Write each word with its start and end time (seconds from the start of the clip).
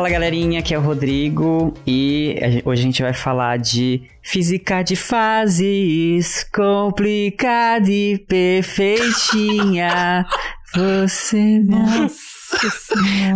Fala 0.00 0.08
galerinha, 0.08 0.60
aqui 0.60 0.72
é 0.72 0.78
o 0.78 0.80
Rodrigo 0.80 1.74
e 1.86 2.34
hoje 2.64 2.80
a 2.80 2.84
gente 2.86 3.02
vai 3.02 3.12
falar 3.12 3.58
de 3.58 4.00
física 4.22 4.80
de 4.82 4.96
fases, 4.96 6.42
complicada 6.44 7.86
e 7.90 8.16
perfeitinha. 8.26 9.84
Você 10.74 11.58
Nossa 11.66 12.16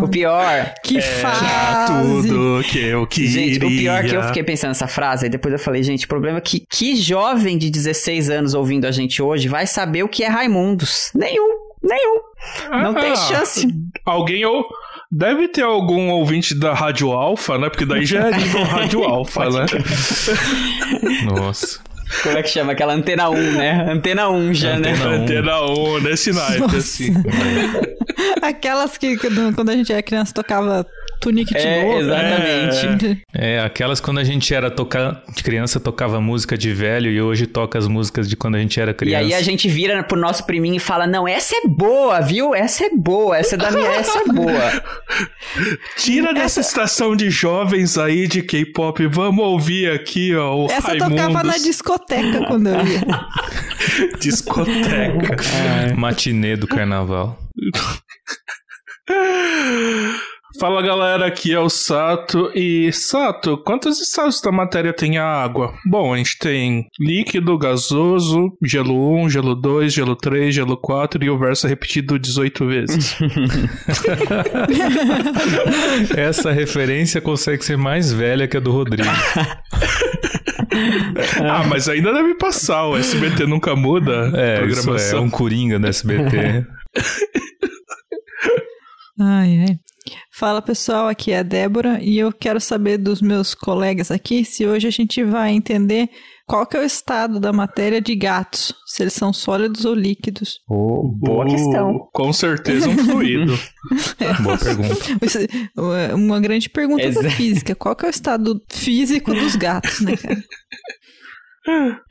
O 0.02 0.08
pior. 0.08 0.72
Que 0.82 0.96
É, 0.96 1.02
fase. 1.02 1.92
tudo 2.28 2.62
que 2.64 2.78
eu 2.78 3.06
queria. 3.08 3.30
Gente, 3.30 3.56
o 3.58 3.68
pior 3.68 4.02
é 4.02 4.08
que 4.08 4.16
eu 4.16 4.22
fiquei 4.22 4.42
pensando 4.42 4.68
nessa 4.70 4.86
frase, 4.88 5.26
e 5.26 5.28
depois 5.28 5.52
eu 5.52 5.58
falei, 5.58 5.82
gente, 5.82 6.06
o 6.06 6.08
problema 6.08 6.38
é 6.38 6.40
que 6.40 6.60
que 6.60 6.96
jovem 6.96 7.58
de 7.58 7.68
16 7.68 8.30
anos 8.30 8.54
ouvindo 8.54 8.86
a 8.86 8.90
gente 8.90 9.20
hoje 9.20 9.48
vai 9.48 9.66
saber 9.66 10.02
o 10.02 10.08
que 10.08 10.24
é 10.24 10.28
Raimundos? 10.28 11.10
Nenhum, 11.14 11.58
nenhum. 11.82 12.20
Não 12.70 12.92
Ah, 12.96 13.00
tem 13.02 13.14
chance. 13.16 13.68
Alguém 14.06 14.46
ou. 14.46 14.64
Deve 15.16 15.46
ter 15.46 15.62
algum 15.62 16.10
ouvinte 16.10 16.56
da 16.56 16.74
Rádio 16.74 17.12
Alfa, 17.12 17.56
né? 17.56 17.70
Porque 17.70 17.86
daí 17.86 18.04
já 18.04 18.26
é 18.26 18.36
nível 18.36 18.64
Rádio 18.66 19.04
Alfa, 19.04 19.48
né? 19.48 19.66
Nossa. 21.24 21.78
Como 22.24 22.36
é 22.36 22.42
que 22.42 22.48
chama? 22.48 22.72
Aquela 22.72 22.94
antena 22.94 23.30
1, 23.30 23.52
né? 23.52 23.86
Antena 23.92 24.28
1 24.28 24.54
já, 24.54 24.76
né? 24.76 24.90
Antena 24.90 25.10
1. 25.10 25.12
Antena 25.22 25.60
1, 25.62 26.00
nesse 26.00 26.32
naipe, 26.32 26.76
assim. 26.76 27.14
Aquelas 28.42 28.98
que 28.98 29.16
quando 29.16 29.68
a 29.68 29.76
gente 29.76 29.92
era 29.92 30.02
criança 30.02 30.34
tocava 30.34 30.84
Tunique 31.24 31.56
É, 31.56 31.80
Tigogo. 31.80 32.00
exatamente. 32.00 33.22
É, 33.34 33.60
aquelas 33.60 34.00
quando 34.00 34.18
a 34.18 34.24
gente 34.24 34.54
era 34.54 34.70
tocar, 34.70 35.22
de 35.34 35.42
criança 35.42 35.80
tocava 35.80 36.20
música 36.20 36.56
de 36.56 36.72
velho 36.72 37.10
e 37.10 37.20
hoje 37.20 37.46
toca 37.46 37.78
as 37.78 37.88
músicas 37.88 38.28
de 38.28 38.36
quando 38.36 38.56
a 38.56 38.58
gente 38.58 38.78
era 38.78 38.90
E 38.90 38.94
criança. 38.94 39.24
aí 39.24 39.34
a 39.34 39.42
gente 39.42 39.68
vira 39.68 40.02
pro 40.04 40.18
nosso 40.18 40.44
priminho 40.44 40.76
e 40.76 40.78
fala: 40.80 41.06
Não, 41.06 41.26
essa 41.26 41.54
é 41.56 41.66
boa, 41.66 42.20
viu? 42.20 42.54
Essa 42.54 42.84
é 42.84 42.90
boa, 42.90 43.36
essa 43.38 43.54
é 43.54 43.58
da 43.58 43.70
minha, 43.70 43.88
essa 43.90 44.18
é 44.18 44.24
boa. 44.32 44.82
Tira 45.96 46.34
dessa 46.34 46.60
estação 46.60 47.16
de 47.16 47.30
jovens 47.30 47.96
aí 47.96 48.28
de 48.28 48.42
K-pop. 48.42 49.06
Vamos 49.06 49.44
ouvir 49.44 49.90
aqui, 49.90 50.34
ó, 50.34 50.54
o 50.56 50.66
Essa 50.70 50.88
Raimundos. 50.88 51.16
tocava 51.16 51.42
na 51.42 51.56
discoteca 51.56 52.46
quando 52.46 52.68
eu 52.68 52.86
ia. 52.86 53.02
discoteca. 54.20 55.36
Matinê 55.96 56.56
do 56.56 56.66
carnaval. 56.66 57.38
Fala 60.58 60.82
galera, 60.82 61.26
aqui 61.26 61.52
é 61.52 61.58
o 61.58 61.68
Sato. 61.68 62.50
E 62.54 62.92
Sato, 62.92 63.58
quantos 63.58 64.00
estados 64.00 64.40
da 64.40 64.52
matéria 64.52 64.92
tem 64.92 65.18
a 65.18 65.24
água? 65.24 65.74
Bom, 65.84 66.14
a 66.14 66.16
gente 66.16 66.38
tem 66.38 66.86
líquido, 66.98 67.58
gasoso, 67.58 68.56
gelo 68.62 69.24
1, 69.24 69.30
gelo 69.30 69.56
2, 69.56 69.92
gelo 69.92 70.14
3, 70.14 70.54
gelo 70.54 70.76
4 70.76 71.24
e 71.24 71.30
o 71.30 71.36
verso 71.38 71.66
é 71.66 71.70
repetido 71.70 72.16
18 72.18 72.66
vezes. 72.66 73.16
Essa 76.16 76.52
referência 76.52 77.20
consegue 77.20 77.64
ser 77.64 77.76
mais 77.76 78.12
velha 78.12 78.46
que 78.46 78.56
a 78.56 78.60
do 78.60 78.70
Rodrigo. 78.70 79.10
ah, 81.50 81.64
mas 81.68 81.88
ainda 81.88 82.12
deve 82.12 82.36
passar, 82.36 82.86
o 82.86 82.96
SBT 82.96 83.44
nunca 83.46 83.74
muda 83.74 84.30
É, 84.34 84.64
isso 84.66 84.94
é, 84.94 85.10
é 85.12 85.20
um 85.20 85.30
coringa 85.30 85.80
da 85.80 85.88
SBT. 85.88 86.64
Ai, 89.20 89.60
ai. 89.60 89.78
Fala 90.30 90.60
pessoal, 90.60 91.08
aqui 91.08 91.32
é 91.32 91.38
a 91.38 91.42
Débora 91.42 91.98
e 92.02 92.18
eu 92.18 92.32
quero 92.32 92.60
saber 92.60 92.98
dos 92.98 93.22
meus 93.22 93.54
colegas 93.54 94.10
aqui 94.10 94.44
se 94.44 94.66
hoje 94.66 94.86
a 94.86 94.90
gente 94.90 95.22
vai 95.24 95.50
entender 95.52 96.10
qual 96.46 96.66
que 96.66 96.76
é 96.76 96.80
o 96.80 96.84
estado 96.84 97.40
da 97.40 97.52
matéria 97.54 98.02
de 98.02 98.14
gatos, 98.14 98.74
se 98.86 99.02
eles 99.02 99.14
são 99.14 99.32
sólidos 99.32 99.86
ou 99.86 99.94
líquidos. 99.94 100.58
boa 100.68 101.46
questão. 101.46 101.96
Uh, 101.96 102.08
Com 102.12 102.32
certeza 102.34 102.86
um 102.88 102.98
fluido. 102.98 103.58
Boa 104.42 104.58
pergunta. 104.58 104.94
É 106.10 106.14
Uma 106.14 106.38
grande 106.40 106.68
pergunta 106.68 107.02
da 107.02 107.08
Exa- 107.20 107.30
física. 107.30 107.74
Qual 107.74 107.96
que 107.96 108.04
é 108.04 108.08
o 108.08 108.10
estado 108.10 108.60
físico 108.70 109.32
dos 109.32 109.56
gatos, 109.56 110.00
né, 110.00 110.16
cara? 110.16 110.42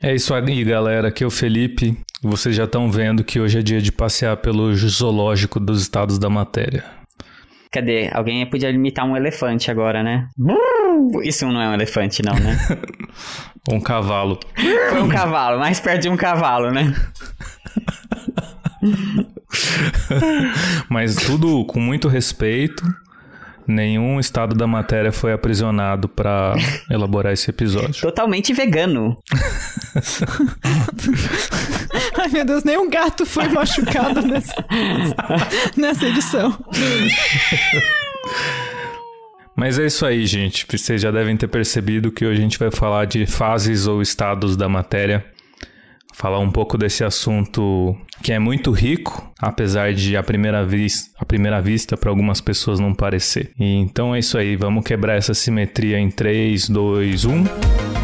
É 0.02 0.14
isso 0.14 0.34
aí, 0.34 0.64
galera. 0.64 1.08
Aqui 1.08 1.22
é 1.22 1.26
o 1.26 1.30
Felipe. 1.30 1.96
Vocês 2.22 2.56
já 2.56 2.64
estão 2.64 2.90
vendo 2.90 3.22
que 3.22 3.38
hoje 3.38 3.58
é 3.60 3.62
dia 3.62 3.80
de 3.80 3.92
passear 3.92 4.36
pelo 4.38 4.74
zoológico 4.74 5.60
dos 5.60 5.80
estados 5.82 6.18
da 6.18 6.28
matéria. 6.28 6.84
Cadê? 7.74 8.08
Alguém 8.12 8.48
podia 8.48 8.70
imitar 8.70 9.04
um 9.04 9.16
elefante 9.16 9.68
agora, 9.68 10.00
né? 10.00 10.28
Isso 11.24 11.44
não 11.44 11.60
é 11.60 11.70
um 11.70 11.74
elefante, 11.74 12.22
não, 12.22 12.34
né? 12.34 12.56
Um 13.72 13.80
cavalo. 13.80 14.38
Foi 14.90 15.00
um 15.00 15.08
cavalo, 15.08 15.58
mais 15.58 15.80
perto 15.80 16.02
de 16.02 16.10
um 16.10 16.18
cavalo, 16.18 16.70
né? 16.70 16.94
Mas 20.86 21.16
tudo 21.16 21.64
com 21.64 21.80
muito 21.80 22.06
respeito. 22.06 22.84
Nenhum 23.66 24.20
estado 24.20 24.54
da 24.54 24.66
matéria 24.66 25.10
foi 25.10 25.32
aprisionado 25.32 26.10
para 26.10 26.54
elaborar 26.90 27.32
esse 27.32 27.48
episódio. 27.48 28.02
Totalmente 28.02 28.52
vegano. 28.52 29.16
Ai, 32.24 32.30
meu 32.30 32.44
Deus, 32.46 32.64
nenhum 32.64 32.88
gato 32.88 33.26
foi 33.26 33.48
machucado 33.48 34.22
nessa, 34.22 34.54
nessa 35.76 36.06
edição. 36.06 36.56
Mas 39.54 39.78
é 39.78 39.84
isso 39.84 40.06
aí, 40.06 40.24
gente. 40.24 40.66
Vocês 40.66 41.02
já 41.02 41.10
devem 41.10 41.36
ter 41.36 41.48
percebido 41.48 42.10
que 42.10 42.24
hoje 42.24 42.38
a 42.38 42.42
gente 42.42 42.58
vai 42.58 42.70
falar 42.70 43.04
de 43.04 43.26
fases 43.26 43.86
ou 43.86 44.00
estados 44.00 44.56
da 44.56 44.70
matéria. 44.70 45.22
Falar 46.14 46.38
um 46.38 46.50
pouco 46.50 46.78
desse 46.78 47.04
assunto 47.04 47.94
que 48.22 48.32
é 48.32 48.38
muito 48.38 48.70
rico, 48.70 49.30
apesar 49.38 49.92
de 49.92 50.16
à 50.16 50.22
primeira, 50.22 50.64
vis 50.64 51.10
à 51.18 51.26
primeira 51.26 51.60
vista 51.60 51.94
para 51.94 52.08
algumas 52.08 52.40
pessoas 52.40 52.80
não 52.80 52.94
parecer. 52.94 53.50
E 53.60 53.74
então 53.74 54.14
é 54.14 54.20
isso 54.20 54.38
aí, 54.38 54.56
vamos 54.56 54.82
quebrar 54.82 55.16
essa 55.16 55.34
simetria 55.34 55.98
em 55.98 56.06
um. 56.06 56.10
3, 56.10 56.70
2, 56.70 57.24
1. 57.26 58.03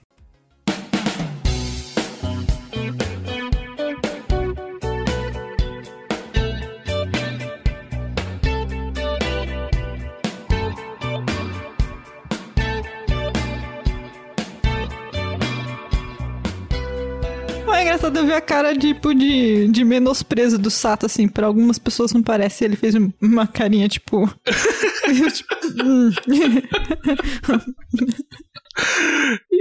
É 18.21 18.23
eu 18.23 18.27
ver 18.27 18.33
a 18.35 18.41
cara 18.41 18.77
tipo 18.77 19.13
de, 19.13 19.67
de 19.69 19.83
menosprezo 19.83 20.57
do 20.57 20.69
Sato, 20.69 21.05
assim. 21.05 21.27
Pra 21.27 21.47
algumas 21.47 21.79
pessoas 21.79 22.13
não 22.13 22.21
parece. 22.21 22.63
Ele 22.63 22.75
fez 22.75 22.95
um- 22.95 23.11
uma 23.21 23.47
carinha 23.47 23.87
tipo. 23.87 24.31
tipo, 25.33 25.55
hum. 25.83 26.11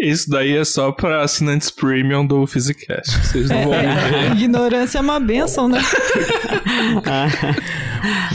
Isso 0.03 0.31
daí 0.31 0.57
é 0.57 0.65
só 0.65 0.93
para 0.93 1.23
assinantes 1.23 1.71
premium 1.71 2.25
do 2.27 2.47
Physicast. 2.47 3.19
Vocês 3.27 3.49
não 3.51 3.65
vão 3.65 3.71
ver. 3.73 4.33
Ignorância 4.33 4.99
é 4.99 5.01
uma 5.01 5.21
benção, 5.21 5.69
né? 5.69 5.81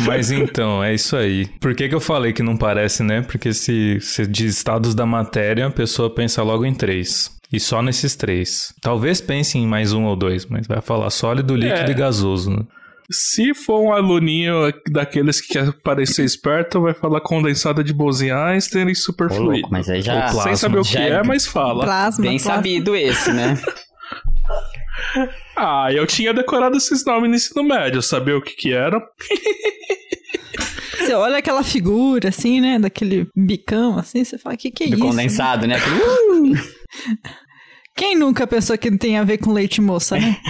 Mas 0.05 0.31
então, 0.31 0.83
é 0.83 0.93
isso 0.93 1.15
aí. 1.15 1.47
Por 1.59 1.73
que, 1.73 1.87
que 1.89 1.95
eu 1.95 1.99
falei 2.01 2.33
que 2.33 2.43
não 2.43 2.57
parece, 2.57 3.01
né? 3.03 3.21
Porque 3.21 3.53
se 3.53 3.99
se 4.01 4.27
diz 4.27 4.57
estados 4.57 4.93
da 4.93 5.05
matéria, 5.05 5.67
a 5.67 5.71
pessoa 5.71 6.13
pensa 6.13 6.43
logo 6.43 6.65
em 6.65 6.73
três. 6.73 7.31
E 7.55 7.59
só 7.59 7.81
nesses 7.81 8.15
três. 8.15 8.73
Talvez 8.81 9.21
pense 9.21 9.57
em 9.57 9.65
mais 9.65 9.93
um 9.93 10.03
ou 10.05 10.15
dois, 10.15 10.45
mas 10.45 10.67
vai 10.67 10.81
falar 10.81 11.09
sólido, 11.09 11.55
líquido 11.55 11.89
É. 11.89 11.91
e 11.91 11.93
gasoso, 11.93 12.49
né? 12.51 12.63
Se 13.11 13.53
for 13.53 13.81
um 13.81 13.93
aluninho 13.93 14.73
daqueles 14.91 15.39
que 15.39 15.53
quer 15.53 15.71
parecer 15.83 16.25
esperto, 16.25 16.81
vai 16.81 16.93
falar 16.93 17.21
condensada 17.21 17.83
de 17.83 17.93
Bose-Einstein 17.93 18.89
e 18.89 18.95
superfluido. 18.95 19.67
mas 19.71 19.87
aí 19.89 20.01
já- 20.01 20.27
Sem 20.27 20.31
plasma. 20.33 20.55
saber 20.57 20.79
o 20.79 20.83
que 20.83 20.97
é, 20.97 21.09
é 21.09 21.23
mas 21.23 21.45
fala. 21.45 21.83
Plasma. 21.83 22.21
Bem 22.23 22.37
plasma. 22.37 22.55
sabido 22.55 22.95
esse, 22.95 23.31
né? 23.31 23.53
Ah, 25.57 25.87
eu 25.91 26.05
tinha 26.07 26.33
decorado 26.33 26.75
esses 26.77 27.05
nomes 27.05 27.29
no 27.29 27.35
ensino 27.35 27.63
médio, 27.63 28.01
sabia 28.01 28.35
o 28.37 28.41
que 28.41 28.53
que 28.55 28.73
era? 28.73 28.99
Você 30.99 31.13
olha 31.13 31.37
aquela 31.37 31.63
figura, 31.63 32.29
assim, 32.29 32.59
né? 32.59 32.79
Daquele 32.79 33.27
bicão, 33.35 33.97
assim, 33.97 34.23
você 34.23 34.37
fala, 34.37 34.55
o 34.55 34.57
que, 34.57 34.71
que 34.71 34.83
é 34.85 34.87
Do 34.87 34.95
isso? 34.95 35.03
condensado, 35.05 35.67
né? 35.67 35.75
Aquele, 35.75 35.95
uh! 35.95 36.55
Quem 37.95 38.15
nunca 38.15 38.45
pensou 38.45 38.77
que 38.77 38.91
tem 38.97 39.17
a 39.17 39.23
ver 39.23 39.37
com 39.37 39.51
leite 39.53 39.81
moça, 39.81 40.17
né? 40.17 40.37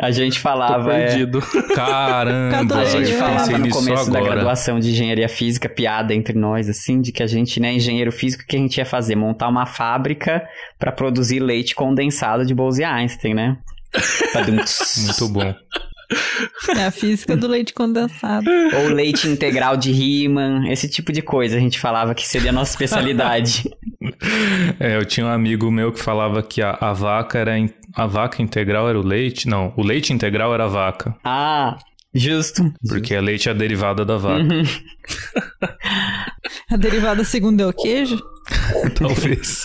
A 0.00 0.10
gente 0.12 0.36
Tô 0.36 0.40
falava. 0.40 0.94
é. 0.94 1.08
Caramba, 1.74 2.76
A 2.78 2.82
É, 2.82 2.86
gente 2.86 3.10
eu 3.12 3.18
falava 3.18 3.58
no 3.58 3.68
começo 3.68 4.10
da 4.10 4.20
graduação 4.20 4.78
de 4.80 4.90
engenharia 4.90 5.28
física, 5.28 5.68
piada 5.68 6.14
entre 6.14 6.38
nós, 6.38 6.70
assim, 6.70 7.02
de 7.02 7.12
que 7.12 7.22
a 7.22 7.26
gente, 7.26 7.60
né, 7.60 7.74
engenheiro 7.74 8.10
físico, 8.10 8.42
o 8.42 8.46
que 8.46 8.56
a 8.56 8.58
gente 8.58 8.78
ia 8.78 8.86
fazer? 8.86 9.14
Montar 9.16 9.48
uma 9.48 9.66
fábrica 9.66 10.42
pra 10.78 10.90
produzir 10.90 11.40
leite 11.40 11.74
condensado 11.74 12.46
de 12.46 12.54
Bose 12.54 12.82
Einstein, 12.82 13.34
né? 13.34 13.58
Muito 15.04 15.28
bom. 15.28 15.54
É 16.76 16.86
a 16.86 16.90
física 16.90 17.36
do 17.36 17.46
leite 17.46 17.72
condensado. 17.72 18.50
Ou 18.82 18.88
leite 18.88 19.28
integral 19.28 19.76
de 19.76 19.92
Riemann, 19.92 20.68
esse 20.72 20.88
tipo 20.88 21.12
de 21.12 21.22
coisa 21.22 21.56
a 21.56 21.60
gente 21.60 21.78
falava 21.78 22.14
que 22.14 22.26
seria 22.26 22.50
a 22.50 22.52
nossa 22.52 22.70
especialidade. 22.74 23.70
É, 24.80 24.96
eu 24.96 25.04
tinha 25.04 25.26
um 25.26 25.28
amigo 25.30 25.70
meu 25.70 25.92
que 25.92 26.00
falava 26.00 26.42
que 26.42 26.62
a, 26.62 26.76
a 26.80 26.92
vaca 26.94 27.38
era 27.38 27.58
in- 27.58 27.68
a 27.94 28.06
vaca 28.06 28.40
integral 28.40 28.88
era 28.88 28.98
o 28.98 29.02
leite, 29.06 29.46
não, 29.46 29.72
o 29.76 29.82
leite 29.82 30.12
integral 30.12 30.54
era 30.54 30.64
a 30.64 30.68
vaca, 30.68 31.14
ah, 31.22 31.76
justo. 32.14 32.72
porque 32.88 33.14
a 33.14 33.20
leite 33.20 33.48
é 33.48 33.52
a 33.52 33.54
derivada 33.54 34.04
da 34.04 34.16
vaca. 34.16 34.42
Uhum. 34.42 34.62
A 36.70 36.76
derivada 36.76 37.24
segunda 37.24 37.62
é 37.64 37.66
o 37.66 37.72
queijo? 37.72 38.18
Talvez. 38.96 39.64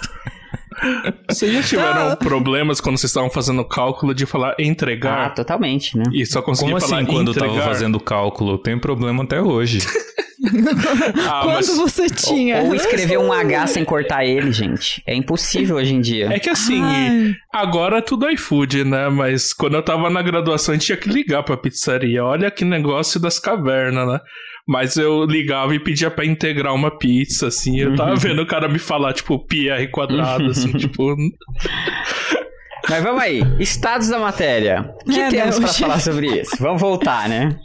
Vocês 1.30 1.54
já 1.54 1.64
tiveram 1.64 2.10
Ah. 2.12 2.16
problemas 2.16 2.82
quando 2.82 2.98
vocês 2.98 3.10
estavam 3.12 3.30
fazendo 3.30 3.62
o 3.62 3.66
cálculo 3.66 4.14
de 4.14 4.26
falar 4.26 4.52
Ah, 4.52 4.56
entregar 4.62 5.34
totalmente, 5.34 5.98
né? 5.98 6.04
e 6.12 6.26
só 6.26 6.42
conseguia 6.42 6.74
Como 6.74 6.82
falar 6.86 6.98
assim 7.02 7.06
quando 7.12 7.28
eu 7.30 7.32
entregar? 7.34 7.54
tava 7.56 7.66
fazendo 7.68 8.00
cálculo? 8.00 8.58
Tem 8.58 8.78
problema 8.78 9.24
até 9.24 9.40
hoje. 9.42 9.80
Ah, 11.28 11.42
Quando 11.44 11.56
mas 11.56 11.76
você 11.78 12.08
tinha? 12.10 12.62
Ou 12.64 12.76
escrever 12.76 13.18
um 13.18 13.32
H 13.32 13.68
sem 13.68 13.84
cortar 13.86 14.26
ele, 14.26 14.52
gente. 14.52 15.02
É 15.06 15.14
impossível 15.16 15.78
hoje 15.78 15.94
em 15.94 16.02
dia. 16.02 16.28
é 16.32 16.40
que 16.40 16.50
assim, 16.50 16.82
Ai. 16.82 17.34
agora 17.54 17.98
é 17.98 18.02
tudo 18.02 18.30
iFood, 18.30 18.84
né? 18.84 19.10
Mas 19.10 19.54
quando 19.54 19.76
eu 19.76 19.84
tava 19.84 20.10
na 20.10 20.22
graduação, 20.22 20.74
a 20.74 20.78
gente 20.78 20.86
tinha 20.88 20.98
que 20.98 21.10
ligar 21.10 21.44
pra 21.44 21.58
pizzaria. 21.58 22.24
Olha 22.24 22.50
que 22.52 22.64
negócio 22.66 23.20
das 23.20 23.40
cavernas, 23.40 24.08
né? 24.08 24.20
Mas 24.68 24.98
eu 24.98 25.26
ligava 25.26 25.76
e 25.76 25.80
pedia 25.80 26.10
pra 26.10 26.26
integrar 26.26 26.74
uma 26.74 26.90
pizza, 26.98 27.48
assim. 27.48 27.80
Eu 27.80 27.96
tava 27.96 28.16
vendo 28.16 28.42
o 28.42 28.48
cara 28.48 28.68
me 28.68 28.80
falar, 28.80 29.14
tipo, 29.14 29.38
pi 29.38 29.70
r 29.70 29.88
quadrado, 29.90 30.48
assim, 30.48 30.72
tipo. 30.74 31.16
Mas 32.90 33.04
vamos 33.04 33.22
aí. 33.22 33.42
Estados 33.60 34.10
da 34.10 34.20
matéria. 34.20 34.92
O 35.08 35.12
que 35.12 35.20
É, 35.20 35.30
temos 35.30 35.58
pra 35.60 35.70
hoje- 35.70 35.80
falar 35.80 36.00
sobre 36.00 36.28
isso? 36.42 36.56
Vamos 36.60 36.80
voltar, 36.82 37.28
né? 37.28 37.56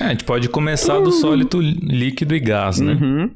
É, 0.00 0.04
a 0.04 0.08
gente 0.10 0.24
pode 0.24 0.48
começar 0.48 1.00
do 1.00 1.10
sólido, 1.10 1.60
líquido 1.60 2.34
e 2.34 2.40
gás, 2.40 2.80
né? 2.80 2.92
Uhum. 2.94 3.30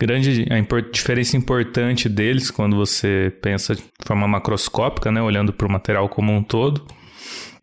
Grande 0.00 0.46
a 0.50 0.58
impor- 0.58 0.90
diferença 0.90 1.36
importante 1.36 2.08
deles 2.08 2.50
quando 2.50 2.76
você 2.76 3.32
pensa 3.42 3.74
de 3.74 3.82
forma 4.06 4.26
macroscópica, 4.26 5.12
né, 5.12 5.20
olhando 5.20 5.52
para 5.52 5.66
o 5.66 5.70
material 5.70 6.08
como 6.08 6.32
um 6.32 6.42
todo, 6.42 6.86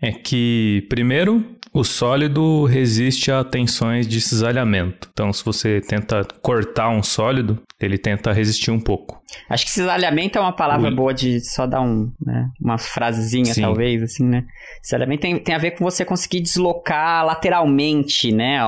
é 0.01 0.11
que 0.11 0.85
primeiro 0.89 1.43
o 1.73 1.85
sólido 1.85 2.65
resiste 2.65 3.31
a 3.31 3.45
tensões 3.45 4.05
de 4.05 4.19
cisalhamento. 4.19 5.07
Então, 5.13 5.31
se 5.31 5.43
você 5.43 5.79
tenta 5.79 6.27
cortar 6.41 6.89
um 6.89 7.01
sólido, 7.01 7.61
ele 7.79 7.97
tenta 7.97 8.33
resistir 8.33 8.71
um 8.71 8.79
pouco. 8.79 9.21
Acho 9.49 9.63
que 9.63 9.71
cisalhamento 9.71 10.37
é 10.37 10.41
uma 10.41 10.51
palavra 10.51 10.89
Ui. 10.89 10.95
boa 10.95 11.13
de 11.13 11.39
só 11.39 11.65
dar 11.65 11.79
um, 11.79 12.11
né, 12.19 12.49
uma 12.59 12.77
frasezinha, 12.77 13.53
Sim. 13.53 13.61
talvez, 13.61 14.03
assim, 14.03 14.25
né? 14.25 14.43
Cisalhamento 14.81 15.21
tem, 15.21 15.39
tem 15.39 15.55
a 15.55 15.57
ver 15.57 15.71
com 15.71 15.85
você 15.85 16.03
conseguir 16.03 16.41
deslocar 16.41 17.25
lateralmente, 17.25 18.33
né, 18.33 18.59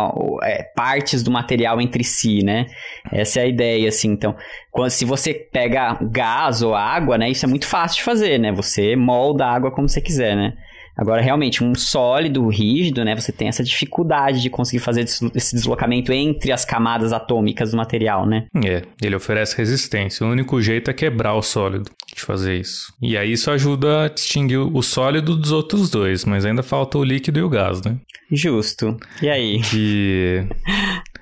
é, 0.43 0.63
partes 0.73 1.21
do 1.21 1.29
material 1.29 1.81
entre 1.81 2.05
si, 2.05 2.41
né? 2.41 2.67
Essa 3.11 3.41
é 3.41 3.43
a 3.43 3.47
ideia, 3.47 3.89
assim. 3.89 4.11
Então, 4.11 4.33
quando, 4.71 4.91
se 4.91 5.03
você 5.03 5.33
pega 5.33 5.99
gás 6.01 6.61
ou 6.61 6.73
água, 6.73 7.17
né, 7.17 7.29
isso 7.29 7.45
é 7.45 7.49
muito 7.49 7.67
fácil 7.67 7.97
de 7.97 8.03
fazer, 8.03 8.39
né? 8.39 8.53
Você 8.53 8.95
molda 8.95 9.45
a 9.45 9.53
água 9.53 9.71
como 9.71 9.89
você 9.89 9.99
quiser, 9.99 10.37
né? 10.37 10.53
Agora, 10.95 11.21
realmente, 11.21 11.63
um 11.63 11.73
sólido 11.75 12.47
rígido, 12.47 13.03
né? 13.03 13.15
Você 13.15 13.31
tem 13.31 13.47
essa 13.47 13.63
dificuldade 13.63 14.41
de 14.41 14.49
conseguir 14.49 14.79
fazer 14.79 15.01
esse 15.01 15.55
deslocamento 15.55 16.13
entre 16.13 16.51
as 16.51 16.63
camadas 16.63 17.11
atômicas 17.11 17.71
do 17.71 17.77
material, 17.77 18.25
né? 18.25 18.45
É, 18.63 18.83
ele 19.01 19.15
oferece 19.15 19.57
resistência. 19.57 20.25
O 20.25 20.29
único 20.29 20.61
jeito 20.61 20.91
é 20.91 20.93
quebrar 20.93 21.33
o 21.33 21.41
sólido 21.41 21.89
de 22.15 22.21
fazer 22.21 22.59
isso. 22.59 22.93
E 23.01 23.17
aí 23.17 23.31
isso 23.31 23.49
ajuda 23.49 24.03
a 24.03 24.07
distinguir 24.07 24.59
o 24.59 24.81
sólido 24.81 25.35
dos 25.35 25.51
outros 25.51 25.89
dois, 25.89 26.25
mas 26.25 26.45
ainda 26.45 26.61
falta 26.61 26.97
o 26.97 27.03
líquido 27.03 27.39
e 27.39 27.43
o 27.43 27.49
gás, 27.49 27.81
né? 27.81 27.97
Justo. 28.31 28.97
E 29.21 29.29
aí? 29.29 29.61
que 29.61 30.47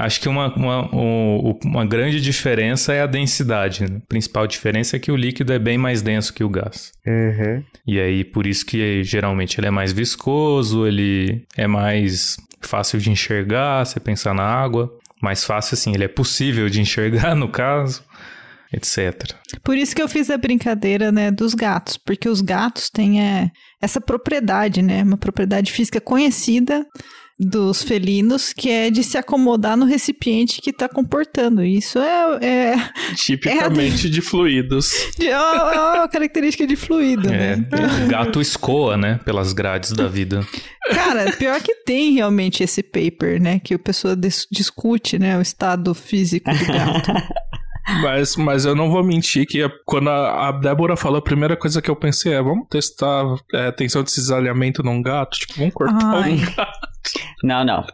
acho 0.00 0.20
que 0.20 0.28
uma, 0.28 0.54
uma, 0.54 0.90
uma 1.64 1.86
grande 1.86 2.20
diferença 2.20 2.92
é 2.92 3.02
a 3.02 3.06
densidade. 3.06 3.82
né? 3.82 3.98
A 4.02 4.06
principal 4.08 4.46
diferença 4.46 4.96
é 4.96 4.98
que 4.98 5.12
o 5.12 5.16
líquido 5.16 5.52
é 5.52 5.58
bem 5.58 5.78
mais 5.78 6.02
denso 6.02 6.32
que 6.32 6.44
o 6.44 6.48
gás. 6.48 6.92
E 7.86 8.00
aí, 8.00 8.24
por 8.24 8.46
isso 8.46 8.64
que 8.64 9.02
geralmente 9.04 9.58
ele 9.58 9.66
é 9.66 9.70
mais 9.70 9.92
viscoso, 9.92 10.86
ele 10.86 11.44
é 11.56 11.66
mais 11.66 12.36
fácil 12.60 12.98
de 12.98 13.10
enxergar, 13.10 13.84
você 13.84 13.98
pensar 14.00 14.34
na 14.34 14.44
água. 14.44 14.90
Mais 15.22 15.44
fácil 15.44 15.74
assim, 15.74 15.92
ele 15.94 16.04
é 16.04 16.08
possível 16.08 16.68
de 16.68 16.80
enxergar 16.80 17.34
no 17.36 17.48
caso, 17.48 18.02
etc. 18.72 19.34
Por 19.62 19.76
isso 19.76 19.94
que 19.94 20.00
eu 20.00 20.08
fiz 20.08 20.30
a 20.30 20.38
brincadeira, 20.38 21.12
né, 21.12 21.30
dos 21.30 21.54
gatos, 21.54 21.98
porque 21.98 22.28
os 22.28 22.40
gatos 22.40 22.88
têm 22.88 23.22
é, 23.22 23.50
essa 23.82 24.00
propriedade, 24.00 24.80
né, 24.80 25.02
uma 25.02 25.18
propriedade 25.18 25.72
física 25.72 26.00
conhecida 26.00 26.86
dos 27.42 27.82
felinos, 27.82 28.52
que 28.52 28.68
é 28.70 28.90
de 28.90 29.02
se 29.02 29.16
acomodar 29.16 29.74
no 29.74 29.86
recipiente 29.86 30.60
que 30.60 30.68
está 30.68 30.86
comportando. 30.86 31.64
Isso 31.64 31.98
é, 31.98 32.38
é, 32.44 32.90
Tipicamente 33.14 34.08
de 34.10 34.20
fluidos. 34.20 34.92
de- 35.18 35.28
é 35.28 35.38
uma 35.38 36.06
característica 36.08 36.66
de 36.66 36.76
fluido, 36.76 37.28
É, 37.32 37.56
né? 37.56 37.68
o 38.04 38.08
gato 38.08 38.40
escoa, 38.42 38.96
né, 38.98 39.18
pelas 39.24 39.54
grades 39.54 39.92
da 39.92 40.06
vida. 40.06 40.46
Cara, 40.92 41.32
pior 41.32 41.60
que 41.62 41.74
tem 41.76 42.12
realmente 42.12 42.62
esse 42.62 42.82
paper, 42.82 43.40
né, 43.40 43.58
que 43.58 43.72
a 43.72 43.78
pessoa 43.78 44.14
dis- 44.14 44.46
discute, 44.52 45.18
né, 45.18 45.38
o 45.38 45.40
estado 45.40 45.94
físico 45.94 46.50
do 46.52 46.66
gato. 46.66 47.10
Mas, 48.02 48.36
mas 48.36 48.64
eu 48.66 48.76
não 48.76 48.88
vou 48.88 49.02
mentir 49.02 49.44
que 49.46 49.68
quando 49.84 50.10
a, 50.10 50.48
a 50.48 50.52
Débora 50.52 50.96
falou, 50.96 51.18
a 51.18 51.22
primeira 51.22 51.56
coisa 51.56 51.82
que 51.82 51.90
eu 51.90 51.96
pensei 51.96 52.32
é: 52.34 52.40
vamos 52.40 52.68
testar 52.70 53.24
é, 53.52 53.72
tensão 53.72 54.04
de 54.04 54.12
cisalhamento 54.12 54.80
num 54.80 55.02
gato? 55.02 55.36
Tipo, 55.38 55.54
vamos 55.58 55.74
cortar 55.74 56.14
Ai. 56.22 56.34
um 56.34 56.36
gato. 56.54 56.88
Não, 57.42 57.64
não. 57.64 57.86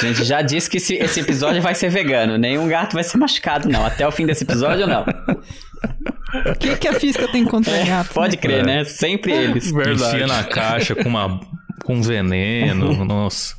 A 0.00 0.06
gente 0.06 0.24
já 0.24 0.42
disse 0.42 0.68
que 0.70 0.76
esse, 0.78 0.94
esse 0.94 1.20
episódio 1.20 1.60
vai 1.62 1.74
ser 1.74 1.90
vegano. 1.90 2.36
Nenhum 2.38 2.68
gato 2.68 2.94
vai 2.94 3.04
ser 3.04 3.18
machucado, 3.18 3.68
não. 3.68 3.84
Até 3.84 4.06
o 4.06 4.10
fim 4.12 4.26
desse 4.26 4.44
episódio, 4.44 4.86
não. 4.86 5.02
O 5.02 6.54
que, 6.58 6.76
que 6.76 6.88
a 6.88 6.92
física 6.94 7.26
tem 7.28 7.44
contra 7.44 7.84
gato? 7.84 8.12
Pode 8.14 8.36
né? 8.36 8.42
crer, 8.42 8.60
É. 8.60 8.62
né? 8.64 8.84
Sempre 8.84 9.32
eles. 9.32 9.70
Verdade. 9.72 10.16
Enfia 10.16 10.26
na 10.26 10.44
caixa 10.44 10.94
com 10.94 11.08
uma 11.08 11.40
com 11.84 12.02
veneno, 12.02 13.04
nossa. 13.04 13.56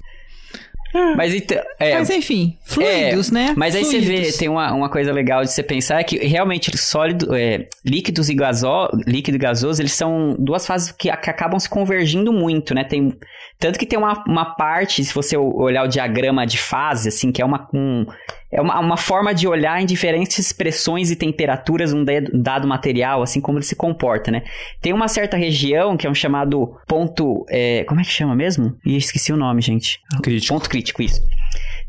Mas 1.16 1.36
então. 1.36 1.62
É, 1.80 1.98
Mas 1.98 2.10
enfim, 2.10 2.58
fluidos, 2.64 3.30
É, 3.30 3.34
né? 3.34 3.54
Mas 3.56 3.76
aí 3.76 3.86
você 3.86 4.00
vê, 4.00 4.32
tem 4.32 4.50
uma, 4.50 4.74
uma 4.74 4.90
coisa 4.90 5.12
legal 5.12 5.44
de 5.44 5.52
você 5.52 5.62
pensar 5.62 6.00
é 6.00 6.04
que 6.04 6.18
realmente 6.18 6.76
sólido, 6.78 7.36
é, 7.36 7.68
líquidos 7.86 8.30
e 8.30 8.34
gaso, 8.34 8.90
líquido 9.06 9.38
e 9.38 9.40
gasoso, 9.40 9.82
eles 9.82 9.94
são 9.94 10.36
duas 10.40 10.66
fases 10.66 10.92
que, 10.92 11.16
que 11.16 11.30
acabam 11.30 11.60
se 11.60 11.70
convergindo 11.70 12.34
muito, 12.34 12.74
né? 12.74 12.84
Tem, 12.84 13.14
tanto 13.60 13.78
que 13.78 13.86
tem 13.86 14.00
uma, 14.00 14.24
uma 14.28 14.56
parte, 14.56 15.04
se 15.04 15.14
você 15.14 15.38
olhar 15.38 15.84
o 15.84 15.88
diagrama 15.88 16.46
de 16.46 16.58
fase, 16.58 17.10
assim, 17.10 17.32
que 17.32 17.42
é 17.42 17.46
uma, 17.46 17.68
um, 17.74 18.06
é 18.52 18.60
uma, 18.60 18.80
uma 18.80 18.98
forma 18.98 19.34
de 19.34 19.48
olhar 19.48 19.80
em 19.82 19.86
diferentes 19.86 20.40
expressões 20.40 21.12
e 21.12 21.16
temperaturas 21.16 21.94
um 21.94 22.04
dado 22.34 22.68
material, 22.68 23.22
assim 23.22 23.40
como 23.40 23.60
ele 23.60 23.66
se 23.66 23.76
comporta, 23.76 24.32
né? 24.32 24.44
Tem 24.82 24.92
uma 24.92 25.08
certa 25.08 25.38
região 25.38 25.96
que 25.96 26.08
é 26.08 26.10
um 26.10 26.16
chamado 26.16 26.76
ponto, 26.88 27.46
é, 27.50 27.84
como 27.84 28.02
é 28.02 28.04
que 28.04 28.10
chama 28.10 28.36
mesmo? 28.36 28.76
Ih, 28.84 28.98
esqueci 28.98 29.32
o 29.32 29.38
nome, 29.38 29.62
gente. 29.62 30.02
Crítico. 30.24 30.54
Ponto 30.54 30.70
crítico, 30.70 31.04
isso. 31.04 31.22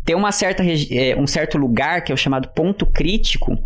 Tem 0.05 0.15
uma 0.15 0.33
certa, 0.33 0.63
é, 0.63 1.17
um 1.17 1.27
certo 1.27 1.57
lugar 1.57 2.05
que 2.05 2.13
é 2.13 2.15
o 2.15 2.19
chamado 2.19 2.49
ponto 2.49 2.85
crítico, 2.85 3.59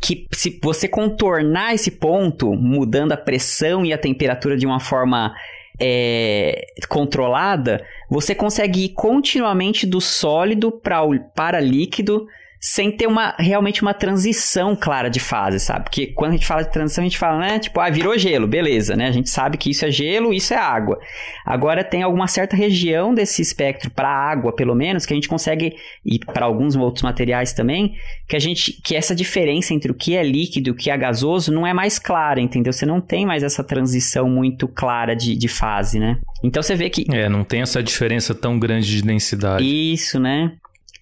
que 0.00 0.26
se 0.32 0.58
você 0.62 0.88
contornar 0.88 1.74
esse 1.74 1.90
ponto, 1.90 2.54
mudando 2.54 3.12
a 3.12 3.18
pressão 3.18 3.84
e 3.84 3.92
a 3.92 3.98
temperatura 3.98 4.56
de 4.56 4.66
uma 4.66 4.80
forma 4.80 5.34
é, 5.78 6.66
controlada, 6.88 7.84
você 8.10 8.34
consegue 8.34 8.86
ir 8.86 8.88
continuamente 8.90 9.86
do 9.86 10.00
sólido 10.00 10.72
pra, 10.72 11.00
para 11.34 11.60
líquido 11.60 12.26
sem 12.60 12.92
ter 12.92 13.06
uma 13.06 13.34
realmente 13.38 13.80
uma 13.80 13.94
transição 13.94 14.76
clara 14.76 15.08
de 15.08 15.18
fase, 15.18 15.58
sabe? 15.58 15.84
Porque 15.84 16.08
quando 16.08 16.32
a 16.32 16.34
gente 16.34 16.46
fala 16.46 16.62
de 16.62 16.70
transição, 16.70 17.02
a 17.02 17.06
gente 17.06 17.16
fala, 17.16 17.38
né? 17.38 17.58
Tipo, 17.58 17.80
ah, 17.80 17.88
virou 17.88 18.18
gelo, 18.18 18.46
beleza, 18.46 18.94
né? 18.94 19.08
A 19.08 19.12
gente 19.12 19.30
sabe 19.30 19.56
que 19.56 19.70
isso 19.70 19.86
é 19.86 19.90
gelo, 19.90 20.32
isso 20.32 20.52
é 20.52 20.58
água. 20.58 20.98
Agora 21.46 21.82
tem 21.82 22.02
alguma 22.02 22.28
certa 22.28 22.54
região 22.54 23.14
desse 23.14 23.40
espectro 23.40 23.90
para 23.90 24.10
água, 24.10 24.54
pelo 24.54 24.74
menos, 24.74 25.06
que 25.06 25.14
a 25.14 25.16
gente 25.16 25.28
consegue 25.28 25.74
e 26.04 26.18
para 26.18 26.44
alguns 26.44 26.76
outros 26.76 27.02
materiais 27.02 27.54
também, 27.54 27.94
que 28.28 28.36
a 28.36 28.40
gente 28.40 28.72
que 28.84 28.94
essa 28.94 29.14
diferença 29.14 29.72
entre 29.72 29.90
o 29.90 29.94
que 29.94 30.14
é 30.14 30.22
líquido 30.22 30.68
e 30.68 30.72
o 30.72 30.74
que 30.74 30.90
é 30.90 30.98
gasoso 30.98 31.50
não 31.50 31.66
é 31.66 31.72
mais 31.72 31.98
clara, 31.98 32.42
entendeu? 32.42 32.74
Você 32.74 32.84
não 32.84 33.00
tem 33.00 33.24
mais 33.24 33.42
essa 33.42 33.64
transição 33.64 34.28
muito 34.28 34.68
clara 34.68 35.16
de, 35.16 35.34
de 35.34 35.48
fase, 35.48 35.98
né? 35.98 36.18
Então 36.44 36.62
você 36.62 36.74
vê 36.74 36.90
que 36.90 37.06
É, 37.10 37.26
não 37.26 37.42
tem 37.42 37.62
essa 37.62 37.82
diferença 37.82 38.34
tão 38.34 38.58
grande 38.58 38.86
de 38.86 39.02
densidade. 39.02 39.64
Isso, 39.64 40.20
né? 40.20 40.52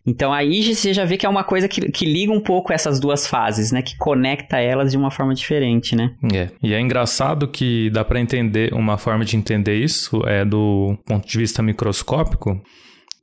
Então 0.09 0.33
aí 0.33 0.75
você 0.75 0.95
já 0.95 1.05
vê 1.05 1.19
que 1.19 1.27
é 1.27 1.29
uma 1.29 1.45
coisa 1.45 1.69
que, 1.69 1.93
que 1.93 2.07
liga 2.07 2.33
um 2.33 2.41
pouco 2.41 2.73
essas 2.73 2.99
duas 2.99 3.27
fases, 3.27 3.71
né? 3.71 3.83
Que 3.83 3.95
conecta 3.99 4.57
elas 4.59 4.91
de 4.91 4.97
uma 4.97 5.11
forma 5.11 5.35
diferente, 5.35 5.95
né? 5.95 6.15
É. 6.33 6.49
E 6.62 6.73
é 6.73 6.81
engraçado 6.81 7.47
que 7.47 7.91
dá 7.91 8.03
para 8.03 8.19
entender, 8.19 8.73
uma 8.73 8.97
forma 8.97 9.23
de 9.23 9.37
entender 9.37 9.77
isso 9.77 10.23
é 10.27 10.47
do 10.47 10.97
ponto 11.05 11.29
de 11.29 11.37
vista 11.37 11.62
microscópico, 11.62 12.59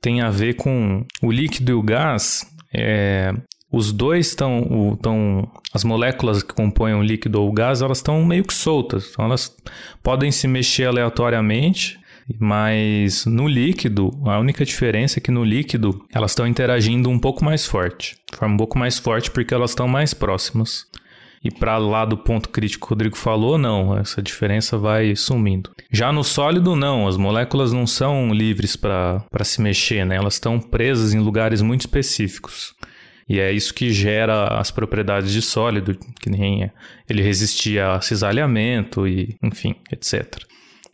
tem 0.00 0.20
a 0.20 0.30
ver 0.30 0.54
com 0.54 1.04
o 1.20 1.32
líquido 1.32 1.72
e 1.72 1.74
o 1.74 1.82
gás. 1.82 2.46
É, 2.72 3.32
os 3.72 3.92
dois 3.92 4.28
estão, 4.28 4.92
estão, 4.94 5.50
as 5.74 5.82
moléculas 5.82 6.44
que 6.44 6.54
compõem 6.54 6.94
o 6.94 7.02
líquido 7.02 7.42
ou 7.42 7.48
o 7.48 7.52
gás, 7.52 7.82
elas 7.82 7.98
estão 7.98 8.24
meio 8.24 8.44
que 8.44 8.54
soltas. 8.54 9.10
Então 9.10 9.24
elas 9.24 9.52
podem 10.04 10.30
se 10.30 10.46
mexer 10.46 10.86
aleatoriamente 10.86 11.98
mas 12.38 13.24
no 13.24 13.46
líquido, 13.46 14.10
a 14.24 14.38
única 14.38 14.64
diferença 14.64 15.18
é 15.18 15.22
que 15.22 15.30
no 15.30 15.44
líquido 15.44 16.04
elas 16.12 16.32
estão 16.32 16.46
interagindo 16.46 17.08
um 17.08 17.18
pouco 17.18 17.44
mais 17.44 17.64
forte, 17.64 18.16
de 18.30 18.36
forma 18.36 18.54
um 18.54 18.58
pouco 18.58 18.78
mais 18.78 18.98
forte 18.98 19.30
porque 19.30 19.54
elas 19.54 19.70
estão 19.70 19.86
mais 19.86 20.12
próximas. 20.12 20.86
E 21.44 21.50
para 21.50 21.78
lá 21.78 22.04
do 22.04 22.16
ponto 22.16 22.48
crítico 22.48 22.86
que 22.86 22.92
o 22.92 22.94
Rodrigo 22.94 23.16
falou, 23.16 23.56
não, 23.56 23.96
essa 23.96 24.20
diferença 24.20 24.76
vai 24.76 25.14
sumindo. 25.14 25.70
Já 25.92 26.10
no 26.10 26.24
sólido, 26.24 26.74
não, 26.74 27.06
as 27.06 27.16
moléculas 27.16 27.72
não 27.72 27.86
são 27.86 28.32
livres 28.32 28.74
para 28.74 29.22
se 29.44 29.60
mexer, 29.60 30.04
né? 30.04 30.16
elas 30.16 30.34
estão 30.34 30.58
presas 30.58 31.14
em 31.14 31.20
lugares 31.20 31.62
muito 31.62 31.82
específicos. 31.82 32.74
E 33.28 33.38
é 33.38 33.52
isso 33.52 33.72
que 33.74 33.92
gera 33.92 34.58
as 34.58 34.72
propriedades 34.72 35.30
de 35.30 35.42
sólido, 35.42 35.96
que 36.20 36.30
nem 36.30 36.70
ele 37.08 37.22
resistia 37.22 37.92
a 37.92 38.00
cisalhamento 38.00 39.06
e, 39.06 39.36
enfim, 39.40 39.76
etc 39.92 40.44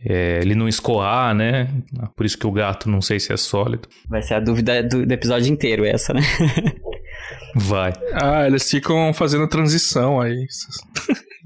é, 0.05 0.41
ele 0.41 0.55
não 0.55 0.69
escoar, 0.69 1.35
né? 1.35 1.69
Por 2.17 2.27
isso 2.27 2.37
que 2.37 2.47
o 2.47 2.53
gato 2.53 2.89
não 2.89 3.01
sei 3.01 3.21
se 3.21 3.33
é 3.33 3.37
sólido. 3.37 3.89
Vai 4.09 4.23
ser 4.23 4.35
a 4.35 4.41
dúvida 4.41 4.83
do, 4.83 5.07
do 5.07 5.13
episódio 5.13 5.53
inteiro 5.53 5.85
essa, 5.85 6.13
né? 6.13 6.23
Vai. 7.55 7.93
Ah, 8.15 8.47
eles 8.47 8.69
ficam 8.69 9.13
fazendo 9.13 9.47
transição 9.47 10.21
aí. 10.21 10.47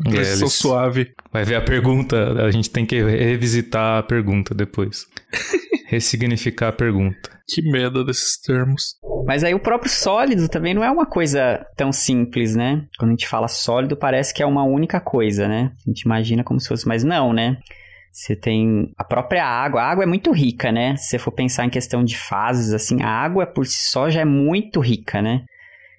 transição 0.04 0.46
é, 0.46 0.50
suave. 0.50 1.12
Vai 1.32 1.44
ver 1.44 1.56
a 1.56 1.60
pergunta, 1.60 2.44
a 2.44 2.50
gente 2.50 2.70
tem 2.70 2.86
que 2.86 3.02
revisitar 3.02 3.98
a 3.98 4.02
pergunta 4.02 4.54
depois. 4.54 5.06
Ressignificar 5.88 6.68
a 6.68 6.72
pergunta. 6.72 7.30
Que 7.48 7.62
medo 7.62 8.04
desses 8.04 8.40
termos. 8.40 8.96
Mas 9.24 9.44
aí 9.44 9.54
o 9.54 9.60
próprio 9.60 9.90
sólido 9.90 10.48
também 10.48 10.74
não 10.74 10.82
é 10.82 10.90
uma 10.90 11.06
coisa 11.06 11.64
tão 11.76 11.92
simples, 11.92 12.56
né? 12.56 12.84
Quando 12.98 13.10
a 13.10 13.12
gente 13.12 13.28
fala 13.28 13.46
sólido, 13.46 13.96
parece 13.96 14.34
que 14.34 14.42
é 14.42 14.46
uma 14.46 14.64
única 14.64 15.00
coisa, 15.00 15.46
né? 15.46 15.72
A 15.86 15.90
gente 15.90 16.02
imagina 16.02 16.42
como 16.42 16.58
se 16.58 16.68
fosse, 16.68 16.88
mas 16.88 17.04
não, 17.04 17.32
né? 17.32 17.58
Você 18.16 18.34
tem 18.34 18.90
a 18.96 19.04
própria 19.04 19.44
água. 19.44 19.82
A 19.82 19.90
água 19.90 20.04
é 20.04 20.06
muito 20.06 20.32
rica, 20.32 20.72
né? 20.72 20.96
Se 20.96 21.10
você 21.10 21.18
for 21.18 21.32
pensar 21.32 21.66
em 21.66 21.70
questão 21.70 22.02
de 22.02 22.16
fases, 22.16 22.72
assim, 22.72 23.02
a 23.02 23.10
água 23.10 23.46
por 23.46 23.66
si 23.66 23.90
só 23.90 24.08
já 24.08 24.22
é 24.22 24.24
muito 24.24 24.80
rica, 24.80 25.20
né? 25.20 25.44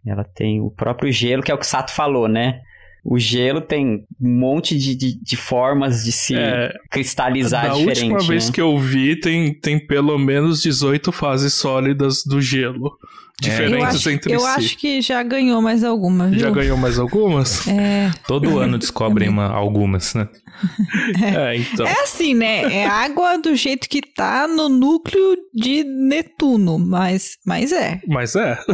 Ela 0.04 0.24
tem 0.24 0.60
o 0.60 0.72
próprio 0.72 1.12
gelo, 1.12 1.44
que 1.44 1.52
é 1.52 1.54
o 1.54 1.60
que 1.60 1.66
o 1.66 1.70
Sato 1.70 1.94
falou, 1.94 2.28
né? 2.28 2.62
O 3.06 3.20
gelo 3.20 3.62
tem 3.62 4.04
um 4.20 4.30
monte 4.40 4.76
de, 4.76 4.96
de, 4.96 5.22
de 5.22 5.38
formas 5.38 6.04
de 6.04 6.12
se 6.12 6.36
é, 6.36 6.74
cristalizar 6.90 7.68
da 7.68 7.74
diferente. 7.76 8.00
Da 8.00 8.06
última 8.06 8.20
né? 8.20 8.28
vez 8.28 8.50
que 8.50 8.62
eu 8.62 8.76
vi, 8.80 9.16
tem, 9.20 9.54
tem 9.54 9.86
pelo 9.86 10.18
menos 10.18 10.60
18 10.64 11.12
fases 11.12 11.54
sólidas 11.54 12.24
do 12.26 12.42
gelo. 12.42 12.98
Diferentes 13.40 13.84
é. 13.84 13.98
acho, 13.98 14.10
entre 14.10 14.34
eu 14.34 14.40
si. 14.40 14.46
Eu 14.46 14.52
acho 14.52 14.78
que 14.78 15.02
já 15.02 15.22
ganhou 15.22 15.62
mais 15.62 15.84
alguma, 15.84 16.28
viu? 16.28 16.40
Já 16.40 16.50
ganhou 16.50 16.76
mais 16.76 16.98
algumas? 16.98 17.68
É. 17.68 18.12
Todo 18.28 18.58
ano 18.58 18.80
descobrem 18.80 19.30
uma, 19.30 19.48
algumas, 19.48 20.16
né? 20.16 20.28
É. 21.22 21.54
é, 21.54 21.58
então. 21.58 21.86
É 21.86 22.02
assim, 22.02 22.34
né? 22.34 22.64
É 22.74 22.88
água 22.88 23.38
do 23.38 23.56
jeito 23.56 23.88
que 23.88 24.02
tá 24.02 24.48
no 24.48 24.68
núcleo 24.68 25.38
de 25.54 25.84
Netuno, 25.84 26.80
mas, 26.80 27.38
mas 27.46 27.72
é. 27.72 28.02
Mas 28.08 28.36
é. 28.36 28.58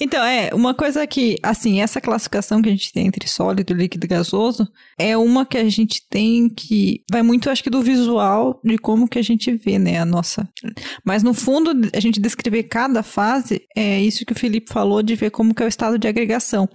Então, 0.00 0.24
é, 0.24 0.50
uma 0.52 0.74
coisa 0.74 1.06
que, 1.06 1.36
assim, 1.42 1.80
essa 1.80 2.00
classificação 2.00 2.60
que 2.60 2.68
a 2.68 2.72
gente 2.72 2.92
tem 2.92 3.06
entre 3.06 3.28
sólido, 3.28 3.74
líquido 3.74 4.06
e 4.06 4.08
gasoso 4.08 4.68
é 4.98 5.16
uma 5.16 5.46
que 5.46 5.58
a 5.58 5.68
gente 5.68 6.00
tem 6.08 6.48
que 6.48 7.02
vai 7.10 7.22
muito, 7.22 7.50
acho 7.50 7.62
que, 7.62 7.70
do 7.70 7.82
visual 7.82 8.60
de 8.64 8.78
como 8.78 9.08
que 9.08 9.18
a 9.18 9.22
gente 9.22 9.52
vê, 9.56 9.78
né, 9.78 9.98
a 9.98 10.04
nossa. 10.04 10.48
Mas 11.04 11.22
no 11.22 11.34
fundo, 11.34 11.72
a 11.94 12.00
gente 12.00 12.20
descrever 12.20 12.64
cada 12.64 13.02
fase 13.02 13.62
é 13.76 14.00
isso 14.00 14.24
que 14.24 14.32
o 14.32 14.38
Felipe 14.38 14.72
falou 14.72 15.02
de 15.02 15.14
ver 15.14 15.30
como 15.30 15.54
que 15.54 15.62
é 15.62 15.66
o 15.66 15.68
estado 15.68 15.98
de 15.98 16.08
agregação. 16.08 16.68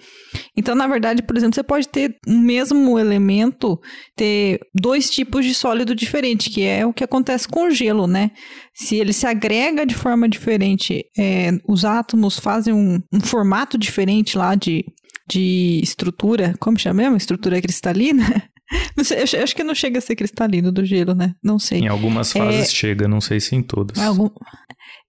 Então, 0.57 0.75
na 0.75 0.87
verdade, 0.87 1.21
por 1.21 1.37
exemplo, 1.37 1.55
você 1.55 1.63
pode 1.63 1.87
ter 1.87 2.15
o 2.27 2.31
mesmo 2.31 2.97
elemento 2.97 3.79
ter 4.15 4.59
dois 4.73 5.09
tipos 5.09 5.45
de 5.45 5.53
sólido 5.53 5.95
diferente, 5.95 6.49
que 6.49 6.63
é 6.63 6.85
o 6.85 6.93
que 6.93 7.03
acontece 7.03 7.47
com 7.47 7.67
o 7.67 7.71
gelo, 7.71 8.07
né? 8.07 8.31
Se 8.73 8.95
ele 8.95 9.13
se 9.13 9.27
agrega 9.27 9.85
de 9.85 9.95
forma 9.95 10.27
diferente, 10.27 11.03
é, 11.17 11.51
os 11.67 11.83
átomos 11.83 12.39
fazem 12.39 12.73
um, 12.79 13.01
um 13.11 13.19
formato 13.21 13.77
diferente 13.77 14.37
lá 14.37 14.55
de, 14.55 14.85
de 15.27 15.79
estrutura, 15.83 16.55
como 16.59 16.79
chama 16.79 17.03
mesmo? 17.03 17.17
Estrutura 17.17 17.61
cristalina? 17.61 18.43
Não 18.95 19.03
sei, 19.03 19.23
eu 19.33 19.43
acho 19.43 19.55
que 19.55 19.63
não 19.63 19.73
chega 19.73 19.97
a 19.97 20.01
ser 20.01 20.15
cristalino 20.15 20.71
do 20.71 20.85
gelo, 20.85 21.15
né? 21.15 21.33
Não 21.43 21.57
sei. 21.57 21.79
Em 21.79 21.87
algumas 21.87 22.31
fases 22.31 22.61
é... 22.61 22.71
chega, 22.71 23.07
não 23.07 23.19
sei 23.19 23.39
se 23.39 23.55
em 23.55 23.63
todas. 23.63 23.97
Algum... 23.97 24.29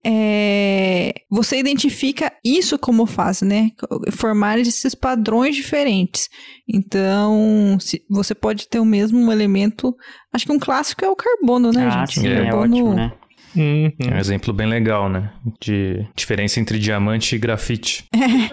É... 0.02 1.12
Você 1.30 1.58
identifica 1.58 2.32
isso 2.42 2.78
como 2.78 3.04
fase, 3.04 3.44
né? 3.44 3.70
Formar 4.12 4.58
esses 4.58 4.94
padrões 4.94 5.54
diferentes. 5.54 6.30
Então, 6.66 7.76
se... 7.78 8.02
você 8.08 8.34
pode 8.34 8.66
ter 8.66 8.80
o 8.80 8.84
mesmo 8.84 9.30
elemento. 9.30 9.94
Acho 10.32 10.46
que 10.46 10.52
um 10.52 10.58
clássico 10.58 11.04
é 11.04 11.08
o 11.08 11.16
carbono, 11.16 11.70
né, 11.70 11.86
ah, 11.86 12.06
gente? 12.06 12.20
Sim, 12.20 12.28
é, 12.28 12.46
é 12.46 12.54
ótimo, 12.54 12.94
né? 12.94 13.12
Uhum. 13.54 13.92
É 13.98 14.14
um 14.14 14.18
exemplo 14.18 14.52
bem 14.52 14.66
legal, 14.66 15.08
né? 15.08 15.32
De 15.60 16.06
diferença 16.14 16.60
entre 16.60 16.78
diamante 16.78 17.34
e 17.34 17.38
grafite. 17.38 18.04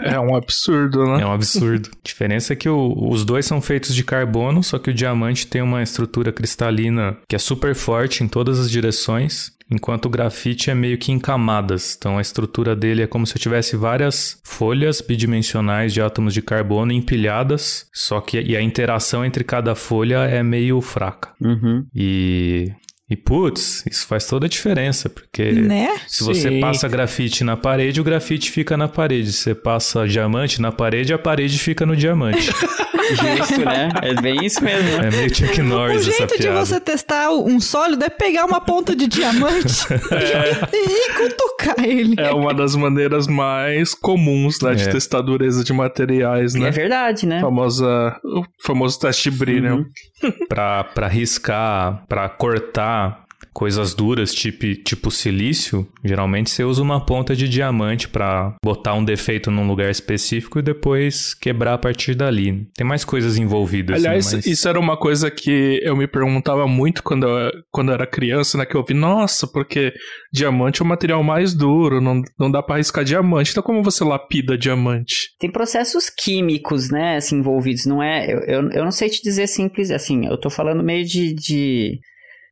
É 0.01 0.19
um 0.19 0.35
absurdo, 0.35 1.05
né? 1.05 1.21
É 1.21 1.25
um 1.25 1.31
absurdo. 1.31 1.89
A 1.93 2.07
diferença 2.07 2.53
é 2.53 2.55
que 2.55 2.69
o, 2.69 2.93
os 3.09 3.25
dois 3.25 3.45
são 3.45 3.61
feitos 3.61 3.93
de 3.93 4.03
carbono, 4.03 4.63
só 4.63 4.77
que 4.79 4.89
o 4.89 4.93
diamante 4.93 5.47
tem 5.47 5.61
uma 5.61 5.83
estrutura 5.83 6.31
cristalina 6.31 7.17
que 7.27 7.35
é 7.35 7.39
super 7.39 7.75
forte 7.75 8.23
em 8.23 8.27
todas 8.27 8.59
as 8.59 8.69
direções. 8.69 9.55
Enquanto 9.69 10.05
o 10.05 10.09
grafite 10.09 10.71
é 10.71 10.75
meio 10.75 10.97
que 10.97 11.11
em 11.11 11.19
camadas, 11.19 11.95
então 11.97 12.17
a 12.17 12.21
estrutura 12.21 12.73
dele 12.73 13.01
é 13.01 13.07
como 13.07 13.27
se 13.27 13.35
eu 13.35 13.41
tivesse 13.41 13.75
várias 13.75 14.39
folhas 14.41 15.01
bidimensionais 15.01 15.93
de 15.93 16.01
átomos 16.01 16.33
de 16.33 16.41
carbono 16.41 16.93
empilhadas, 16.93 17.85
só 17.93 18.21
que 18.21 18.39
e 18.39 18.55
a 18.55 18.61
interação 18.61 19.25
entre 19.25 19.43
cada 19.43 19.75
folha 19.75 20.19
é 20.19 20.41
meio 20.41 20.79
fraca. 20.79 21.33
Uhum. 21.41 21.85
E 21.93 22.71
e 23.09 23.15
putz, 23.15 23.85
isso 23.89 24.05
faz 24.05 24.25
toda 24.25 24.47
a 24.47 24.49
diferença, 24.49 25.09
porque 25.09 25.51
né? 25.53 25.97
se 26.07 26.23
você 26.23 26.49
Sim. 26.49 26.59
passa 26.59 26.89
grafite 26.89 27.41
na 27.41 27.55
parede, 27.55 28.01
o 28.01 28.03
grafite 28.03 28.51
fica 28.51 28.75
na 28.75 28.89
parede. 28.89 29.31
Se 29.31 29.43
você 29.43 29.55
passa 29.55 30.05
diamante 30.05 30.61
na 30.61 30.73
parede, 30.73 31.13
a 31.13 31.17
parede 31.17 31.57
fica 31.57 31.85
no 31.85 31.95
diamante. 31.95 32.51
Justo, 33.15 33.65
né? 33.65 33.89
É 34.01 34.13
bem 34.21 34.45
isso 34.45 34.63
mesmo. 34.63 34.89
É 35.03 35.09
meio 35.11 35.33
Chuck 35.33 35.61
Norris 35.61 36.07
O 36.07 36.11
jeito 36.11 36.39
de 36.39 36.49
você 36.49 36.79
testar 36.79 37.29
um 37.31 37.59
sólido 37.59 38.03
é 38.03 38.09
pegar 38.09 38.45
uma 38.45 38.59
ponta 38.61 38.95
de 38.95 39.07
diamante 39.07 39.85
e, 39.91 40.75
e, 40.75 41.09
e 41.09 41.13
cutucar 41.13 41.83
ele. 41.83 42.15
É 42.17 42.31
uma 42.31 42.53
das 42.53 42.75
maneiras 42.75 43.27
mais 43.27 43.93
comuns, 43.93 44.59
né, 44.61 44.75
de 44.75 44.87
É. 44.87 44.91
testar 44.91 45.19
a 45.19 45.21
dureza 45.21 45.63
de 45.63 45.73
materiais, 45.73 46.53
né? 46.53 46.67
É 46.67 46.71
verdade, 46.71 47.25
né? 47.25 47.39
Famosa, 47.41 48.19
o 48.23 48.43
famoso 48.63 48.99
teste 48.99 49.29
de 49.29 49.37
brilho. 49.37 49.75
Uhum. 49.75 49.85
Pra, 50.49 50.83
pra 50.83 51.07
riscar, 51.07 52.03
pra 52.07 52.27
cortar 52.27 53.26
coisas 53.57 53.95
duras, 53.95 54.35
tipo, 54.35 54.75
tipo 54.83 55.09
silício, 55.09 55.87
geralmente 56.05 56.51
você 56.51 56.63
usa 56.63 56.79
uma 56.79 57.03
ponta 57.03 57.35
de 57.35 57.49
diamante 57.49 58.07
pra 58.07 58.55
botar 58.63 58.93
um 58.93 59.03
defeito 59.03 59.49
num 59.49 59.65
lugar 59.65 59.89
específico 59.89 60.59
e 60.59 60.61
depois 60.61 61.33
quebrar 61.33 61.73
a 61.73 61.77
partir 61.79 62.13
dali. 62.13 62.67
Tem 62.75 62.85
mais 62.85 63.03
coisas 63.03 63.35
envolvidas. 63.35 63.95
Aliás, 63.95 64.31
né, 64.31 64.35
mas... 64.35 64.45
isso 64.45 64.69
era 64.69 64.79
uma 64.79 64.95
coisa 64.95 65.31
que 65.31 65.79
eu 65.81 65.97
me 65.97 66.07
perguntava 66.07 66.67
muito 66.67 67.01
quando 67.01 67.25
eu, 67.25 67.51
quando 67.71 67.89
eu 67.89 67.95
era 67.95 68.05
criança, 68.05 68.59
né? 68.59 68.65
Que 68.65 68.75
eu 68.75 68.85
vi, 68.85 68.93
nossa, 68.93 69.47
porque 69.47 69.91
diamante 70.31 70.79
é 70.79 70.85
o 70.85 70.87
material 70.87 71.23
mais 71.23 71.55
duro, 71.55 71.99
não, 71.99 72.21
não 72.39 72.51
dá 72.51 72.61
pra 72.61 72.77
riscar 72.77 73.03
diamante. 73.03 73.49
Então, 73.49 73.63
como 73.63 73.81
você 73.81 74.03
lapida 74.03 74.55
diamante? 74.55 75.31
Tem 75.39 75.51
processos 75.51 76.11
químicos, 76.11 76.91
né, 76.91 77.15
assim, 77.15 77.37
envolvidos, 77.37 77.87
não 77.87 78.03
é... 78.03 78.31
Eu, 78.31 78.39
eu, 78.41 78.69
eu 78.69 78.83
não 78.83 78.91
sei 78.91 79.09
te 79.09 79.19
dizer 79.23 79.47
simples, 79.47 79.89
assim, 79.89 80.27
eu 80.27 80.39
tô 80.39 80.51
falando 80.51 80.83
meio 80.83 81.03
de... 81.03 81.33
de 81.33 81.99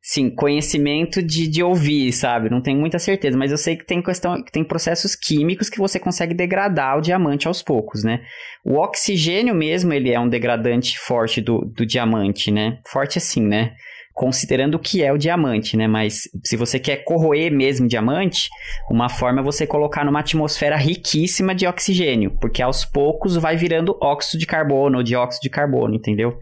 sim, 0.07 0.29
conhecimento 0.29 1.19
de, 1.19 1.47
de 1.47 1.63
ouvir, 1.63 2.11
sabe? 2.11 2.47
Não 2.47 2.61
tenho 2.61 2.79
muita 2.79 2.99
certeza, 2.99 3.35
mas 3.35 3.49
eu 3.49 3.57
sei 3.57 3.75
que 3.75 3.83
tem 3.83 4.03
questão, 4.03 4.43
que 4.43 4.51
tem 4.51 4.63
processos 4.63 5.15
químicos 5.15 5.67
que 5.67 5.79
você 5.79 5.99
consegue 5.99 6.35
degradar 6.35 6.99
o 6.99 7.01
diamante 7.01 7.47
aos 7.47 7.63
poucos, 7.63 8.03
né? 8.03 8.21
O 8.63 8.75
oxigênio 8.75 9.55
mesmo, 9.55 9.91
ele 9.91 10.11
é 10.11 10.19
um 10.19 10.29
degradante 10.29 10.99
forte 10.99 11.41
do, 11.41 11.61
do 11.61 11.87
diamante, 11.87 12.51
né? 12.51 12.77
Forte 12.85 13.17
assim, 13.17 13.41
né? 13.41 13.73
considerando 14.13 14.75
o 14.75 14.79
que 14.79 15.03
é 15.03 15.11
o 15.11 15.17
diamante, 15.17 15.75
né? 15.75 15.87
Mas 15.87 16.29
se 16.41 16.55
você 16.55 16.79
quer 16.79 17.03
corroer 17.03 17.51
mesmo 17.51 17.85
diamante, 17.85 18.47
uma 18.89 19.09
forma 19.09 19.41
é 19.41 19.43
você 19.43 19.67
colocar 19.67 20.05
numa 20.05 20.21
atmosfera 20.21 20.77
riquíssima 20.77 21.53
de 21.53 21.67
oxigênio, 21.67 22.31
porque 22.39 22.61
aos 22.61 22.85
poucos 22.85 23.35
vai 23.35 23.57
virando 23.57 23.97
óxido 24.01 24.39
de 24.39 24.45
carbono 24.45 24.99
ou 24.99 25.03
dióxido 25.03 25.41
de 25.41 25.49
carbono, 25.49 25.95
entendeu? 25.95 26.37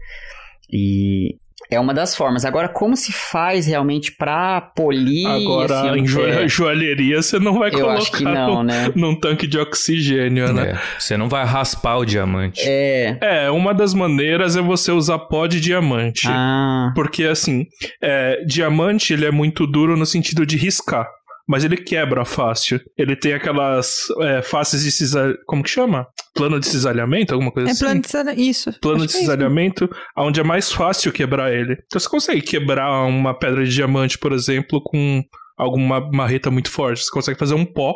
E 0.70 1.36
é 1.70 1.78
uma 1.78 1.94
das 1.94 2.14
formas. 2.16 2.44
Agora, 2.44 2.68
como 2.68 2.96
se 2.96 3.12
faz 3.12 3.66
realmente 3.66 4.12
para 4.12 4.60
polir? 4.60 5.26
Agora, 5.26 5.90
assim, 5.90 6.00
em 6.00 6.44
é... 6.44 6.48
joalheria, 6.48 7.22
você 7.22 7.38
não 7.38 7.58
vai 7.58 7.70
Eu 7.70 7.80
colocar 7.80 8.20
não, 8.20 8.54
num, 8.56 8.62
né? 8.62 8.92
num, 8.94 9.14
tanque 9.14 9.46
de 9.46 9.58
oxigênio, 9.58 10.52
né? 10.52 10.70
É, 10.70 10.80
você 10.98 11.16
não 11.16 11.28
vai 11.28 11.44
raspar 11.44 11.96
o 11.96 12.04
diamante. 12.04 12.62
É. 12.64 13.18
É, 13.20 13.50
uma 13.50 13.72
das 13.72 13.94
maneiras 13.94 14.56
é 14.56 14.62
você 14.62 14.92
usar 14.92 15.18
pó 15.18 15.46
de 15.46 15.60
diamante. 15.60 16.26
Ah. 16.28 16.92
Porque, 16.94 17.24
assim, 17.24 17.66
é, 18.02 18.44
diamante 18.46 19.12
ele 19.12 19.24
é 19.24 19.30
muito 19.30 19.66
duro 19.66 19.96
no 19.96 20.06
sentido 20.06 20.44
de 20.46 20.56
riscar 20.56 21.08
mas 21.46 21.64
ele 21.64 21.76
quebra 21.76 22.24
fácil. 22.24 22.80
Ele 22.96 23.14
tem 23.14 23.34
aquelas 23.34 24.06
é, 24.20 24.42
faces 24.42 24.82
de 24.82 24.90
cisalhamento. 24.90 25.40
Como 25.46 25.62
que 25.62 25.70
chama? 25.70 26.06
Plano 26.34 26.58
de 26.58 26.66
cisalhamento? 26.66 27.32
Alguma 27.32 27.52
coisa 27.52 27.68
é 27.68 27.72
assim? 27.72 27.84
plano 27.84 28.00
de 28.00 28.06
cisalhamento. 28.06 28.40
Isso. 28.40 28.80
Plano 28.80 29.06
de 29.06 29.16
é 29.16 29.18
cisalhamento, 29.18 29.88
onde 30.16 30.40
é 30.40 30.44
mais 30.44 30.72
fácil 30.72 31.12
quebrar 31.12 31.52
ele. 31.52 31.74
Então 31.86 32.00
você 32.00 32.08
consegue 32.08 32.42
quebrar 32.42 33.04
uma 33.04 33.38
pedra 33.38 33.64
de 33.64 33.72
diamante, 33.72 34.18
por 34.18 34.32
exemplo, 34.32 34.82
com 34.82 35.22
alguma 35.56 36.00
marreta 36.12 36.50
muito 36.50 36.70
forte. 36.70 37.04
Você 37.04 37.10
consegue 37.10 37.38
fazer 37.38 37.54
um 37.54 37.64
pó. 37.64 37.94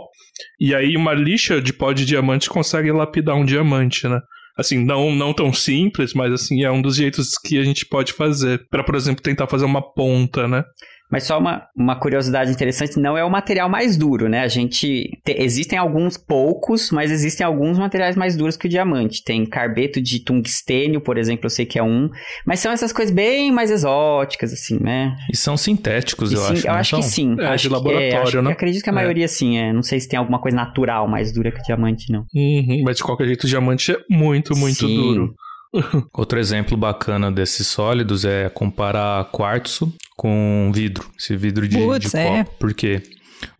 E 0.60 0.74
aí 0.74 0.96
uma 0.96 1.12
lixa 1.12 1.60
de 1.60 1.72
pó 1.72 1.92
de 1.92 2.04
diamante 2.04 2.48
consegue 2.48 2.92
lapidar 2.92 3.34
um 3.34 3.44
diamante, 3.44 4.06
né? 4.06 4.20
assim, 4.58 4.84
não, 4.84 5.14
não 5.14 5.32
tão 5.32 5.52
simples, 5.52 6.12
mas 6.12 6.32
assim, 6.32 6.64
é 6.64 6.70
um 6.70 6.82
dos 6.82 6.96
jeitos 6.96 7.38
que 7.38 7.56
a 7.58 7.62
gente 7.62 7.86
pode 7.86 8.12
fazer. 8.12 8.66
para 8.68 8.82
por 8.82 8.96
exemplo, 8.96 9.22
tentar 9.22 9.46
fazer 9.46 9.64
uma 9.64 9.80
ponta, 9.80 10.48
né? 10.48 10.64
Mas 11.10 11.24
só 11.24 11.38
uma, 11.38 11.66
uma 11.74 11.98
curiosidade 11.98 12.50
interessante, 12.50 13.00
não 13.00 13.16
é 13.16 13.24
o 13.24 13.30
material 13.30 13.68
mais 13.68 13.96
duro, 13.96 14.28
né? 14.28 14.40
A 14.40 14.48
gente. 14.48 15.10
Te, 15.24 15.32
existem 15.38 15.78
alguns 15.78 16.16
poucos, 16.18 16.90
mas 16.90 17.10
existem 17.10 17.46
alguns 17.46 17.78
materiais 17.78 18.14
mais 18.14 18.36
duros 18.36 18.56
que 18.56 18.66
o 18.66 18.68
diamante. 18.68 19.24
Tem 19.24 19.46
carbeto 19.46 20.00
de 20.02 20.20
tungstênio, 20.22 21.00
por 21.00 21.16
exemplo, 21.16 21.46
eu 21.46 21.50
sei 21.50 21.64
que 21.64 21.78
é 21.78 21.82
um. 21.82 22.10
Mas 22.46 22.60
são 22.60 22.70
essas 22.70 22.92
coisas 22.92 23.14
bem 23.14 23.50
mais 23.50 23.70
exóticas, 23.70 24.52
assim, 24.52 24.78
né? 24.80 25.16
E 25.32 25.36
são 25.36 25.56
sintéticos, 25.56 26.30
E 26.30 26.34
eu 26.34 26.40
sim, 26.40 26.52
acho. 26.52 26.66
Eu 26.66 26.72
não 26.72 26.78
acho 26.80 26.90
são? 26.90 27.00
que 27.00 27.06
sim. 27.06 27.36
É, 27.38 27.46
acho 27.46 27.62
de 27.62 27.68
que- 27.68 27.74
laboratório, 27.74 28.18
acho 28.22 28.30
que- 28.32 28.42
né? 28.42 28.52
acredito 28.52 28.82
que 28.82 28.90
a 28.90 28.92
É. 28.92 28.94
maioria 28.94 29.28
sim, 29.28 29.56
é. 29.58 29.72
Não 29.72 29.82
sei 29.82 30.00
se 30.00 30.08
tem 30.08 30.18
alguma 30.18 30.38
coisa 30.40 30.56
natural 30.56 31.08
mais 31.08 31.32
dura 31.32 31.50
que 31.50 31.58
o 31.60 31.62
diamante, 31.64 32.12
não. 32.12 32.24
Uhum, 32.34 32.82
mas 32.84 32.98
de 32.98 33.02
qualquer 33.02 33.26
jeito, 33.26 33.44
o 33.44 33.48
diamante 33.48 33.92
é 33.92 33.96
muito, 34.10 34.54
muito 34.56 34.86
Sim. 34.86 34.94
duro. 34.96 35.34
Outro 36.12 36.38
exemplo 36.38 36.76
bacana 36.76 37.30
desses 37.30 37.66
sólidos 37.66 38.24
é 38.24 38.48
comparar 38.48 39.24
quartzo 39.26 39.92
com 40.16 40.70
vidro, 40.74 41.08
esse 41.18 41.36
vidro 41.36 41.68
de, 41.68 41.78
Putz, 41.78 42.10
de 42.10 42.16
é. 42.16 42.44
copo. 42.44 42.56
Porque 42.58 43.02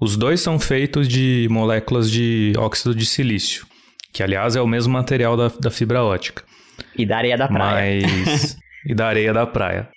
os 0.01 0.17
dois 0.17 0.41
são 0.41 0.59
feitos 0.59 1.09
de 1.09 1.47
moléculas 1.51 2.11
de 2.11 2.53
óxido 2.57 2.95
de 2.95 3.07
silício, 3.07 3.67
que 4.13 4.23
aliás 4.23 4.57
é 4.57 4.61
o 4.61 4.67
mesmo 4.67 4.93
material 4.93 5.37
da, 5.37 5.49
da 5.61 5.71
fibra 5.71 6.03
ótica. 6.03 6.43
E 6.97 7.07
da 7.07 7.19
areia 7.19 7.37
da 7.37 7.49
praia. 7.49 8.07
Mas. 8.07 8.57
e 8.87 8.95
da 8.95 9.07
areia 9.07 9.33
da 9.33 9.47
praia. 9.47 9.89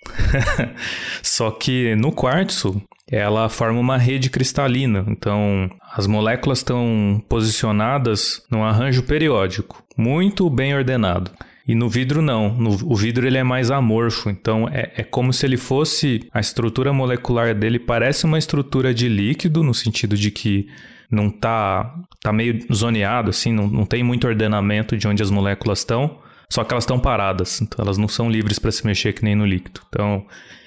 Só 1.22 1.50
que 1.50 1.94
no 1.96 2.12
quartzo, 2.12 2.82
ela 3.10 3.48
forma 3.48 3.78
uma 3.78 3.98
rede 3.98 4.30
cristalina. 4.30 5.04
Então, 5.08 5.70
as 5.94 6.06
moléculas 6.06 6.58
estão 6.58 7.22
posicionadas 7.28 8.42
num 8.50 8.64
arranjo 8.64 9.02
periódico, 9.02 9.82
muito 9.96 10.48
bem 10.48 10.74
ordenado. 10.74 11.30
E 11.66 11.74
no 11.74 11.88
vidro 11.88 12.20
não, 12.20 12.52
no, 12.52 12.70
o 12.84 12.96
vidro 12.96 13.26
ele 13.26 13.38
é 13.38 13.44
mais 13.44 13.70
amorfo, 13.70 14.28
então 14.28 14.68
é, 14.68 14.92
é 14.96 15.02
como 15.02 15.32
se 15.32 15.46
ele 15.46 15.56
fosse, 15.56 16.26
a 16.32 16.40
estrutura 16.40 16.92
molecular 16.92 17.54
dele 17.54 17.78
parece 17.78 18.24
uma 18.24 18.38
estrutura 18.38 18.92
de 18.92 19.08
líquido, 19.08 19.62
no 19.62 19.72
sentido 19.72 20.16
de 20.16 20.30
que 20.30 20.66
não 21.10 21.30
tá, 21.30 21.94
tá 22.20 22.32
meio 22.32 22.58
zoneado, 22.72 23.30
assim, 23.30 23.52
não, 23.52 23.68
não 23.68 23.84
tem 23.84 24.02
muito 24.02 24.26
ordenamento 24.26 24.96
de 24.96 25.06
onde 25.06 25.22
as 25.22 25.30
moléculas 25.30 25.80
estão, 25.80 26.18
só 26.50 26.64
que 26.64 26.74
elas 26.74 26.84
estão 26.84 26.98
paradas, 26.98 27.60
então 27.60 27.84
elas 27.84 27.96
não 27.96 28.08
são 28.08 28.30
livres 28.30 28.58
para 28.58 28.72
se 28.72 28.84
mexer 28.84 29.12
que 29.12 29.22
nem 29.22 29.34
no 29.34 29.46
líquido. 29.46 29.80
Então 29.88 30.26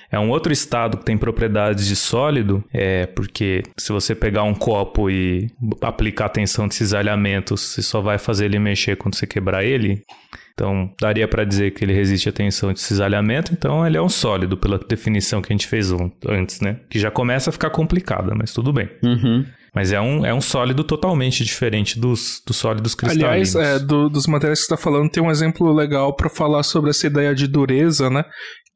é 0.09 0.19
um 0.19 0.29
outro 0.29 0.53
estado 0.53 0.97
que 0.97 1.05
tem 1.05 1.17
propriedades 1.17 1.87
de 1.87 1.95
sólido, 1.95 2.63
é 2.71 3.05
porque 3.05 3.63
se 3.77 3.91
você 3.91 4.15
pegar 4.15 4.43
um 4.43 4.53
copo 4.53 5.09
e 5.09 5.51
aplicar 5.81 6.29
tensão 6.29 6.67
de 6.67 6.75
cisalhamento, 6.75 7.57
você 7.57 7.81
só 7.81 8.01
vai 8.01 8.17
fazer 8.17 8.45
ele 8.45 8.59
mexer 8.59 8.95
quando 8.95 9.15
você 9.15 9.27
quebrar 9.27 9.63
ele. 9.63 10.03
Então, 10.57 10.89
daria 11.01 11.27
para 11.27 11.43
dizer 11.43 11.71
que 11.71 11.83
ele 11.83 11.93
resiste 11.93 12.29
à 12.29 12.31
tensão 12.31 12.71
de 12.71 12.79
cisalhamento, 12.79 13.51
então 13.51 13.85
ele 13.85 13.97
é 13.97 14.01
um 14.01 14.07
sólido, 14.07 14.55
pela 14.55 14.79
definição 14.79 15.41
que 15.41 15.51
a 15.51 15.53
gente 15.53 15.67
fez 15.67 15.91
antes, 16.25 16.61
né? 16.61 16.79
Que 16.89 16.97
já 16.97 17.11
começa 17.11 17.49
a 17.49 17.53
ficar 17.53 17.69
complicada, 17.69 18.33
mas 18.33 18.53
tudo 18.53 18.71
bem. 18.71 18.89
Uhum. 19.03 19.45
Mas 19.75 19.91
é 19.91 19.99
um, 19.99 20.25
é 20.25 20.33
um 20.33 20.39
sólido 20.39 20.85
totalmente 20.85 21.43
diferente 21.43 21.99
dos, 21.99 22.41
dos 22.47 22.55
sólidos 22.55 22.95
cristalinos. 22.95 23.53
Aliás, 23.53 23.81
é, 23.81 23.85
do- 23.85 24.07
dos 24.07 24.25
materiais 24.27 24.59
que 24.61 24.67
você 24.67 24.73
está 24.73 24.81
falando, 24.81 25.09
tem 25.11 25.21
um 25.21 25.29
exemplo 25.29 25.69
legal 25.73 26.15
para 26.15 26.29
falar 26.29 26.63
sobre 26.63 26.91
essa 26.91 27.05
ideia 27.05 27.35
de 27.35 27.45
dureza, 27.45 28.09
né? 28.09 28.23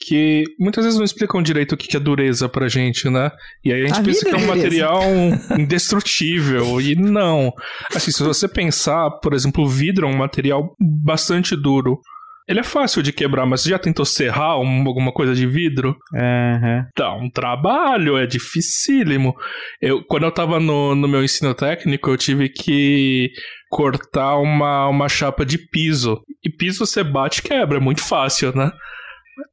Que 0.02 0.44
muitas 0.58 0.86
vezes 0.86 0.98
não 0.98 1.04
explicam 1.06 1.42
direito 1.44 1.74
o 1.74 1.78
que 1.78 1.98
é 1.98 2.00
dureza 2.00 2.48
pra 2.48 2.68
gente, 2.70 3.10
né? 3.10 3.30
E 3.66 3.74
aí 3.74 3.84
a 3.84 3.88
gente 3.88 4.00
A 4.00 4.04
pensa 4.04 4.26
que 4.26 4.32
é 4.32 4.38
um 4.38 4.40
é 4.40 4.46
dureza. 4.46 4.64
material 4.64 5.02
indestrutível. 5.60 6.80
e 6.82 6.96
não. 6.96 7.52
Assim, 7.94 8.12
se 8.12 8.24
você 8.24 8.48
pensar, 8.48 9.10
por 9.22 9.34
exemplo, 9.34 9.64
o 9.64 9.68
vidro 9.70 10.08
é 10.08 10.10
um 10.10 10.18
material 10.18 10.76
bastante 10.80 11.56
duro. 11.56 12.00
Ele 12.48 12.62
é 12.62 12.64
fácil 12.64 13.04
de 13.04 13.14
quebrar, 13.14 13.46
mas 13.46 13.62
você 13.62 13.70
já 13.70 13.78
tentou 13.78 14.04
serrar 14.04 14.58
um- 14.60 14.88
alguma 14.88 15.12
coisa 15.12 15.36
de 15.36 15.46
vidro? 15.46 15.96
Aham. 16.16 16.86
Dá 16.98 17.14
um 17.14 17.30
trabalho, 17.30 18.18
é 18.18 18.26
dificílimo. 18.26 19.36
Eu, 19.80 20.04
quando 20.06 20.24
eu 20.24 20.32
tava 20.32 20.60
no, 20.60 20.96
no 20.96 21.08
meu 21.08 21.24
ensino 21.24 21.54
técnico, 21.54 22.10
eu 22.10 22.18
tive 22.18 22.50
que 22.50 23.30
cortar 23.70 24.38
uma, 24.38 24.88
uma 24.88 25.08
chapa 25.08 25.46
de 25.46 25.60
piso. 25.60 26.20
E 26.44 26.50
piso 26.50 26.84
você 26.88 27.04
bate 27.04 27.40
e 27.40 27.44
quebra, 27.44 27.78
é 27.78 27.82
muito 27.82 28.02
fácil, 28.02 28.52
né? 28.56 28.72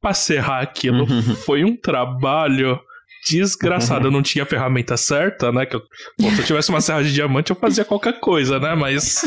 Pra 0.00 0.12
serrar 0.14 0.62
aquilo 0.62 1.04
Uhum. 1.10 1.34
foi 1.36 1.64
um 1.64 1.76
trabalho 1.76 2.78
desgraçado. 3.28 4.06
Eu 4.06 4.10
não 4.12 4.22
tinha 4.22 4.44
a 4.44 4.46
ferramenta 4.46 4.96
certa, 4.96 5.50
né? 5.50 5.66
Que 5.66 5.76
eu- 5.76 5.82
bom, 6.18 6.30
se 6.30 6.40
eu 6.40 6.44
tivesse 6.46 6.70
uma 6.70 6.80
serra 6.80 7.02
de 7.02 7.12
diamante, 7.12 7.50
eu 7.50 7.56
fazia 7.56 7.84
qualquer 7.84 8.20
coisa, 8.20 8.58
né? 8.60 8.74
Mas 8.74 9.22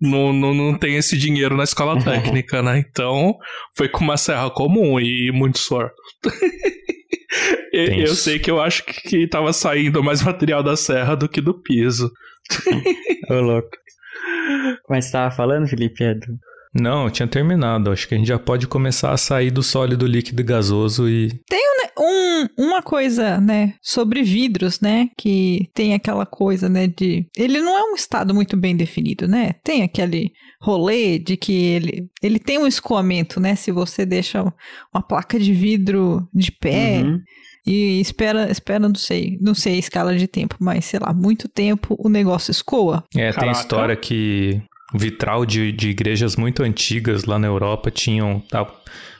não, 0.00 0.32
não, 0.32 0.52
não 0.54 0.78
tem 0.78 0.96
esse 0.96 1.16
dinheiro 1.16 1.56
na 1.56 1.64
escola 1.64 2.02
técnica, 2.02 2.62
né? 2.62 2.78
Então 2.78 3.34
foi 3.76 3.88
com 3.88 4.04
uma 4.04 4.16
serra 4.16 4.50
comum 4.50 5.00
e 5.00 5.30
muito 5.32 5.58
suor. 5.58 5.90
Eu 7.72 8.08
sei 8.14 8.38
que 8.38 8.50
eu 8.50 8.60
acho 8.60 8.82
que, 8.84 8.92
que 9.08 9.26
tava 9.28 9.52
saindo 9.52 10.02
mais 10.02 10.22
material 10.22 10.62
da 10.62 10.76
serra 10.76 11.14
do 11.14 11.28
que 11.28 11.40
do 11.40 11.54
piso. 11.62 12.10
Ô, 13.30 13.34
louco. 13.34 13.68
Mas 14.88 15.04
você 15.04 15.12
tava 15.12 15.30
falando, 15.34 15.68
Felipe? 15.68 16.02
É 16.02 16.14
do- 16.14 16.38
Não, 16.74 17.04
eu 17.04 17.10
tinha 17.10 17.26
terminado. 17.26 17.90
Acho 17.90 18.06
que 18.06 18.14
a 18.14 18.18
gente 18.18 18.28
já 18.28 18.38
pode 18.38 18.66
começar 18.66 19.12
a 19.12 19.16
sair 19.16 19.50
do 19.50 19.62
sólido 19.62 20.06
líquido 20.06 20.40
e 20.42 20.44
gasoso 20.44 21.08
e 21.08 21.32
Um, 22.00 22.46
uma 22.56 22.80
coisa, 22.80 23.40
né, 23.40 23.74
sobre 23.82 24.22
vidros, 24.22 24.80
né, 24.80 25.08
que 25.18 25.68
tem 25.74 25.94
aquela 25.94 26.24
coisa, 26.24 26.68
né, 26.68 26.86
de... 26.86 27.26
Ele 27.36 27.60
não 27.60 27.76
é 27.76 27.82
um 27.90 27.94
estado 27.96 28.32
muito 28.32 28.56
bem 28.56 28.76
definido, 28.76 29.26
né? 29.26 29.54
Tem 29.64 29.82
aquele 29.82 30.30
rolê 30.60 31.18
de 31.18 31.36
que 31.36 31.52
ele, 31.52 32.06
ele 32.22 32.38
tem 32.38 32.56
um 32.56 32.68
escoamento, 32.68 33.40
né? 33.40 33.56
Se 33.56 33.72
você 33.72 34.06
deixa 34.06 34.44
uma 34.94 35.02
placa 35.02 35.40
de 35.40 35.52
vidro 35.52 36.28
de 36.32 36.52
pé 36.52 37.02
Uhum. 37.02 37.20
e 37.66 38.00
espera, 38.00 38.48
espera, 38.48 38.78
não 38.88 38.94
sei, 38.94 39.36
não 39.40 39.54
sei 39.54 39.74
a 39.74 39.78
escala 39.78 40.16
de 40.16 40.28
tempo, 40.28 40.54
mas 40.60 40.84
sei 40.84 41.00
lá, 41.00 41.12
muito 41.12 41.48
tempo 41.48 41.96
o 41.98 42.08
negócio 42.08 42.52
escoa. 42.52 43.02
É, 43.16 43.32
tem 43.32 43.40
Caraca. 43.40 43.58
história 43.60 43.96
que 43.96 44.62
vitral 44.94 45.44
de, 45.44 45.70
de 45.72 45.90
igrejas 45.90 46.36
muito 46.36 46.62
antigas 46.62 47.24
lá 47.24 47.38
na 47.38 47.46
Europa 47.46 47.90
tinham. 47.90 48.40
Tá, 48.40 48.66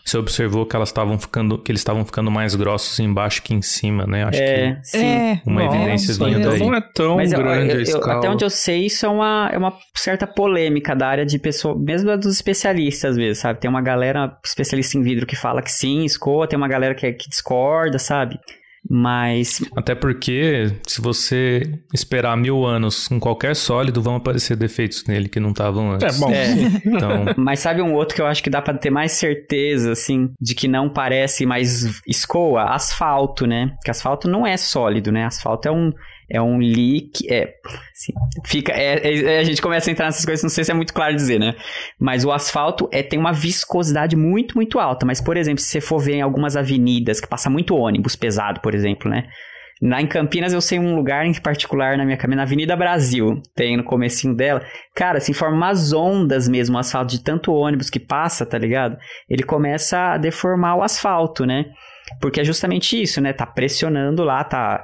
você 0.04 0.16
observou 0.16 0.64
que 0.64 0.74
elas 0.74 0.88
estavam 0.88 1.18
ficando, 1.18 1.59
que 1.59 1.70
eles 1.70 1.81
estavam 1.83 2.02
ficando 2.02 2.31
mais 2.31 2.54
grossos 2.54 2.98
embaixo 2.98 3.42
que 3.42 3.52
em 3.52 3.61
cima, 3.61 4.07
né? 4.07 4.24
Acho 4.24 4.40
É, 4.40 4.81
sim. 4.83 5.07
É, 5.07 5.42
Uma 5.44 5.64
nossa, 5.64 5.76
evidênciazinha 5.76 6.38
então 6.38 6.50
daí. 6.52 6.61
não 6.61 6.74
é 6.74 6.81
tão 6.81 7.16
Mas 7.16 7.31
grande 7.31 7.70
eu- 7.72 7.76
a 7.76 7.78
eu- 7.78 7.83
escala. 7.83 8.14
até 8.18 8.31
onde 8.31 8.42
eu 8.42 8.48
sei, 8.48 8.87
isso 8.87 9.04
é 9.04 9.09
uma, 9.11 9.50
é 9.52 9.59
uma 9.59 9.74
certa 9.94 10.26
polêmica 10.26 10.96
da 10.96 11.07
área 11.09 11.26
de 11.26 11.38
pessoa, 11.38 11.78
mesmo 11.78 12.16
dos 12.16 12.33
especialistas, 12.35 13.11
às 13.11 13.16
vezes, 13.18 13.38
sabe? 13.42 13.61
Tem 13.61 13.68
uma 13.68 13.83
galera 13.83 14.35
especialista 14.42 14.96
em 14.96 15.02
vidro 15.02 15.26
que 15.26 15.37
fala 15.37 15.61
que 15.61 15.70
sim, 15.70 16.04
escoa, 16.07 16.48
tem 16.48 16.57
uma 16.57 16.68
galera 16.68 16.94
que, 16.94 17.12
que 17.12 17.28
discorda, 17.28 17.98
sabe? 17.98 18.38
Mas. 18.88 19.62
Até 19.77 19.94
porque, 19.94 20.72
se 20.87 21.01
você 21.01 21.62
esperar 21.92 22.37
mil 22.37 22.64
anos 22.64 23.07
com 23.09 23.20
qualquer 23.20 23.55
sólido, 23.55 24.01
vão 24.01 24.16
aparecer 24.16 24.57
defeitos 24.57 25.05
nele 25.07 25.29
que 25.29 25.38
não 25.38 25.51
estavam 25.51 25.92
antes. 25.92 26.16
É 26.16 26.20
bom. 26.20 26.31
É. 26.31 26.48
Então, 26.88 27.27
Mas 27.37 27.61
sabe 27.61 27.83
um 27.83 27.92
outro 27.92 28.14
que 28.14 28.22
eu 28.22 28.27
acho 28.27 28.42
que 28.42 28.51
dá 28.51 28.62
pra 28.62 28.74
ter 28.74 28.90
mais 28.90 29.12
certeza, 29.12 29.92
assim, 29.92 30.31
de 30.40 30.55
que 30.55 30.66
não 30.66 30.88
parece 30.88 31.44
mais 31.44 32.01
escoa? 32.07 32.64
Asfalto, 32.74 33.46
né? 33.46 33.77
Que 33.85 33.90
asfalto 33.90 34.29
não 34.29 34.46
é 34.46 34.57
sólido, 34.57 35.12
né? 35.12 35.24
Asfalto 35.24 35.68
é 35.68 35.72
um. 35.72 35.92
É 36.30 36.40
um 36.42 36.58
leak. 36.58 37.26
É. 37.30 37.54
assim, 37.92 38.12
fica. 38.44 38.72
é- 38.72 39.36
é- 39.36 39.38
a 39.38 39.44
gente 39.44 39.62
começa 39.62 39.90
a 39.90 39.92
entrar 39.92 40.06
nessas 40.06 40.24
coisas, 40.24 40.42
não 40.42 40.50
sei 40.50 40.64
se 40.64 40.70
é 40.70 40.74
muito 40.74 40.92
claro 40.92 41.14
dizer, 41.14 41.38
né? 41.40 41.54
Mas 41.98 42.24
o 42.24 42.30
asfalto 42.30 42.88
é, 42.92 43.02
tem 43.02 43.18
uma 43.18 43.32
viscosidade 43.32 44.14
muito, 44.14 44.54
muito 44.54 44.78
alta. 44.78 45.06
Mas, 45.06 45.20
por 45.20 45.36
exemplo, 45.36 45.60
se 45.60 45.68
você 45.70 45.80
for 45.80 45.98
ver 45.98 46.16
em 46.16 46.22
algumas 46.22 46.56
avenidas 46.56 47.20
que 47.20 47.26
passa 47.26 47.48
muito 47.48 47.74
ônibus 47.74 48.14
pesado, 48.14 48.60
por 48.60 48.74
exemplo, 48.74 49.10
né? 49.10 49.28
Lá 49.80 50.02
em 50.02 50.08
Campinas 50.08 50.52
eu 50.52 50.60
sei 50.60 50.78
um 50.78 50.96
lugar 50.96 51.24
em 51.24 51.32
particular 51.40 51.96
na 51.96 52.04
minha 52.04 52.16
caminhada, 52.16 52.42
Avenida 52.42 52.74
Brasil, 52.76 53.40
tem 53.54 53.76
no 53.76 53.84
comecinho 53.84 54.34
dela. 54.34 54.60
Cara, 54.94 55.20
se 55.20 55.32
forma 55.32 55.56
umas 55.56 55.92
ondas 55.92 56.48
mesmo, 56.48 56.76
o 56.76 56.80
asfalto 56.80 57.12
de 57.12 57.22
tanto 57.22 57.52
ônibus 57.52 57.88
que 57.88 58.00
passa, 58.00 58.44
tá 58.44 58.58
ligado? 58.58 58.98
Ele 59.28 59.44
começa 59.44 60.14
a 60.14 60.18
deformar 60.18 60.74
o 60.76 60.82
asfalto, 60.82 61.46
né? 61.46 61.66
Porque 62.20 62.40
é 62.40 62.44
justamente 62.44 63.00
isso, 63.00 63.20
né? 63.20 63.32
Tá 63.32 63.46
pressionando 63.46 64.24
lá, 64.24 64.42
tá. 64.42 64.82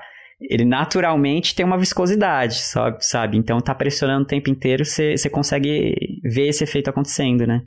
Ele 0.50 0.64
naturalmente 0.64 1.54
tem 1.54 1.64
uma 1.64 1.78
viscosidade, 1.78 2.57
sabe? 2.57 2.98
sabe? 3.00 3.37
Então 3.37 3.59
tá 3.61 3.74
pressionando 3.74 4.24
o 4.24 4.26
tempo 4.26 4.50
inteiro, 4.50 4.85
você 4.85 5.16
consegue 5.30 5.94
ver 6.22 6.48
esse 6.48 6.64
efeito 6.64 6.90
acontecendo, 6.90 7.46
né? 7.46 7.61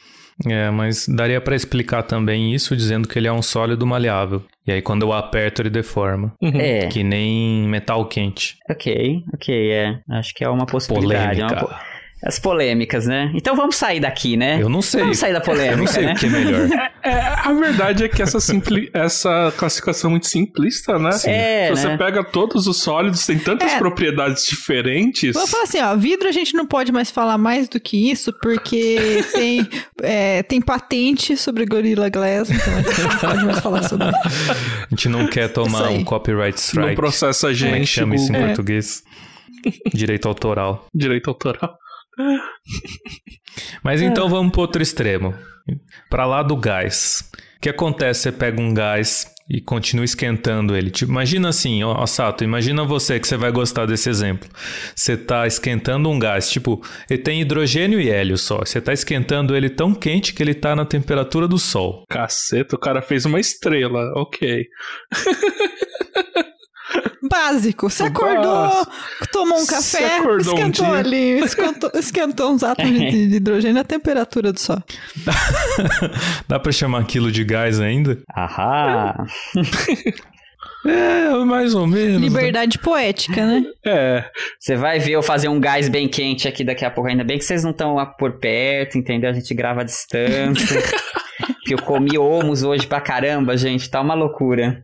é, 0.47 0.69
mas 0.69 1.07
daria 1.07 1.41
pra 1.41 1.55
explicar 1.55 2.03
também 2.03 2.53
isso 2.53 2.75
dizendo 2.75 3.07
que 3.07 3.17
ele 3.17 3.27
é 3.27 3.31
um 3.33 3.41
sólido 3.41 3.87
maleável. 3.87 4.43
E 4.67 4.71
aí 4.71 4.81
quando 4.83 5.01
eu 5.03 5.11
aperto 5.13 5.61
ele 5.63 5.69
deforma, 5.71 6.31
Uhum. 6.41 6.59
É, 6.59 6.87
que 6.87 7.03
nem 7.03 7.67
metal 7.67 8.05
quente. 8.07 8.55
ok, 8.69 9.23
ok, 9.33 9.71
é. 9.71 9.99
Acho 10.11 10.33
que 10.35 10.43
é 10.43 10.49
uma 10.49 10.65
possibilidade. 10.67 11.41
é 11.41 11.43
uma 11.43 11.55
Polêmica. 11.55 11.75
po- 11.75 11.96
As 12.23 12.39
polêmicas, 12.39 13.05
né? 13.05 13.31
Então 13.35 13.55
vamos 13.55 13.75
sair 13.75 13.99
daqui, 13.99 14.35
né? 14.35 14.59
Eu 14.59 14.69
não 14.69 14.81
sei. 14.81 15.01
Vamos 15.01 15.19
sair 15.19 15.33
da 15.33 15.39
polêmica, 15.41 15.73
Eu 15.73 15.77
não 15.77 15.87
sei 15.87 16.05
né? 16.05 16.13
o 16.13 16.15
que 16.15 16.25
é 16.25 16.29
melhor. 16.29 16.67
É, 17.07 17.11
a 17.21 17.53
verdade 17.53 18.03
é 18.03 18.09
que 18.09 18.21
essa, 18.21 18.37
simpli- 18.41 18.89
essa 18.93 19.53
classificação 19.55 20.09
é 20.09 20.11
muito 20.11 20.27
simplista, 20.27 20.99
né? 20.99 21.11
É, 21.25 21.67
Se 21.67 21.69
você 21.81 21.87
né? 21.87 21.95
pega 21.97 22.21
todos 22.21 22.67
os 22.67 22.81
sólidos, 22.81 23.25
tem 23.25 23.39
tantas 23.39 23.71
É. 23.71 23.77
propriedades 23.77 24.45
diferentes. 24.45 25.33
Vou 25.33 25.47
falar 25.47 25.63
assim, 25.63 25.79
ó, 25.79 25.95
vidro 25.95 26.27
a 26.27 26.31
gente 26.33 26.53
não 26.53 26.65
pode 26.65 26.91
mais 26.91 27.09
falar 27.09 27.37
mais 27.37 27.69
do 27.69 27.79
que 27.79 28.11
isso, 28.11 28.33
porque 28.41 29.23
tem, 29.31 29.65
é, 30.03 30.43
tem 30.43 30.59
patente 30.59 31.37
sobre 31.37 31.65
Gorilla 31.65 32.09
Glass, 32.09 32.49
então 32.49 32.73
a 32.75 32.81
gente 32.81 33.01
não 33.01 33.17
pode 33.19 33.45
mais 33.45 33.59
falar 33.59 33.83
sobre 33.83 34.07
isso. 34.09 34.51
A 34.51 34.87
gente 34.89 35.07
não 35.07 35.27
quer 35.27 35.47
tomar 35.47 35.89
um 35.91 36.03
copyright 36.03 36.57
Não 36.57 36.61
strike. 36.61 36.95
processa 36.95 37.47
a 37.49 37.53
Como 37.55 37.67
é 37.67 37.69
que 37.71 37.77
gente 37.77 37.87
chama 37.87 38.15
isso 38.15 38.33
em 38.33 38.35
É. 38.35 38.45
português? 38.47 39.01
Direito 39.93 40.27
autoral. 40.27 40.85
direito 40.93 41.29
autoral. 41.29 41.77
Mas 43.83 44.01
então 44.01 44.29
vamos 44.29 44.51
pro 44.51 44.61
outro 44.61 44.81
extremo. 44.81 45.33
Pra 46.09 46.25
lá 46.25 46.41
do 46.41 46.55
gás. 46.55 47.29
O 47.57 47.59
que 47.59 47.69
acontece? 47.69 48.21
Você 48.21 48.31
pega 48.31 48.61
um 48.61 48.73
gás 48.73 49.25
e 49.49 49.61
continua 49.61 50.05
esquentando 50.05 50.75
ele. 50.75 50.91
Tipo, 50.91 51.11
imagina 51.11 51.49
assim, 51.49 51.83
ó, 51.83 51.93
ó, 52.01 52.05
Sato, 52.05 52.43
imagina 52.43 52.83
você 52.83 53.19
que 53.19 53.27
você 53.27 53.37
vai 53.37 53.51
gostar 53.51 53.85
desse 53.85 54.09
exemplo. 54.09 54.49
Você 54.95 55.15
tá 55.15 55.47
esquentando 55.47 56.09
um 56.09 56.19
gás, 56.19 56.49
tipo, 56.49 56.81
ele 57.09 57.21
tem 57.21 57.41
hidrogênio 57.41 57.99
e 57.99 58.09
hélio 58.09 58.37
só. 58.37 58.59
Você 58.59 58.81
tá 58.81 58.93
esquentando 58.93 59.55
ele 59.55 59.69
tão 59.69 59.93
quente 59.93 60.33
que 60.33 60.43
ele 60.43 60.53
tá 60.53 60.75
na 60.75 60.85
temperatura 60.85 61.47
do 61.47 61.57
sol. 61.57 62.03
Caceta, 62.09 62.75
o 62.75 62.79
cara 62.79 63.01
fez 63.01 63.25
uma 63.25 63.39
estrela. 63.39 64.11
Ok. 64.15 64.65
Básico, 67.27 67.89
você 67.89 68.03
acordou, 68.03 68.87
tomou 69.31 69.59
um 69.59 69.65
café, 69.65 70.21
um 70.21 70.37
esquentou 70.37 70.85
dia. 70.85 70.95
ali, 70.95 71.39
esquentou, 71.39 71.91
esquentou 71.93 72.51
uns 72.51 72.63
átomos 72.63 72.91
de, 72.91 73.27
de 73.27 73.35
hidrogênio 73.35 73.81
à 73.81 73.83
temperatura 73.83 74.51
do 74.53 74.59
sol. 74.59 74.81
Dá 76.47 76.59
pra 76.59 76.71
chamar 76.71 77.01
aquilo 77.01 77.31
de 77.31 77.43
gás 77.43 77.79
ainda? 77.79 78.19
Ahá. 78.33 79.25
É, 80.85 81.29
mais 81.43 81.75
ou 81.75 81.85
menos. 81.85 82.21
Liberdade 82.21 82.77
poética, 82.79 83.45
né? 83.45 83.63
É. 83.85 84.23
Você 84.57 84.75
vai 84.75 84.99
ver 84.99 85.13
eu 85.13 85.21
fazer 85.21 85.49
um 85.49 85.59
gás 85.59 85.89
bem 85.89 86.07
quente 86.07 86.47
aqui 86.47 86.63
daqui 86.63 86.85
a 86.85 86.91
pouco. 86.91 87.09
Ainda 87.09 87.25
bem 87.25 87.37
que 87.37 87.43
vocês 87.43 87.63
não 87.63 87.71
estão 87.71 87.97
por 88.17 88.39
perto, 88.39 88.97
entendeu? 88.97 89.29
A 89.29 89.33
gente 89.33 89.53
grava 89.53 89.81
à 89.81 89.83
distância. 89.83 90.81
que 91.65 91.73
eu 91.73 91.81
comi 91.81 92.17
homos 92.17 92.63
hoje 92.63 92.87
pra 92.87 93.01
caramba, 93.01 93.57
gente. 93.57 93.89
Tá 93.89 93.99
uma 93.99 94.13
loucura. 94.13 94.81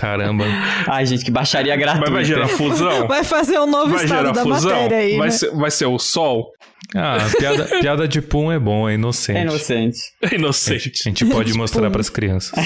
Caramba. 0.00 0.44
Ai, 0.88 1.04
gente, 1.04 1.24
que 1.24 1.30
baixaria 1.30 1.76
gratuita. 1.76 2.10
Mas 2.10 2.14
vai 2.14 2.24
gerar 2.24 2.48
fusão? 2.48 3.06
Vai 3.06 3.22
fazer 3.22 3.58
um 3.60 3.66
novo 3.66 3.92
Vai 3.94 4.04
estado 4.04 4.32
da 4.32 4.42
fusão? 4.42 4.70
matéria 4.70 4.96
aí, 4.98 5.16
vai, 5.18 5.28
né? 5.28 5.30
ser, 5.34 5.50
vai 5.50 5.70
ser 5.70 5.86
o 5.86 5.98
sol? 5.98 6.52
Ah, 6.96 7.18
piada, 7.38 7.64
piada 7.80 8.08
de 8.08 8.22
pum 8.22 8.50
é 8.50 8.58
bom, 8.58 8.88
é 8.88 8.94
inocente. 8.94 9.38
É 9.38 9.42
inocente. 9.42 9.98
É 10.22 10.26
A 10.26 10.28
gente, 10.30 10.38
inocente. 10.40 10.92
a 11.04 11.08
gente 11.08 11.24
pode 11.26 11.52
mostrar 11.54 11.82
Pum. 11.86 11.92
pras 11.92 12.08
crianças. 12.08 12.58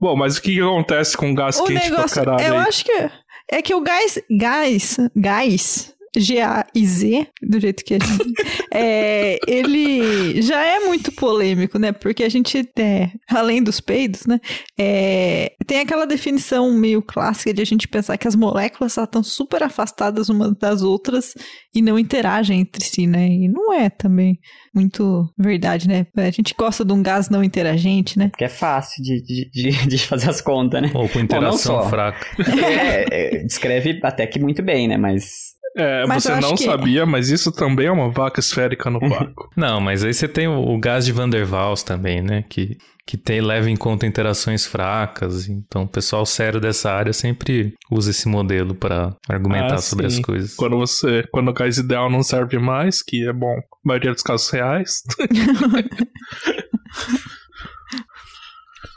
Bom, 0.00 0.16
mas 0.16 0.38
o 0.38 0.42
que, 0.42 0.54
que 0.54 0.60
acontece 0.60 1.16
com 1.16 1.34
gás 1.34 1.58
O 1.60 1.64
quente 1.64 1.90
negócio, 1.90 2.22
pra 2.22 2.36
caralho 2.36 2.54
eu 2.54 2.58
aí? 2.60 2.66
acho 2.66 2.84
que 2.84 3.10
é 3.52 3.60
que 3.62 3.74
o 3.74 3.80
gás, 3.82 4.18
gás, 4.30 4.96
gás, 5.14 5.92
G-A-I-Z, 6.16 7.26
do 7.42 7.60
jeito 7.60 7.84
que 7.84 7.94
a 7.94 7.98
gente, 7.98 8.32
é, 8.72 9.38
ele 9.46 10.40
já 10.42 10.64
é 10.64 10.80
muito 10.80 11.12
polêmico, 11.12 11.78
né? 11.78 11.92
Porque 11.92 12.24
a 12.24 12.28
gente, 12.28 12.68
é, 12.78 13.10
além 13.28 13.62
dos 13.62 13.80
peidos, 13.80 14.26
né? 14.26 14.38
é, 14.78 15.52
tem 15.66 15.80
aquela 15.80 16.06
definição 16.06 16.72
meio 16.72 17.02
clássica 17.02 17.54
de 17.54 17.62
a 17.62 17.64
gente 17.66 17.86
pensar 17.86 18.16
que 18.16 18.26
as 18.26 18.34
moléculas 18.34 18.96
estão 18.96 19.22
super 19.22 19.62
afastadas 19.62 20.28
umas 20.28 20.56
das 20.58 20.82
outras 20.82 21.34
e 21.74 21.80
não 21.82 21.98
interagem 21.98 22.60
entre 22.60 22.84
si, 22.84 23.06
né? 23.06 23.28
E 23.28 23.48
não 23.48 23.72
é 23.72 23.88
também 23.88 24.38
muito 24.74 25.28
verdade, 25.38 25.88
né? 25.88 26.06
A 26.16 26.30
gente 26.30 26.54
gosta 26.58 26.84
de 26.84 26.92
um 26.92 27.02
gás 27.02 27.28
não 27.28 27.44
interagente, 27.44 28.18
né? 28.18 28.28
Porque 28.30 28.44
é 28.44 28.48
fácil 28.48 29.02
de, 29.02 29.22
de, 29.50 29.86
de- 29.86 29.98
fazer 30.06 30.30
as 30.30 30.40
contas, 30.40 30.82
né? 30.82 30.90
Ou 30.94 31.08
com 31.08 31.20
interação 31.20 31.88
fraca. 31.88 32.26
É, 32.64 33.36
é, 33.38 33.44
descreve 33.44 34.00
até 34.02 34.26
que 34.26 34.38
muito 34.40 34.62
bem, 34.62 34.88
né? 34.88 34.96
Mas. 34.96 35.50
É, 35.76 36.04
Mas 36.06 36.24
você 36.24 36.34
não 36.40 36.54
que- 36.56 36.64
sabia, 36.64 37.06
mas 37.06 37.30
isso 37.30 37.52
também 37.52 37.86
é 37.86 37.92
uma 37.92 38.10
vaca 38.10 38.40
esférica 38.40 38.90
no 38.90 38.98
vácuo. 39.00 39.48
Não, 39.56 39.80
mas 39.80 40.02
aí 40.04 40.12
você 40.12 40.26
tem 40.26 40.48
o, 40.48 40.58
o 40.60 40.78
gás 40.80 41.04
de 41.04 41.12
Van 41.12 41.28
der 41.28 41.46
Waals 41.46 41.84
também, 41.84 42.20
né? 42.20 42.44
Que, 42.48 42.76
que 43.06 43.16
tem, 43.16 43.40
leva 43.40 43.70
em 43.70 43.76
conta 43.76 44.04
interações 44.04 44.66
fracas. 44.66 45.48
Então, 45.48 45.82
o 45.84 45.88
pessoal 45.88 46.26
sério 46.26 46.60
dessa 46.60 46.90
área 46.90 47.12
sempre 47.12 47.74
usa 47.90 48.10
esse 48.10 48.26
modelo 48.28 48.74
para 48.74 49.14
argumentar 49.28 49.74
Ah, 49.74 49.78
sobre 49.78 50.06
as 50.06 50.14
sim. 50.14 50.22
coisas. 50.22 50.54
Quando 50.56 50.76
você. 50.76 51.24
Quando 51.30 51.48
o 51.50 51.54
gás 51.54 51.78
ideal 51.78 52.10
não 52.10 52.22
serve 52.24 52.58
mais, 52.58 53.00
que 53.02 53.28
é 53.28 53.32
bom, 53.32 53.56
a 53.58 53.62
maioria 53.84 54.12
dos 54.12 54.22
casos 54.22 54.50
reais. 54.50 55.02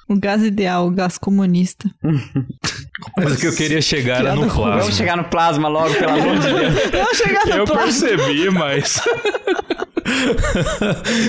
O 0.07 0.19
gás 0.19 0.43
ideal, 0.43 0.87
o 0.87 0.91
gás 0.91 1.17
comunista. 1.17 1.89
Mas 3.17 3.33
o 3.33 3.37
que 3.37 3.47
eu 3.47 3.55
queria 3.55 3.81
chegar 3.81 4.19
era 4.19 4.35
no 4.35 4.47
plasma. 4.47 4.77
Vamos 4.79 4.95
chegar 4.95 5.17
no 5.17 5.23
plasma 5.25 5.67
logo, 5.67 5.93
pelo 5.95 6.13
amor 6.13 6.37
de 6.39 6.53
Deus. 6.53 6.75
Eu 6.93 7.15
chegar 7.15 7.45
no 7.45 7.51
Eu 7.55 7.65
plasma. 7.65 7.83
percebi, 7.83 8.49
mas. 8.49 9.01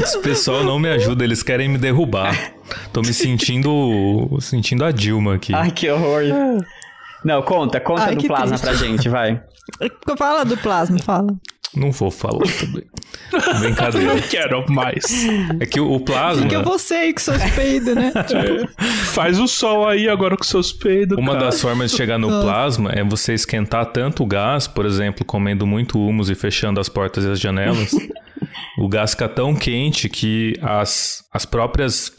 Esse 0.02 0.18
pessoal 0.20 0.64
não 0.64 0.78
me 0.78 0.88
ajuda, 0.90 1.24
eles 1.24 1.42
querem 1.42 1.68
me 1.68 1.78
derrubar. 1.78 2.52
Tô 2.92 3.00
me 3.00 3.12
sentindo. 3.12 4.38
sentindo 4.40 4.84
a 4.84 4.90
Dilma 4.92 5.34
aqui. 5.34 5.54
Ai, 5.54 5.70
que 5.70 5.88
horror. 5.90 6.22
Não, 7.24 7.42
conta, 7.42 7.80
conta 7.80 8.04
Ai, 8.04 8.16
do 8.16 8.26
plasma 8.26 8.58
triste. 8.58 8.64
pra 8.64 8.74
gente, 8.74 9.08
vai. 9.08 9.42
Fala 10.18 10.44
do 10.44 10.56
plasma, 10.56 10.98
fala. 10.98 11.34
Não 11.76 11.90
vou 11.90 12.10
falar 12.10 12.46
também. 12.58 12.84
Brincadeira. 13.60 14.14
Não 14.14 14.20
quero 14.22 14.72
mais. 14.72 15.04
É 15.60 15.66
que 15.66 15.80
o, 15.80 15.92
o 15.92 16.00
plasma. 16.00 16.42
Fica 16.42 16.62
você 16.62 16.94
aí 16.94 17.12
com 17.12 17.20
seus 17.20 17.42
peidos, 17.50 17.94
né? 17.94 18.12
Faz 19.12 19.38
o 19.38 19.48
sol 19.48 19.88
aí 19.88 20.08
agora 20.08 20.37
com 20.37 20.44
seus 20.44 20.72
peidos. 20.72 21.18
Uma 21.18 21.32
cara. 21.32 21.46
das 21.46 21.60
formas 21.60 21.90
de 21.90 21.96
chegar 21.96 22.18
no 22.18 22.28
plasma 22.28 22.90
é 22.92 23.02
você 23.02 23.34
esquentar 23.34 23.87
tanto 23.87 24.22
o 24.22 24.26
gás, 24.26 24.66
por 24.66 24.87
exemplo, 24.87 25.24
comendo 25.24 25.66
muito 25.66 25.98
humus 25.98 26.30
e 26.30 26.34
fechando 26.34 26.78
as 26.78 26.88
portas 26.88 27.24
e 27.24 27.30
as 27.30 27.40
janelas. 27.40 27.90
o 28.78 28.88
gás 28.88 29.10
fica 29.12 29.28
tão 29.28 29.54
quente 29.54 30.08
que 30.08 30.58
as, 30.62 31.24
as 31.32 31.44
próprias. 31.44 32.12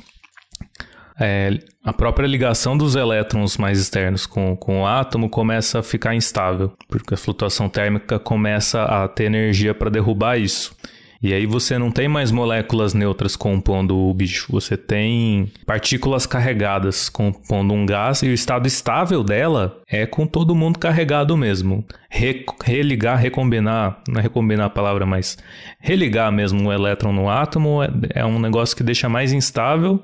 É, 1.20 1.58
a 1.84 1.94
própria 1.94 2.28
ligação 2.28 2.78
dos 2.78 2.96
elétrons 2.96 3.58
mais 3.58 3.80
externos 3.80 4.26
com, 4.26 4.56
com 4.56 4.82
o 4.82 4.88
átomo 4.88 5.30
começa 5.30 5.80
a 5.80 5.84
ficar 5.84 6.16
instável, 6.16 6.74
porque 6.90 7.14
a 7.14 7.18
flutuação 7.18 7.70
térmica 7.70 8.20
começa 8.20 8.84
a 8.84 9.08
ter 9.08 9.26
energia 9.26 9.74
para 9.74 9.90
derrubar 9.90 10.38
isso. 10.38 10.76
E 11.24 11.34
aí 11.34 11.48
você 11.48 11.78
não 11.80 11.90
tem 11.90 12.08
mais 12.08 12.30
moléculas 12.30 12.94
neutras 12.94 13.36
compondo 13.36 13.98
o 13.98 14.14
bicho, 14.14 14.52
você 14.52 14.78
tem 14.78 15.52
partículas 15.66 16.28
carregadas 16.28 17.10
compondo 17.10 17.74
um 17.74 17.84
gás 17.84 18.22
e 18.22 18.28
o 18.28 18.34
estado 18.34 18.68
estável 18.68 19.24
dela 19.24 19.82
é 19.88 20.06
com 20.06 20.28
todo 20.28 20.54
mundo 20.54 20.78
carregado 20.78 21.36
mesmo. 21.36 21.84
Re- 22.10 22.46
religar, 22.64 23.18
recombinar, 23.18 24.02
não 24.08 24.20
é 24.20 24.22
recombinar 24.22 24.66
a 24.66 24.70
palavra, 24.70 25.06
mas 25.06 25.36
religar 25.80 26.32
mesmo 26.32 26.70
o 26.70 26.72
elétron 26.72 27.14
no 27.14 27.28
átomo 27.28 27.82
é, 27.82 27.90
é 28.14 28.26
um 28.26 28.38
negócio 28.38 28.76
que 28.76 28.84
deixa 28.84 29.10
mais 29.10 29.34
instável 29.34 30.04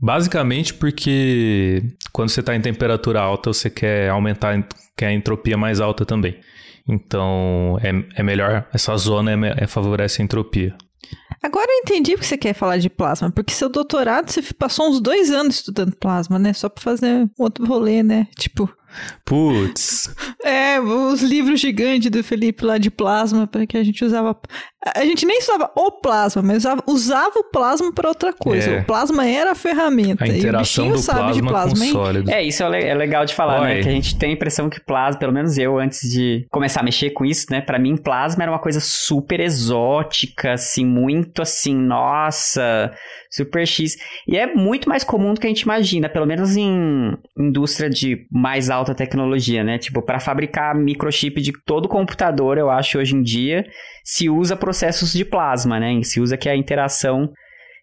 Basicamente 0.00 0.74
porque 0.74 1.82
quando 2.12 2.30
você 2.30 2.40
está 2.40 2.54
em 2.54 2.60
temperatura 2.60 3.20
alta, 3.20 3.52
você 3.52 3.70
quer 3.70 4.10
aumentar 4.10 4.66
quer 4.96 5.06
a 5.06 5.12
entropia 5.12 5.56
mais 5.56 5.80
alta 5.80 6.04
também. 6.04 6.38
Então 6.88 7.78
é, 7.82 8.20
é 8.20 8.22
melhor, 8.22 8.66
essa 8.72 8.96
zona 8.96 9.32
é, 9.32 9.64
é, 9.64 9.66
favorece 9.66 10.20
a 10.20 10.24
entropia. 10.24 10.74
Agora 11.42 11.66
eu 11.68 11.80
entendi 11.80 12.12
porque 12.12 12.26
você 12.26 12.38
quer 12.38 12.54
falar 12.54 12.78
de 12.78 12.88
plasma, 12.88 13.30
porque 13.30 13.52
seu 13.52 13.68
doutorado 13.68 14.30
você 14.30 14.42
passou 14.54 14.88
uns 14.88 15.00
dois 15.00 15.30
anos 15.30 15.56
estudando 15.56 15.96
plasma, 15.96 16.38
né? 16.38 16.52
Só 16.52 16.68
pra 16.68 16.82
fazer 16.82 17.28
outro 17.36 17.66
rolê, 17.66 18.02
né? 18.02 18.28
Tipo, 18.38 18.72
Putz. 19.24 20.14
É, 20.44 20.80
os 20.80 21.22
livros 21.22 21.60
gigantes 21.60 22.10
do 22.10 22.22
Felipe 22.22 22.64
lá 22.64 22.78
de 22.78 22.90
plasma, 22.90 23.46
para 23.46 23.66
que 23.66 23.76
a 23.76 23.84
gente 23.84 24.04
usava. 24.04 24.36
A 24.94 25.04
gente 25.04 25.24
nem 25.24 25.38
usava 25.38 25.70
o 25.76 25.92
plasma, 25.92 26.42
mas 26.42 26.58
usava, 26.58 26.82
usava 26.86 27.38
o 27.38 27.44
plasma 27.44 27.92
para 27.92 28.08
outra 28.08 28.32
coisa. 28.32 28.70
É. 28.70 28.80
O 28.80 28.84
plasma 28.84 29.26
era 29.26 29.52
a 29.52 29.54
ferramenta. 29.54 30.24
A 30.24 30.28
interação 30.28 30.90
do 30.90 30.98
sabe 30.98 31.34
de 31.34 31.42
plasma, 31.42 31.78
com 31.78 31.92
sólido. 31.92 32.30
É, 32.30 32.42
isso 32.42 32.62
é, 32.64 32.88
é 32.88 32.94
legal 32.94 33.24
de 33.24 33.34
falar, 33.34 33.60
né? 33.62 33.80
Que 33.80 33.88
a 33.88 33.92
gente 33.92 34.18
tem 34.18 34.30
a 34.30 34.32
impressão 34.32 34.68
que 34.68 34.80
plasma, 34.80 35.18
pelo 35.18 35.32
menos 35.32 35.56
eu, 35.56 35.78
antes 35.78 36.00
de 36.10 36.46
começar 36.50 36.80
a 36.80 36.84
mexer 36.84 37.10
com 37.10 37.24
isso, 37.24 37.46
né? 37.50 37.60
Para 37.60 37.78
mim, 37.78 37.96
plasma 37.96 38.42
era 38.42 38.52
uma 38.52 38.58
coisa 38.58 38.80
super 38.80 39.40
exótica, 39.40 40.52
assim, 40.52 40.84
muito 40.84 41.42
assim, 41.42 41.74
nossa, 41.74 42.92
super 43.32 43.66
X. 43.66 43.96
E 44.28 44.36
é 44.36 44.54
muito 44.54 44.88
mais 44.88 45.02
comum 45.02 45.32
do 45.32 45.40
que 45.40 45.46
a 45.46 45.50
gente 45.50 45.62
imagina, 45.62 46.08
pelo 46.08 46.26
menos 46.26 46.56
em 46.56 47.16
indústria 47.36 47.88
de 47.88 48.26
mais 48.30 48.68
alta 48.68 48.94
tecnologia, 48.94 49.64
né? 49.64 49.78
Tipo, 49.78 50.02
para 50.02 50.20
fabricar 50.20 50.74
microchip 50.74 51.40
de 51.40 51.52
todo 51.64 51.88
computador, 51.88 52.58
eu 52.58 52.70
acho 52.70 52.98
hoje 52.98 53.16
em 53.16 53.22
dia, 53.22 53.64
se 54.04 54.28
usa 54.28 54.54
processos 54.54 55.12
de 55.12 55.24
plasma, 55.24 55.80
né? 55.80 56.00
Se 56.02 56.20
usa 56.20 56.36
que 56.36 56.48
é 56.48 56.52
a 56.52 56.56
interação 56.56 57.32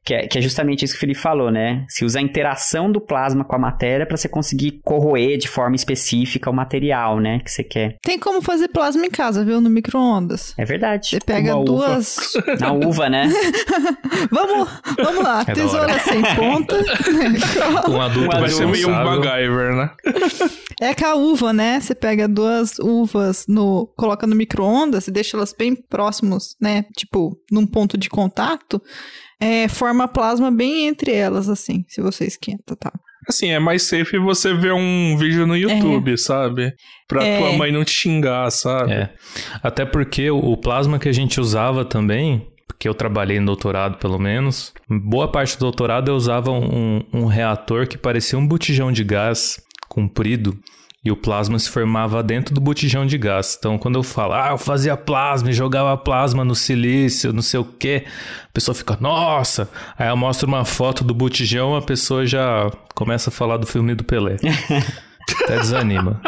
que 0.09 0.13
é, 0.15 0.27
que 0.27 0.39
é 0.39 0.41
justamente 0.41 0.83
isso 0.83 0.95
que 0.95 0.97
o 0.97 0.99
Felipe 1.01 1.19
falou, 1.19 1.51
né? 1.51 1.85
Se 1.87 2.03
usa 2.03 2.17
a 2.17 2.21
interação 2.21 2.91
do 2.91 2.99
plasma 2.99 3.45
com 3.45 3.55
a 3.55 3.59
matéria 3.59 4.07
para 4.07 4.17
você 4.17 4.27
conseguir 4.27 4.81
corroer 4.83 5.37
de 5.37 5.47
forma 5.47 5.75
específica 5.75 6.49
o 6.49 6.53
material, 6.53 7.19
né? 7.19 7.39
Que 7.45 7.51
você 7.51 7.63
quer. 7.63 7.95
Tem 8.01 8.17
como 8.17 8.41
fazer 8.41 8.69
plasma 8.69 9.05
em 9.05 9.11
casa, 9.11 9.45
viu? 9.45 9.61
No 9.61 9.69
micro-ondas. 9.69 10.55
É 10.57 10.65
verdade. 10.65 11.09
Você 11.09 11.19
pega 11.19 11.55
Uma 11.55 11.63
duas. 11.63 12.17
Uva. 12.17 12.55
Na 12.59 12.71
uva, 12.71 13.07
né? 13.07 13.29
vamos, 14.31 14.67
vamos 14.97 15.23
lá. 15.23 15.45
É 15.47 15.53
Tesoura 15.53 15.99
sem 15.99 16.23
ponta. 16.35 16.75
um 17.87 18.01
adulto 18.01 18.35
um 18.35 18.39
vai 18.39 18.49
ser 18.49 18.65
meio 18.65 18.89
um 18.89 18.91
MacGyver, 18.91 19.75
né? 19.75 19.91
É 20.81 20.95
com 20.95 21.05
a 21.05 21.13
uva, 21.13 21.53
né? 21.53 21.79
Você 21.79 21.93
pega 21.93 22.27
duas 22.27 22.79
uvas, 22.79 23.45
no, 23.47 23.85
coloca 23.95 24.25
no 24.25 24.35
micro-ondas 24.35 25.07
e 25.07 25.11
deixa 25.11 25.37
elas 25.37 25.53
bem 25.55 25.75
próximos, 25.75 26.55
né? 26.59 26.85
Tipo, 26.97 27.39
num 27.51 27.67
ponto 27.67 27.95
de 27.95 28.09
contato 28.09 28.81
é, 29.39 29.67
forma 29.67 30.07
plasma 30.07 30.51
bem 30.51 30.87
entre 30.87 31.13
elas, 31.13 31.47
assim, 31.47 31.85
se 31.87 32.01
você 32.01 32.25
esquenta, 32.25 32.75
tá? 32.75 32.91
Assim, 33.27 33.51
é 33.51 33.59
mais 33.59 33.83
safe 33.83 34.17
você 34.17 34.53
ver 34.53 34.73
um 34.73 35.15
vídeo 35.17 35.45
no 35.45 35.55
YouTube, 35.55 36.13
é. 36.13 36.17
sabe? 36.17 36.73
Pra 37.07 37.23
é. 37.23 37.37
tua 37.37 37.53
mãe 37.53 37.71
não 37.71 37.83
te 37.83 37.91
xingar, 37.91 38.49
sabe? 38.49 38.93
É. 38.93 39.13
Até 39.61 39.85
porque 39.85 40.31
o 40.31 40.57
plasma 40.57 40.97
que 40.97 41.07
a 41.07 41.11
gente 41.11 41.39
usava 41.39 41.85
também, 41.85 42.47
porque 42.67 42.87
eu 42.87 42.93
trabalhei 42.93 43.39
no 43.39 43.45
doutorado 43.45 43.97
pelo 43.97 44.17
menos, 44.17 44.73
boa 44.89 45.31
parte 45.31 45.57
do 45.57 45.61
doutorado 45.61 46.09
eu 46.09 46.15
usava 46.15 46.51
um, 46.51 47.03
um 47.13 47.25
reator 47.25 47.87
que 47.87 47.97
parecia 47.97 48.39
um 48.39 48.47
botijão 48.47 48.91
de 48.91 49.03
gás 49.03 49.61
comprido 49.87 50.57
e 51.03 51.11
o 51.11 51.15
plasma 51.15 51.57
se 51.57 51.69
formava 51.69 52.21
dentro 52.21 52.53
do 52.53 52.59
botijão 52.59 53.05
de 53.05 53.17
gás. 53.17 53.55
Então, 53.57 53.77
quando 53.77 53.97
eu 53.97 54.03
falo, 54.03 54.33
ah, 54.33 54.49
eu 54.51 54.57
fazia 54.57 54.97
plasma 54.97 55.49
e 55.49 55.53
jogava 55.53 55.95
plasma 55.97 56.43
no 56.43 56.55
silício, 56.55 57.31
não 57.31 57.41
sei 57.41 57.59
o 57.59 57.63
quê, 57.63 58.03
a 58.49 58.53
pessoa 58.53 58.75
fica, 58.75 58.97
nossa! 58.99 59.69
Aí 59.97 60.09
eu 60.09 60.17
mostro 60.17 60.47
uma 60.47 60.65
foto 60.65 61.03
do 61.03 61.13
botijão, 61.13 61.75
a 61.75 61.81
pessoa 61.81 62.25
já 62.25 62.69
começa 62.93 63.29
a 63.29 63.33
falar 63.33 63.57
do 63.57 63.65
filme 63.65 63.95
do 63.95 64.03
Pelé. 64.03 64.35
Até 65.43 65.59
desanima. 65.59 66.19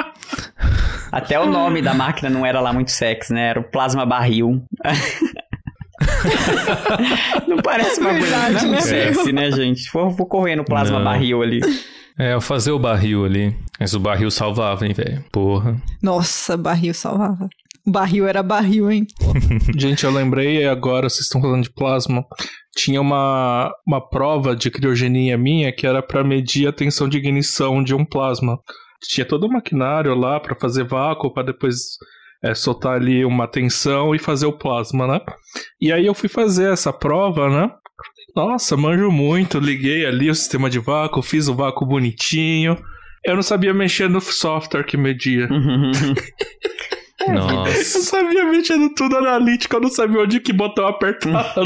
Até 1.12 1.40
o 1.40 1.48
nome 1.48 1.82
da 1.82 1.94
máquina 1.94 2.30
não 2.30 2.46
era 2.46 2.62
lá 2.62 2.72
muito 2.72 2.92
sexy, 2.92 3.34
né? 3.34 3.50
Era 3.50 3.60
o 3.60 3.64
plasma 3.64 4.06
barril. 4.06 4.64
não 7.48 7.58
parece 7.58 8.00
uma 8.00 8.14
Verdade, 8.14 8.52
coisa 8.52 8.68
muito 8.68 8.76
né? 8.76 8.82
sexy, 8.82 9.34
né, 9.34 9.52
gente? 9.52 9.92
Vou, 9.92 10.10
vou 10.12 10.26
correr 10.26 10.56
no 10.56 10.64
plasma 10.64 11.00
não. 11.00 11.04
barril 11.04 11.42
ali. 11.42 11.60
É, 12.22 12.36
eu 12.36 12.40
fazer 12.40 12.70
o 12.72 12.78
barril 12.78 13.26
ali. 13.26 13.56
Mas 13.80 13.96
o 13.96 14.00
barril 14.00 14.30
salvava, 14.30 14.86
hein, 14.86 14.94
velho? 14.94 15.26
Porra. 15.32 15.82
Nossa, 16.04 16.56
barril 16.56 16.94
salvava. 16.94 17.50
O 17.84 17.90
barril 17.90 18.28
era 18.28 18.44
barril, 18.44 18.92
hein? 18.92 19.08
Gente, 19.76 20.04
eu 20.04 20.12
lembrei 20.12 20.68
agora, 20.68 21.10
vocês 21.10 21.22
estão 21.22 21.42
falando 21.42 21.64
de 21.64 21.74
plasma. 21.74 22.24
Tinha 22.78 23.02
uma, 23.02 23.74
uma 23.88 24.00
prova 24.08 24.56
de 24.56 24.70
criogenia 24.70 25.36
minha 25.36 25.74
que 25.74 25.88
era 25.88 26.04
para 26.04 26.24
medir 26.24 26.68
a 26.68 26.72
tensão 26.72 27.10
de 27.10 27.18
ignição 27.18 27.84
de 27.84 27.96
um 27.96 28.06
plasma. 28.06 28.60
Tinha 29.02 29.26
todo 29.26 29.48
o 29.48 29.52
maquinário 29.52 30.14
lá 30.14 30.40
para 30.40 30.56
fazer 30.56 30.84
vácuo, 30.84 31.34
para 31.34 31.48
depois 31.48 31.98
é, 32.44 32.54
soltar 32.54 32.98
ali 32.98 33.26
uma 33.26 33.48
tensão 33.48 34.14
e 34.14 34.20
fazer 34.20 34.46
o 34.46 34.56
plasma, 34.60 35.08
né? 35.08 35.20
E 35.82 35.92
aí 35.92 36.06
eu 36.06 36.14
fui 36.14 36.30
fazer 36.30 36.72
essa 36.72 36.94
prova, 36.94 37.50
né? 37.50 37.72
Nossa, 38.36 38.78
manjo 38.78 39.12
muito. 39.12 39.60
Liguei 39.60 40.06
ali 40.06 40.30
o 40.30 40.36
sistema 40.36 40.70
de 40.70 40.80
vácuo, 40.80 41.22
fiz 41.22 41.48
o 41.48 41.56
vácuo 41.56 41.86
bonitinho. 41.86 42.78
Eu 43.24 43.36
não 43.36 43.44
sabia 43.44 43.74
mexer 43.74 44.10
no 44.10 44.20
software 44.20 44.84
que 44.84 44.98
media. 44.98 45.48
Nossa. 47.28 48.00
Eu 48.00 48.04
sabia 48.04 48.44
mexer 48.46 48.78
no 48.78 48.94
tudo 48.96 49.18
analítico, 49.18 49.76
eu 49.76 49.82
não 49.82 49.90
sabia 49.90 50.22
onde 50.22 50.40
que 50.40 50.52
botão 50.52 50.88
apertar. 50.88 51.54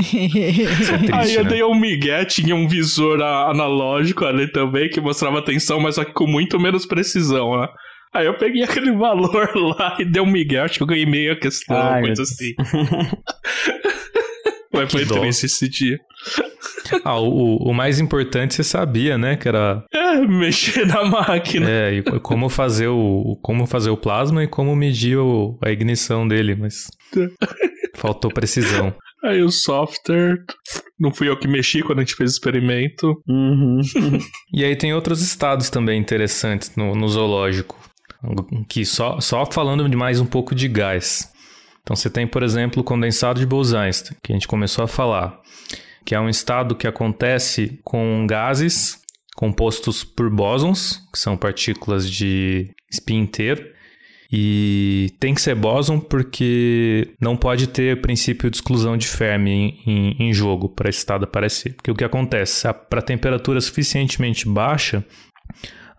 é 0.00 1.14
Aí 1.14 1.34
eu 1.34 1.44
né? 1.44 1.50
dei 1.50 1.62
um 1.62 1.74
migué, 1.74 2.24
tinha 2.24 2.56
um 2.56 2.66
visor 2.66 3.20
analógico 3.20 4.24
ali 4.24 4.50
também 4.50 4.88
que 4.88 5.00
mostrava 5.00 5.40
a 5.40 5.42
tensão, 5.42 5.78
mas 5.78 5.96
só 5.96 6.04
que 6.04 6.12
com 6.12 6.26
muito 6.26 6.58
menos 6.58 6.86
precisão, 6.86 7.60
né? 7.60 7.68
Aí 8.14 8.26
eu 8.26 8.36
peguei 8.36 8.62
aquele 8.64 8.92
valor 8.92 9.50
lá 9.54 9.96
e 9.98 10.04
dei 10.04 10.22
um 10.22 10.26
migué, 10.26 10.60
acho 10.60 10.76
que 10.78 10.82
eu 10.82 10.86
ganhei 10.86 11.06
meia 11.06 11.38
questão, 11.38 11.76
Ai, 11.76 12.02
coisa 12.02 12.22
assim. 12.22 12.54
Mas 14.72 14.90
foi 14.90 15.04
dó. 15.04 15.20
triste 15.20 15.46
esse 15.46 15.68
dia. 15.68 15.98
Ah, 17.04 17.18
o, 17.18 17.56
o 17.56 17.72
mais 17.72 17.98
importante 17.98 18.54
você 18.54 18.62
sabia, 18.62 19.16
né? 19.16 19.36
Que 19.36 19.48
era. 19.48 19.82
É, 19.92 20.20
mexer 20.20 20.86
na 20.86 21.04
máquina. 21.04 21.68
É, 21.68 21.94
e 21.94 22.02
como 22.20 22.48
fazer 22.48 22.88
o, 22.88 23.38
como 23.40 23.66
fazer 23.66 23.90
o 23.90 23.96
plasma 23.96 24.44
e 24.44 24.48
como 24.48 24.76
medir 24.76 25.16
o, 25.16 25.58
a 25.62 25.70
ignição 25.70 26.26
dele, 26.26 26.54
mas. 26.54 26.88
faltou 27.96 28.30
precisão. 28.30 28.94
Aí 29.24 29.42
o 29.42 29.50
software. 29.50 30.44
Não 30.98 31.12
fui 31.12 31.28
eu 31.28 31.38
que 31.38 31.48
mexi 31.48 31.82
quando 31.82 32.00
a 32.00 32.02
gente 32.02 32.16
fez 32.16 32.32
o 32.32 32.34
experimento. 32.34 33.22
Uhum. 33.28 33.80
e 34.52 34.64
aí 34.64 34.76
tem 34.76 34.92
outros 34.92 35.22
estados 35.22 35.70
também 35.70 36.00
interessantes 36.00 36.74
no, 36.76 36.94
no 36.94 37.08
zoológico. 37.08 37.78
Que 38.68 38.84
só, 38.84 39.20
só 39.20 39.44
falando 39.46 39.88
de 39.88 39.96
mais 39.96 40.20
um 40.20 40.26
pouco 40.26 40.54
de 40.54 40.68
gás. 40.68 41.31
Então 41.82 41.96
você 41.96 42.08
tem, 42.08 42.26
por 42.26 42.42
exemplo, 42.42 42.80
o 42.80 42.84
condensado 42.84 43.40
de 43.40 43.46
Bose-Einstein, 43.46 44.16
que 44.22 44.32
a 44.32 44.36
gente 44.36 44.48
começou 44.48 44.84
a 44.84 44.88
falar, 44.88 45.40
que 46.04 46.14
é 46.14 46.20
um 46.20 46.28
estado 46.28 46.76
que 46.76 46.86
acontece 46.86 47.80
com 47.84 48.26
gases 48.26 49.00
compostos 49.36 50.04
por 50.04 50.30
bósons, 50.30 51.00
que 51.12 51.18
são 51.18 51.36
partículas 51.36 52.08
de 52.08 52.70
spin 52.90 53.18
inteiro, 53.18 53.72
e 54.34 55.10
tem 55.20 55.34
que 55.34 55.42
ser 55.42 55.54
bóson 55.54 56.00
porque 56.00 57.14
não 57.20 57.36
pode 57.36 57.66
ter 57.66 58.00
princípio 58.00 58.50
de 58.50 58.56
exclusão 58.56 58.96
de 58.96 59.06
Fermi 59.06 59.50
em, 59.50 59.82
em, 59.86 60.28
em 60.28 60.32
jogo 60.32 60.70
para 60.70 60.88
esse 60.88 61.00
estado 61.00 61.24
aparecer. 61.24 61.74
Porque 61.74 61.90
o 61.90 61.94
que 61.94 62.04
acontece? 62.04 62.66
Para 62.88 63.02
temperatura 63.02 63.60
suficientemente 63.60 64.48
baixa, 64.48 65.04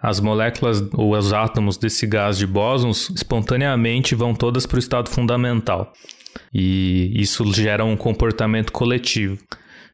as 0.03 0.19
moléculas 0.19 0.83
ou 0.93 1.17
os 1.17 1.31
átomos 1.31 1.77
desse 1.77 2.05
gás 2.05 2.37
de 2.37 2.45
bósons 2.45 3.09
espontaneamente 3.15 4.13
vão 4.13 4.35
todas 4.35 4.65
para 4.65 4.75
o 4.75 4.79
estado 4.79 5.09
fundamental. 5.09 5.93
E 6.53 7.09
isso 7.15 7.49
gera 7.53 7.85
um 7.85 7.95
comportamento 7.95 8.73
coletivo. 8.73 9.37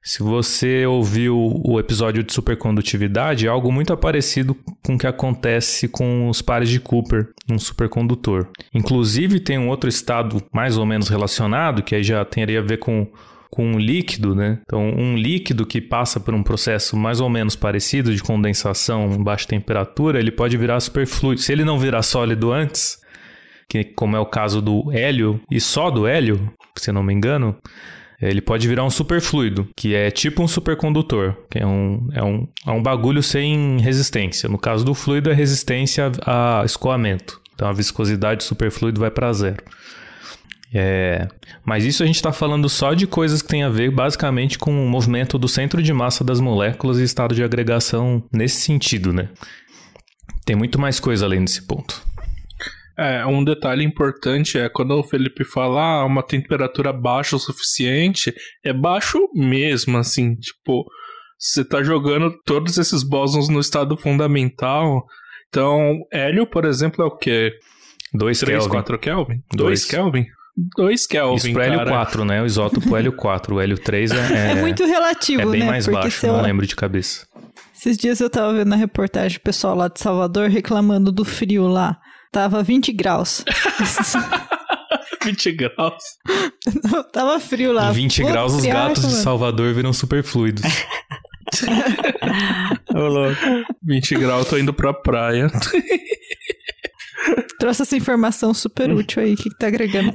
Se 0.02 0.24
você 0.24 0.84
ouviu 0.86 1.62
o 1.64 1.80
episódio 1.80 2.24
de 2.24 2.34
supercondutividade, 2.34 3.46
é 3.46 3.50
algo 3.50 3.72
muito 3.72 3.96
parecido 3.98 4.56
com 4.84 4.96
o 4.96 4.98
que 4.98 5.06
acontece 5.06 5.88
com 5.88 6.28
os 6.28 6.42
pares 6.42 6.70
de 6.70 6.80
Cooper 6.80 7.28
num 7.48 7.60
supercondutor. 7.60 8.48
Inclusive, 8.74 9.40
tem 9.40 9.60
um 9.60 9.70
outro 9.70 9.90
estado 9.90 10.42
mais 10.52 10.78
ou 10.78 10.86
menos 10.88 11.10
relacionado, 11.10 11.84
que 11.84 11.94
aí 11.94 12.02
já 12.02 12.26
teria 12.26 12.60
a 12.60 12.64
ver 12.64 12.78
com 12.78 13.08
com 13.50 13.66
um 13.66 13.80
líquido, 13.80 14.36
né? 14.36 14.60
Então, 14.64 14.82
um 14.82 15.18
líquido 15.18 15.66
que 15.66 15.82
passa 15.82 16.20
por 16.20 16.34
um 16.34 16.44
processo 16.44 16.96
mais 16.96 17.20
ou 17.20 17.30
menos 17.30 17.56
parecido 17.56 18.14
de 18.14 18.22
condensação 18.22 19.12
em 19.12 19.24
baixa 19.24 19.48
temperatura, 19.48 20.20
ele 20.20 20.32
pode 20.32 20.56
virar 20.56 20.80
superfluido. 20.80 21.42
Se 21.42 21.52
ele 21.52 21.66
não 21.66 21.80
virar 21.80 22.04
sólido 22.04 22.52
antes, 22.52 23.00
que 23.68 23.84
como 23.84 24.16
é 24.16 24.20
o 24.20 24.26
caso 24.26 24.62
do 24.62 24.92
hélio 24.92 25.42
e 25.50 25.60
só 25.60 25.90
do 25.90 26.08
hélio, 26.08 26.52
se 26.76 26.92
não 26.92 27.04
me 27.04 27.14
engano, 27.14 27.56
ele 28.22 28.42
pode 28.42 28.68
virar 28.68 28.84
um 28.84 28.90
superfluido, 28.90 29.68
que 29.76 29.96
é 29.96 30.12
tipo 30.12 30.44
um 30.44 30.48
supercondutor, 30.48 31.36
que 31.50 31.60
é 31.60 31.66
um, 31.66 32.10
é 32.14 32.24
um, 32.24 32.48
é 32.68 32.72
um 32.72 32.84
bagulho 32.84 33.24
sem 33.24 33.80
resistência. 33.80 34.50
No 34.50 34.58
caso 34.58 34.84
do 34.84 34.94
fluido, 34.94 35.30
é 35.30 35.34
resistência 35.34 36.12
a 36.26 36.62
escoamento. 36.66 37.40
Então 37.56 37.68
a 37.68 37.74
viscosidade 37.74 38.40
do 38.40 38.44
superfluido 38.44 39.00
vai 39.00 39.10
para 39.10 39.32
zero. 39.34 39.64
É, 40.74 41.28
mas 41.66 41.84
isso 41.84 42.04
a 42.04 42.06
gente 42.06 42.18
está 42.18 42.32
falando 42.32 42.70
só 42.70 42.94
de 42.94 43.08
coisas 43.08 43.42
que 43.42 43.48
tem 43.48 43.64
a 43.64 43.70
ver 43.70 43.90
basicamente 43.90 44.58
com 44.60 44.72
o 44.72 44.88
movimento 44.88 45.38
do 45.38 45.48
centro 45.48 45.82
de 45.82 45.92
massa 45.92 46.24
das 46.24 46.40
moléculas 46.40 47.00
e 47.00 47.04
estado 47.04 47.34
de 47.34 47.44
agregação 47.44 48.24
nesse 48.32 48.62
sentido, 48.62 49.12
né? 49.12 49.30
Tem 50.46 50.56
muito 50.56 50.80
mais 50.80 51.00
coisa 51.00 51.26
além 51.26 51.44
desse 51.44 51.66
ponto. 51.66 52.04
É, 52.98 53.26
um 53.26 53.44
detalhe 53.44 53.84
importante 53.84 54.58
é 54.58 54.68
quando 54.68 54.92
o 54.92 55.04
Felipe 55.04 55.46
fala 55.46 56.02
ah, 56.02 56.06
uma 56.06 56.22
temperatura 56.22 56.92
baixa 56.92 57.36
o 57.36 57.40
suficiente, 57.40 58.34
é 58.64 58.74
baixo 58.74 59.18
mesmo, 59.34 59.98
assim, 59.98 60.36
tipo, 60.36 60.86
você 61.38 61.64
tá 61.64 61.82
jogando 61.82 62.38
todos 62.46 62.78
esses 62.78 63.02
bósons 63.02 63.48
no 63.48 63.62
estado 63.62 63.96
fundamental. 63.96 65.06
Então, 65.48 65.98
hélio, 66.12 66.46
por 66.46 66.66
exemplo, 66.66 67.04
é 67.04 67.08
o 67.08 67.16
quê? 67.16 67.54
2 68.14 68.40
3, 68.40 68.58
Kelvin. 68.58 68.70
4 68.70 69.00
Kelvin? 69.00 69.44
Dois. 69.56 69.82
2 69.82 69.86
Kelvin? 69.86 70.26
2 70.78 71.08
Kelvin, 71.08 71.36
Isso 71.36 71.52
pro 71.52 71.62
cara. 71.62 71.74
hélio 71.76 71.86
4, 71.88 72.26
né? 72.26 72.42
O 72.42 72.46
isótopo 72.46 72.96
hélio 72.96 73.14
4. 73.14 73.56
O 73.56 73.62
hélio 73.62 73.78
3 73.78 74.12
é, 74.12 74.52
É, 74.52 74.56
muito 74.56 74.86
relativo, 74.86 75.42
é 75.42 75.46
bem 75.46 75.62
né? 75.62 75.66
mais 75.68 75.86
Porque 75.86 76.00
baixo, 76.02 76.28
não 76.28 76.42
lembro 76.42 76.68
de 76.68 76.76
cabeça. 76.76 77.26
Esses 77.76 77.98
dias 77.98 78.20
eu 78.20 78.30
tava 78.30 78.54
vendo 78.54 78.68
na 78.68 78.76
reportagem 78.76 79.38
o 79.38 79.42
pessoal 79.42 79.76
lá 79.76 79.88
de 79.88 80.00
Salvador 80.00 80.50
reclamando 80.50 81.12
do 81.12 81.24
frio 81.24 81.68
lá. 81.68 81.98
Tava 82.32 82.62
20 82.62 82.92
graus. 82.92 83.44
20 85.24 85.52
graus. 85.54 86.04
tava 87.14 87.40
frio 87.40 87.72
lá. 87.72 87.90
Em 87.90 87.94
20 87.94 88.22
Pô, 88.22 88.28
graus, 88.28 88.54
os 88.54 88.66
gatos 88.66 89.02
de 89.04 89.10
mano. 89.12 89.24
Salvador 89.24 89.74
viram 89.74 89.94
superfluidos. 89.94 90.64
Ô, 92.94 93.00
louco. 93.00 93.40
20 93.84 94.16
graus, 94.16 94.48
tô 94.48 94.58
indo 94.58 94.74
pra 94.74 94.94
praia. 94.94 95.48
Trouxe 97.60 97.82
essa 97.82 97.96
informação 97.98 98.54
super 98.54 98.92
útil 98.92 99.22
aí. 99.22 99.34
O 99.34 99.38
que, 99.38 99.50
que 99.50 99.58
tá 99.58 99.68
agregando? 99.68 100.14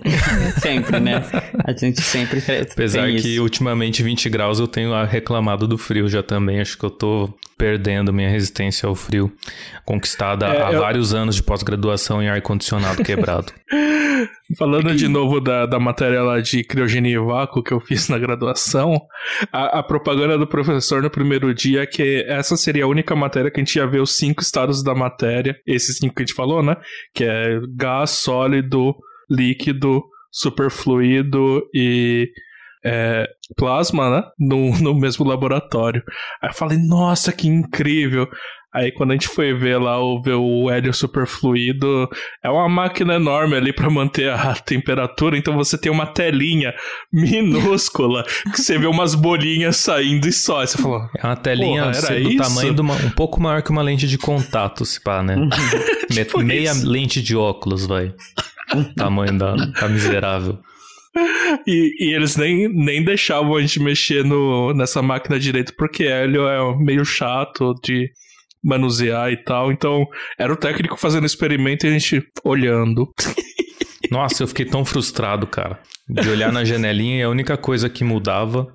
Sempre, 0.60 0.98
né? 1.00 1.22
A 1.64 1.72
gente 1.72 2.00
sempre 2.00 2.40
tem 2.40 2.60
Apesar 2.62 3.06
que 3.08 3.16
isso. 3.34 3.42
ultimamente 3.42 4.02
20 4.02 4.30
graus 4.30 4.58
eu 4.58 4.66
tenho 4.66 4.92
reclamado 5.04 5.68
do 5.68 5.76
frio 5.76 6.08
já 6.08 6.22
também. 6.22 6.60
Acho 6.60 6.78
que 6.78 6.84
eu 6.84 6.90
tô 6.90 7.32
perdendo 7.58 8.12
minha 8.12 8.28
resistência 8.30 8.86
ao 8.88 8.94
frio. 8.94 9.30
Conquistada 9.84 10.46
É, 10.46 10.62
há 10.62 10.72
eu- 10.72 10.80
vários 10.80 11.12
anos 11.12 11.36
de 11.36 11.42
pós-graduação 11.42 12.22
em 12.22 12.28
ar-condicionado 12.28 13.02
quebrado. 13.04 13.52
Falando 14.58 14.94
de 14.94 15.08
novo 15.08 15.40
da, 15.40 15.64
da 15.64 15.80
matéria 15.80 16.22
lá 16.22 16.38
de 16.38 16.62
criogenia 16.62 17.14
e 17.14 17.18
vácuo 17.18 17.62
que 17.62 17.72
eu 17.72 17.80
fiz 17.80 18.10
na 18.10 18.18
graduação, 18.18 19.00
a, 19.50 19.78
a 19.78 19.82
propaganda 19.82 20.36
do 20.36 20.46
professor 20.46 21.02
no 21.02 21.08
primeiro 21.08 21.54
dia 21.54 21.82
é 21.82 21.86
que 21.86 22.22
essa 22.28 22.54
seria 22.54 22.84
a 22.84 22.88
única 22.88 23.16
matéria 23.16 23.50
que 23.50 23.58
a 23.58 23.64
gente 23.64 23.76
ia 23.76 23.86
ver 23.86 24.02
os 24.02 24.18
cinco 24.18 24.42
estados 24.42 24.84
da 24.84 24.94
matéria, 24.94 25.56
esses 25.66 25.96
cinco 25.96 26.14
que 26.14 26.22
a 26.22 26.26
gente 26.26 26.34
falou, 26.34 26.62
né? 26.62 26.76
Que 27.14 27.24
é 27.24 27.58
gás, 27.74 28.10
sólido, 28.10 28.94
líquido, 29.30 30.04
superfluido 30.30 31.62
e 31.74 32.28
é, 32.84 33.26
plasma, 33.56 34.10
né? 34.10 34.24
No, 34.38 34.78
no 34.78 34.94
mesmo 34.94 35.24
laboratório. 35.24 36.02
Aí 36.42 36.50
eu 36.50 36.54
falei, 36.54 36.76
nossa, 36.76 37.32
que 37.32 37.48
incrível! 37.48 38.28
Aí 38.74 38.90
quando 38.90 39.10
a 39.10 39.14
gente 39.14 39.28
foi 39.28 39.54
ver 39.54 39.78
lá 39.78 40.02
o, 40.02 40.20
ver 40.20 40.34
o 40.34 40.68
hélio 40.68 40.92
superfluido, 40.92 42.08
é 42.42 42.50
uma 42.50 42.68
máquina 42.68 43.14
enorme 43.14 43.54
ali 43.56 43.72
para 43.72 43.88
manter 43.88 44.30
a 44.30 44.52
temperatura, 44.66 45.38
então 45.38 45.54
você 45.54 45.78
tem 45.78 45.92
uma 45.92 46.06
telinha 46.06 46.74
minúscula 47.12 48.24
que 48.52 48.60
você 48.60 48.78
vê 48.78 48.86
umas 48.86 49.14
bolinhas 49.14 49.76
saindo 49.76 50.26
e 50.28 50.32
só. 50.32 50.60
Aí 50.60 50.66
você 50.66 50.78
falou, 50.78 51.00
É 51.16 51.26
uma 51.26 51.36
telinha 51.36 51.82
era 51.84 52.20
do 52.20 52.28
isso? 52.30 52.36
tamanho 52.42 52.74
de 52.74 52.80
uma, 52.80 52.94
um 52.94 53.10
pouco 53.10 53.40
maior 53.40 53.62
que 53.62 53.70
uma 53.70 53.82
lente 53.82 54.06
de 54.08 54.18
contato, 54.18 54.84
se 54.84 55.00
pá, 55.00 55.22
né? 55.22 55.36
Me- 56.10 56.24
Tipo 56.24 56.38
Meia 56.42 56.70
isso. 56.72 56.88
lente 56.88 57.22
de 57.22 57.36
óculos, 57.36 57.86
vai. 57.86 58.12
tamanho 58.96 59.38
da, 59.38 59.54
da 59.54 59.88
miserável. 59.88 60.58
E, 61.66 61.94
e 62.08 62.14
eles 62.14 62.36
nem, 62.36 62.68
nem 62.68 63.04
deixavam 63.04 63.54
a 63.54 63.60
gente 63.60 63.78
mexer 63.80 64.24
no, 64.24 64.74
nessa 64.74 65.00
máquina 65.00 65.38
direito, 65.38 65.72
porque 65.76 66.04
hélio 66.04 66.48
é 66.48 66.76
meio 66.76 67.04
chato 67.04 67.72
de 67.84 68.10
manusear 68.64 69.30
e 69.30 69.36
tal. 69.36 69.70
Então, 69.70 70.06
era 70.38 70.52
o 70.52 70.56
técnico 70.56 70.96
fazendo 70.96 71.26
experimento 71.26 71.86
e 71.86 71.90
a 71.90 71.92
gente 71.92 72.26
olhando. 72.42 73.12
Nossa, 74.10 74.42
eu 74.42 74.48
fiquei 74.48 74.64
tão 74.64 74.84
frustrado, 74.84 75.46
cara. 75.46 75.78
De 76.08 76.28
olhar 76.28 76.52
na 76.52 76.64
janelinha 76.64 77.18
e 77.18 77.22
a 77.22 77.30
única 77.30 77.56
coisa 77.56 77.88
que 77.88 78.04
mudava 78.04 78.72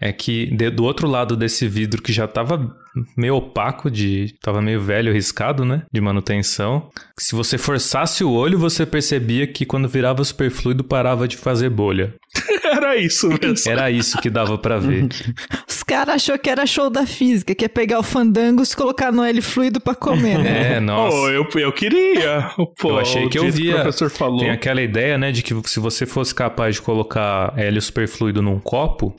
é 0.00 0.12
que 0.12 0.46
do 0.70 0.84
outro 0.84 1.08
lado 1.08 1.36
desse 1.36 1.66
vidro 1.66 2.00
que 2.00 2.12
já 2.12 2.28
tava 2.28 2.74
meio 3.16 3.36
opaco, 3.36 3.90
de 3.90 4.34
tava 4.42 4.60
meio 4.60 4.80
velho, 4.80 5.12
riscado, 5.12 5.64
né? 5.64 5.82
De 5.92 6.00
manutenção. 6.00 6.88
Se 7.18 7.34
você 7.34 7.58
forçasse 7.58 8.22
o 8.24 8.30
olho, 8.30 8.58
você 8.58 8.84
percebia 8.86 9.46
que 9.46 9.64
quando 9.66 9.88
virava 9.88 10.22
superfluido 10.24 10.84
parava 10.84 11.26
de 11.28 11.36
fazer 11.36 11.70
bolha. 11.70 12.14
Era 12.64 12.96
isso 12.96 13.28
mesmo. 13.28 13.70
Era 13.70 13.90
isso 13.90 14.20
que 14.20 14.28
dava 14.28 14.58
pra 14.58 14.78
ver. 14.78 15.08
Os 15.66 15.82
caras 15.82 16.16
achou 16.16 16.38
que 16.38 16.50
era 16.50 16.66
show 16.66 16.90
da 16.90 17.06
física, 17.06 17.54
que 17.54 17.64
é 17.64 17.68
pegar 17.68 17.98
o 17.98 18.02
fandango 18.02 18.62
e 18.62 18.76
colocar 18.76 19.10
no 19.10 19.24
hélio 19.24 19.42
fluido 19.42 19.80
pra 19.80 19.94
comer, 19.94 20.38
né? 20.38 20.74
É, 20.74 20.80
nossa. 20.80 21.16
Oh, 21.16 21.28
eu, 21.30 21.48
eu 21.56 21.72
queria. 21.72 22.50
Pô, 22.78 22.90
Eu 22.90 22.98
achei 22.98 23.26
que 23.30 23.38
eu 23.38 23.50
via. 23.50 23.76
o 23.76 23.80
professor 23.80 24.10
falou. 24.10 24.40
Tem 24.40 24.50
aquela 24.50 24.82
ideia, 24.82 25.16
né, 25.16 25.32
de 25.32 25.42
que 25.42 25.54
se 25.66 25.80
você 25.80 26.04
fosse 26.04 26.34
capaz 26.34 26.74
de 26.74 26.82
colocar 26.82 27.54
hélio 27.56 27.80
superfluido 27.80 28.42
num 28.42 28.60
copo, 28.60 29.16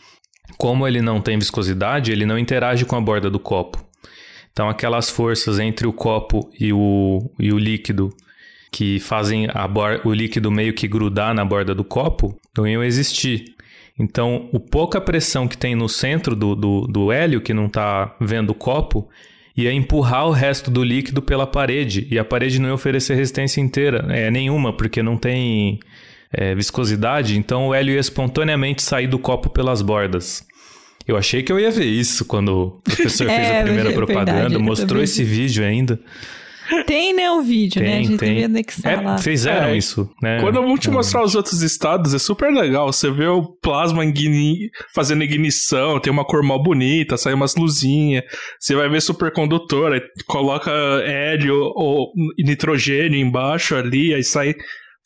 como 0.60 0.86
ele 0.86 1.02
não 1.02 1.22
tem 1.22 1.39
viscosidade, 1.39 2.12
ele 2.12 2.26
não 2.26 2.38
interage 2.38 2.84
com 2.84 2.98
a 2.98 3.02
borda 3.02 3.30
do 3.30 3.39
copo. 3.39 3.82
Então, 4.52 4.67
aquelas 4.67 5.10
forças 5.10 5.58
entre 5.58 5.88
o 5.88 5.93
copo 5.93 6.52
e 6.60 6.74
o, 6.74 7.32
e 7.39 7.54
o 7.54 7.58
líquido 7.58 8.10
que 8.69 9.00
fazem 9.00 9.48
o 10.04 10.13
líquido 10.13 10.52
meio 10.52 10.74
que 10.74 10.86
grudar 10.86 11.34
na 11.34 11.45
borda 11.45 11.74
do 11.74 11.86
copo 11.86 12.38
não 12.58 12.67
iam 12.67 12.84
existir. 12.84 13.56
Então, 13.98 14.50
o 14.52 14.60
pouca 14.60 15.00
pressão 15.00 15.48
que 15.48 15.58
tem 15.58 15.76
no 15.76 15.88
centro 15.88 16.36
do, 16.36 16.54
do, 16.56 16.82
do 16.88 17.10
hélio, 17.10 17.39
que 17.39 17.54
não 17.54 17.67
está 17.67 18.13
vendo 18.19 18.50
o 18.50 18.56
copo, 18.56 19.10
ia 19.56 19.72
empurrar 19.72 20.28
o 20.28 20.32
resto 20.32 20.69
do 20.69 20.84
líquido 20.84 21.22
pela 21.22 21.48
parede. 21.48 22.06
E 22.12 22.19
a 22.19 22.26
parede 22.26 22.60
não 22.60 22.67
ia 22.67 22.76
oferecer 22.76 23.15
resistência 23.15 23.62
inteira, 23.62 24.06
é, 24.10 24.30
nenhuma, 24.30 24.74
porque 24.74 25.02
não 25.02 25.15
tem 25.15 25.80
é, 26.34 26.54
viscosidade. 26.54 27.38
Então, 27.38 27.69
o 27.69 27.74
hélio 27.74 27.93
ia 27.93 28.00
espontaneamente 28.00 28.84
sair 28.84 29.08
do 29.08 29.17
copo 29.17 29.50
pelas 29.50 29.82
bordas. 29.82 30.48
Eu 31.10 31.17
achei 31.17 31.41
que 31.43 31.52
eu 31.52 31.60
ia 31.60 31.72
ver 31.72 31.86
isso 31.86 32.24
quando 32.26 32.50
o 32.50 32.72
professor 32.84 33.28
fez 33.28 33.39
É, 33.50 33.60
a 33.62 33.63
primeira 33.63 33.89
é 33.89 33.93
verdade, 33.93 33.95
propaganda, 33.95 34.60
mostrou 34.60 35.02
esse 35.02 35.24
vídeo 35.24 35.63
ainda. 35.65 36.00
Tem, 36.86 37.15
né, 37.15 37.32
o 37.32 37.41
vídeo, 37.41 37.82
né? 37.82 37.88
A 37.88 37.91
Tem, 37.93 38.04
gente 38.06 38.19
devia 38.19 38.36
tem. 38.36 38.43
anexar 38.45 39.04
lá. 39.04 39.15
É, 39.15 39.17
fizeram 39.17 39.69
É, 39.69 39.78
isso, 39.78 40.08
né? 40.22 40.39
Quando 40.39 40.58
eu 40.58 40.63
vou 40.67 40.78
te 40.78 40.88
É. 40.88 40.91
mostrar 40.91 41.24
os 41.24 41.34
outros 41.34 41.63
estados, 41.63 42.13
é 42.13 42.19
super 42.19 42.54
legal. 42.54 42.93
Você 42.93 43.10
vê 43.10 43.26
o 43.26 43.41
plasma 43.60 44.06
igni- 44.06 44.69
fazendo 44.93 45.24
ignição, 45.24 46.00
tem 46.00 46.13
uma 46.13 46.24
cor 46.24 46.43
mal 46.43 46.62
bonita, 46.62 47.17
sai 47.17 47.34
umas 47.34 47.56
luzinhas. 47.56 48.24
Você 48.60 48.76
vai 48.76 48.88
ver 48.88 49.02
supercondutor, 49.02 49.93
aí 49.93 50.02
coloca 50.28 50.69
hélio 51.04 51.56
ou 51.76 52.12
nitrogênio 52.38 53.19
embaixo 53.19 53.76
ali, 53.76 54.13
aí 54.13 54.24
sai 54.24 54.54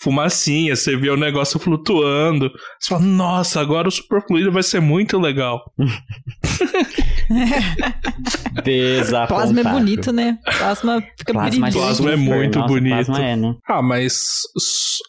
fumacinha, 0.04 0.76
você 0.76 0.96
vê 0.98 1.10
o 1.10 1.18
negócio 1.18 1.60
flutuando. 1.60 2.52
Você 2.80 2.90
fala, 2.90 3.02
nossa, 3.06 3.62
agora 3.62 3.88
o 3.88 3.92
superfluido 3.92 4.52
vai 4.52 4.64
ser 4.64 4.80
muito 4.82 5.18
legal. 5.20 5.62
Desapontável. 8.64 9.28
Plasma 9.54 9.60
é 9.60 9.64
bonito, 9.64 10.12
né? 10.12 10.38
Plasma 10.58 11.02
fica 11.18 11.34
Plasma, 11.34 11.50
brilhante. 11.50 11.78
Plasma 11.78 12.10
é 12.12 12.18
super. 12.18 12.36
muito 12.36 12.60
Nossa, 12.60 12.74
bonito. 12.74 12.94
Plasma 13.06 13.26
é, 13.26 13.36
né? 13.36 13.56
Ah, 13.68 13.82
mas 13.82 14.14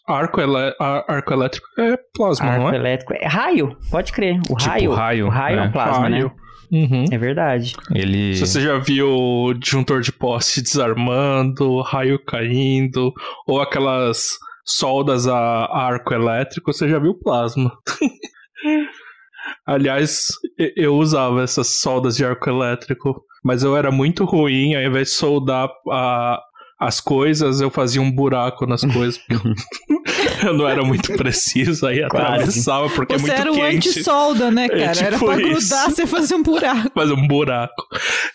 arco, 0.08 0.40
ar- 0.40 1.04
arco 1.08 1.32
elétrico 1.32 1.66
é 1.78 1.96
plasma, 2.14 2.46
não 2.56 2.66
Arco 2.66 2.76
é? 2.76 2.78
elétrico. 2.78 3.14
É 3.14 3.26
raio, 3.26 3.76
pode 3.90 4.12
crer. 4.12 4.38
O 4.48 4.56
Tipo 4.56 4.70
raio. 4.70 4.92
raio, 4.92 5.26
O 5.26 5.30
raio 5.30 5.58
é 5.58 5.60
né? 5.62 5.66
um 5.68 5.72
plasma, 5.72 6.08
Raio. 6.08 6.24
né? 6.26 6.30
Uhum. 6.72 7.04
É 7.10 7.18
verdade. 7.18 7.74
Ele... 7.94 8.34
Se 8.34 8.46
você 8.46 8.60
já 8.60 8.78
viu 8.78 9.08
o 9.08 9.54
disjuntor 9.54 10.00
de 10.00 10.10
poste 10.10 10.60
desarmando, 10.62 11.80
raio 11.82 12.18
caindo, 12.24 13.12
ou 13.46 13.60
aquelas 13.60 14.30
soldas 14.64 15.26
a 15.26 15.66
arco 15.66 16.14
elétrico, 16.14 16.72
você 16.72 16.88
já 16.88 16.98
viu 16.98 17.14
plasma. 17.14 17.76
Aliás, 19.66 20.28
eu 20.76 20.96
usava 20.96 21.42
essas 21.42 21.80
soldas 21.80 22.16
de 22.16 22.24
arco 22.24 22.48
elétrico, 22.48 23.24
mas 23.42 23.62
eu 23.62 23.76
era 23.76 23.90
muito 23.90 24.24
ruim, 24.24 24.74
ao 24.74 24.82
invés 24.82 25.08
de 25.08 25.14
soldar 25.14 25.68
a- 25.90 26.40
as 26.78 27.00
coisas, 27.00 27.60
eu 27.60 27.70
fazia 27.70 28.02
um 28.02 28.10
buraco 28.10 28.66
nas 28.66 28.82
coisas, 28.92 29.18
porque 29.18 29.48
eu, 30.46 30.54
não 30.54 30.68
era 30.68 30.82
muito 30.84 31.12
preciso, 31.16 31.86
aí 31.86 32.06
Quase. 32.08 32.26
atravessava, 32.34 32.88
porque 32.90 33.16
Você 33.18 33.30
é 33.30 33.34
era 33.34 33.44
muito 33.52 33.64
o 33.64 33.70
quente. 33.70 33.88
anti-solda, 33.90 34.50
né, 34.50 34.64
É 34.66 34.68
cara? 34.68 34.82
era 34.82 35.12
tipo 35.18 35.26
pra 35.26 35.36
isso. 35.40 35.50
grudar, 35.68 35.90
você 35.90 36.06
fazia 36.06 36.36
um 36.36 36.42
buraco. 36.42 36.90
fazer 36.94 37.12
um 37.12 37.26
buraco. 37.26 37.86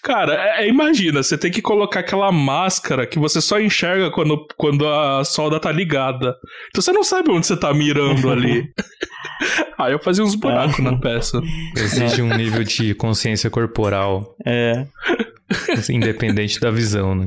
Cara, 0.04 0.34
é- 0.34 0.64
é- 0.66 0.68
imagina, 0.70 1.22
você 1.22 1.38
tem 1.38 1.52
que 1.52 1.62
colocar 1.62 2.00
aquela 2.00 2.32
máscara 2.32 3.06
que 3.06 3.20
você 3.20 3.40
só 3.42 3.60
enxerga 3.60 4.10
quando, 4.12 4.46
quando 4.58 4.88
a 4.88 5.24
solda 5.24 5.60
tá 5.60 5.72
ligada. 5.72 6.36
Então 6.70 6.82
você 6.82 6.92
não 6.92 7.04
sabe 7.04 7.30
onde 7.32 7.46
você 7.46 7.58
tá 7.58 7.74
mirando 7.74 8.30
ali. 8.32 8.64
Aí 9.78 9.92
eu 9.94 10.00
fazia 10.00 10.24
uns 10.24 10.36
buracos 10.36 10.80
na 10.80 10.98
peça. 10.98 11.42
Exige 11.76 12.22
um 12.22 12.36
nível 12.36 12.64
de 12.64 12.94
consciência 12.96 13.50
corporal 13.50 14.36
É. 14.46 14.86
independente 15.90 16.60
da 16.60 16.72
visão, 16.72 17.16
né? 17.16 17.26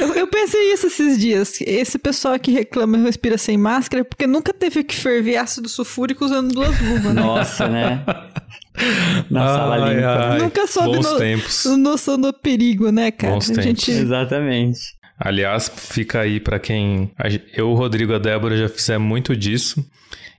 Eu, 0.00 0.14
eu 0.14 0.26
pensei 0.28 0.72
isso 0.72 0.86
esses 0.86 1.18
dias. 1.18 1.60
Esse 1.60 1.98
pessoal 1.98 2.38
que 2.38 2.50
reclama 2.52 2.96
e 2.98 3.02
respira 3.02 3.36
sem 3.36 3.56
máscara 3.58 4.02
é 4.02 4.04
porque 4.04 4.26
nunca 4.26 4.52
teve 4.54 4.84
que 4.84 4.94
ferver 4.94 5.36
ácido 5.36 5.68
sulfúrico 5.68 6.24
usando 6.24 6.52
duas 6.52 6.80
luvas, 6.80 7.14
né? 7.14 7.22
Nossa, 7.22 7.68
né? 7.68 8.04
Na 9.30 9.46
sala 9.46 9.84
Ai, 9.86 9.94
limpa. 9.94 10.28
ai. 10.32 10.38
Nunca 10.38 10.66
soube 10.66 10.96
Bons 10.96 11.10
no- 11.12 11.18
tempos. 11.18 11.64
noção 11.78 12.20
do 12.20 12.32
perigo, 12.32 12.90
né, 12.92 13.10
cara? 13.10 13.32
Bons 13.34 13.50
a 13.50 13.54
tempos. 13.54 13.64
gente 13.64 13.90
Exatamente. 13.90 14.78
Aliás, 15.18 15.70
fica 15.74 16.20
aí 16.20 16.38
pra 16.38 16.58
quem. 16.58 17.10
Eu, 17.54 17.70
o 17.70 17.74
Rodrigo 17.74 18.12
e 18.12 18.16
a 18.16 18.18
Débora 18.18 18.56
já 18.56 18.68
fizemos 18.68 19.08
muito 19.08 19.34
disso. 19.34 19.82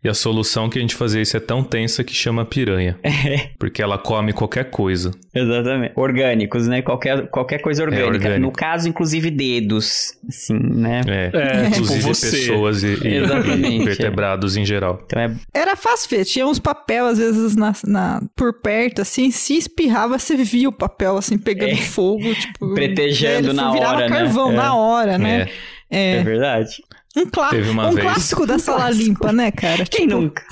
E 0.08 0.10
a 0.10 0.14
solução 0.14 0.70
que 0.70 0.78
a 0.80 0.82
gente 0.82 0.96
fazia 0.96 1.22
isso 1.22 1.36
é 1.36 1.40
tão 1.42 1.62
tensa 1.62 2.02
que 2.02 2.14
chama 2.14 2.46
piranha. 2.46 2.98
É. 3.04 3.50
Porque 3.60 3.82
ela 3.82 3.98
come 3.98 4.32
qualquer 4.32 4.70
coisa. 4.70 5.12
Exatamente. 5.36 5.92
Orgânicos, 5.98 6.66
né? 6.66 6.82
Qualquer, 6.82 7.28
qualquer 7.28 7.62
coisa 7.62 7.84
orgânica. 7.84 8.08
orgânico. 8.08 8.40
No 8.40 8.52
caso, 8.54 8.88
inclusive 8.88 9.30
dedos. 9.30 10.14
Assim, 10.30 10.54
né? 10.58 11.02
É, 11.06 11.32
É, 11.34 11.68
inclusive 11.76 12.00
tipo 12.00 12.08
pessoas 12.22 12.84
e, 12.84 12.96
e 13.06 13.16
Exatamente, 13.18 13.84
vertebrados 13.84 14.56
em 14.56 14.64
geral. 14.66 15.02
Então 15.06 15.20
é. 15.22 15.36
Era 15.54 15.76
fácil 15.76 16.10
ver, 16.10 16.24
tinha 16.24 16.48
uns 16.48 16.58
papel 16.58 17.06
às 17.08 17.18
vezes 17.18 17.58
na, 17.58 17.74
na- 17.86 18.22
por 18.34 18.62
perto, 18.62 19.02
assim, 19.02 19.30
se 19.30 19.58
espirrava, 19.58 20.18
você 20.18 20.38
via 20.38 20.70
o 20.70 20.72
papel, 20.72 21.18
assim, 21.18 21.38
pegando 21.38 21.74
É. 21.74 21.76
fogo, 21.76 22.34
tipo... 22.34 22.74
Pretejando 22.74 23.50
ele 23.50 23.54
na 23.58 23.72
virava 23.74 23.96
hora, 23.98 24.10
né? 24.10 24.16
carvão 24.18 24.52
É. 24.52 24.56
na 24.56 24.74
hora, 24.74 25.18
né? 25.18 25.50
É 25.92 26.16
É. 26.18 26.24
verdade. 26.24 26.70
Um, 27.18 27.26
clá 27.30 27.50
Teve 27.50 27.70
uma 27.70 27.88
um 27.88 27.94
vez- 27.94 28.06
clássico 28.06 28.46
da 28.46 28.60
sala 28.60 28.78
clássico. 28.80 29.04
limpa, 29.06 29.32
né, 29.34 29.52
cara? 29.52 29.86
Quem 29.86 30.08
Tipo, 30.08 30.22
nunca? 30.22 30.44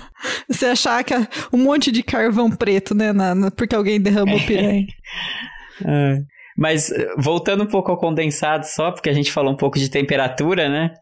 Você 0.49 0.65
achar 0.67 1.03
que 1.03 1.13
é 1.13 1.27
um 1.53 1.57
monte 1.57 1.91
de 1.91 2.01
carvão 2.01 2.49
preto, 2.49 2.95
né, 2.95 3.13
na- 3.13 3.35
na- 3.35 3.51
porque 3.51 3.75
alguém 3.75 3.99
derramou 4.01 4.39
piranha. 4.41 4.85
É. 5.85 6.21
Mas 6.57 6.89
eh, 6.89 7.09
voltando 7.17 7.63
um 7.63 7.67
pouco 7.67 7.91
ao 7.91 7.97
condensado 7.97 8.63
só, 8.65 8.91
porque 8.91 9.09
a 9.09 9.13
gente 9.13 9.29
falou 9.29 9.51
um 9.51 9.57
pouco 9.57 9.77
de 9.77 9.89
temperatura, 9.89 10.69
né? 10.69 10.93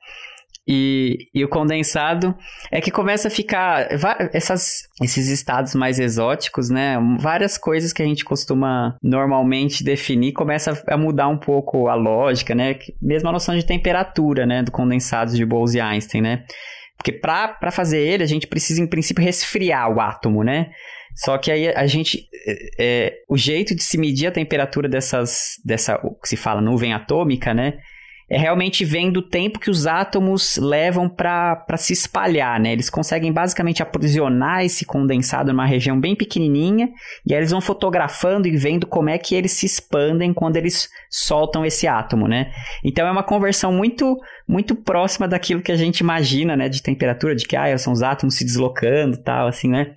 E, 0.66 1.28
e 1.34 1.44
o 1.44 1.50
condensado 1.50 2.34
é 2.72 2.80
que 2.80 2.90
começa 2.90 3.28
a 3.28 3.32
ficar 3.32 3.88
essas, 4.34 4.84
esses 5.02 5.28
estados 5.28 5.76
mais 5.76 6.00
exóticos, 6.00 6.70
né? 6.70 6.98
Várias 7.20 7.58
coisas 7.58 7.92
que 7.92 8.02
a 8.02 8.06
gente 8.06 8.24
costuma 8.24 8.98
normalmente 9.04 9.84
definir 9.84 10.32
começa 10.32 10.82
a 10.88 10.98
mudar 10.98 11.28
um 11.28 11.38
pouco 11.38 11.90
a 11.90 11.96
lógica, 11.96 12.56
né? 12.56 12.80
Mesmo 13.02 13.28
a 13.28 13.34
noção 13.34 13.56
de 13.56 13.66
temperatura, 13.66 14.46
né? 14.46 14.64
Do 14.64 14.72
condensado 14.72 15.36
de 15.36 15.46
Bose 15.46 15.78
e 15.78 15.82
Einstein, 15.82 16.22
né? 16.22 16.46
Porque 16.96 17.12
para 17.12 17.72
fazer 17.72 18.00
ele, 18.00 18.24
a 18.24 18.28
gente 18.28 18.48
precisa, 18.48 18.82
em 18.82 18.88
princípio, 18.88 19.24
resfriar 19.24 19.94
o 19.94 20.00
átomo, 20.00 20.44
né? 20.44 20.72
Só 21.16 21.38
que 21.38 21.52
aí 21.52 21.68
a 21.68 21.86
gente. 21.86 22.28
é, 22.48 22.70
é, 22.80 23.14
o 23.30 23.38
jeito 23.38 23.76
de 23.76 23.84
se 23.84 23.98
medir 23.98 24.28
a 24.28 24.32
temperatura 24.32 24.88
dessas. 24.88 25.56
dessa. 25.66 25.98
que 26.22 26.30
se 26.30 26.38
fala 26.38 26.62
nuvem 26.62 26.94
atômica, 26.94 27.54
né? 27.54 27.74
É 28.34 28.38
realmente 28.38 28.84
vendo 28.84 29.18
o 29.18 29.22
tempo 29.22 29.60
que 29.60 29.70
os 29.70 29.86
átomos 29.86 30.58
levam 30.58 31.08
para 31.08 31.78
se 31.78 31.94
espalhar, 31.94 32.60
né? 32.60 32.74
Eles 32.74 32.90
conseguem 32.90 33.32
basicamente 33.32 33.84
aprisionar 33.84 34.66
esse 34.66 34.86
condensado 34.86 35.52
numa 35.52 35.68
região 35.68 36.00
bem 36.00 36.16
pequenininha 36.16 36.90
e 37.24 37.32
aí 37.32 37.40
eles 37.40 37.52
vão 37.52 37.62
fotografando 37.62 38.48
e 38.48 38.58
vendo 38.58 38.88
como 38.88 39.08
é 39.08 39.20
que 39.20 39.36
eles 39.36 39.52
se 39.52 39.68
expandem 39.68 40.34
quando 40.34 40.56
eles 40.56 40.90
soltam 41.12 41.64
esse 41.64 41.86
átomo, 41.86 42.28
né? 42.28 42.52
Então 42.84 43.06
é 43.06 43.12
uma 43.12 43.22
conversão 43.22 43.72
muito 43.72 44.20
muito 44.48 44.76
próxima 44.76 45.28
daquilo 45.28 45.62
que 45.62 45.72
a 45.72 45.78
gente 45.78 46.00
imagina, 46.00 46.58
né, 46.58 46.68
de 46.68 46.82
temperatura, 46.82 47.36
de 47.36 47.46
que 47.46 47.56
ah, 47.56 47.78
são 47.78 47.94
os 47.94 48.02
átomos 48.02 48.36
se 48.36 48.44
deslocando, 48.44 49.16
tal, 49.16 49.48
assim, 49.48 49.70
né? 49.70 49.94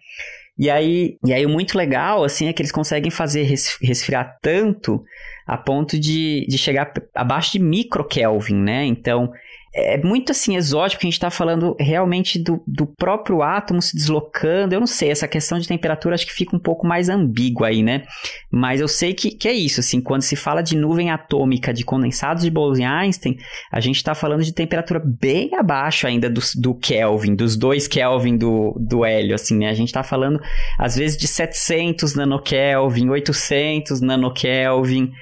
E 0.58 0.70
aí, 0.70 1.18
e 1.24 1.34
aí 1.34 1.44
o 1.44 1.48
muito 1.50 1.76
legal, 1.76 2.24
assim, 2.24 2.48
é 2.48 2.52
que 2.52 2.62
eles 2.62 2.72
conseguem 2.72 3.10
fazer 3.10 3.42
res- 3.42 3.76
resfriar 3.80 4.38
tanto 4.40 5.04
a 5.46 5.56
ponto 5.56 5.98
de, 5.98 6.46
de 6.48 6.56
chegar 6.56 6.92
abaixo 7.14 7.52
de 7.52 7.58
microkelvin, 7.58 8.56
né? 8.56 8.84
Então, 8.84 9.30
é 9.76 9.98
muito 9.98 10.32
assim 10.32 10.56
exótico 10.56 11.00
que 11.00 11.06
a 11.06 11.10
gente 11.10 11.18
está 11.18 11.30
falando 11.30 11.76
realmente 11.78 12.38
do, 12.38 12.62
do 12.66 12.86
próprio 12.86 13.42
átomo 13.42 13.82
se 13.82 13.94
deslocando. 13.94 14.74
Eu 14.74 14.80
não 14.80 14.86
sei, 14.86 15.10
essa 15.10 15.28
questão 15.28 15.58
de 15.58 15.68
temperatura 15.68 16.14
acho 16.14 16.26
que 16.26 16.32
fica 16.32 16.56
um 16.56 16.58
pouco 16.58 16.86
mais 16.86 17.10
ambígua 17.10 17.68
aí, 17.68 17.82
né? 17.82 18.04
Mas 18.50 18.80
eu 18.80 18.88
sei 18.88 19.12
que, 19.12 19.30
que 19.30 19.46
é 19.46 19.52
isso, 19.52 19.80
assim, 19.80 20.00
quando 20.00 20.22
se 20.22 20.34
fala 20.34 20.62
de 20.62 20.74
nuvem 20.74 21.10
atômica 21.10 21.74
de 21.74 21.84
condensados 21.84 22.42
de 22.42 22.50
Bose-Einstein, 22.50 23.36
a 23.70 23.78
gente 23.78 23.96
está 23.96 24.14
falando 24.14 24.42
de 24.42 24.52
temperatura 24.54 25.02
bem 25.04 25.54
abaixo 25.54 26.06
ainda 26.06 26.30
do, 26.30 26.40
do 26.56 26.74
Kelvin, 26.74 27.34
dos 27.34 27.54
dois 27.54 27.86
Kelvin 27.86 28.38
do, 28.38 28.74
do 28.80 29.04
hélio, 29.04 29.34
assim, 29.34 29.58
né? 29.58 29.68
A 29.68 29.74
gente 29.74 29.88
está 29.88 30.02
falando, 30.02 30.40
às 30.78 30.96
vezes, 30.96 31.18
de 31.18 31.28
700 31.28 32.14
nanokelvin, 32.14 33.10
800 33.10 34.00
nanokelvin, 34.00 35.12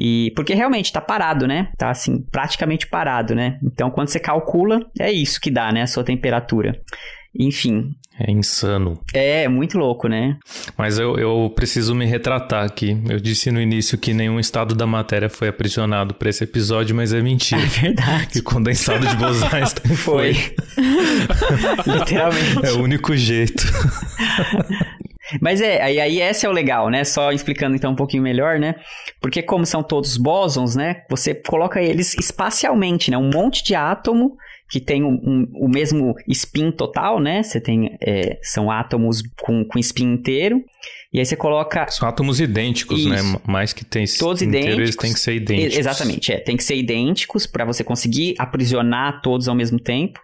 e 0.00 0.32
porque 0.36 0.54
realmente 0.54 0.92
tá 0.92 1.00
parado, 1.00 1.46
né? 1.46 1.68
Tá 1.76 1.90
assim, 1.90 2.24
praticamente 2.30 2.86
parado, 2.86 3.34
né? 3.34 3.58
Então, 3.62 3.90
quando 3.90 4.08
você 4.08 4.20
calcula, 4.20 4.80
é 4.98 5.10
isso 5.10 5.40
que 5.40 5.50
dá, 5.50 5.72
né? 5.72 5.82
A 5.82 5.86
sua 5.86 6.04
temperatura. 6.04 6.80
Enfim, 7.38 7.90
É 8.18 8.30
insano. 8.32 8.98
é 9.14 9.46
muito 9.48 9.78
louco, 9.78 10.08
né? 10.08 10.38
Mas 10.76 10.98
eu, 10.98 11.16
eu 11.18 11.52
preciso 11.54 11.94
me 11.94 12.04
retratar 12.06 12.64
aqui. 12.64 12.96
Eu 13.08 13.20
disse 13.20 13.50
no 13.52 13.60
início 13.60 13.96
que 13.98 14.12
nenhum 14.14 14.40
estado 14.40 14.74
da 14.74 14.86
matéria 14.86 15.28
foi 15.28 15.46
aprisionado 15.48 16.14
para 16.14 16.28
esse 16.30 16.42
episódio, 16.42 16.96
mas 16.96 17.12
é 17.12 17.20
mentira. 17.20 17.60
É 17.62 17.66
verdade. 17.66 18.26
Que 18.28 18.42
condensado 18.42 19.06
de 19.06 19.14
Bose-Einstein 19.16 19.94
Foi. 19.94 20.34
foi. 20.34 20.54
Literalmente. 21.98 22.66
É 22.66 22.72
o 22.72 22.82
único 22.82 23.14
jeito. 23.16 23.64
Mas 25.40 25.60
é, 25.60 25.82
aí, 25.82 26.00
aí 26.00 26.20
esse 26.20 26.46
é 26.46 26.48
o 26.48 26.52
legal, 26.52 26.88
né? 26.90 27.04
Só 27.04 27.32
explicando 27.32 27.76
então 27.76 27.92
um 27.92 27.96
pouquinho 27.96 28.22
melhor, 28.22 28.58
né? 28.58 28.74
Porque 29.20 29.42
como 29.42 29.66
são 29.66 29.82
todos 29.82 30.16
bósons, 30.16 30.74
né? 30.76 31.02
Você 31.10 31.34
coloca 31.34 31.80
eles 31.82 32.14
espacialmente, 32.14 33.10
né? 33.10 33.18
Um 33.18 33.30
monte 33.32 33.62
de 33.62 33.74
átomo 33.74 34.36
que 34.70 34.80
tem 34.80 35.02
um, 35.02 35.14
um- 35.24 35.48
o 35.54 35.68
mesmo 35.68 36.14
spin 36.28 36.70
total, 36.70 37.18
né? 37.20 37.42
Você 37.42 37.58
tem, 37.60 37.96
é, 38.02 38.38
são 38.42 38.70
átomos 38.70 39.22
com, 39.40 39.64
com 39.64 39.78
spin 39.78 40.12
inteiro. 40.12 40.62
E 41.12 41.18
aí 41.18 41.24
você 41.24 41.36
coloca 41.36 41.86
São 41.88 42.06
átomos 42.06 42.38
idênticos, 42.38 43.00
Isso. 43.00 43.08
né? 43.08 43.20
Mais 43.46 43.72
que 43.72 43.82
tem 43.84 44.04
Todos 44.18 44.42
inteiro, 44.42 44.66
idênticos. 44.66 44.82
eles 44.84 44.96
têm 44.96 45.12
que 45.14 45.20
ser 45.20 45.34
idênticos. 45.34 45.78
Exatamente, 45.78 46.32
é. 46.32 46.38
Tem 46.38 46.54
que 46.56 46.62
ser 46.64 46.76
idênticos 46.76 47.46
para 47.46 47.64
você 47.64 47.82
conseguir 47.82 48.34
aprisionar 48.38 49.22
todos 49.22 49.48
ao 49.48 49.54
mesmo 49.54 49.80
tempo. 49.80 50.20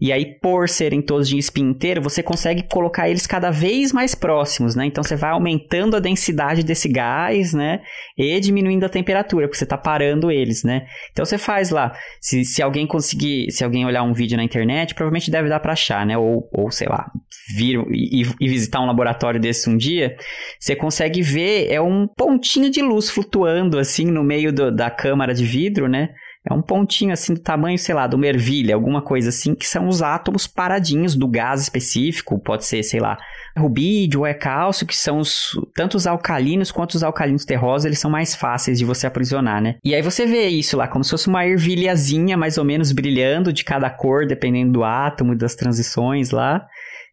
E 0.00 0.12
aí, 0.12 0.38
por 0.40 0.68
serem 0.68 1.00
todos 1.00 1.28
de 1.28 1.38
spin 1.38 1.70
inteiro, 1.70 2.02
você 2.02 2.22
consegue 2.22 2.64
colocar 2.64 3.08
eles 3.08 3.26
cada 3.26 3.50
vez 3.50 3.92
mais 3.92 4.14
próximos, 4.14 4.74
né? 4.74 4.86
Então 4.86 5.02
você 5.04 5.16
vai 5.16 5.30
aumentando 5.30 5.96
a 5.96 6.00
densidade 6.00 6.62
desse 6.62 6.88
gás, 6.88 7.54
né? 7.54 7.80
E 8.18 8.38
diminuindo 8.40 8.84
a 8.84 8.88
temperatura, 8.88 9.46
porque 9.46 9.58
você 9.58 9.66
tá 9.66 9.78
parando 9.78 10.30
eles, 10.30 10.64
né? 10.64 10.86
Então 11.12 11.24
você 11.24 11.38
faz 11.38 11.70
lá. 11.70 11.92
Se, 12.20 12.44
se 12.44 12.62
alguém 12.62 12.86
conseguir, 12.86 13.50
se 13.50 13.64
alguém 13.64 13.86
olhar 13.86 14.02
um 14.02 14.12
vídeo 14.12 14.36
na 14.36 14.44
internet, 14.44 14.94
provavelmente 14.94 15.30
deve 15.30 15.48
dar 15.48 15.60
para 15.60 15.72
achar, 15.72 16.04
né? 16.04 16.18
Ou, 16.18 16.48
ou 16.52 16.70
sei 16.70 16.88
lá, 16.88 17.10
vir 17.56 17.78
e, 17.90 18.22
e 18.40 18.48
visitar 18.48 18.80
um 18.80 18.86
laboratório 18.86 19.40
desse 19.40 19.70
um 19.70 19.76
dia, 19.76 20.16
você 20.58 20.74
consegue 20.74 21.22
ver, 21.22 21.70
é 21.70 21.80
um 21.80 22.06
pontinho 22.06 22.70
de 22.70 22.82
luz 22.82 23.10
flutuando 23.10 23.78
assim 23.78 24.06
no 24.06 24.24
meio 24.24 24.52
do- 24.52 24.74
da 24.74 24.90
câmara 24.90 25.32
de 25.32 25.44
vidro, 25.44 25.88
né? 25.88 26.10
É 26.48 26.52
um 26.52 26.60
pontinho 26.60 27.12
assim 27.12 27.32
do 27.32 27.40
tamanho, 27.40 27.78
sei 27.78 27.94
lá, 27.94 28.06
de 28.06 28.14
uma 28.14 28.26
ervilha, 28.26 28.74
alguma 28.74 29.00
coisa 29.00 29.30
assim, 29.30 29.54
que 29.54 29.66
são 29.66 29.88
os 29.88 30.02
átomos 30.02 30.46
paradinhos 30.46 31.14
do 31.14 31.26
gás 31.26 31.62
específico, 31.62 32.38
pode 32.38 32.66
ser, 32.66 32.82
sei 32.82 33.00
lá, 33.00 33.16
rubídio 33.56 34.20
ou 34.20 34.26
é 34.26 34.34
cálcio, 34.34 34.86
que 34.86 34.94
são 34.94 35.18
os, 35.18 35.52
tanto 35.74 35.96
os 35.96 36.06
alcalinos 36.06 36.70
quanto 36.70 36.96
os 36.96 37.02
alcalinos 37.02 37.46
terrosos, 37.46 37.86
eles 37.86 37.98
são 37.98 38.10
mais 38.10 38.34
fáceis 38.34 38.78
de 38.78 38.84
você 38.84 39.06
aprisionar, 39.06 39.62
né? 39.62 39.76
E 39.82 39.94
aí 39.94 40.02
você 40.02 40.26
vê 40.26 40.48
isso 40.48 40.76
lá, 40.76 40.86
como 40.86 41.02
se 41.02 41.10
fosse 41.10 41.28
uma 41.28 41.46
ervilhazinha 41.46 42.36
mais 42.36 42.58
ou 42.58 42.64
menos 42.64 42.92
brilhando 42.92 43.50
de 43.50 43.64
cada 43.64 43.88
cor, 43.88 44.26
dependendo 44.26 44.72
do 44.72 44.84
átomo 44.84 45.32
e 45.32 45.38
das 45.38 45.54
transições 45.54 46.30
lá 46.30 46.66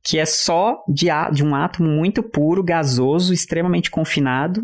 que 0.03 0.17
é 0.17 0.25
só 0.25 0.83
de, 0.87 1.07
de 1.31 1.43
um 1.43 1.53
átomo 1.53 1.89
muito 1.89 2.23
puro, 2.23 2.63
gasoso, 2.63 3.33
extremamente 3.33 3.91
confinado. 3.91 4.63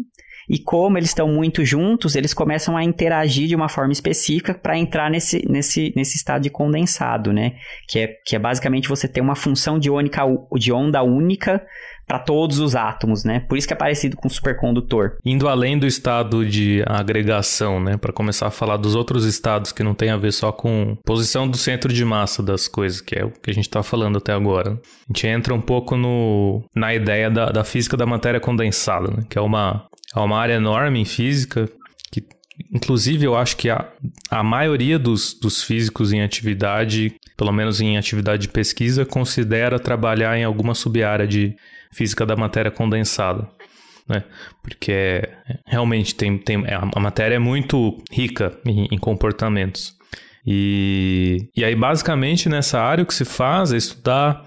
E 0.49 0.57
como 0.57 0.97
eles 0.97 1.09
estão 1.09 1.27
muito 1.27 1.65
juntos, 1.65 2.15
eles 2.15 2.33
começam 2.33 2.77
a 2.77 2.83
interagir 2.83 3.47
de 3.47 3.55
uma 3.55 3.67
forma 3.67 3.91
específica 3.91 4.53
para 4.53 4.77
entrar 4.77 5.11
nesse, 5.11 5.45
nesse, 5.49 5.93
nesse 5.95 6.15
estado 6.15 6.43
de 6.43 6.49
condensado, 6.49 7.33
né? 7.33 7.55
Que 7.87 7.99
é, 7.99 8.07
que 8.25 8.35
é 8.35 8.39
basicamente 8.39 8.87
você 8.87 9.07
ter 9.07 9.21
uma 9.21 9.35
função 9.35 9.77
de, 9.77 9.89
ônica, 9.89 10.21
de 10.55 10.71
onda 10.71 11.03
única 11.03 11.65
para 12.07 12.19
todos 12.19 12.59
os 12.59 12.73
átomos, 12.73 13.25
né? 13.25 13.41
Por 13.41 13.57
isso 13.57 13.67
que 13.67 13.73
é 13.73 13.77
parecido 13.77 14.15
com 14.15 14.29
supercondutor. 14.29 15.17
Indo 15.25 15.49
além 15.49 15.77
do 15.77 15.85
estado 15.85 16.45
de 16.45 16.81
agregação, 16.87 17.81
né, 17.81 17.97
para 17.97 18.13
começar 18.13 18.47
a 18.47 18.51
falar 18.51 18.77
dos 18.77 18.95
outros 18.95 19.25
estados 19.25 19.73
que 19.73 19.83
não 19.83 19.93
tem 19.93 20.09
a 20.09 20.17
ver 20.17 20.31
só 20.31 20.51
com 20.53 20.97
posição 21.05 21.47
do 21.47 21.57
centro 21.57 21.91
de 21.91 22.05
massa 22.05 22.41
das 22.41 22.67
coisas, 22.67 23.01
que 23.01 23.19
é 23.19 23.25
o 23.25 23.31
que 23.31 23.51
a 23.51 23.53
gente 23.53 23.67
está 23.67 23.83
falando 23.83 24.19
até 24.19 24.31
agora. 24.31 24.71
A 24.71 25.07
gente 25.09 25.27
entra 25.27 25.53
um 25.53 25.59
pouco 25.59 25.97
no, 25.97 26.63
na 26.73 26.95
ideia 26.95 27.29
da, 27.29 27.47
da 27.47 27.63
física 27.65 27.97
da 27.97 28.05
matéria 28.05 28.39
condensada, 28.39 29.09
né, 29.09 29.23
que 29.29 29.37
é 29.37 29.41
uma, 29.41 29.85
é 30.16 30.20
uma 30.20 30.39
área 30.39 30.53
enorme 30.53 30.99
em 30.99 31.05
física 31.05 31.70
que 32.12 32.24
Inclusive, 32.74 33.24
eu 33.24 33.38
acho 33.38 33.55
que 33.55 33.70
a, 33.70 33.88
a 34.32 34.43
maioria 34.43 34.97
dos, 34.97 35.34
dos 35.39 35.64
físicos 35.64 36.12
em 36.12 36.24
atividade, 36.24 37.14
pelo 37.38 37.51
menos 37.51 37.80
em 37.80 37.97
atividade 37.97 38.43
de 38.43 38.49
pesquisa, 38.49 39.05
considera 39.05 39.80
trabalhar 39.80 40.36
em 40.38 40.43
alguma 40.43 40.74
sub-área 40.74 41.28
de 41.28 41.55
física 41.91 42.26
da 42.26 42.36
matéria 42.36 42.72
condensada. 42.72 43.47
né? 44.10 44.24
Porque 44.64 44.91
é, 44.91 45.30
realmente 45.68 46.16
tem, 46.16 46.36
tem, 46.38 46.66
é, 46.66 46.74
a 46.74 46.99
matéria 46.99 47.36
é 47.36 47.39
muito 47.39 48.03
rica 48.12 48.58
em, 48.66 48.88
em 48.91 48.97
comportamentos. 48.97 49.95
E, 50.45 51.49
e 51.55 51.64
aí, 51.64 51.76
basicamente, 51.76 52.49
nessa 52.49 52.82
área, 52.82 53.03
o 53.03 53.05
que 53.05 53.14
se 53.14 53.26
faz 53.26 53.72
é 53.72 53.78
estudar 53.78 54.45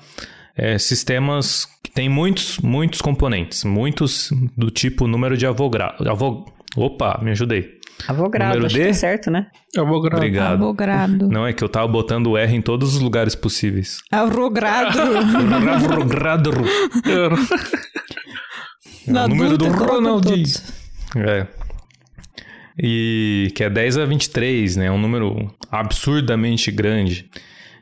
é, 0.56 0.78
sistemas 0.78 1.68
têm 2.00 2.08
muitos, 2.08 2.58
muitos 2.60 3.02
componentes, 3.02 3.62
muitos 3.62 4.32
do 4.56 4.70
tipo 4.70 5.06
número 5.06 5.36
de 5.36 5.44
Avogadro. 5.46 6.10
Avo, 6.10 6.46
opa, 6.74 7.20
me 7.22 7.32
ajudei. 7.32 7.78
Avogrado, 8.08 8.54
número 8.54 8.66
acho 8.66 8.74
D? 8.74 8.84
que 8.84 8.88
é 8.88 8.92
certo, 8.94 9.30
né? 9.30 9.48
Avogrado. 9.76 10.16
Obrigado. 10.16 10.52
Avogrado. 10.54 11.28
Não, 11.28 11.46
é 11.46 11.52
que 11.52 11.62
eu 11.62 11.68
tava 11.68 11.86
botando 11.86 12.28
o 12.28 12.38
R 12.38 12.56
em 12.56 12.62
todos 12.62 12.94
os 12.94 13.02
lugares 13.02 13.34
possíveis. 13.34 13.98
Avogrado. 14.10 14.98
Avogrado. 15.68 16.50
Na 19.06 19.28
número 19.28 19.58
do 19.58 19.68
Ronaldinho. 19.68 20.46
É. 21.16 21.46
E 22.82 23.52
que 23.54 23.62
é 23.62 23.68
10 23.68 23.98
a 23.98 24.06
23, 24.06 24.76
né? 24.76 24.86
É 24.86 24.90
um 24.90 24.98
número 24.98 25.54
absurdamente 25.70 26.70
grande. 26.70 27.28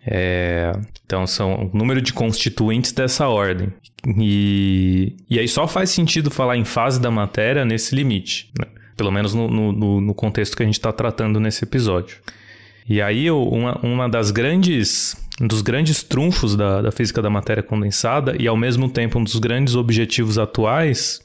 É, 0.04 0.72
então, 1.04 1.24
são 1.24 1.70
o 1.72 1.76
número 1.76 2.02
de 2.02 2.12
constituintes 2.12 2.90
dessa 2.90 3.28
ordem. 3.28 3.72
E, 4.06 5.16
e 5.28 5.38
aí 5.38 5.48
só 5.48 5.66
faz 5.66 5.90
sentido 5.90 6.30
falar 6.30 6.56
em 6.56 6.64
fase 6.64 7.00
da 7.00 7.10
matéria 7.10 7.64
nesse 7.64 7.94
limite. 7.94 8.50
Né? 8.58 8.66
Pelo 8.96 9.10
menos 9.10 9.34
no, 9.34 9.48
no, 9.48 10.00
no, 10.00 10.14
contexto 10.14 10.56
que 10.56 10.62
a 10.62 10.66
gente 10.66 10.78
está 10.78 10.92
tratando 10.92 11.38
nesse 11.40 11.64
episódio. 11.64 12.18
E 12.88 13.02
aí, 13.02 13.30
uma, 13.30 13.78
uma 13.82 14.08
das 14.08 14.30
grandes 14.30 15.16
um 15.40 15.46
dos 15.46 15.62
grandes 15.62 16.02
trunfos 16.02 16.56
da, 16.56 16.82
da 16.82 16.90
física 16.90 17.22
da 17.22 17.30
matéria 17.30 17.62
condensada 17.62 18.34
e, 18.38 18.48
ao 18.48 18.56
mesmo 18.56 18.88
tempo, 18.88 19.18
um 19.18 19.24
dos 19.24 19.38
grandes 19.38 19.76
objetivos 19.76 20.36
atuais 20.36 21.20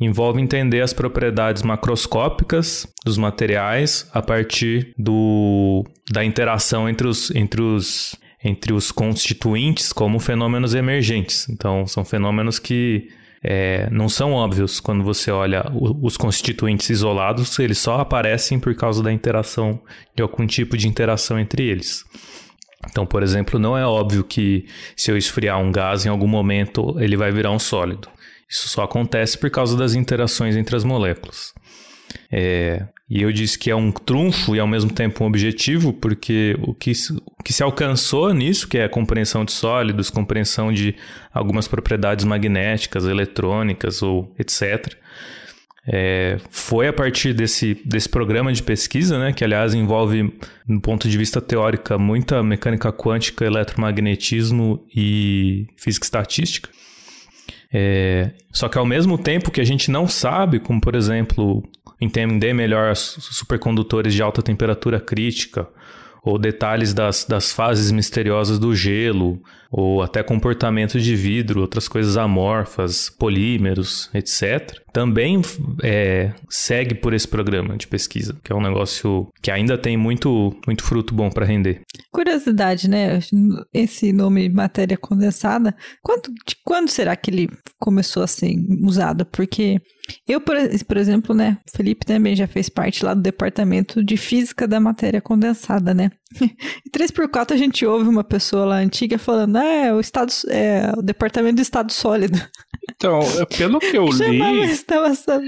envolve 0.00 0.40
entender 0.40 0.80
as 0.80 0.92
propriedades 0.92 1.62
macroscópicas 1.62 2.86
dos 3.04 3.18
materiais 3.18 4.08
a 4.12 4.22
partir 4.22 4.94
do, 4.98 5.84
da 6.10 6.24
interação 6.24 6.88
entre 6.88 7.06
os, 7.06 7.30
entre, 7.34 7.60
os, 7.60 8.16
entre 8.44 8.72
os 8.72 8.90
constituintes 8.90 9.92
como 9.92 10.18
fenômenos 10.18 10.74
emergentes. 10.74 11.48
Então, 11.48 11.86
são 11.86 12.04
fenômenos 12.04 12.58
que 12.58 13.08
é, 13.42 13.88
não 13.90 14.08
são 14.08 14.32
óbvios 14.32 14.78
quando 14.78 15.02
você 15.02 15.30
olha 15.30 15.64
os 15.74 16.16
constituintes 16.16 16.90
isolados, 16.90 17.58
eles 17.58 17.78
só 17.78 17.98
aparecem 17.98 18.60
por 18.60 18.74
causa 18.74 19.02
da 19.02 19.12
interação, 19.12 19.80
de 20.14 20.22
algum 20.22 20.46
tipo 20.46 20.76
de 20.76 20.86
interação 20.86 21.40
entre 21.40 21.64
eles. 21.64 22.04
Então, 22.88 23.04
por 23.04 23.22
exemplo, 23.22 23.58
não 23.58 23.76
é 23.76 23.84
óbvio 23.84 24.24
que 24.24 24.66
se 24.96 25.10
eu 25.10 25.16
esfriar 25.16 25.58
um 25.60 25.72
gás 25.72 26.06
em 26.06 26.08
algum 26.08 26.26
momento 26.26 26.96
ele 27.00 27.16
vai 27.16 27.32
virar 27.32 27.50
um 27.50 27.58
sólido. 27.58 28.08
Isso 28.48 28.68
só 28.68 28.82
acontece 28.82 29.38
por 29.38 29.50
causa 29.50 29.76
das 29.76 29.94
interações 29.94 30.56
entre 30.56 30.76
as 30.76 30.84
moléculas. 30.84 31.52
É, 32.30 32.86
e 33.14 33.20
eu 33.20 33.30
disse 33.30 33.58
que 33.58 33.70
é 33.70 33.76
um 33.76 33.92
trunfo 33.92 34.56
e 34.56 34.58
ao 34.58 34.66
mesmo 34.66 34.90
tempo 34.90 35.22
um 35.22 35.26
objetivo, 35.26 35.92
porque 35.92 36.56
o 36.62 36.72
que, 36.72 36.92
o 37.36 37.42
que 37.42 37.52
se 37.52 37.62
alcançou 37.62 38.32
nisso, 38.32 38.66
que 38.66 38.78
é 38.78 38.84
a 38.84 38.88
compreensão 38.88 39.44
de 39.44 39.52
sólidos, 39.52 40.08
compreensão 40.08 40.72
de 40.72 40.96
algumas 41.30 41.68
propriedades 41.68 42.24
magnéticas, 42.24 43.04
eletrônicas 43.04 44.02
ou 44.02 44.34
etc., 44.38 44.96
é, 45.86 46.38
foi 46.48 46.88
a 46.88 46.92
partir 46.92 47.34
desse, 47.34 47.78
desse 47.84 48.08
programa 48.08 48.50
de 48.50 48.62
pesquisa, 48.62 49.18
né, 49.18 49.30
que 49.34 49.44
aliás 49.44 49.74
envolve, 49.74 50.32
do 50.66 50.80
ponto 50.80 51.06
de 51.06 51.18
vista 51.18 51.38
teórico, 51.38 51.98
muita 51.98 52.42
mecânica 52.42 52.90
quântica, 52.90 53.44
eletromagnetismo 53.44 54.86
e 54.96 55.66
física 55.76 56.06
estatística. 56.06 56.70
É, 57.70 58.30
só 58.50 58.70
que 58.70 58.78
ao 58.78 58.86
mesmo 58.86 59.18
tempo 59.18 59.50
que 59.50 59.60
a 59.60 59.64
gente 59.64 59.90
não 59.90 60.08
sabe, 60.08 60.60
como 60.60 60.80
por 60.80 60.94
exemplo, 60.94 61.62
entender 62.02 62.52
melhor 62.52 62.96
supercondutores 62.96 64.12
de 64.12 64.22
alta 64.22 64.42
temperatura 64.42 64.98
crítica, 64.98 65.68
ou 66.22 66.38
detalhes 66.38 66.92
das, 66.92 67.24
das 67.24 67.52
fases 67.52 67.90
misteriosas 67.90 68.58
do 68.58 68.74
gelo, 68.74 69.40
ou 69.72 70.02
até 70.02 70.22
comportamento 70.22 71.00
de 71.00 71.16
vidro, 71.16 71.62
outras 71.62 71.88
coisas 71.88 72.18
amorfas, 72.18 73.08
polímeros, 73.08 74.10
etc. 74.12 74.78
Também 74.92 75.40
é, 75.82 76.34
segue 76.50 76.94
por 76.94 77.14
esse 77.14 77.26
programa 77.26 77.78
de 77.78 77.86
pesquisa, 77.86 78.38
que 78.44 78.52
é 78.52 78.54
um 78.54 78.60
negócio 78.60 79.28
que 79.40 79.50
ainda 79.50 79.78
tem 79.78 79.96
muito, 79.96 80.54
muito 80.66 80.84
fruto 80.84 81.14
bom 81.14 81.30
para 81.30 81.46
render. 81.46 81.80
Curiosidade, 82.12 82.90
né? 82.90 83.18
Esse 83.72 84.12
nome 84.12 84.50
matéria 84.50 84.98
condensada, 84.98 85.74
quando, 86.02 86.28
de 86.46 86.56
quando 86.62 86.90
será 86.90 87.16
que 87.16 87.30
ele 87.30 87.48
começou 87.80 88.22
a 88.22 88.26
ser 88.26 88.54
usado? 88.82 89.24
Porque 89.24 89.80
eu, 90.28 90.40
por, 90.40 90.96
exemplo, 90.96 91.34
né, 91.34 91.58
Felipe 91.74 92.04
também 92.04 92.36
já 92.36 92.46
fez 92.46 92.68
parte 92.68 93.04
lá 93.04 93.14
do 93.14 93.22
departamento 93.22 94.04
de 94.04 94.16
física 94.16 94.68
da 94.68 94.78
matéria 94.78 95.20
condensada, 95.20 95.94
né? 95.94 96.10
E 96.40 96.90
3x4 96.90 97.52
a 97.52 97.56
gente 97.56 97.84
ouve 97.84 98.08
uma 98.08 98.24
pessoa 98.24 98.64
lá 98.64 98.76
antiga 98.76 99.18
falando, 99.18 99.56
ah, 99.56 99.64
é 99.64 99.92
o 99.92 100.00
estado, 100.00 100.32
é 100.48 100.92
o 100.96 101.02
departamento 101.02 101.56
de 101.56 101.62
estado 101.62 101.92
sólido. 101.92 102.38
Então, 102.90 103.20
é, 103.20 103.44
pelo 103.56 103.78
que 103.78 103.96
eu 103.96 104.06
li, 104.10 104.38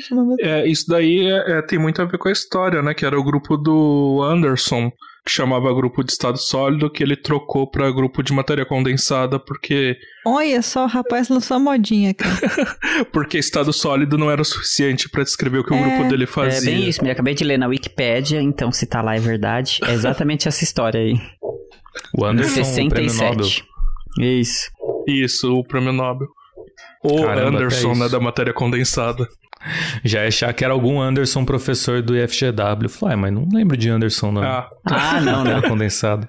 chamava... 0.01 0.37
É, 0.41 0.67
isso 0.67 0.87
daí 0.89 1.27
é, 1.27 1.59
é, 1.59 1.63
tem 1.63 1.79
muito 1.79 2.01
a 2.01 2.05
ver 2.05 2.19
com 2.19 2.29
a 2.29 2.33
história, 2.33 2.83
né? 2.83 2.95
Que 2.95 3.05
era 3.05 3.19
o 3.19 3.25
grupo 3.25 3.57
do 3.57 4.23
Anderson, 4.23 4.91
que 5.25 5.33
chamava 5.33 5.73
grupo 5.75 6.05
de 6.05 6.13
estado 6.13 6.37
sólido, 6.37 6.91
que 6.91 7.03
ele 7.03 7.17
trocou 7.17 7.67
para 7.67 7.91
grupo 7.91 8.23
de 8.23 8.33
matéria 8.33 8.67
condensada, 8.67 9.39
porque. 9.39 9.97
Olha 10.27 10.61
só, 10.61 10.85
o 10.85 10.89
rapaz 10.89 11.31
lançou 11.31 11.57
a 11.57 11.61
modinha, 11.61 12.13
cara. 12.13 12.77
porque 13.11 13.39
estado 13.39 13.73
sólido 13.73 14.19
não 14.19 14.31
era 14.31 14.43
o 14.43 14.45
suficiente 14.45 15.09
para 15.09 15.25
descrever 15.25 15.59
o 15.59 15.65
que 15.65 15.73
é, 15.73 15.81
o 15.81 15.83
grupo 15.83 16.11
dele 16.11 16.27
fazia. 16.27 16.71
É 16.71 16.75
bem 16.75 16.89
isso, 16.89 17.03
me 17.03 17.11
acabei 17.11 17.35
de 17.35 17.43
ler 17.43 17.59
na 17.59 17.67
Wikipédia, 17.67 18.43
então 18.43 18.71
se 18.71 18.87
tá 18.87 19.01
lá 19.01 19.17
é 19.17 19.21
verdade. 19.21 19.81
É 19.83 19.93
exatamente 19.93 20.47
essa 20.47 20.63
história 20.63 21.01
aí. 21.01 21.19
O 22.13 22.25
Anderson, 22.25 22.63
67. 22.65 22.87
O 22.87 22.91
prêmio 22.91 23.15
Nobel. 23.15 23.47
Isso. 24.41 24.71
Isso, 25.07 25.59
o 25.59 25.65
prêmio 25.65 25.93
Nobel. 25.93 26.29
O 27.03 27.23
Caramba, 27.23 27.59
Anderson, 27.59 27.95
né, 27.95 28.09
da 28.09 28.21
matéria 28.21 28.53
condensada. 28.53 29.27
Já 30.05 30.27
achar 30.27 30.53
que 30.53 30.65
era 30.65 30.73
algum 30.73 31.01
Anderson 31.01 31.45
professor 31.45 32.03
do 32.03 32.17
IFGW. 32.17 32.89
Falei, 32.89 33.15
ah, 33.15 33.19
mas 33.19 33.33
não 33.33 33.49
lembro 33.53 33.77
de 33.77 33.89
Anderson, 33.89 34.33
não. 34.33 34.43
Ah, 34.43 34.69
ah 34.85 35.21
não, 35.21 35.45
não. 35.45 35.63
condensado. 35.63 36.29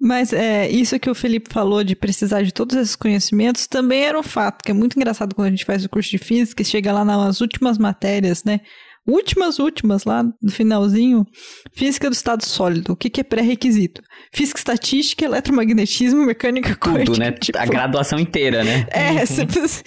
Mas 0.00 0.32
é, 0.32 0.68
isso 0.68 0.98
que 0.98 1.10
o 1.10 1.14
Felipe 1.14 1.52
falou 1.52 1.82
de 1.82 1.96
precisar 1.96 2.42
de 2.42 2.52
todos 2.52 2.76
esses 2.76 2.94
conhecimentos 2.94 3.66
também 3.66 4.04
era 4.04 4.18
um 4.18 4.22
fato, 4.22 4.62
que 4.62 4.70
é 4.70 4.74
muito 4.74 4.96
engraçado 4.96 5.34
quando 5.34 5.48
a 5.48 5.50
gente 5.50 5.64
faz 5.64 5.84
o 5.84 5.88
curso 5.88 6.10
de 6.10 6.18
física 6.18 6.62
e 6.62 6.64
chega 6.64 6.92
lá 6.92 7.04
nas 7.04 7.40
últimas 7.40 7.76
matérias, 7.76 8.44
né? 8.44 8.60
Últimas, 9.06 9.58
últimas, 9.58 10.04
lá 10.04 10.22
no 10.22 10.50
finalzinho, 10.50 11.24
física 11.72 12.08
do 12.08 12.12
estado 12.12 12.44
sólido. 12.44 12.92
O 12.92 12.96
que, 12.96 13.10
que 13.10 13.20
é 13.20 13.24
pré-requisito? 13.24 14.02
Física 14.32 14.58
estatística, 14.58 15.24
eletromagnetismo, 15.24 16.24
mecânica 16.24 16.70
tudo, 16.70 16.80
quântica. 16.80 17.04
Tudo, 17.06 17.18
né? 17.18 17.32
Tipo... 17.32 17.58
A 17.58 17.66
graduação 17.66 18.18
inteira, 18.18 18.62
né? 18.64 18.86
É, 18.90 19.10
uhum. 19.10 19.26
você, 19.26 19.46
precisa, 19.46 19.82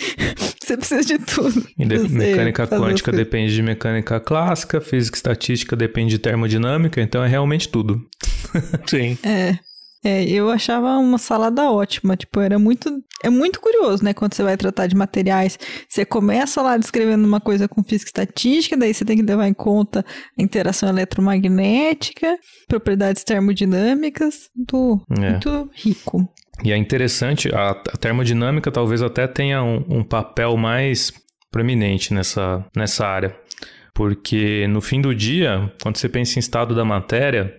você 0.62 0.78
precisa 0.78 1.04
de 1.04 1.18
tudo. 1.20 1.68
mecânica 2.10 2.68
quântica 2.68 3.12
depende 3.12 3.56
de 3.56 3.62
mecânica 3.62 4.20
clássica, 4.20 4.82
física 4.82 5.18
estatística 5.18 5.76
depende 5.76 6.12
de 6.12 6.20
termodinâmica, 6.20 7.02
então 7.02 7.24
é 7.24 7.28
realmente 7.28 7.70
tudo. 7.70 8.02
Sim. 8.88 9.18
É. 9.24 9.58
É, 10.04 10.24
eu 10.26 10.50
achava 10.50 10.98
uma 10.98 11.18
salada 11.18 11.72
ótima, 11.72 12.18
tipo, 12.18 12.42
era 12.42 12.60
muito, 12.60 12.90
é 13.24 13.30
muito 13.30 13.62
curioso, 13.62 14.04
né, 14.04 14.14
quando 14.14 14.34
você 14.34 14.44
vai 14.44 14.58
tratar 14.58 14.88
de 14.88 14.96
materiais, 14.96 15.58
você 15.88 16.04
começa 16.04 16.62
lá 16.62 16.76
descrevendo 16.76 17.26
uma 17.26 17.40
coisa 17.40 17.70
com 17.70 17.82
física 17.82 18.10
estatística, 18.10 18.76
daí 18.76 18.94
você 18.94 19.06
tem 19.06 19.16
que 19.16 19.24
levar 19.24 19.48
em 19.48 19.54
conta 19.54 20.06
a 20.38 20.44
interação 20.44 20.90
eletromagnética, 20.90 22.38
propriedades 22.68 23.24
termodinâmicas, 23.24 24.50
muito, 24.54 25.02
é. 25.18 25.30
muito 25.30 25.70
rico. 25.74 26.28
E 26.64 26.74
é 26.74 26.78
interessante, 26.78 27.50
a, 27.56 27.74
termodinâmica 27.98 28.70
talvez 28.72 29.02
até 29.02 29.26
tenha 29.26 29.64
um, 29.64 29.86
um 29.88 30.04
papel 30.04 30.58
mais 30.58 31.14
proeminente 31.50 32.14
nessa, 32.14 32.66
nessa 32.76 33.08
área, 33.08 33.34
porque 33.94 34.68
no 34.68 34.82
fim 34.82 35.00
do 35.00 35.16
dia, 35.16 35.72
quando 35.82 35.98
você 35.98 36.10
pensa 36.10 36.38
em 36.38 36.42
estado 36.42 36.76
da 36.76 36.84
matéria, 36.84 37.58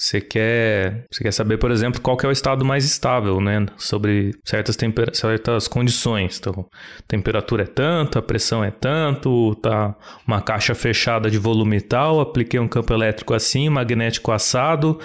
você 0.00 0.18
quer, 0.18 1.04
você 1.10 1.22
quer 1.22 1.30
saber, 1.30 1.58
por 1.58 1.70
exemplo, 1.70 2.00
qual 2.00 2.16
é 2.22 2.26
o 2.26 2.30
estado 2.30 2.64
mais 2.64 2.86
estável, 2.86 3.38
né? 3.38 3.66
Sobre 3.76 4.34
certas, 4.42 4.74
certas 5.12 5.68
condições. 5.68 6.38
Então, 6.38 6.66
temperatura 7.06 7.64
é 7.64 7.66
tanto, 7.66 8.18
a 8.18 8.22
pressão 8.22 8.64
é 8.64 8.70
tanto, 8.70 9.54
tá 9.56 9.94
uma 10.26 10.40
caixa 10.40 10.74
fechada 10.74 11.30
de 11.30 11.36
volume 11.36 11.82
tal, 11.82 12.18
apliquei 12.18 12.58
um 12.58 12.66
campo 12.66 12.94
elétrico 12.94 13.34
assim, 13.34 13.68
magnético 13.68 14.32
assado, 14.32 14.98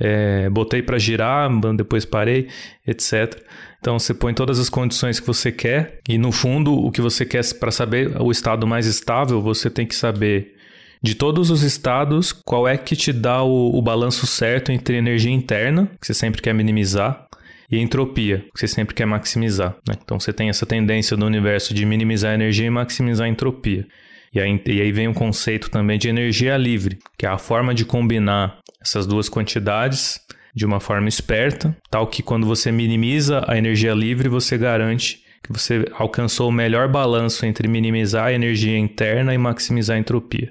é, 0.00 0.48
botei 0.48 0.82
para 0.82 0.98
girar, 0.98 1.50
depois 1.76 2.06
parei, 2.06 2.48
etc. 2.86 3.38
Então 3.80 3.98
você 3.98 4.14
põe 4.14 4.32
todas 4.32 4.58
as 4.58 4.70
condições 4.70 5.20
que 5.20 5.26
você 5.26 5.52
quer 5.52 6.00
e 6.08 6.16
no 6.16 6.32
fundo 6.32 6.72
o 6.72 6.90
que 6.90 7.02
você 7.02 7.26
quer 7.26 7.44
para 7.60 7.70
saber 7.70 8.18
o 8.18 8.30
estado 8.30 8.66
mais 8.66 8.86
estável, 8.86 9.42
você 9.42 9.68
tem 9.68 9.86
que 9.86 9.94
saber 9.94 10.56
de 11.02 11.14
todos 11.14 11.50
os 11.50 11.62
estados, 11.62 12.32
qual 12.32 12.66
é 12.66 12.76
que 12.76 12.96
te 12.96 13.12
dá 13.12 13.42
o, 13.42 13.76
o 13.76 13.82
balanço 13.82 14.26
certo 14.26 14.72
entre 14.72 14.96
energia 14.96 15.32
interna, 15.32 15.90
que 16.00 16.06
você 16.06 16.14
sempre 16.14 16.42
quer 16.42 16.52
minimizar, 16.52 17.26
e 17.70 17.78
entropia, 17.78 18.38
que 18.54 18.60
você 18.60 18.66
sempre 18.66 18.94
quer 18.94 19.06
maximizar. 19.06 19.76
Né? 19.86 19.94
Então 20.02 20.18
você 20.18 20.32
tem 20.32 20.48
essa 20.48 20.64
tendência 20.64 21.16
do 21.16 21.26
universo 21.26 21.74
de 21.74 21.84
minimizar 21.84 22.32
a 22.32 22.34
energia 22.34 22.66
e 22.66 22.70
maximizar 22.70 23.26
a 23.26 23.30
entropia. 23.30 23.86
E 24.34 24.40
aí, 24.40 24.62
e 24.66 24.80
aí 24.80 24.92
vem 24.92 25.08
o 25.08 25.14
conceito 25.14 25.70
também 25.70 25.98
de 25.98 26.08
energia 26.08 26.56
livre, 26.56 26.98
que 27.16 27.26
é 27.26 27.28
a 27.28 27.38
forma 27.38 27.74
de 27.74 27.84
combinar 27.84 28.58
essas 28.80 29.06
duas 29.06 29.28
quantidades 29.28 30.20
de 30.54 30.64
uma 30.64 30.80
forma 30.80 31.08
esperta, 31.08 31.76
tal 31.90 32.06
que 32.06 32.22
quando 32.22 32.46
você 32.46 32.72
minimiza 32.72 33.44
a 33.46 33.56
energia 33.56 33.94
livre, 33.94 34.28
você 34.28 34.56
garante 34.58 35.22
que 35.42 35.52
você 35.52 35.84
alcançou 35.92 36.48
o 36.48 36.52
melhor 36.52 36.88
balanço 36.88 37.46
entre 37.46 37.68
minimizar 37.68 38.26
a 38.26 38.32
energia 38.32 38.76
interna 38.76 39.32
e 39.32 39.38
maximizar 39.38 39.96
a 39.96 40.00
entropia. 40.00 40.50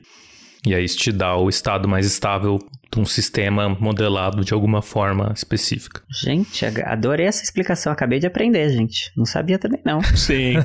E 0.65 0.73
aí 0.73 0.83
isso 0.83 0.97
te 0.97 1.11
dá 1.11 1.35
o 1.35 1.49
estado 1.49 1.87
mais 1.87 2.05
estável 2.05 2.59
de 2.91 2.99
um 2.99 3.05
sistema 3.05 3.69
modelado 3.79 4.43
de 4.43 4.53
alguma 4.53 4.81
forma 4.81 5.31
específica. 5.35 6.01
Gente, 6.09 6.65
adorei 6.65 7.25
essa 7.25 7.43
explicação. 7.43 7.91
Acabei 7.91 8.19
de 8.19 8.27
aprender, 8.27 8.69
gente. 8.69 9.11
Não 9.15 9.25
sabia 9.25 9.59
também, 9.59 9.81
não. 9.85 10.01
Sim. 10.15 10.55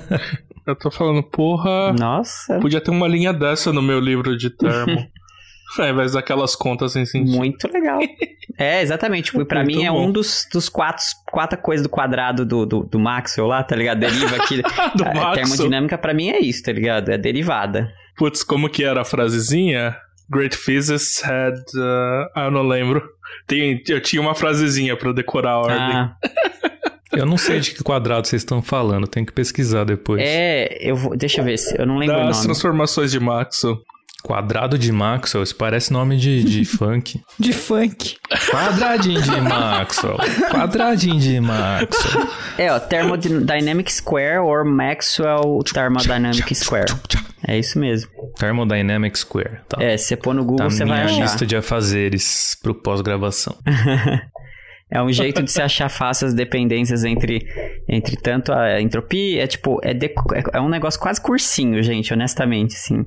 Eu 0.66 0.76
tô 0.76 0.90
falando, 0.90 1.22
porra. 1.22 1.92
Nossa. 1.92 2.58
Podia 2.60 2.80
ter 2.80 2.90
uma 2.90 3.08
linha 3.08 3.32
dessa 3.32 3.72
no 3.72 3.82
meu 3.82 3.98
livro 3.98 4.36
de 4.36 4.50
termo. 4.50 5.06
Ao 5.78 5.88
invés 5.88 6.12
daquelas 6.12 6.54
contas 6.54 6.92
sem 6.92 7.06
sentido. 7.06 7.34
Muito 7.34 7.66
legal. 7.72 7.98
É, 8.58 8.82
exatamente. 8.82 9.32
Tipo, 9.32 9.44
pra 9.46 9.62
Muito 9.62 9.78
mim 9.78 9.84
é 9.84 9.90
bom. 9.90 10.06
um 10.06 10.12
dos, 10.12 10.46
dos 10.52 10.68
quatro, 10.68 11.02
quatro 11.30 11.58
coisas 11.58 11.82
do 11.82 11.88
quadrado 11.88 12.44
do, 12.44 12.66
do, 12.66 12.82
do 12.84 12.98
Maxwell 12.98 13.46
lá, 13.46 13.62
tá 13.62 13.74
ligado? 13.74 14.00
Deriva 14.00 14.36
aqui. 14.36 14.60
do 14.94 15.04
a, 15.04 15.32
a 15.32 15.34
termodinâmica 15.34 15.96
pra 15.96 16.12
mim 16.12 16.28
é 16.28 16.38
isso, 16.40 16.62
tá 16.62 16.72
ligado? 16.72 17.08
É 17.08 17.16
derivada. 17.16 17.90
Putz, 18.16 18.42
como 18.42 18.68
que 18.68 18.84
era 18.84 19.02
a 19.02 19.04
frasezinha? 19.04 19.96
Great 20.30 20.56
physicists 20.56 21.22
had. 21.22 21.56
Uh, 21.74 22.28
ah, 22.34 22.44
eu 22.44 22.50
não 22.50 22.62
lembro. 22.62 23.02
Tem, 23.46 23.82
eu 23.88 24.00
tinha 24.00 24.20
uma 24.20 24.34
frasezinha 24.34 24.96
pra 24.96 25.12
decorar 25.12 25.52
a 25.52 25.58
ordem. 25.58 25.78
Ah. 25.78 26.16
Eu 27.12 27.26
não 27.26 27.36
sei 27.36 27.60
de 27.60 27.72
que 27.72 27.84
quadrado 27.84 28.26
vocês 28.26 28.40
estão 28.40 28.62
falando, 28.62 29.06
tenho 29.06 29.26
que 29.26 29.32
pesquisar 29.34 29.84
depois. 29.84 30.22
É, 30.24 30.78
eu 30.80 30.96
vou. 30.96 31.14
Deixa 31.14 31.42
eu 31.42 31.44
ver 31.44 31.58
se. 31.58 31.78
Eu 31.78 31.86
não 31.86 31.98
lembro 31.98 32.16
das 32.16 32.24
o 32.24 32.30
nome. 32.30 32.44
transformações 32.44 33.10
de 33.10 33.20
Maxwell. 33.20 33.82
Quadrado 34.22 34.78
de 34.78 34.92
Maxwell, 34.92 35.42
isso 35.42 35.56
parece 35.56 35.92
nome 35.92 36.16
de, 36.16 36.44
de 36.44 36.64
funk. 36.66 37.20
De 37.38 37.52
funk. 37.52 38.16
Quadradinho 38.50 39.20
de 39.20 39.40
Maxwell. 39.40 40.16
Quadradinho 40.50 41.18
de 41.18 41.40
Maxwell. 41.40 42.28
É, 42.56 42.72
ó, 42.72 42.78
Thermodynamic 42.78 43.92
Square 43.92 44.38
or 44.38 44.64
Maxwell 44.64 45.58
Thermodynamic 45.72 46.54
Square. 46.54 46.92
É 47.46 47.58
isso 47.58 47.78
mesmo. 47.78 48.10
Thermodynamic 48.38 49.18
Square, 49.18 49.60
tá. 49.68 49.82
É, 49.82 49.96
você 49.96 50.16
pôr 50.16 50.34
no 50.34 50.44
Google, 50.44 50.68
tá 50.68 50.70
você 50.70 50.84
vai 50.84 51.02
achar. 51.02 51.22
lista 51.22 51.44
de 51.44 51.56
afazeres 51.56 52.56
pro 52.62 52.74
pós-gravação. 52.74 53.56
É 54.94 55.02
um 55.02 55.10
jeito 55.10 55.42
de 55.42 55.50
se 55.50 55.62
achar 55.62 55.88
fácil 55.88 56.26
as 56.26 56.34
dependências 56.34 57.02
entre, 57.02 57.40
entre 57.88 58.14
tanto 58.14 58.52
a 58.52 58.78
entropia, 58.78 59.42
é 59.42 59.46
tipo, 59.46 59.80
é, 59.82 59.94
de, 59.94 60.12
é 60.52 60.60
um 60.60 60.68
negócio 60.68 61.00
quase 61.00 61.18
cursinho, 61.18 61.82
gente, 61.82 62.12
honestamente, 62.12 62.74
assim. 62.76 63.06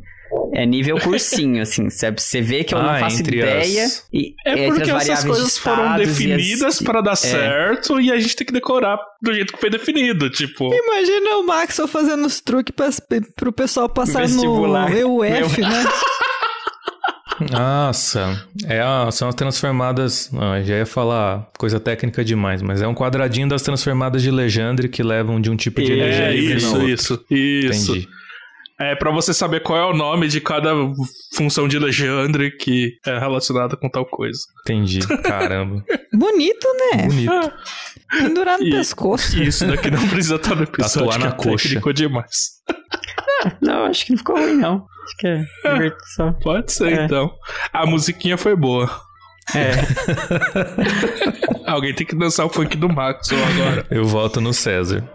É 0.54 0.66
nível 0.66 0.98
cursinho, 1.00 1.62
assim. 1.62 1.90
Você 1.90 2.42
vê 2.42 2.64
que 2.64 2.74
eu 2.74 2.80
ah, 2.80 2.94
não 2.94 3.00
faço 3.00 3.22
ideia. 3.22 3.86
As... 3.86 4.08
E, 4.12 4.34
é 4.46 4.68
porque 4.68 4.90
essas 4.90 5.24
coisas 5.24 5.56
de 5.56 5.60
foram 5.60 5.98
definidas 5.98 6.64
as... 6.64 6.82
para 6.82 7.02
dar 7.02 7.14
é. 7.14 7.16
certo 7.16 8.00
e 8.00 8.12
a 8.12 8.20
gente 8.20 8.36
tem 8.36 8.48
que 8.48 8.54
decorar 8.54 8.98
do 9.22 9.34
jeito 9.34 9.54
que 9.54 9.60
foi 9.60 9.70
definido, 9.70 10.30
tipo. 10.30 10.74
Imagina 10.74 11.38
o 11.38 11.44
Maxwell 11.46 11.88
fazendo 11.88 12.26
os 12.26 12.40
truques 12.40 12.74
para 12.76 13.22
pro 13.36 13.52
pessoal 13.52 13.90
passar 13.90 14.28
no 14.30 14.44
EUF, 14.88 15.62
né? 15.62 15.86
Nossa, 17.52 18.46
é 18.66 18.80
a, 18.80 19.10
são 19.12 19.28
as 19.28 19.36
transformadas. 19.36 20.32
Ah, 20.34 20.62
já 20.62 20.78
ia 20.78 20.86
falar 20.86 21.50
coisa 21.58 21.80
técnica 21.80 22.24
demais, 22.24 22.62
mas 22.62 22.82
é 22.82 22.88
um 22.88 22.96
quadradinho 22.96 23.48
das 23.48 23.62
transformadas 23.62 24.22
de 24.22 24.32
Legendre 24.32 24.88
que 24.88 25.04
levam 25.04 25.42
de 25.42 25.50
um 25.50 25.56
tipo 25.56 25.82
de 25.82 25.92
energia 25.92 26.26
é, 26.26 26.36
isso, 26.36 26.82
isso, 26.84 27.26
isso. 27.30 27.92
Entendi. 27.92 28.08
É 28.80 28.94
para 28.94 29.10
você 29.10 29.34
saber 29.34 29.62
qual 29.62 29.80
é 29.80 29.86
o 29.86 29.96
nome 29.96 30.28
de 30.28 30.42
cada 30.42 30.72
função 31.34 31.66
de 31.66 31.80
Legendre 31.80 32.52
que 32.52 32.98
é 33.06 33.18
relacionada 33.18 33.78
com 33.78 33.90
tal 33.90 34.06
coisa. 34.06 34.40
Entendi. 34.62 35.00
Caramba. 35.24 35.82
Bonito, 36.14 36.68
né? 36.92 37.04
Bonito. 37.04 37.54
Pendurar 38.12 38.60
no 38.60 38.66
e, 38.66 38.72
pescoço. 38.72 39.42
Isso 39.42 39.66
daqui 39.66 39.90
não 39.90 40.08
precisa 40.10 40.36
estar 40.36 40.56
no 40.56 40.64
episódio. 40.64 41.10
Tatuar 41.10 41.20
na 41.20 41.28
é 41.28 41.32
coxa. 41.32 41.94
demais. 41.94 42.62
não, 43.62 43.86
acho 43.86 44.06
que 44.06 44.12
não 44.12 44.18
ficou 44.18 44.38
ruim, 44.38 44.58
não. 44.58 44.86
Acho 45.06 45.18
que 45.18 45.28
é 45.28 45.46
divertição. 45.74 46.34
Pode 46.42 46.72
ser, 46.72 46.92
é. 46.92 47.06
então. 47.06 47.32
A 47.72 47.86
musiquinha 47.86 48.38
foi 48.38 48.56
boa. 48.56 48.90
É. 49.54 49.74
Alguém 51.70 51.94
tem 51.94 52.06
que 52.06 52.16
dançar 52.16 52.46
o 52.46 52.50
funk 52.50 52.76
do 52.78 52.90
Maxwell 52.90 53.44
agora. 53.46 53.88
Eu 53.92 54.06
voto 54.06 54.42
no 54.42 54.54
César. 54.54 55.08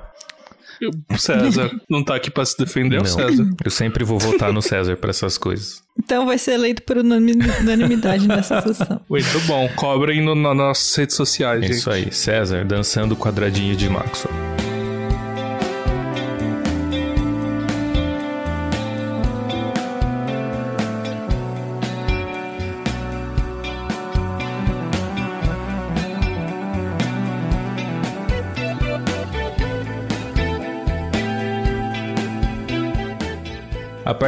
O 1.11 1.19
César 1.19 1.71
não 1.89 2.05
tá 2.05 2.15
aqui 2.17 2.31
pra 2.31 2.45
se 2.45 2.57
defender, 2.57 2.97
não, 2.97 3.03
o 3.03 3.07
César. 3.07 3.51
Eu 3.65 3.71
sempre 3.71 4.05
vou 4.05 4.19
votar 4.19 4.53
no 4.53 4.63
César 4.63 4.97
pra 4.97 5.11
essas 5.11 5.37
coisas. 5.37 5.83
Então 5.99 6.27
vai 6.27 6.39
ser 6.39 6.53
eleito 6.53 6.83
por 6.83 6.97
unanimidade 6.99 8.27
nessa 8.27 8.61
sessão. 8.63 9.01
Muito 9.09 9.41
bom. 9.47 9.69
Cobrem 9.77 10.23
no, 10.23 10.35
nas 10.35 10.57
nossas 10.57 10.95
redes 10.97 11.17
sociais, 11.17 11.61
gente. 11.63 11.73
Isso 11.73 11.91
aí. 11.91 12.13
César 12.13 12.65
dançando 12.65 13.13
o 13.13 13.17
quadradinho 13.17 13.77
de 13.77 13.89
Maxwell. 13.89 14.70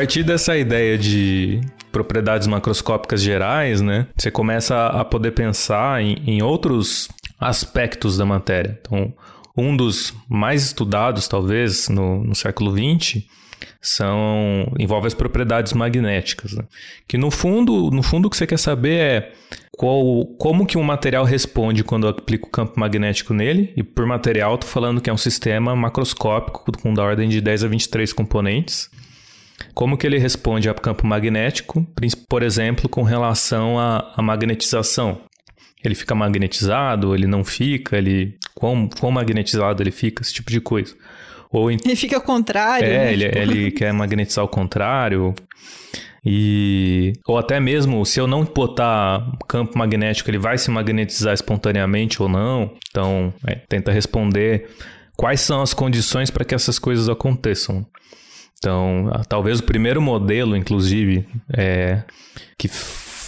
Partir 0.02 0.24
dessa 0.24 0.58
ideia 0.58 0.98
de 0.98 1.60
propriedades 1.92 2.48
macroscópicas 2.48 3.22
gerais, 3.22 3.80
né, 3.80 4.08
você 4.16 4.32
começa 4.32 4.88
a 4.88 5.04
poder 5.04 5.30
pensar 5.30 6.02
em, 6.02 6.16
em 6.26 6.42
outros 6.42 7.08
aspectos 7.38 8.18
da 8.18 8.26
matéria. 8.26 8.80
Então, 8.80 9.14
um 9.56 9.76
dos 9.76 10.12
mais 10.28 10.64
estudados, 10.64 11.28
talvez, 11.28 11.88
no, 11.88 12.24
no 12.24 12.34
século 12.34 12.72
XX, 12.72 13.22
são 13.80 14.66
envolve 14.76 15.06
as 15.06 15.14
propriedades 15.14 15.72
magnéticas, 15.72 16.52
né? 16.52 16.64
que 17.06 17.16
no 17.16 17.30
fundo, 17.30 17.88
no 17.92 18.02
fundo 18.02 18.26
o 18.26 18.30
que 18.30 18.36
você 18.36 18.46
quer 18.46 18.58
saber 18.58 18.98
é 18.98 19.32
qual, 19.70 20.26
como 20.36 20.66
que 20.66 20.76
um 20.76 20.82
material 20.82 21.24
responde 21.24 21.84
quando 21.84 22.08
eu 22.08 22.10
aplico 22.10 22.50
campo 22.50 22.78
magnético 22.78 23.32
nele, 23.32 23.72
e 23.76 23.84
por 23.84 24.04
material 24.04 24.56
estou 24.56 24.68
falando 24.68 25.00
que 25.00 25.08
é 25.08 25.12
um 25.12 25.16
sistema 25.16 25.76
macroscópico 25.76 26.64
com 26.82 26.92
da 26.92 27.04
ordem 27.04 27.28
de 27.28 27.40
10 27.40 27.64
a 27.64 27.68
23 27.68 28.12
componentes, 28.12 28.90
como 29.74 29.96
que 29.96 30.06
ele 30.06 30.18
responde 30.18 30.68
a 30.68 30.74
campo 30.74 31.06
magnético, 31.06 31.86
por 32.28 32.42
exemplo, 32.42 32.88
com 32.88 33.02
relação 33.02 33.78
à, 33.78 34.12
à 34.16 34.22
magnetização? 34.22 35.20
Ele 35.84 35.94
fica 35.94 36.14
magnetizado, 36.14 37.14
ele 37.14 37.26
não 37.26 37.44
fica, 37.44 37.96
ele 37.96 38.36
quão, 38.54 38.88
quão 38.88 39.10
magnetizado 39.10 39.82
ele 39.82 39.90
fica, 39.90 40.22
esse 40.22 40.32
tipo 40.32 40.50
de 40.50 40.60
coisa. 40.60 40.94
Ou 41.50 41.70
ele 41.70 41.96
fica 41.96 42.16
ao 42.16 42.22
contrário. 42.22 42.86
É, 42.86 42.98
né? 42.98 43.12
ele, 43.12 43.24
tipo... 43.26 43.38
ele 43.38 43.70
quer 43.72 43.92
magnetizar 43.92 44.42
ao 44.42 44.48
contrário. 44.48 45.34
E 46.24 47.14
ou 47.26 47.36
até 47.36 47.58
mesmo 47.58 48.06
se 48.06 48.20
eu 48.20 48.28
não 48.28 48.44
botar 48.44 49.26
campo 49.48 49.76
magnético, 49.76 50.30
ele 50.30 50.38
vai 50.38 50.56
se 50.56 50.70
magnetizar 50.70 51.34
espontaneamente 51.34 52.22
ou 52.22 52.28
não. 52.28 52.72
Então, 52.88 53.34
é, 53.46 53.56
tenta 53.56 53.90
responder 53.90 54.70
quais 55.16 55.40
são 55.40 55.60
as 55.60 55.74
condições 55.74 56.30
para 56.30 56.44
que 56.44 56.54
essas 56.54 56.78
coisas 56.78 57.08
aconteçam. 57.08 57.84
Então, 58.62 59.10
talvez 59.28 59.58
o 59.58 59.64
primeiro 59.64 60.00
modelo, 60.00 60.56
inclusive, 60.56 61.26
é, 61.52 62.04
que, 62.56 62.70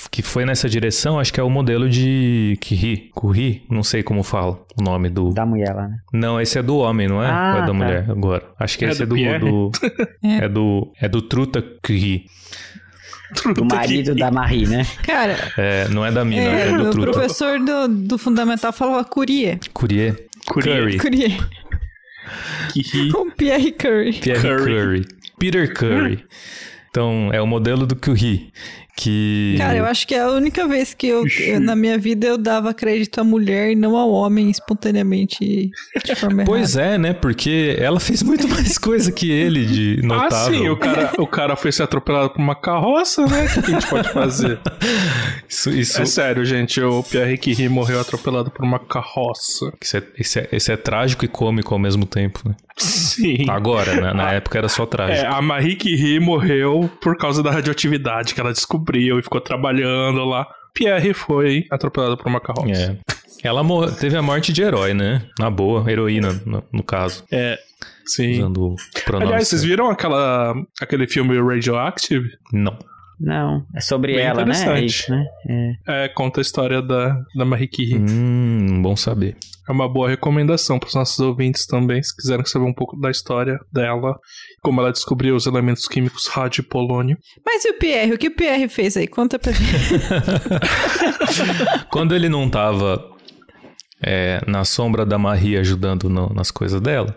que 0.08 0.22
foi 0.22 0.44
nessa 0.44 0.68
direção, 0.68 1.18
acho 1.18 1.32
que 1.32 1.40
é 1.40 1.42
o 1.42 1.50
modelo 1.50 1.90
de 1.90 2.56
Curie, 2.64 3.10
Curie, 3.12 3.66
não 3.68 3.82
sei 3.82 4.04
como 4.04 4.22
fala 4.22 4.64
o 4.78 4.82
nome 4.84 5.10
do... 5.10 5.30
Da 5.30 5.44
mulher 5.44 5.74
lá, 5.74 5.88
né? 5.88 5.96
Não, 6.12 6.40
esse 6.40 6.56
é 6.56 6.62
do 6.62 6.76
homem, 6.76 7.08
não 7.08 7.20
é? 7.20 7.28
Ah, 7.28 7.54
Ou 7.56 7.58
é 7.58 7.60
da 7.62 7.66
tá. 7.66 7.72
mulher 7.72 8.06
agora? 8.08 8.44
Acho 8.60 8.78
que 8.78 8.84
é 8.84 8.90
esse 8.90 9.02
é 9.02 9.06
do... 9.06 9.16
É 9.18 9.38
do, 9.40 9.70
do 9.70 9.72
é. 10.22 10.48
do 10.48 10.92
é 11.00 11.08
do 11.08 11.20
Truta 11.20 11.60
Curie. 11.84 12.26
Do 13.56 13.64
marido 13.64 14.14
da 14.14 14.30
Marie, 14.30 14.68
né? 14.68 14.86
Cara. 15.02 15.36
É, 15.58 15.88
não 15.88 16.06
é 16.06 16.12
da 16.12 16.24
mina, 16.24 16.42
é, 16.42 16.68
é 16.68 16.78
do 16.78 16.92
Truta. 16.92 17.10
O 17.10 17.12
professor 17.12 17.58
do, 17.58 17.88
do 17.88 18.18
Fundamental 18.18 18.72
falava 18.72 19.04
Curie. 19.04 19.58
Curie. 19.72 20.14
Curie. 20.46 20.96
Curie. 20.96 21.36
O 23.14 23.30
Pierre 23.30 23.72
Curry. 23.72 24.12
Pierre 24.14 24.40
Curry. 24.40 24.64
Curry. 24.64 25.06
Peter 25.44 25.70
Curry. 25.74 26.24
Então, 26.88 27.28
é 27.30 27.38
o 27.38 27.46
modelo 27.46 27.86
do 27.86 27.94
Curie. 27.94 28.50
Que... 28.96 29.56
Cara, 29.58 29.76
eu 29.76 29.84
acho 29.84 30.06
que 30.06 30.14
é 30.14 30.20
a 30.20 30.30
única 30.30 30.68
vez 30.68 30.94
que 30.94 31.08
eu, 31.08 31.24
eu, 31.40 31.60
na 31.60 31.74
minha 31.74 31.98
vida 31.98 32.28
eu 32.28 32.38
dava 32.38 32.72
crédito 32.72 33.20
à 33.20 33.24
mulher 33.24 33.72
e 33.72 33.74
não 33.74 33.96
ao 33.96 34.10
homem 34.10 34.48
espontaneamente 34.48 35.70
de 36.04 36.14
forma 36.14 36.44
Pois 36.44 36.76
é, 36.76 36.96
né? 36.96 37.12
Porque 37.12 37.76
ela 37.78 37.98
fez 37.98 38.22
muito 38.22 38.46
mais 38.46 38.78
coisa 38.78 39.10
que 39.10 39.30
ele 39.30 39.66
de 39.66 40.00
notável. 40.02 40.36
Ah, 40.36 40.58
sim, 40.58 40.68
o 40.68 40.76
cara, 40.76 41.12
o 41.18 41.26
cara 41.26 41.56
foi 41.56 41.72
ser 41.72 41.82
atropelado 41.82 42.30
por 42.30 42.40
uma 42.40 42.54
carroça, 42.54 43.26
né? 43.26 43.46
O 43.46 43.62
que 43.62 43.70
a 43.72 43.74
gente 43.74 43.86
pode 43.88 44.08
fazer? 44.10 44.60
Isso, 45.48 45.70
isso... 45.70 46.02
É 46.02 46.06
sério, 46.06 46.44
gente. 46.44 46.80
O 46.80 47.02
Pierre 47.02 47.38
Curie 47.38 47.68
morreu 47.68 48.00
atropelado 48.00 48.50
por 48.50 48.64
uma 48.64 48.78
carroça. 48.78 49.72
Isso 49.80 49.96
é, 49.96 50.02
isso, 50.18 50.38
é, 50.38 50.48
isso 50.52 50.72
é 50.72 50.76
trágico 50.76 51.24
e 51.24 51.28
cômico 51.28 51.74
ao 51.74 51.78
mesmo 51.78 52.06
tempo, 52.06 52.40
né? 52.48 52.54
Sim. 52.76 53.48
Agora, 53.48 54.00
né? 54.00 54.12
Na 54.12 54.32
época 54.32 54.58
era 54.58 54.68
só 54.68 54.84
trágico. 54.84 55.24
É, 55.24 55.28
a 55.28 55.40
Marie 55.40 55.76
Curie 55.76 56.18
morreu 56.18 56.90
por 57.00 57.16
causa 57.16 57.42
da 57.42 57.50
radioatividade 57.50 58.34
que 58.34 58.40
ela 58.40 58.52
descobriu 58.52 58.83
e 59.18 59.22
ficou 59.22 59.40
trabalhando 59.40 60.24
lá. 60.24 60.46
Pierre 60.72 61.14
foi 61.14 61.66
atropelado 61.70 62.16
por 62.16 62.26
uma 62.26 62.40
carroça. 62.40 62.98
É. 63.10 63.14
Ela 63.46 63.62
teve 63.92 64.16
a 64.16 64.22
morte 64.22 64.52
de 64.52 64.62
herói, 64.62 64.94
né? 64.94 65.22
Na 65.38 65.50
boa, 65.50 65.88
heroína, 65.90 66.40
no, 66.46 66.64
no 66.72 66.82
caso. 66.82 67.24
É, 67.30 67.58
sim. 68.06 68.38
Usando 68.38 68.74
Aliás, 69.20 69.48
vocês 69.48 69.62
viram 69.62 69.90
aquela, 69.90 70.54
aquele 70.80 71.06
filme 71.06 71.38
Radioactive? 71.38 72.30
Não. 72.52 72.76
Não, 73.20 73.64
é 73.74 73.80
sobre 73.80 74.14
Bem 74.14 74.24
ela, 74.24 74.44
né? 74.44 74.54
É 74.78 74.84
isso, 74.84 75.10
né? 75.10 75.24
É. 75.86 76.04
é. 76.04 76.08
conta 76.08 76.40
a 76.40 76.42
história 76.42 76.82
da, 76.82 77.16
da 77.34 77.44
Marie 77.44 77.68
Curie. 77.68 77.98
Hum, 77.98 78.82
bom 78.82 78.96
saber. 78.96 79.36
É 79.66 79.72
uma 79.72 79.88
boa 79.88 80.10
recomendação 80.10 80.78
para 80.78 80.88
os 80.88 80.94
nossos 80.94 81.18
ouvintes 81.20 81.64
também, 81.64 82.02
se 82.02 82.14
quiserem 82.14 82.44
saber 82.44 82.66
um 82.66 82.74
pouco 82.74 83.00
da 83.00 83.10
história 83.10 83.58
dela, 83.72 84.18
como 84.62 84.80
ela 84.80 84.92
descobriu 84.92 85.34
os 85.34 85.46
elementos 85.46 85.88
químicos 85.88 86.26
rádio 86.26 86.60
e 86.60 86.64
polônio. 86.64 87.16
Mas 87.44 87.64
e 87.64 87.70
o 87.70 87.78
Pierre? 87.78 88.12
O 88.12 88.18
que 88.18 88.28
o 88.28 88.34
Pierre 88.36 88.68
fez 88.68 88.96
aí? 88.96 89.06
Conta 89.06 89.38
pra 89.38 89.52
gente. 89.52 89.64
Quando 91.90 92.14
ele 92.14 92.28
não 92.28 92.50
tava 92.50 93.02
é, 94.02 94.40
na 94.46 94.64
sombra 94.66 95.06
da 95.06 95.16
Marie 95.16 95.56
ajudando 95.56 96.10
no, 96.10 96.28
nas 96.34 96.50
coisas 96.50 96.80
dela, 96.80 97.16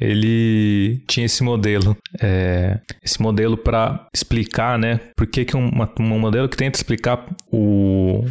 ele 0.00 1.02
tinha 1.06 1.26
esse 1.26 1.42
modelo, 1.42 1.96
é, 2.20 2.78
esse 3.02 3.20
modelo 3.20 3.56
para 3.56 4.06
explicar, 4.14 4.78
né? 4.78 5.00
Por 5.16 5.26
que, 5.26 5.44
que 5.44 5.56
um, 5.56 5.70
um 5.98 6.18
modelo 6.18 6.48
que 6.48 6.56
tenta 6.56 6.78
explicar 6.78 7.26
o 7.52 8.24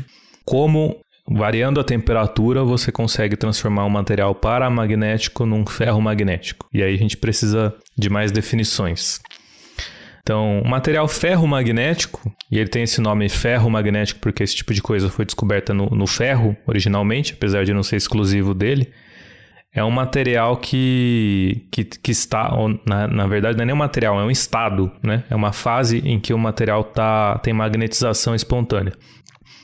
como 0.45 0.95
variando 1.29 1.79
a 1.79 1.83
temperatura 1.83 2.63
você 2.63 2.89
consegue 2.89 3.35
transformar 3.35 3.85
um 3.85 3.89
material 3.89 4.33
paramagnético 4.33 5.45
num 5.45 5.65
ferro 5.65 6.01
magnético. 6.01 6.67
E 6.73 6.81
aí 6.81 6.95
a 6.95 6.97
gente 6.97 7.17
precisa 7.17 7.75
de 7.97 8.09
mais 8.09 8.31
definições. 8.31 9.19
Então, 10.21 10.61
o 10.61 10.67
material 10.67 11.07
ferro-magnético, 11.07 12.29
e 12.51 12.59
ele 12.59 12.67
tem 12.67 12.83
esse 12.83 12.99
nome 12.99 13.29
ferro-magnético 13.29 14.19
porque 14.19 14.43
esse 14.43 14.57
tipo 14.57 14.73
de 14.73 14.81
coisa 14.81 15.09
foi 15.09 15.23
descoberta 15.23 15.73
no, 15.73 15.89
no 15.89 16.05
ferro 16.05 16.55
originalmente, 16.65 17.33
apesar 17.33 17.63
de 17.63 17.73
não 17.73 17.81
ser 17.81 17.95
exclusivo 17.95 18.53
dele 18.53 18.91
é 19.77 19.83
um 19.83 19.91
material 19.91 20.57
que, 20.57 21.67
que, 21.69 21.85
que 21.85 22.11
está, 22.11 22.51
na, 22.83 23.07
na 23.07 23.27
verdade 23.27 23.55
não 23.55 23.61
é 23.61 23.65
nem 23.67 23.75
um 23.75 23.77
material, 23.77 24.19
é 24.19 24.23
um 24.23 24.31
estado, 24.31 24.91
né? 25.03 25.23
É 25.29 25.35
uma 25.35 25.53
fase 25.53 25.99
em 25.99 26.19
que 26.19 26.33
o 26.33 26.37
material 26.39 26.83
tá, 26.83 27.37
tem 27.43 27.53
magnetização 27.53 28.33
espontânea. 28.33 28.93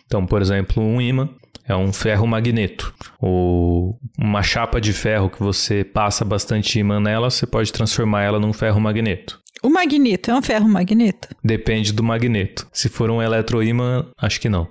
Então, 0.06 0.24
por 0.24 0.40
exemplo, 0.40 0.84
um 0.84 1.02
ímã 1.02 1.28
é 1.68 1.76
um 1.76 1.92
ferro 1.92 2.28
magneto. 2.28 2.94
Ou 3.20 4.00
uma 4.16 4.44
chapa 4.44 4.80
de 4.80 4.94
ferro 4.94 5.32
que 5.32 5.42
você 5.42 5.84
passa 5.84 6.24
bastante 6.24 6.78
ímã 6.78 7.00
nela, 7.00 7.32
você 7.32 7.48
pode 7.48 7.74
transformar 7.74 8.22
ela 8.22 8.40
num 8.40 8.54
ferro 8.54 8.80
magneto. 8.80 9.42
O 9.64 9.70
magneto 9.70 10.30
é 10.30 10.36
um 10.36 10.44
ferro 10.44 10.70
magneto? 10.70 11.30
Depende 11.44 11.92
do 11.92 12.04
magneto. 12.04 12.68
Se 12.72 12.88
for 12.88 13.10
um 13.10 13.20
eletroímã, 13.20 14.06
acho 14.22 14.40
que 14.40 14.50
não. 14.50 14.68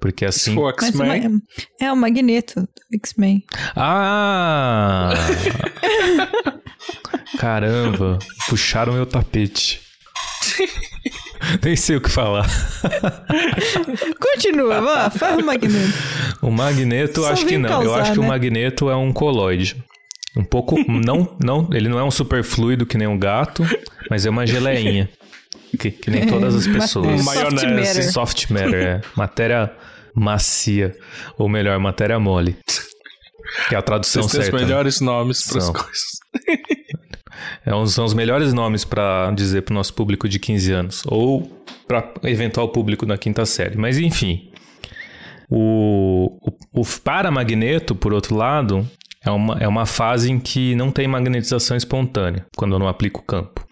Porque 0.00 0.24
assim. 0.24 0.50
Se 0.50 0.54
for 0.54 0.70
X-Men. 0.70 1.40
É 1.80 1.92
o 1.92 1.96
Magneto 1.96 2.68
X-Men. 2.92 3.42
Ah! 3.74 5.12
Caramba, 7.38 8.18
puxaram 8.48 8.94
meu 8.94 9.06
tapete. 9.06 9.80
Nem 11.62 11.76
sei 11.76 11.96
o 11.96 12.00
que 12.00 12.10
falar. 12.10 12.46
Continua, 14.20 14.80
vá, 14.80 15.10
faz 15.10 15.38
o 15.38 15.44
magneto. 15.44 15.92
O 16.42 16.50
magneto, 16.50 17.22
Só 17.22 17.32
acho 17.32 17.46
que 17.46 17.58
não. 17.58 17.68
Causar, 17.68 17.86
Eu 17.86 17.94
acho 17.94 18.08
né? 18.08 18.12
que 18.14 18.18
o 18.18 18.22
né? 18.22 18.28
magneto 18.28 18.90
é 18.90 18.96
um 18.96 19.12
coloide. 19.12 19.76
Um 20.36 20.44
pouco. 20.44 20.76
não, 20.90 21.36
não, 21.42 21.68
ele 21.72 21.88
não 21.88 21.98
é 21.98 22.04
um 22.04 22.10
superfluido 22.10 22.84
que 22.84 22.98
nem 22.98 23.08
um 23.08 23.18
gato, 23.18 23.64
mas 24.10 24.26
é 24.26 24.30
uma 24.30 24.46
geleinha. 24.46 25.08
Que, 25.78 25.90
que 25.90 26.10
nem 26.10 26.26
todas 26.26 26.54
as 26.54 26.66
pessoas. 26.68 27.24
Maionese. 27.24 27.54
Soft 27.54 27.70
matter. 27.70 28.12
Soft 28.12 28.50
matter, 28.50 28.74
é. 28.74 29.00
Matéria 29.16 29.72
macia. 30.14 30.94
Ou 31.38 31.48
melhor, 31.48 31.78
matéria 31.78 32.18
mole. 32.18 32.56
Que 33.68 33.74
é 33.74 33.78
a 33.78 33.82
tradução 33.82 34.22
Vocês 34.22 34.44
certa. 34.44 34.50
Tem 34.50 34.64
os 34.64 34.68
melhores 34.68 35.00
nomes 35.00 35.46
para 35.46 35.58
as 35.58 35.70
coisas. 35.70 36.04
É, 37.64 37.86
são 37.86 38.04
os 38.04 38.14
melhores 38.14 38.52
nomes 38.52 38.84
para 38.84 39.30
dizer 39.32 39.62
para 39.62 39.72
o 39.72 39.74
nosso 39.74 39.92
público 39.94 40.28
de 40.28 40.38
15 40.38 40.72
anos. 40.72 41.02
Ou 41.06 41.64
para 41.86 42.12
eventual 42.24 42.68
público 42.68 43.04
da 43.06 43.18
quinta 43.18 43.44
série. 43.44 43.76
Mas 43.76 43.98
enfim. 43.98 44.50
O, 45.48 46.38
o, 46.74 46.80
o 46.80 46.84
paramagneto, 47.04 47.94
por 47.94 48.12
outro 48.12 48.34
lado, 48.34 48.88
é 49.24 49.30
uma, 49.30 49.58
é 49.58 49.68
uma 49.68 49.86
fase 49.86 50.30
em 50.30 50.40
que 50.40 50.74
não 50.74 50.90
tem 50.90 51.06
magnetização 51.06 51.76
espontânea, 51.76 52.44
quando 52.56 52.74
eu 52.74 52.78
não 52.78 52.88
aplico 52.88 53.22
campo. 53.22 53.66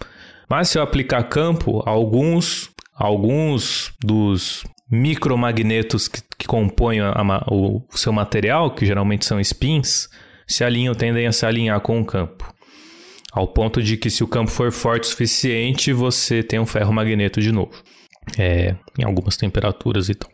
Mas 0.56 0.68
se 0.68 0.78
eu 0.78 0.84
aplicar 0.84 1.24
campo, 1.24 1.82
alguns, 1.84 2.70
alguns 2.94 3.92
dos 4.00 4.62
micromagnetos 4.88 6.06
que, 6.06 6.22
que 6.38 6.46
compõem 6.46 7.00
a, 7.00 7.10
a, 7.10 7.44
o, 7.52 7.78
o 7.92 7.98
seu 7.98 8.12
material, 8.12 8.72
que 8.72 8.86
geralmente 8.86 9.26
são 9.26 9.40
spins, 9.40 10.08
se 10.46 10.62
alinham, 10.62 10.94
tendem 10.94 11.26
a 11.26 11.32
se 11.32 11.44
alinhar 11.44 11.80
com 11.80 12.00
o 12.00 12.04
campo. 12.04 12.48
Ao 13.32 13.48
ponto 13.48 13.82
de 13.82 13.96
que 13.96 14.08
se 14.08 14.22
o 14.22 14.28
campo 14.28 14.48
for 14.48 14.70
forte 14.70 15.02
o 15.02 15.06
suficiente, 15.08 15.92
você 15.92 16.40
tem 16.40 16.60
um 16.60 16.66
ferro 16.66 16.92
magneto 16.92 17.40
de 17.40 17.50
novo. 17.50 17.72
É, 18.38 18.76
em 18.96 19.04
algumas 19.04 19.36
temperaturas 19.36 20.08
e 20.08 20.14
tal. 20.14 20.30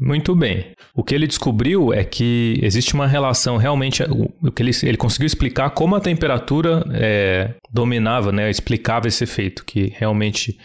Muito 0.00 0.34
bem. 0.34 0.72
O 0.94 1.02
que 1.02 1.14
ele 1.14 1.26
descobriu 1.26 1.92
é 1.92 2.04
que 2.04 2.58
existe 2.62 2.94
uma 2.94 3.06
relação 3.06 3.56
realmente. 3.56 4.02
O 4.04 4.50
que 4.52 4.62
ele, 4.62 4.70
ele 4.84 4.96
conseguiu 4.96 5.26
explicar 5.26 5.70
como 5.70 5.96
a 5.96 6.00
temperatura 6.00 6.84
é, 6.92 7.54
dominava, 7.72 8.30
né, 8.30 8.48
explicava 8.48 9.08
esse 9.08 9.24
efeito, 9.24 9.64
que 9.64 9.92
realmente 9.96 10.56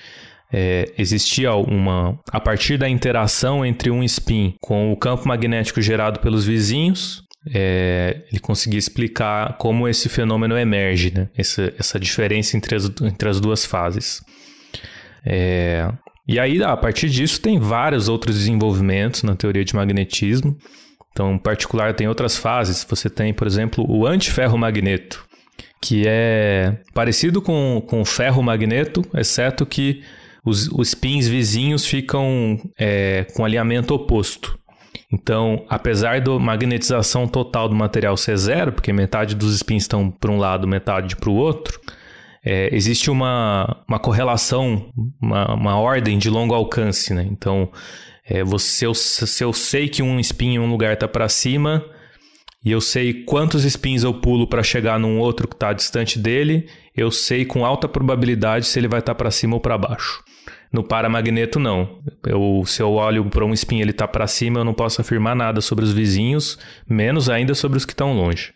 é, 0.51 0.93
existia 0.99 1.53
uma. 1.55 2.19
A 2.31 2.39
partir 2.39 2.77
da 2.77 2.87
interação 2.87 3.65
entre 3.65 3.89
um 3.89 4.03
spin 4.03 4.53
com 4.61 4.93
o 4.93 4.97
campo 4.97 5.27
magnético 5.27 5.81
gerado 5.81 6.19
pelos 6.19 6.45
vizinhos, 6.45 7.23
é, 7.51 8.21
ele 8.31 8.39
conseguia 8.39 8.79
explicar 8.79 9.57
como 9.57 9.87
esse 9.87 10.07
fenômeno 10.09 10.55
emerge, 10.55 11.11
né? 11.11 11.27
essa, 11.35 11.73
essa 11.77 11.99
diferença 11.99 12.55
entre 12.55 12.75
as, 12.75 12.85
entre 13.01 13.27
as 13.27 13.41
duas 13.41 13.65
fases. 13.65 14.21
É, 15.25 15.89
e 16.27 16.39
aí, 16.39 16.63
a 16.63 16.75
partir 16.77 17.09
disso, 17.09 17.41
tem 17.41 17.59
vários 17.59 18.07
outros 18.07 18.37
desenvolvimentos 18.37 19.23
na 19.23 19.35
teoria 19.35 19.65
de 19.65 19.75
magnetismo. 19.75 20.57
Então, 21.11 21.33
em 21.33 21.37
particular, 21.37 21.93
tem 21.93 22.07
outras 22.07 22.37
fases. 22.37 22.85
Você 22.89 23.09
tem, 23.09 23.33
por 23.33 23.45
exemplo, 23.45 23.85
o 23.87 24.07
antiferromagneto, 24.07 25.25
que 25.81 26.03
é 26.07 26.77
parecido 26.93 27.41
com, 27.41 27.83
com 27.85 28.01
o 28.01 28.05
ferromagneto, 28.05 29.01
exceto 29.13 29.65
que 29.65 30.01
os, 30.45 30.67
os 30.69 30.95
pins 30.95 31.27
vizinhos 31.27 31.85
ficam 31.85 32.57
é, 32.79 33.25
com 33.35 33.43
alinhamento 33.43 33.93
oposto. 33.93 34.57
Então, 35.11 35.63
apesar 35.69 36.21
da 36.21 36.39
magnetização 36.39 37.27
total 37.27 37.69
do 37.69 37.75
material 37.75 38.17
ser 38.17 38.37
zero, 38.37 38.71
porque 38.71 38.91
metade 38.91 39.35
dos 39.35 39.55
spins 39.55 39.83
estão 39.83 40.09
para 40.09 40.31
um 40.31 40.37
lado, 40.37 40.67
metade 40.67 41.15
para 41.15 41.29
o 41.29 41.35
outro, 41.35 41.79
é, 42.43 42.75
existe 42.75 43.09
uma, 43.09 43.83
uma 43.87 43.99
correlação, 43.99 44.91
uma, 45.21 45.53
uma 45.53 45.79
ordem 45.79 46.17
de 46.17 46.29
longo 46.29 46.53
alcance. 46.53 47.13
Né? 47.13 47.25
Então, 47.31 47.71
é, 48.25 48.43
você, 48.43 48.85
se 48.93 49.43
eu 49.43 49.53
sei 49.53 49.87
que 49.87 50.03
um 50.03 50.19
spin 50.19 50.55
em 50.55 50.59
um 50.59 50.69
lugar 50.69 50.93
está 50.93 51.07
para 51.07 51.29
cima 51.29 51.85
e 52.63 52.71
eu 52.71 52.81
sei 52.81 53.23
quantos 53.25 53.63
spins 53.63 54.03
eu 54.03 54.13
pulo 54.13 54.47
para 54.47 54.63
chegar 54.63 54.99
num 54.99 55.19
outro 55.19 55.47
que 55.47 55.55
está 55.55 55.71
distante 55.71 56.19
dele, 56.19 56.67
eu 56.95 57.11
sei 57.11 57.45
com 57.45 57.65
alta 57.65 57.87
probabilidade 57.87 58.65
se 58.65 58.79
ele 58.79 58.87
vai 58.87 58.99
estar 58.99 59.13
tá 59.13 59.17
para 59.17 59.31
cima 59.31 59.55
ou 59.55 59.61
para 59.61 59.77
baixo. 59.77 60.23
No 60.71 60.83
paramagneto, 60.83 61.59
não. 61.59 61.99
Eu, 62.25 62.63
se 62.65 62.81
eu 62.81 62.93
olho 62.93 63.23
para 63.25 63.45
um 63.45 63.53
spin 63.53 63.77
e 63.77 63.81
ele 63.81 63.91
está 63.91 64.07
para 64.07 64.25
cima, 64.25 64.59
eu 64.59 64.63
não 64.65 64.73
posso 64.73 64.99
afirmar 64.99 65.35
nada 65.35 65.61
sobre 65.61 65.85
os 65.85 65.93
vizinhos, 65.93 66.57
menos 66.89 67.29
ainda 67.29 67.53
sobre 67.53 67.77
os 67.77 67.85
que 67.85 67.93
estão 67.93 68.13
longe. 68.13 68.53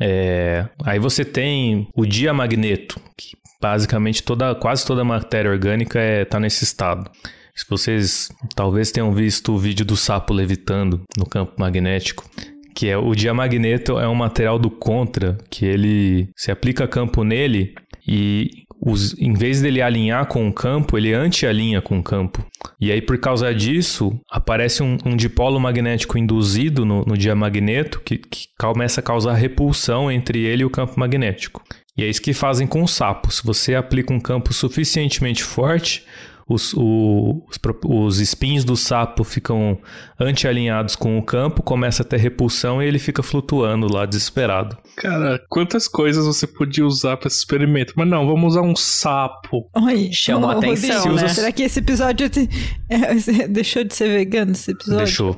É, 0.00 0.66
aí 0.84 0.98
você 0.98 1.24
tem 1.24 1.88
o 1.94 2.04
diamagneto, 2.04 3.00
que 3.16 3.36
basicamente 3.60 4.22
toda, 4.22 4.54
quase 4.54 4.84
toda 4.84 5.02
a 5.02 5.04
matéria 5.04 5.50
orgânica 5.50 5.98
está 5.98 6.20
é, 6.20 6.24
tá 6.24 6.40
nesse 6.40 6.64
estado. 6.64 7.10
Se 7.54 7.66
vocês 7.68 8.28
talvez 8.56 8.90
tenham 8.90 9.12
visto 9.12 9.52
o 9.52 9.58
vídeo 9.58 9.84
do 9.84 9.96
sapo 9.96 10.32
levitando 10.32 11.02
no 11.16 11.26
campo 11.26 11.52
magnético, 11.58 12.28
que 12.74 12.88
é 12.88 12.96
o 12.96 13.14
diamagneto 13.14 13.98
é 13.98 14.08
um 14.08 14.14
material 14.14 14.58
do 14.58 14.70
contra 14.70 15.36
que 15.50 15.64
ele 15.64 16.30
se 16.34 16.50
aplica 16.50 16.88
campo 16.88 17.22
nele 17.22 17.74
e 18.08 18.64
os, 18.84 19.16
em 19.16 19.32
vez 19.32 19.62
dele 19.62 19.80
alinhar 19.80 20.26
com 20.26 20.48
o 20.48 20.52
campo, 20.52 20.98
ele 20.98 21.14
anti-alinha 21.14 21.80
com 21.80 22.00
o 22.00 22.02
campo. 22.02 22.44
E 22.80 22.90
aí, 22.90 23.00
por 23.00 23.16
causa 23.16 23.54
disso, 23.54 24.18
aparece 24.28 24.82
um, 24.82 24.98
um 25.06 25.16
dipolo 25.16 25.60
magnético 25.60 26.18
induzido 26.18 26.84
no, 26.84 27.04
no 27.04 27.16
diamagneto 27.16 28.00
que, 28.00 28.18
que 28.18 28.48
começa 28.58 29.00
a 29.00 29.04
causar 29.04 29.34
repulsão 29.34 30.10
entre 30.10 30.40
ele 30.40 30.62
e 30.62 30.64
o 30.64 30.70
campo 30.70 30.98
magnético. 30.98 31.62
E 31.96 32.02
é 32.02 32.08
isso 32.08 32.22
que 32.22 32.32
fazem 32.32 32.66
com 32.66 32.82
o 32.82 32.88
sapo. 32.88 33.30
Se 33.30 33.44
você 33.44 33.76
aplica 33.76 34.12
um 34.12 34.18
campo 34.18 34.52
suficientemente 34.52 35.44
forte, 35.44 36.04
os, 36.52 36.72
o, 36.74 37.42
os, 37.48 37.58
os 37.84 38.20
espinhos 38.20 38.64
do 38.64 38.76
sapo 38.76 39.24
ficam 39.24 39.78
anti-alinhados 40.18 40.94
com 40.96 41.18
o 41.18 41.22
campo, 41.22 41.62
começa 41.62 42.02
a 42.02 42.04
ter 42.06 42.18
repulsão 42.18 42.82
e 42.82 42.86
ele 42.86 42.98
fica 42.98 43.22
flutuando 43.22 43.92
lá, 43.92 44.06
desesperado. 44.06 44.76
Cara, 44.96 45.40
quantas 45.48 45.88
coisas 45.88 46.24
você 46.26 46.46
podia 46.46 46.84
usar 46.86 47.16
para 47.16 47.28
esse 47.28 47.38
experimento? 47.38 47.92
Mas 47.96 48.08
não, 48.08 48.26
vamos 48.26 48.52
usar 48.54 48.62
um 48.62 48.76
sapo. 48.76 49.68
Oi, 49.74 50.10
Chama 50.12 50.48
ô, 50.48 50.50
atenção, 50.50 50.96
Rodrigo, 50.96 51.16
né? 51.16 51.28
Será 51.28 51.50
que 51.52 51.62
esse 51.62 51.78
episódio 51.80 52.28
te- 52.28 52.48
é, 52.88 53.14
deixou 53.48 53.82
de 53.84 53.94
ser 53.94 54.08
vegano 54.08 54.52
esse 54.52 54.70
episódio? 54.70 55.04
Deixou. 55.04 55.34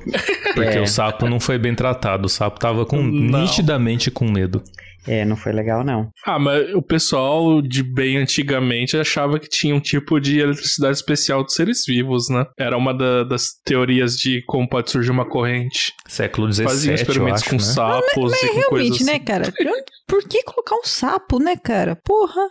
Porque 0.55 0.79
É. 0.79 0.81
o 0.83 0.87
sapo 0.87 1.29
não 1.29 1.41
foi 1.41 1.59
bem 1.59 1.75
tratado. 1.75 2.27
O 2.27 2.29
sapo 2.29 2.59
tava 2.59 2.85
com, 2.85 3.03
Não. 3.03 3.41
nitidamente 3.43 4.11
com 4.11 4.31
medo. 4.31 4.63
É, 5.07 5.25
não 5.25 5.37
foi 5.37 5.53
legal, 5.53 5.85
não. 5.85 6.09
Ah, 6.25 6.39
mas 6.39 6.73
o 6.75 6.81
pessoal 6.83 7.61
de 7.61 7.83
bem 7.83 8.17
antigamente 8.17 8.97
achava 8.97 9.39
que 9.39 9.49
tinha 9.49 9.75
um 9.75 9.81
tipo 9.81 10.19
de 10.21 10.41
eletricidade 10.41 10.97
especial 10.97 11.45
dos 11.45 11.55
seres 11.55 11.83
vivos, 11.87 12.29
né? 12.31 12.45
Era 12.59 12.77
uma 12.77 12.93
da- 12.97 13.25
das 13.25 13.49
teorias 13.65 14.17
de 14.17 14.43
como 14.47 14.69
pode 14.69 14.91
surgir 14.91 15.11
uma 15.11 15.29
corrente. 15.29 15.93
Século 16.09 16.51
XVII, 16.53 16.65
Faziam 16.67 16.93
eu 16.93 16.95
experimentos 16.97 17.43
acho, 17.43 17.51
com 17.51 17.57
né? 17.57 17.63
sapos 17.63 18.15
e 18.15 18.15
com 18.17 18.23
coisas 18.31 18.55
Realmente, 18.71 18.95
assim. 18.95 19.05
né, 19.05 19.19
cara? 19.19 19.53
Por 20.07 20.23
que 20.29 20.43
colocar 20.43 20.77
um 20.77 20.85
sapo, 20.85 21.39
né, 21.39 21.57
cara? 21.57 21.97
Porra. 22.05 22.43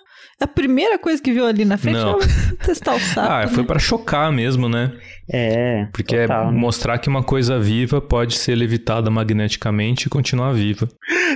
A 0.41 0.47
primeira 0.47 0.97
coisa 0.99 1.21
que 1.21 1.31
viu 1.31 1.45
ali 1.45 1.63
na 1.63 1.77
frente 1.77 1.97
Não. 1.99 2.17
era 2.19 2.55
testar 2.65 2.95
o 2.95 2.99
sapo. 3.13 3.31
Ah, 3.31 3.47
foi 3.47 3.61
né? 3.61 3.67
pra 3.67 3.79
chocar 3.79 4.31
mesmo, 4.31 4.67
né? 4.67 4.91
É, 5.31 5.87
Porque 5.93 6.21
total, 6.21 6.49
é 6.49 6.51
né? 6.51 6.57
mostrar 6.57 6.97
que 6.97 7.07
uma 7.07 7.23
coisa 7.23 7.59
viva 7.59 8.01
pode 8.01 8.35
ser 8.35 8.55
levitada 8.55 9.09
magneticamente 9.09 10.07
e 10.07 10.09
continuar 10.09 10.53
viva. 10.53 10.87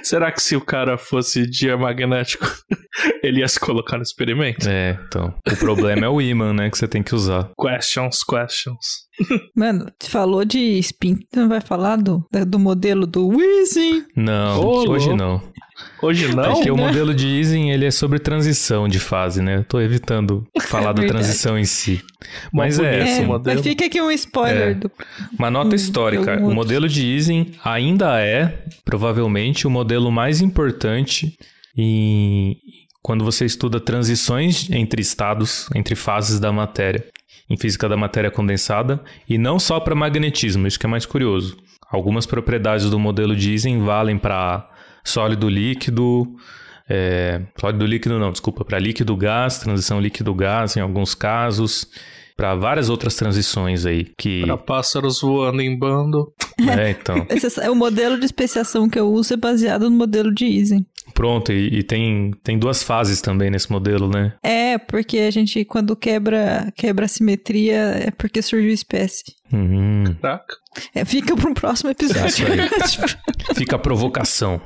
Será 0.04 0.32
que 0.32 0.42
se 0.42 0.56
o 0.56 0.62
cara 0.62 0.98
fosse 0.98 1.50
diamagnético, 1.50 2.46
ele 3.24 3.40
ia 3.40 3.48
se 3.48 3.60
colocar 3.60 3.98
no 3.98 4.04
experimento? 4.04 4.68
É, 4.68 5.00
então. 5.08 5.34
O 5.50 5.56
problema 5.58 6.06
é 6.06 6.10
o 6.10 6.22
ímã, 6.22 6.54
né? 6.54 6.70
Que 6.70 6.78
você 6.78 6.88
tem 6.88 7.02
que 7.02 7.16
usar. 7.16 7.50
Questions, 7.60 8.24
questions. 8.24 9.07
Mano, 9.55 9.91
você 9.99 10.09
falou 10.09 10.45
de 10.45 10.59
spin, 10.80 11.15
tu 11.32 11.39
não 11.39 11.49
vai 11.49 11.61
falar 11.61 11.95
do, 11.97 12.24
da- 12.32 12.43
do 12.43 12.59
modelo 12.59 13.05
do 13.07 13.28
Weezy? 13.28 14.05
Não, 14.15 14.61
Ô, 14.61 14.89
hoje 14.89 15.13
não. 15.13 15.41
Hoje 16.01 16.34
não? 16.36 16.53
Porque 16.55 16.72
o 16.72 16.76
né? 16.76 16.86
modelo 16.88 17.13
de 17.13 17.28
Ising, 17.28 17.70
ele 17.70 17.86
é 17.86 17.91
sobre 17.91 18.18
transição 18.18 18.88
de 18.88 18.99
fase, 18.99 19.41
né? 19.43 19.57
Eu 19.57 19.63
tô 19.63 19.80
evitando 19.80 20.45
falar 20.61 20.91
da 20.91 21.01
Verdade. 21.01 21.07
transição 21.24 21.57
em 21.57 21.65
si. 21.65 22.01
Mas 22.51 22.80
é, 22.80 23.03
esse 23.03 23.22
É, 23.22 23.26
modelo. 23.26 23.55
mas 23.57 23.63
fica 23.65 23.86
aqui 23.86 24.01
um 24.01 24.09
spoiler 24.11 24.70
É. 24.70 24.74
do. 24.74 24.91
Uma 25.38 25.51
nota 25.51 25.76
histórica. 25.76 26.39
O 26.43 26.51
modelo 26.53 26.88
de 26.89 27.05
Ising 27.05 27.51
ainda 27.63 28.20
é, 28.20 28.65
provavelmente, 28.84 29.68
o 29.68 29.70
modelo 29.70 30.11
mais 30.11 30.41
importante 30.41 31.38
em... 31.78 32.57
quando 33.03 33.24
você 33.24 33.45
estuda 33.45 33.80
transições 33.80 34.68
entre 34.72 34.99
estados, 35.01 35.70
entre 35.76 35.95
fases 35.95 36.39
da 36.39 36.51
matéria, 36.51 37.05
em 37.50 37.58
física 37.58 37.88
da 37.88 37.95
matéria 37.95 38.30
condensada, 38.30 39.02
e 39.28 39.38
não 39.38 39.60
só 39.60 39.80
para 39.80 39.95
magnetismo, 39.95 40.68
isso 40.68 40.80
que 40.80 40.86
é 40.86 40.89
mais 40.89 41.06
curioso. 41.06 41.58
Algumas 41.89 42.26
propriedades 42.26 42.89
do 42.89 43.00
modelo 43.00 43.36
de 43.36 43.54
Ising 43.54 43.80
valem 43.80 44.18
para 44.18 44.70
sólido 45.04 45.48
líquido, 45.48 46.28
é, 46.89 47.41
sólido 47.60 47.86
líquido 47.86 48.20
não, 48.20 48.32
desculpa, 48.32 48.66
para 48.66 48.80
líquido 48.80 49.16
gás, 49.16 49.60
transição 49.60 50.00
líquido 50.00 50.34
gás 50.34 50.76
em 50.76 50.82
alguns 50.82 51.16
casos, 51.16 51.88
para 52.36 52.54
várias 52.56 52.89
outras 52.89 53.16
transições 53.16 53.86
aí 53.86 54.06
que 54.18 54.43
Pra 54.43 54.58
pássaros 54.58 55.22
voando 55.22 55.62
em 55.62 55.78
bando. 55.78 56.32
é, 56.78 56.91
então. 56.91 57.26
Esse, 57.30 57.60
é 57.62 57.70
o 57.70 57.76
modelo 57.76 58.20
de 58.20 58.26
especiação 58.26 58.88
que 58.89 59.00
eu 59.00 59.08
uso 59.08 59.34
é 59.34 59.38
baseado 59.38 59.89
no 59.89 59.98
modelo 59.98 60.34
de 60.34 60.45
Ising. 60.45 60.86
Pronto, 61.14 61.51
e, 61.51 61.80
e 61.80 61.84
tem, 61.84 62.32
tem 62.43 62.60
duas 62.60 62.84
fases 62.84 63.22
também 63.22 63.49
nesse 63.49 63.72
modelo, 63.72 64.10
né? 64.10 64.34
É, 64.43 64.78
porque 64.78 65.18
a 65.20 65.32
gente, 65.32 65.66
quando 65.66 65.95
quebra, 65.95 66.72
quebra 66.76 67.05
a 67.05 67.10
simetria, 67.10 67.76
é 68.08 68.12
porque 68.12 68.41
surgiu 68.41 68.72
espécie. 68.72 69.24
Uhum. 69.51 70.16
Caraca. 70.22 70.55
É, 70.93 71.03
fica 71.05 71.36
para 71.36 71.49
um 71.49 71.53
próximo 71.53 71.89
episódio. 71.89 72.45
Fica 73.55 73.76
a 73.78 73.80
provocação. 73.80 74.62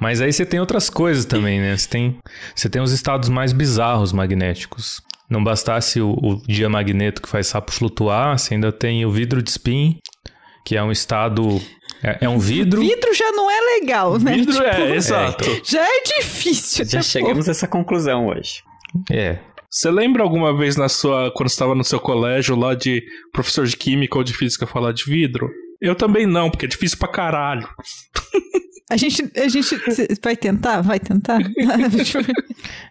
Mas 0.00 0.20
aí 0.20 0.32
você 0.32 0.44
tem 0.44 0.58
outras 0.58 0.90
coisas 0.90 1.24
também, 1.24 1.60
né? 1.60 1.76
Você 1.76 1.88
tem, 1.88 2.18
você 2.54 2.68
tem 2.68 2.82
os 2.82 2.92
estados 2.92 3.28
mais 3.28 3.52
bizarros 3.52 4.12
magnéticos. 4.12 5.00
Não 5.28 5.42
bastasse 5.42 6.00
o, 6.00 6.10
o 6.10 6.42
diamagneto 6.46 7.20
que 7.20 7.28
faz 7.28 7.48
sapo 7.48 7.72
flutuar, 7.72 8.38
você 8.38 8.54
ainda 8.54 8.72
tem 8.72 9.04
o 9.04 9.10
vidro 9.10 9.42
de 9.42 9.50
spin, 9.50 9.98
que 10.64 10.76
é 10.76 10.82
um 10.82 10.92
estado. 10.92 11.60
É, 12.02 12.18
é 12.22 12.28
um 12.28 12.38
vidro. 12.38 12.80
Vidro 12.80 13.14
já 13.14 13.30
não 13.32 13.50
é 13.50 13.80
legal, 13.80 14.18
né? 14.18 14.34
Vidro 14.34 14.62
é, 14.62 14.70
Tipo, 14.70 14.94
exato. 14.94 15.44
Já 15.64 15.82
é 15.82 16.02
difícil. 16.02 16.84
Já 16.84 16.98
né, 16.98 17.02
chegamos 17.02 17.48
a 17.48 17.50
essa 17.50 17.66
conclusão 17.66 18.26
hoje. 18.28 18.62
É. 19.10 19.38
Você 19.70 19.90
lembra 19.90 20.22
alguma 20.22 20.56
vez 20.56 20.76
na 20.76 20.88
sua. 20.88 21.30
quando 21.34 21.48
estava 21.48 21.74
no 21.74 21.84
seu 21.84 22.00
colégio 22.00 22.56
lá 22.56 22.74
de 22.74 23.02
professor 23.32 23.66
de 23.66 23.76
química 23.76 24.16
ou 24.16 24.24
de 24.24 24.32
física 24.32 24.66
falar 24.66 24.92
de 24.92 25.04
vidro? 25.04 25.50
Eu 25.80 25.94
também 25.94 26.26
não, 26.26 26.50
porque 26.50 26.66
é 26.66 26.68
difícil 26.68 26.98
pra 26.98 27.08
caralho. 27.08 27.68
A 28.88 28.96
gente, 28.96 29.20
a 29.36 29.48
gente 29.48 29.76
vai 30.22 30.36
tentar? 30.36 30.80
Vai 30.80 31.00
tentar? 31.00 31.38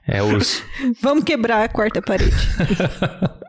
É 0.08 0.22
os. 0.22 0.62
Vamos 1.02 1.24
quebrar 1.24 1.64
a 1.64 1.70
quarta 1.70 2.02
parede. 2.02 2.36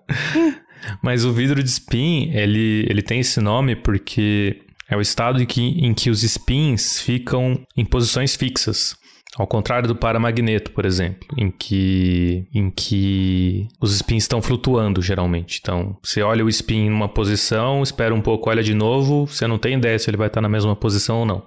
Mas 1.02 1.24
o 1.24 1.32
vidro 1.32 1.62
de 1.62 1.68
spin, 1.68 2.30
ele, 2.32 2.86
ele 2.88 3.02
tem 3.02 3.20
esse 3.20 3.40
nome 3.40 3.76
porque 3.76 4.62
é 4.88 4.96
o 4.96 5.00
estado 5.00 5.42
em 5.42 5.46
que, 5.46 5.60
em 5.62 5.92
que 5.92 6.10
os 6.10 6.22
spins 6.22 7.00
ficam 7.00 7.60
em 7.76 7.84
posições 7.84 8.36
fixas. 8.36 8.96
Ao 9.36 9.46
contrário 9.46 9.86
do 9.86 9.94
paramagneto, 9.94 10.70
por 10.70 10.86
exemplo, 10.86 11.28
em 11.36 11.50
que, 11.50 12.46
em 12.54 12.70
que 12.70 13.68
os 13.78 13.94
spins 13.94 14.22
estão 14.22 14.40
flutuando, 14.40 15.02
geralmente. 15.02 15.58
Então, 15.60 15.98
você 16.02 16.22
olha 16.22 16.42
o 16.42 16.48
spin 16.48 16.88
numa 16.88 17.08
posição, 17.08 17.82
espera 17.82 18.14
um 18.14 18.20
pouco, 18.22 18.48
olha 18.48 18.62
de 18.62 18.72
novo, 18.72 19.26
você 19.26 19.46
não 19.46 19.58
tem 19.58 19.74
ideia 19.74 19.98
se 19.98 20.08
ele 20.08 20.16
vai 20.16 20.28
estar 20.28 20.40
na 20.40 20.48
mesma 20.48 20.74
posição 20.74 21.18
ou 21.18 21.26
não. 21.26 21.44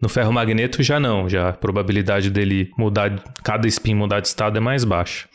No 0.00 0.08
ferromagneto 0.08 0.82
já 0.82 0.98
não, 0.98 1.28
já 1.28 1.50
a 1.50 1.52
probabilidade 1.52 2.30
dele 2.30 2.70
mudar, 2.76 3.22
cada 3.44 3.68
spin 3.68 3.94
mudar 3.94 4.20
de 4.20 4.26
estado 4.26 4.56
é 4.56 4.60
mais 4.60 4.82
baixa. 4.82 5.28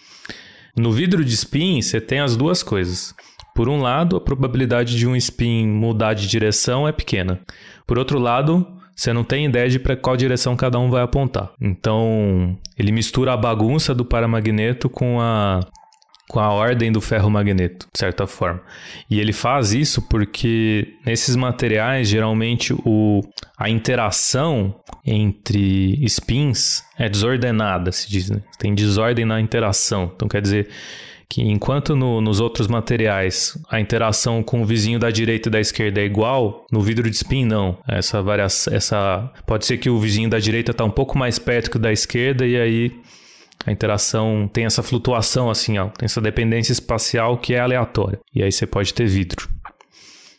No 0.75 0.91
vidro 0.91 1.23
de 1.23 1.33
spin, 1.33 1.81
você 1.81 2.01
tem 2.01 2.19
as 2.19 2.35
duas 2.35 2.61
coisas. 2.61 3.15
Por 3.55 3.69
um 3.69 3.81
lado, 3.81 4.17
a 4.17 4.21
probabilidade 4.21 4.97
de 4.97 5.07
um 5.07 5.15
spin 5.15 5.65
mudar 5.65 6.13
de 6.13 6.27
direção 6.27 6.85
é 6.85 6.91
pequena. 6.91 7.39
Por 7.87 7.97
outro 7.97 8.19
lado, 8.19 8.67
você 8.93 9.13
não 9.13 9.23
tem 9.23 9.45
ideia 9.45 9.69
de 9.69 9.79
para 9.79 9.95
qual 9.95 10.17
direção 10.17 10.57
cada 10.57 10.77
um 10.77 10.89
vai 10.89 11.01
apontar. 11.01 11.51
Então, 11.59 12.57
ele 12.77 12.91
mistura 12.91 13.31
a 13.31 13.37
bagunça 13.37 13.95
do 13.95 14.03
paramagneto 14.03 14.89
com 14.89 15.21
a 15.21 15.61
com 16.27 16.39
a 16.39 16.51
ordem 16.51 16.91
do 16.91 16.99
ferromagneto, 16.99 17.87
de 17.93 17.99
certa 17.99 18.25
forma. 18.25 18.59
E 19.09 19.19
ele 19.19 19.31
faz 19.31 19.73
isso 19.73 20.01
porque 20.01 20.95
nesses 21.05 21.35
materiais, 21.35 22.09
geralmente 22.09 22.73
o, 22.83 23.21
a 23.57 23.69
interação 23.69 24.73
entre 25.05 26.03
spins 26.07 26.83
é 26.97 27.07
desordenada, 27.07 27.91
se 27.91 28.09
diz. 28.09 28.29
Né? 28.31 28.41
Tem 28.57 28.73
desordem 28.73 29.23
na 29.23 29.39
interação. 29.39 30.11
Então 30.15 30.27
quer 30.27 30.41
dizer 30.41 30.67
que 31.29 31.41
enquanto 31.41 31.95
no- 31.95 32.21
nos 32.21 32.39
outros 32.39 32.67
materiais 32.67 33.57
a 33.69 33.79
interação 33.79 34.41
com 34.43 34.61
o 34.61 34.65
vizinho 34.65 34.99
da 34.99 35.09
direita 35.09 35.49
e 35.49 35.51
da 35.51 35.59
esquerda 35.59 36.01
é 36.01 36.05
igual, 36.05 36.65
no 36.71 36.81
vidro 36.81 37.09
de 37.09 37.15
spin 37.15 37.45
não. 37.45 37.77
Essa 37.87 38.21
variação, 38.21 38.73
essa 38.73 39.31
pode 39.45 39.65
ser 39.65 39.77
que 39.77 39.89
o 39.89 39.99
vizinho 39.99 40.29
da 40.29 40.39
direita 40.39 40.71
está 40.71 40.83
um 40.83 40.91
pouco 40.91 41.17
mais 41.17 41.37
perto 41.39 41.71
que 41.71 41.77
o 41.77 41.79
da 41.79 41.91
esquerda 41.91 42.45
e 42.45 42.55
aí 42.59 42.91
a 43.65 43.71
interação 43.71 44.47
tem 44.51 44.65
essa 44.65 44.83
flutuação 44.83 45.49
assim, 45.49 45.77
ó, 45.79 45.87
tem 45.89 46.05
essa 46.05 46.21
dependência 46.21 46.71
espacial 46.71 47.37
que 47.37 47.53
é 47.53 47.59
aleatória. 47.59 48.19
E 48.33 48.43
aí 48.43 48.51
você 48.51 48.67
pode 48.67 48.93
ter 48.93 49.07
vidro. 49.07 49.49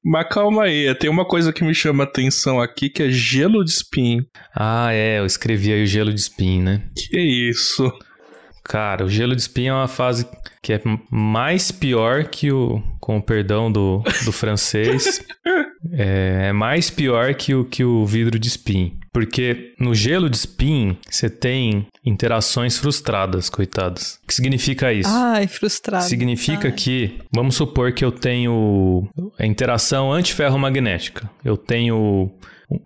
Mas 0.04 0.28
calma 0.28 0.62
aí, 0.64 0.94
tem 0.94 1.10
uma 1.10 1.24
coisa 1.24 1.52
que 1.52 1.64
me 1.64 1.74
chama 1.74 2.04
atenção 2.04 2.60
aqui 2.60 2.88
que 2.88 3.02
é 3.02 3.10
gelo 3.10 3.64
de 3.64 3.72
spin. 3.72 4.20
Ah, 4.54 4.90
é, 4.92 5.18
eu 5.18 5.26
escrevi 5.26 5.72
aí 5.72 5.82
o 5.82 5.86
gelo 5.86 6.12
de 6.14 6.20
spin, 6.20 6.62
né? 6.62 6.82
Que 6.94 7.18
isso? 7.20 7.90
Cara, 8.68 9.04
o 9.04 9.08
gelo 9.08 9.36
de 9.36 9.42
spin 9.42 9.66
é 9.66 9.72
uma 9.72 9.86
fase 9.86 10.26
que 10.60 10.72
é 10.72 10.80
mais 11.08 11.70
pior 11.70 12.24
que 12.24 12.50
o, 12.50 12.82
com 12.98 13.18
o 13.18 13.22
perdão 13.22 13.70
do, 13.70 14.02
do 14.24 14.32
francês, 14.32 15.24
é, 15.92 16.48
é 16.48 16.52
mais 16.52 16.90
pior 16.90 17.32
que 17.34 17.54
o, 17.54 17.64
que 17.64 17.84
o 17.84 18.04
vidro 18.04 18.40
de 18.40 18.48
spin. 18.48 18.98
Porque 19.12 19.72
no 19.78 19.94
gelo 19.94 20.28
de 20.28 20.36
spin, 20.36 20.98
você 21.08 21.30
tem 21.30 21.86
interações 22.04 22.76
frustradas, 22.76 23.48
coitadas. 23.48 24.18
O 24.24 24.26
que 24.26 24.34
significa 24.34 24.92
isso? 24.92 25.08
Ai, 25.10 25.46
frustrado. 25.46 26.04
Significa 26.04 26.66
Ai. 26.66 26.72
que, 26.72 27.20
vamos 27.32 27.54
supor 27.54 27.92
que 27.92 28.04
eu 28.04 28.10
tenho 28.10 29.08
a 29.38 29.46
interação 29.46 30.12
antiferromagnética. 30.12 31.30
Eu 31.44 31.56
tenho. 31.56 32.32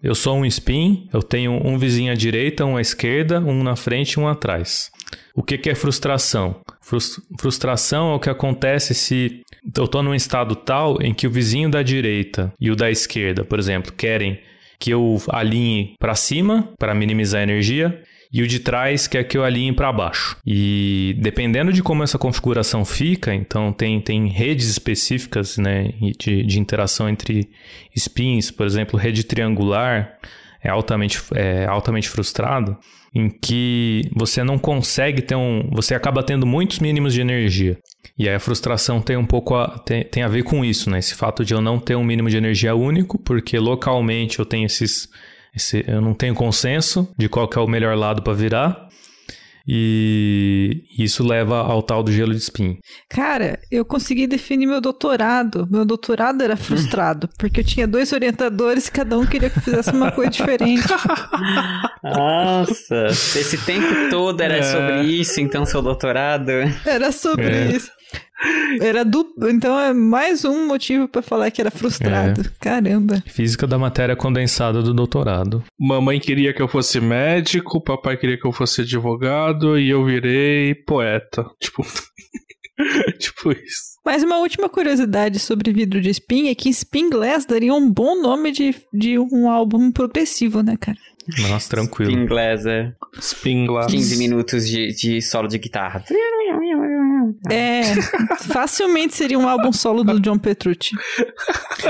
Eu 0.02 0.14
sou 0.14 0.36
um 0.36 0.44
spin, 0.44 1.08
eu 1.10 1.22
tenho 1.22 1.52
um 1.66 1.78
vizinho 1.78 2.12
à 2.12 2.14
direita, 2.14 2.66
um 2.66 2.76
à 2.76 2.82
esquerda, 2.82 3.40
um 3.40 3.62
na 3.62 3.74
frente 3.74 4.12
e 4.12 4.20
um 4.20 4.28
atrás. 4.28 4.90
O 5.34 5.42
que, 5.42 5.56
que 5.58 5.70
é 5.70 5.74
frustração? 5.74 6.60
Frus- 6.80 7.20
Frustração 7.40 8.12
é 8.12 8.14
o 8.16 8.20
que 8.20 8.30
acontece 8.30 8.94
se 8.94 9.42
eu 9.76 9.84
estou 9.84 10.02
num 10.02 10.14
estado 10.14 10.54
tal 10.56 11.00
em 11.02 11.12
que 11.14 11.26
o 11.26 11.30
vizinho 11.30 11.70
da 11.70 11.82
direita 11.82 12.52
e 12.60 12.70
o 12.70 12.76
da 12.76 12.90
esquerda, 12.90 13.44
por 13.44 13.58
exemplo, 13.58 13.92
querem 13.92 14.38
que 14.78 14.90
eu 14.90 15.20
alinhe 15.28 15.94
para 15.98 16.14
cima 16.14 16.72
para 16.78 16.94
minimizar 16.94 17.40
a 17.40 17.44
energia 17.44 18.02
e 18.32 18.42
o 18.42 18.46
de 18.46 18.60
trás 18.60 19.06
quer 19.08 19.24
que 19.24 19.36
eu 19.36 19.44
alinhe 19.44 19.72
para 19.72 19.92
baixo. 19.92 20.36
E 20.46 21.16
dependendo 21.18 21.72
de 21.72 21.82
como 21.82 22.02
essa 22.02 22.16
configuração 22.18 22.84
fica, 22.84 23.34
então 23.34 23.72
tem, 23.72 24.00
tem 24.00 24.28
redes 24.28 24.68
específicas 24.70 25.58
né, 25.58 25.92
de, 26.18 26.44
de 26.44 26.58
interação 26.60 27.08
entre 27.08 27.50
spins, 27.94 28.50
por 28.50 28.64
exemplo, 28.64 28.98
rede 28.98 29.24
triangular 29.24 30.16
é 30.62 30.68
altamente, 30.68 31.22
é 31.34 31.66
altamente 31.66 32.08
frustrado, 32.08 32.76
em 33.14 33.28
que 33.28 34.02
você 34.14 34.44
não 34.44 34.58
consegue 34.58 35.22
ter 35.22 35.34
um. 35.34 35.68
Você 35.72 35.94
acaba 35.94 36.22
tendo 36.22 36.46
muitos 36.46 36.78
mínimos 36.78 37.14
de 37.14 37.20
energia. 37.20 37.78
E 38.18 38.28
aí 38.28 38.34
a 38.34 38.40
frustração 38.40 39.00
tem 39.00 39.16
um 39.16 39.24
pouco 39.24 39.54
a, 39.54 39.78
tem, 39.78 40.04
tem 40.04 40.22
a 40.22 40.28
ver 40.28 40.42
com 40.42 40.64
isso, 40.64 40.90
né? 40.90 40.98
Esse 40.98 41.14
fato 41.14 41.44
de 41.44 41.54
eu 41.54 41.60
não 41.60 41.78
ter 41.78 41.96
um 41.96 42.04
mínimo 42.04 42.28
de 42.28 42.36
energia 42.36 42.74
único, 42.74 43.18
porque 43.18 43.58
localmente 43.58 44.38
eu 44.38 44.46
tenho 44.46 44.66
esses. 44.66 45.08
Esse, 45.54 45.84
eu 45.88 46.00
não 46.00 46.14
tenho 46.14 46.34
consenso 46.34 47.12
de 47.18 47.28
qual 47.28 47.50
é 47.56 47.58
o 47.58 47.66
melhor 47.66 47.96
lado 47.96 48.22
para 48.22 48.32
virar. 48.32 48.88
E 49.72 50.82
isso 50.98 51.22
leva 51.24 51.58
ao 51.58 51.80
tal 51.80 52.02
do 52.02 52.10
gelo 52.10 52.32
de 52.32 52.40
spin. 52.40 52.78
Cara, 53.08 53.56
eu 53.70 53.84
consegui 53.84 54.26
definir 54.26 54.66
meu 54.66 54.80
doutorado. 54.80 55.68
Meu 55.70 55.84
doutorado 55.84 56.42
era 56.42 56.56
frustrado, 56.56 57.28
porque 57.38 57.60
eu 57.60 57.64
tinha 57.64 57.86
dois 57.86 58.12
orientadores 58.12 58.88
e 58.88 58.92
cada 58.92 59.16
um 59.16 59.24
queria 59.24 59.48
que 59.48 59.58
eu 59.58 59.62
fizesse 59.62 59.92
uma 59.92 60.10
coisa 60.10 60.30
diferente. 60.32 60.82
Nossa, 62.02 63.06
esse 63.06 63.58
tempo 63.58 63.86
todo 64.10 64.40
era 64.40 64.56
É. 64.56 64.62
sobre 64.62 65.02
isso, 65.02 65.40
então, 65.40 65.64
seu 65.64 65.80
doutorado. 65.82 66.50
Era 66.84 67.12
sobre 67.12 67.44
É. 67.46 67.66
isso. 67.76 67.90
Era 68.80 69.04
duplo, 69.04 69.50
então 69.50 69.78
é 69.78 69.92
mais 69.92 70.44
um 70.44 70.66
motivo 70.66 71.06
pra 71.06 71.20
falar 71.20 71.50
que 71.50 71.60
era 71.60 71.70
frustrado. 71.70 72.40
É. 72.40 72.44
Caramba. 72.58 73.22
Física 73.26 73.66
da 73.66 73.78
matéria 73.78 74.16
condensada 74.16 74.82
do 74.82 74.94
doutorado. 74.94 75.62
Mamãe 75.78 76.18
queria 76.18 76.54
que 76.54 76.62
eu 76.62 76.68
fosse 76.68 77.00
médico, 77.00 77.82
papai 77.82 78.16
queria 78.16 78.38
que 78.38 78.46
eu 78.46 78.52
fosse 78.52 78.80
advogado 78.80 79.78
e 79.78 79.90
eu 79.90 80.04
virei 80.04 80.74
poeta. 80.74 81.44
Tipo. 81.60 81.84
tipo 83.18 83.52
isso. 83.52 83.90
Mas 84.04 84.22
uma 84.22 84.38
última 84.38 84.68
curiosidade 84.68 85.38
sobre 85.38 85.72
vidro 85.72 86.00
de 86.00 86.08
spin 86.08 86.48
é 86.48 86.54
que 86.54 86.70
Spin 86.70 87.10
Glass 87.10 87.44
daria 87.44 87.74
um 87.74 87.90
bom 87.90 88.20
nome 88.22 88.50
de, 88.50 88.74
de 88.92 89.18
um 89.18 89.50
álbum 89.50 89.92
progressivo, 89.92 90.62
né, 90.62 90.76
cara? 90.80 90.96
Nossa, 91.50 91.68
tranquilo. 91.68 92.10
Inglês, 92.10 92.64
é. 92.66 92.92
Spin 93.18 93.66
glass. 93.66 93.92
15 93.92 94.16
minutos 94.16 94.68
de, 94.68 94.94
de 94.94 95.22
solo 95.22 95.48
de 95.48 95.58
guitarra. 95.58 96.04
É, 97.50 97.82
facilmente 98.52 99.14
seria 99.14 99.38
um 99.38 99.48
álbum 99.48 99.72
solo 99.72 100.02
do 100.04 100.18
John 100.20 100.38
Petrucci. 100.38 100.94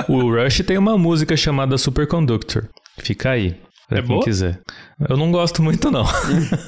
O 0.08 0.30
Rush 0.34 0.62
tem 0.66 0.78
uma 0.78 0.96
música 0.98 1.36
chamada 1.36 1.76
Superconductor. 1.78 2.68
Fica 2.98 3.30
aí, 3.30 3.56
pra 3.88 3.98
É 3.98 4.02
quem 4.02 4.08
boa? 4.08 4.24
quiser. 4.24 4.60
Eu 5.08 5.16
não 5.16 5.30
gosto 5.32 5.62
muito, 5.62 5.90
não. 5.90 6.04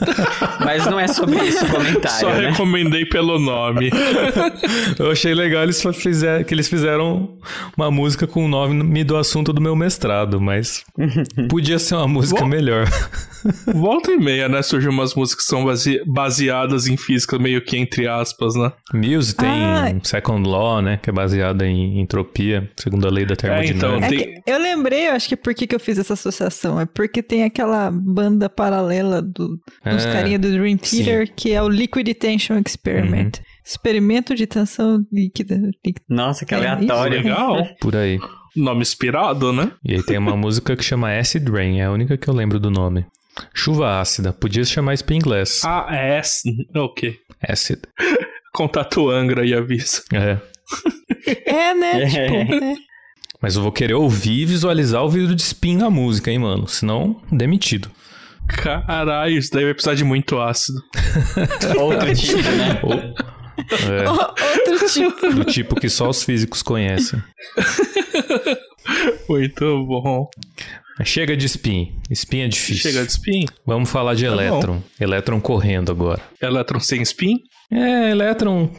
Mas 0.64 0.86
não 0.86 0.98
é 0.98 1.06
sobre 1.08 1.36
isso 1.44 1.64
o 1.64 1.68
comentário, 1.68 2.18
Só 2.18 2.28
né? 2.30 2.48
recomendei 2.50 3.04
pelo 3.04 3.38
nome. 3.38 3.90
Eu 4.98 5.10
achei 5.10 5.34
legal 5.34 5.62
eles 5.64 5.82
fizer, 5.94 6.44
que 6.44 6.54
eles 6.54 6.68
fizeram 6.68 7.36
uma 7.76 7.90
música 7.90 8.26
com 8.26 8.44
o 8.44 8.48
nome 8.48 9.04
do 9.04 9.16
assunto 9.16 9.52
do 9.52 9.60
meu 9.60 9.76
mestrado, 9.76 10.40
mas 10.40 10.84
podia 11.50 11.78
ser 11.78 11.96
uma 11.96 12.08
música 12.08 12.40
Bom. 12.40 12.46
melhor. 12.48 12.86
Volta 13.74 14.12
e 14.12 14.16
meia, 14.16 14.48
né? 14.48 14.62
Surgem 14.62 14.88
umas 14.88 15.14
músicas 15.14 15.44
que 15.44 15.50
são 15.50 15.64
base- 15.64 16.00
baseadas 16.06 16.86
em 16.86 16.96
física, 16.96 17.38
meio 17.38 17.60
que 17.62 17.76
entre 17.76 18.06
aspas, 18.06 18.54
né? 18.54 18.72
Muse 18.94 19.34
tem 19.34 19.48
Ah. 19.48 19.92
Second 20.04 20.48
Law, 20.48 20.80
né? 20.80 20.98
Que 21.02 21.10
é 21.10 21.12
baseada 21.12 21.66
em 21.66 22.00
entropia, 22.00 22.70
segundo 22.76 23.06
a 23.06 23.10
lei 23.10 23.26
da 23.26 23.34
termodinâmica. 23.34 24.06
É 24.06 24.08
Tem- 24.08 24.18
que 24.42 24.42
eu 24.50 24.58
lembrei, 24.58 25.08
eu 25.08 25.12
acho 25.12 25.28
que 25.28 25.36
por 25.36 25.54
que, 25.54 25.66
que 25.66 25.74
eu 25.74 25.80
fiz 25.80 25.98
essa 25.98 26.14
associação. 26.14 26.80
É 26.80 26.86
porque 26.86 27.20
tem 27.22 27.42
aquela 27.44 27.90
banda 27.90 28.21
paralela 28.54 29.22
do, 29.22 29.58
dos 29.84 30.04
É, 30.04 30.12
carinha 30.12 30.38
do 30.38 30.50
Dream 30.50 30.76
Theater, 30.76 31.32
que 31.34 31.52
é 31.52 31.62
o 31.62 31.68
Liquid 31.68 32.08
Tension 32.14 32.60
Experiment. 32.64 33.38
Uhum. 33.38 33.44
Experimento 33.64 34.34
de 34.34 34.46
tensão 34.46 35.04
líquida. 35.12 35.56
líquida. 35.84 36.04
Nossa, 36.08 36.44
que 36.44 36.54
É 36.54 36.58
aleatório. 36.58 37.22
Legal. 37.22 37.66
Por 37.80 37.96
aí. 37.96 38.18
Nome 38.56 38.82
inspirado, 38.82 39.52
né? 39.52 39.72
E 39.84 39.94
aí 39.94 40.02
tem 40.02 40.18
uma 40.18 40.36
música 40.36 40.76
que 40.76 40.84
chama 40.84 41.16
Acid 41.16 41.48
Rain, 41.48 41.80
é 41.80 41.84
a 41.84 41.90
única 41.92 42.18
que 42.18 42.28
eu 42.28 42.34
lembro 42.34 42.60
do 42.60 42.70
nome. 42.70 43.06
Chuva 43.54 44.00
ácida, 44.00 44.32
podia 44.32 44.64
se 44.64 44.72
chamar 44.72 44.94
Spin 44.94 45.20
Glass. 45.20 45.64
Ah, 45.64 45.86
é. 45.90 46.18
essa. 46.18 46.42
Ok. 46.76 47.16
Acid. 47.48 47.80
Contato 48.52 49.08
Angra 49.08 49.46
e 49.46 49.54
avisa. 49.54 50.02
É. 50.12 50.38
É, 51.46 51.72
né? 51.72 52.02
É. 52.02 52.06
Tipo, 52.06 52.64
é. 52.64 52.74
Mas 53.40 53.54
eu 53.54 53.62
vou 53.62 53.70
querer 53.70 53.94
ouvir 53.94 54.40
e 54.40 54.46
visualizar 54.46 55.04
o 55.04 55.08
vidro 55.08 55.36
de 55.36 55.42
spin 55.42 55.76
na 55.76 55.88
música, 55.88 56.30
hein, 56.32 56.38
mano? 56.38 56.66
Senão, 56.66 57.20
demitido. 57.30 57.90
Caralho, 58.56 59.36
isso 59.36 59.50
daí 59.52 59.64
vai 59.64 59.74
precisar 59.74 59.94
de 59.94 60.04
muito 60.04 60.38
ácido. 60.40 60.78
Outro 61.78 62.14
tipo, 62.14 62.36
né? 62.38 62.80
Ou, 62.82 62.94
é, 62.94 64.08
Outro 64.08 64.88
tipo. 64.88 65.34
do 65.34 65.44
tipo 65.44 65.74
que 65.80 65.88
só 65.88 66.08
os 66.08 66.22
físicos 66.22 66.62
conhecem. 66.62 67.22
Muito 69.28 69.86
bom. 69.86 70.28
Chega 71.04 71.36
de 71.36 71.46
spin. 71.46 71.94
Spin 72.10 72.40
é 72.40 72.48
difícil. 72.48 72.90
Chega 72.90 73.04
de 73.04 73.12
spin. 73.12 73.46
Vamos 73.66 73.90
falar 73.90 74.14
de 74.14 74.24
Tá 74.26 74.30
bom. 74.34 74.40
elétron. 74.40 74.82
Elétron 75.00 75.40
correndo 75.40 75.90
agora. 75.92 76.20
Elétron 76.40 76.80
sem 76.80 77.02
spin? 77.02 77.36
É, 77.70 78.10
elétron 78.10 78.70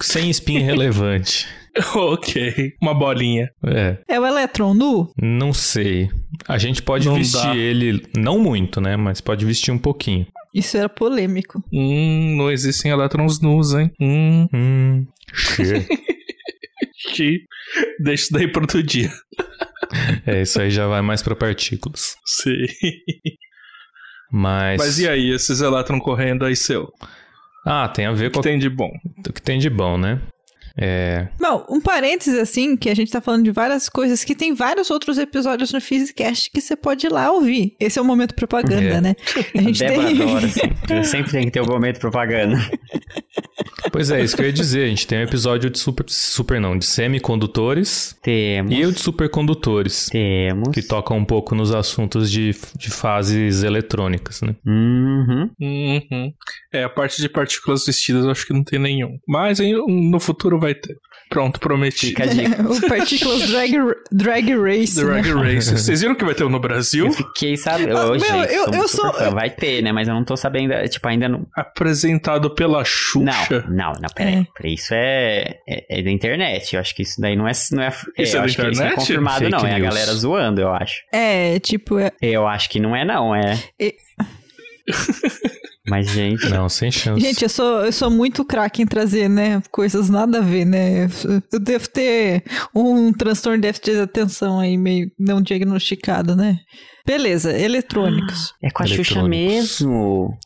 sem 0.00 0.30
spin 0.30 0.58
relevante. 0.58 1.46
ok. 1.94 2.72
Uma 2.80 2.94
bolinha. 2.94 3.48
É, 3.64 3.98
É 4.08 4.20
o 4.20 4.26
elétron 4.26 4.74
nu? 4.74 5.10
não 5.20 5.52
sei. 5.52 6.10
A 6.48 6.58
gente 6.58 6.82
pode 6.82 7.06
Não 7.06 7.14
vestir 7.14 7.40
dá. 7.42 7.56
ele, 7.56 8.04
não 8.16 8.38
muito, 8.38 8.80
né? 8.80 8.96
Mas 8.96 9.20
pode 9.20 9.44
vestir 9.44 9.70
um 9.72 9.78
pouquinho. 9.78 10.26
Isso 10.54 10.76
era 10.76 10.88
polêmico. 10.88 11.62
Hum, 11.72 12.36
não 12.36 12.50
existem 12.50 12.90
elétrons 12.90 13.40
nus, 13.40 13.72
hein? 13.74 13.90
Hum, 14.00 14.48
Hum. 14.52 15.06
Deixa 18.00 18.12
isso 18.14 18.32
daí 18.32 18.48
para 18.50 18.62
outro 18.62 18.82
dia. 18.82 19.10
É, 20.26 20.42
isso 20.42 20.60
aí 20.60 20.70
já 20.70 20.86
vai 20.86 21.02
mais 21.02 21.22
pra 21.22 21.34
partículas. 21.36 22.16
Sim. 22.24 22.64
Mas. 24.30 24.78
Mas 24.78 24.98
e 24.98 25.08
aí, 25.08 25.30
esses 25.30 25.60
elétrons 25.60 26.02
correndo 26.02 26.44
aí 26.44 26.56
seu? 26.56 26.90
Ah, 27.66 27.88
tem 27.88 28.06
a 28.06 28.12
ver 28.12 28.28
O 28.28 28.30
com 28.32 28.40
que 28.40 28.48
tem 28.48 28.58
de 28.58 28.68
bom? 28.68 28.90
o 29.28 29.32
que 29.32 29.42
tem 29.42 29.58
de 29.58 29.68
bom, 29.70 29.96
né? 29.98 30.20
É. 30.76 31.28
Bom, 31.40 31.66
um 31.68 31.80
parênteses 31.80 32.38
assim, 32.38 32.76
que 32.76 32.88
a 32.88 32.94
gente 32.94 33.10
tá 33.12 33.20
falando 33.20 33.44
de 33.44 33.50
várias 33.50 33.88
coisas, 33.88 34.24
que 34.24 34.34
tem 34.34 34.54
vários 34.54 34.90
outros 34.90 35.18
episódios 35.18 35.72
no 35.72 35.80
Physicast 35.80 36.50
que 36.50 36.60
você 36.60 36.74
pode 36.74 37.06
ir 37.06 37.10
lá 37.10 37.30
ouvir. 37.30 37.76
Esse 37.78 37.98
é 37.98 38.02
o 38.02 38.04
momento 38.04 38.34
propaganda, 38.34 38.82
É. 38.82 39.00
né? 39.00 39.16
A 39.54 39.62
gente 39.62 39.78
Débora 39.78 40.06
tem... 40.08 40.22
adora, 40.22 40.46
assim. 40.46 41.04
Sempre 41.04 41.32
tem 41.32 41.44
que 41.44 41.50
ter 41.50 41.60
o 41.60 41.66
momento 41.66 41.98
propaganda. 42.00 42.56
Pois 43.92 44.10
é, 44.10 44.22
isso 44.22 44.34
que 44.34 44.42
eu 44.42 44.46
ia 44.46 44.52
dizer. 44.52 44.84
A 44.84 44.88
gente 44.88 45.06
tem 45.06 45.18
um 45.18 45.22
episódio 45.22 45.68
de 45.68 45.78
super. 45.78 46.04
Super 46.08 46.58
não, 46.58 46.78
de 46.78 46.86
semicondutores 46.86 48.16
Temos. 48.22 48.72
e 48.72 48.86
o 48.86 48.90
de 48.90 48.98
supercondutores. 48.98 50.08
Temos. 50.10 50.70
Que 50.72 50.82
toca 50.82 51.12
um 51.12 51.24
pouco 51.24 51.54
nos 51.54 51.74
assuntos 51.74 52.30
de, 52.30 52.56
de 52.76 52.90
fases 52.90 53.62
eletrônicas, 53.62 54.40
né? 54.40 54.56
Uhum. 54.66 55.50
Uhum. 55.60 56.32
É, 56.72 56.84
a 56.84 56.88
parte 56.88 57.20
de 57.20 57.28
partículas 57.28 57.84
vestidas 57.84 58.24
eu 58.24 58.30
acho 58.30 58.46
que 58.46 58.54
não 58.54 58.64
tem 58.64 58.78
nenhum. 58.78 59.18
Mas 59.28 59.60
aí, 59.60 59.72
no 59.72 60.18
futuro 60.18 60.58
vai 60.58 60.74
ter. 60.74 60.96
Pronto, 61.32 61.58
prometi. 61.60 62.08
Fica 62.08 62.24
a 62.24 62.26
dica. 62.26 62.62
o 62.68 62.88
Partículas 62.88 63.48
Drag, 63.48 63.72
drag 64.10 64.54
Race. 64.56 65.02
Né? 65.04 65.20
Rag 65.20 65.30
Race. 65.32 65.70
Vocês 65.76 66.00
viram 66.00 66.14
que 66.14 66.24
vai 66.24 66.34
ter 66.34 66.44
um 66.44 66.48
no 66.48 66.60
Brasil? 66.60 67.06
Eu 67.06 67.12
fiquei 67.12 67.56
sabendo. 67.56 67.96
Ah, 67.96 68.06
Ô, 68.06 68.10
meu, 68.10 68.44
eu- 68.44 68.64
sou 68.64 68.74
eu 68.74 68.88
sou- 68.88 69.12
fã. 69.14 69.30
Vai 69.30 69.50
ter, 69.50 69.82
né? 69.82 69.92
Mas 69.92 70.08
eu 70.08 70.14
não 70.14 70.24
tô 70.24 70.36
sabendo. 70.36 70.72
Tipo, 70.88 71.08
ainda 71.08 71.28
não. 71.28 71.46
Apresentado 71.56 72.54
pela 72.54 72.78
Não, 72.78 72.84
Xuxa. 72.84 73.64
não, 73.68 73.92
não, 73.92 74.08
peraí. 74.14 74.46
Peraí, 74.56 74.74
Isso 74.74 74.92
é, 74.94 75.56
é, 75.68 75.98
é 75.98 76.02
da 76.02 76.10
internet. 76.10 76.74
Eu 76.74 76.80
acho 76.80 76.94
que 76.94 77.02
isso 77.02 77.20
daí 77.20 77.34
não 77.36 77.48
é. 77.48 77.52
Não 77.72 77.82
é, 77.82 77.92
é, 78.18 78.22
Isso 78.22 78.36
é 78.36 78.40
da 78.40 78.46
isso 78.46 78.58
não 78.60 78.66
é 78.66 78.70
internet? 78.70 78.94
confirmado, 78.94 79.38
Fake 79.40 79.50
não. 79.50 79.66
É 79.66 79.74
a 79.74 79.78
news. 79.78 79.88
galera 79.88 80.12
zoando, 80.14 80.60
eu 80.60 80.68
acho. 80.72 80.94
É, 81.12 81.58
tipo, 81.60 81.98
é- 81.98 82.12
Eu 82.20 82.46
acho 82.46 82.68
que 82.68 82.78
não 82.80 82.94
é, 82.94 83.04
não. 83.04 83.34
É. 83.34 83.58
Mas, 85.88 86.08
gente. 86.10 86.48
Não, 86.48 86.68
sem 86.68 86.92
chance. 86.92 87.20
gente, 87.20 87.42
eu 87.42 87.48
sou, 87.48 87.84
eu 87.84 87.92
sou 87.92 88.10
muito 88.10 88.44
craque 88.44 88.82
em 88.82 88.86
trazer, 88.86 89.28
né, 89.28 89.60
coisas 89.70 90.08
nada 90.08 90.38
a 90.38 90.40
ver, 90.40 90.64
né? 90.64 91.08
Eu 91.52 91.58
devo 91.58 91.88
ter 91.88 92.44
um 92.74 93.12
transtorno 93.12 93.58
de 93.58 93.62
déficit 93.62 93.92
de 93.92 94.00
atenção 94.00 94.60
aí 94.60 94.78
meio 94.78 95.10
não 95.18 95.42
diagnosticado, 95.42 96.36
né? 96.36 96.58
Beleza, 97.04 97.56
eletrônicos. 97.58 98.54
É 98.62 98.70
com 98.70 98.84
a 98.84 98.86
Xuxa 98.86 99.24
mesmo. 99.24 100.38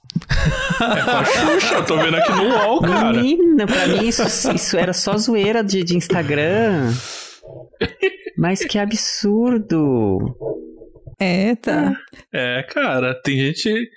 É 0.80 1.02
com 1.02 1.10
a 1.10 1.24
Xuxa, 1.24 1.74
eu 1.74 1.84
tô 1.84 1.98
vendo 1.98 2.16
aqui 2.16 2.32
no 2.32 2.48
UOL, 2.48 2.80
cara. 2.80 3.12
Menina, 3.12 3.66
pra 3.66 3.86
mim 3.88 4.08
isso, 4.08 4.22
isso 4.54 4.76
era 4.76 4.94
só 4.94 5.18
zoeira 5.18 5.62
de, 5.62 5.84
de 5.84 5.96
Instagram. 5.96 6.94
Mas 8.38 8.60
que 8.64 8.78
absurdo. 8.78 10.18
É, 11.18 11.54
tá. 11.56 11.94
É, 12.32 12.62
cara, 12.62 13.14
tem 13.22 13.36
gente. 13.36 13.90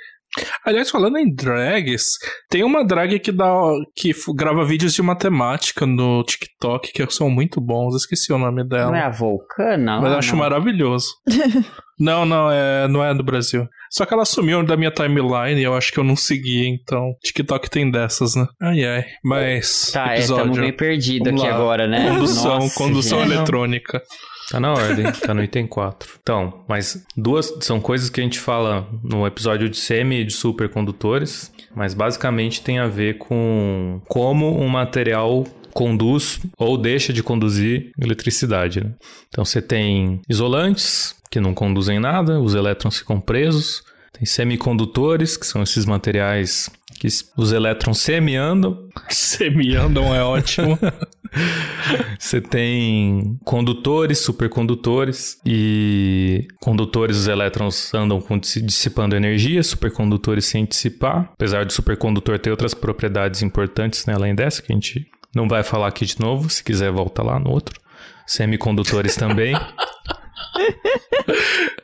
Aliás, 0.64 0.90
falando 0.90 1.18
em 1.18 1.34
drags, 1.34 2.12
tem 2.50 2.64
uma 2.64 2.86
drag 2.86 3.20
que 3.20 3.32
dá 3.32 3.52
que 3.96 4.12
grava 4.36 4.64
vídeos 4.64 4.94
de 4.94 5.02
matemática 5.02 5.86
no 5.86 6.24
TikTok 6.24 6.92
que 6.92 7.14
são 7.14 7.30
muito 7.30 7.60
bons. 7.60 7.96
Esqueci 7.96 8.32
o 8.32 8.38
nome 8.38 8.64
dela. 8.64 8.92
Não 8.92 8.96
é 8.96 9.04
a 9.04 9.10
Vulcana? 9.10 10.00
Mas 10.00 10.12
eu 10.12 10.18
acho 10.20 10.32
não. 10.34 10.40
maravilhoso. 10.40 11.08
não, 12.00 12.26
não, 12.26 12.52
é, 12.52 12.88
não 12.88 13.04
é 13.04 13.14
do 13.14 13.24
Brasil. 13.24 13.68
Só 13.90 14.06
que 14.06 14.14
ela 14.14 14.26
sumiu 14.26 14.64
da 14.64 14.78
minha 14.78 14.92
timeline 14.92 15.60
e 15.60 15.64
eu 15.64 15.74
acho 15.74 15.92
que 15.92 16.00
eu 16.00 16.04
não 16.04 16.16
segui, 16.16 16.68
então. 16.68 17.14
TikTok 17.24 17.70
tem 17.70 17.90
dessas, 17.90 18.36
né? 18.36 18.46
Ai, 18.62 18.86
ai. 18.86 19.06
Mas. 19.24 19.92
Tá, 19.92 20.14
é, 20.14 20.20
estamos 20.20 20.58
meio 20.58 20.76
perdidos 20.76 21.28
aqui 21.28 21.48
agora, 21.48 21.88
né? 21.88 22.08
Condução, 22.10 22.60
Nossa, 22.60 22.78
condução 22.78 23.22
eletrônica. 23.24 24.02
Tá 24.50 24.60
na 24.60 24.74
ordem, 24.74 25.12
tá 25.12 25.34
no 25.34 25.44
item 25.44 25.68
4. 25.68 26.10
Então, 26.22 26.64
mas 26.68 27.06
duas 27.16 27.54
são 27.62 27.80
coisas 27.80 28.10
que 28.10 28.20
a 28.20 28.24
gente 28.24 28.40
fala 28.40 28.88
no 29.04 29.26
episódio 29.28 29.70
de 29.70 29.78
semi 29.78 30.22
e 30.22 30.26
de 30.26 30.34
supercondutores, 30.34 31.52
mas 31.76 31.94
basicamente 31.94 32.62
tem 32.62 32.80
a 32.80 32.88
ver 32.88 33.20
com 33.20 34.02
como 34.08 34.60
um 34.60 34.68
material 34.68 35.46
conduz 35.72 36.40
ou 36.58 36.78
deixa 36.78 37.14
de 37.14 37.22
conduzir 37.22 37.92
eletricidade. 38.02 38.84
Né? 38.84 38.92
Então 39.28 39.46
você 39.46 39.62
tem 39.62 40.20
isolantes 40.28 41.16
que 41.30 41.40
não 41.40 41.54
conduzem 41.54 42.00
nada, 42.00 42.40
os 42.40 42.56
elétrons 42.56 42.98
ficam 42.98 43.22
presos. 43.22 43.84
Tem 44.12 44.26
semicondutores, 44.26 45.38
que 45.38 45.46
são 45.46 45.62
esses 45.62 45.86
materiais 45.86 46.70
que 47.00 47.08
os 47.38 47.54
elétrons 47.54 48.00
semi-andam. 48.00 48.90
Semi-andam 49.10 50.14
é 50.14 50.22
ótimo. 50.22 50.78
Você 52.20 52.42
tem 52.42 53.40
condutores, 53.46 54.20
supercondutores 54.20 55.40
e 55.46 56.48
condutores 56.60 57.18
os 57.18 57.28
elétrons 57.28 57.94
andam 57.94 58.22
dissipando 58.64 59.16
energia, 59.16 59.64
supercondutores 59.64 60.46
sem 60.46 60.66
dissipar. 60.66 61.30
Apesar 61.34 61.66
do 61.66 61.72
supercondutor 61.72 62.38
ter 62.38 62.52
outras 62.52 62.74
propriedades 62.74 63.42
importantes 63.42 64.06
né, 64.06 64.14
além 64.14 64.36
dessa 64.36 64.62
que 64.62 64.72
a 64.72 64.76
gente 64.76 65.08
não 65.34 65.48
vai 65.48 65.64
falar 65.64 65.88
aqui 65.88 66.06
de 66.06 66.20
novo, 66.20 66.50
se 66.50 66.64
quiser 66.64 66.92
volta 66.92 67.24
lá 67.24 67.40
no 67.40 67.52
outro. 67.52 67.80
Semicondutores 68.28 69.16
também. 69.16 69.56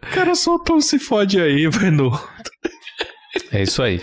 O 0.06 0.14
cara 0.16 0.34
soltou 0.34 0.78
um 0.78 0.82
se 0.82 0.98
fode 0.98 1.40
aí, 1.40 1.68
vai 1.68 1.92
no. 1.92 2.10
É 3.52 3.64
isso 3.64 3.82
aí. 3.84 4.00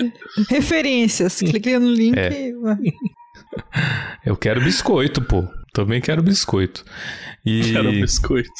Referências. 0.48 1.38
Clica 1.38 1.78
no 1.78 1.90
link. 1.90 2.18
É. 2.18 2.48
e- 2.50 2.54
Eu 4.24 4.36
quero 4.36 4.62
biscoito, 4.62 5.20
pô. 5.22 5.44
Também 5.72 6.00
quero 6.00 6.22
biscoito. 6.22 6.84
E 7.44 7.72
Quero 7.72 7.90
biscoito. 7.92 8.50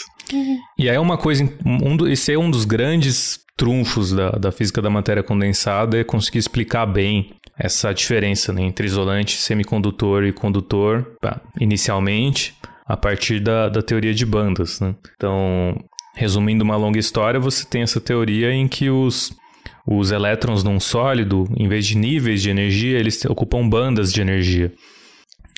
E 0.79 0.89
aí 0.89 0.97
uma 0.99 1.19
coisa, 1.19 1.49
um, 1.65 1.97
do- 1.97 2.09
esse 2.09 2.33
é 2.33 2.39
um 2.39 2.51
dos 2.51 2.65
grandes 2.65 3.41
trunfos 3.57 4.13
da, 4.13 4.31
da 4.31 4.51
física 4.51 4.81
da 4.81 4.89
matéria 4.91 5.23
condensada, 5.23 5.99
é 5.99 6.05
conseguir 6.05 6.39
explicar 6.39 6.87
bem 6.87 7.33
essa 7.59 7.93
diferença 7.93 8.53
né, 8.53 8.63
entre 8.63 8.87
isolante, 8.87 9.37
semicondutor 9.37 10.25
e 10.25 10.33
condutor, 10.33 11.17
inicialmente, 11.61 12.55
a 12.87 12.97
partir 12.97 13.41
da, 13.41 13.69
da 13.69 13.83
teoria 13.83 14.15
de 14.15 14.25
bandas. 14.25 14.81
Né? 14.81 14.95
Então, 15.17 15.79
resumindo 16.15 16.65
uma 16.65 16.77
longa 16.77 16.99
história, 16.99 17.39
você 17.39 17.65
tem 17.65 17.83
essa 17.83 18.01
teoria 18.01 18.53
em 18.53 18.67
que 18.67 18.89
os, 18.91 19.33
os 19.87 20.13
elétrons 20.13 20.63
num 20.63 20.79
sólido, 20.79 21.49
em 21.57 21.69
vez 21.69 21.87
de 21.87 21.97
níveis 21.97 22.43
de 22.43 22.51
energia, 22.51 22.99
eles 22.99 23.25
ocupam 23.25 23.69
bandas 23.69 24.13
de 24.13 24.21
energia. 24.21 24.73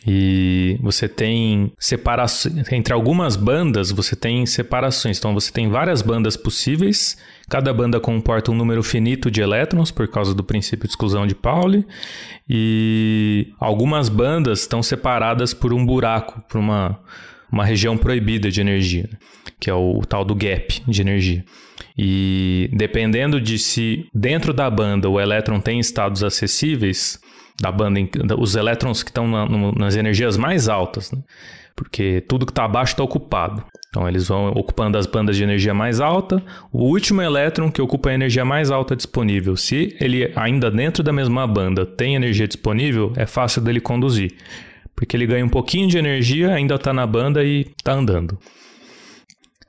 E 0.06 0.78
você 0.82 1.08
tem 1.08 1.72
separações. 1.78 2.70
Entre 2.70 2.92
algumas 2.92 3.36
bandas, 3.36 3.90
você 3.90 4.14
tem 4.14 4.44
separações. 4.44 5.18
Então, 5.18 5.32
você 5.32 5.50
tem 5.50 5.68
várias 5.68 6.02
bandas 6.02 6.36
possíveis. 6.36 7.16
Cada 7.48 7.72
banda 7.72 7.98
comporta 7.98 8.50
um 8.50 8.54
número 8.54 8.82
finito 8.82 9.30
de 9.30 9.40
elétrons, 9.40 9.90
por 9.90 10.06
causa 10.08 10.34
do 10.34 10.44
princípio 10.44 10.86
de 10.86 10.92
exclusão 10.92 11.26
de 11.26 11.34
Pauli. 11.34 11.86
E 12.48 13.54
algumas 13.58 14.10
bandas 14.10 14.60
estão 14.60 14.82
separadas 14.82 15.54
por 15.54 15.72
um 15.72 15.84
buraco, 15.84 16.42
por 16.50 16.58
uma, 16.58 17.00
uma 17.50 17.64
região 17.64 17.96
proibida 17.96 18.50
de 18.50 18.60
energia, 18.60 19.08
que 19.58 19.70
é 19.70 19.74
o, 19.74 20.02
tal 20.06 20.22
do 20.22 20.34
gap 20.34 20.82
de 20.86 21.00
energia. 21.00 21.44
E 21.96 22.68
dependendo 22.72 23.40
de 23.40 23.58
se 23.58 24.06
dentro 24.12 24.52
da 24.52 24.68
banda 24.68 25.08
o 25.08 25.20
elétron 25.20 25.60
tem 25.60 25.78
estados 25.78 26.24
acessíveis, 26.24 27.20
da 27.60 27.70
banda, 27.70 28.00
os 28.36 28.56
elétrons 28.56 29.02
que 29.02 29.10
estão 29.10 29.28
na- 29.28 29.46
nas 29.76 29.94
energias 29.94 30.36
mais 30.36 30.68
altas, 30.68 31.12
né? 31.12 31.20
porque 31.76 32.20
tudo 32.28 32.46
que 32.46 32.52
está 32.52 32.64
abaixo 32.64 32.92
está 32.92 33.02
ocupado. 33.02 33.64
Então 33.88 34.08
eles 34.08 34.26
vão 34.26 34.48
ocupando 34.48 34.98
as 34.98 35.06
bandas 35.06 35.36
de 35.36 35.44
energia 35.44 35.72
mais 35.74 36.00
alta. 36.00 36.42
O 36.72 36.84
último 36.84 37.22
elétron 37.22 37.70
que 37.70 37.80
ocupa 37.82 38.10
a 38.10 38.14
energia 38.14 38.44
mais 38.44 38.70
alta 38.72 38.96
disponível, 38.96 39.56
se 39.56 39.96
ele 40.00 40.32
ainda 40.34 40.70
dentro 40.70 41.02
da 41.02 41.12
mesma 41.12 41.46
banda 41.46 41.86
tem 41.86 42.16
energia 42.16 42.46
disponível, 42.48 43.12
é 43.16 43.24
fácil 43.26 43.62
dele 43.62 43.80
conduzir. 43.80 44.32
Porque 44.96 45.16
ele 45.16 45.26
ganha 45.26 45.44
um 45.44 45.48
pouquinho 45.48 45.88
de 45.88 45.98
energia, 45.98 46.52
ainda 46.54 46.74
está 46.76 46.92
na 46.92 47.06
banda 47.06 47.44
e 47.44 47.66
está 47.78 47.92
andando. 47.92 48.38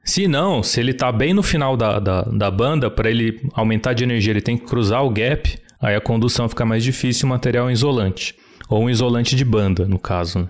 Se 0.05 0.27
não, 0.27 0.61
se 0.61 0.79
ele 0.79 0.91
está 0.91 1.11
bem 1.11 1.33
no 1.33 1.41
final 1.41 1.75
da, 1.75 1.99
da, 1.99 2.21
da 2.21 2.51
banda, 2.51 2.91
para 2.91 3.09
ele 3.09 3.41
aumentar 3.53 3.93
de 3.93 4.03
energia, 4.03 4.31
ele 4.31 4.41
tem 4.41 4.55
que 4.55 4.63
cruzar 4.63 5.03
o 5.03 5.09
gap, 5.09 5.57
aí 5.81 5.95
a 5.95 5.99
condução 5.99 6.47
fica 6.47 6.63
mais 6.63 6.83
difícil, 6.83 7.25
o 7.25 7.29
material 7.29 7.67
é 7.69 7.73
isolante. 7.73 8.35
Ou 8.69 8.83
um 8.83 8.89
isolante 8.89 9.35
de 9.35 9.43
banda, 9.43 9.87
no 9.87 9.97
caso. 9.97 10.39
né? 10.39 10.47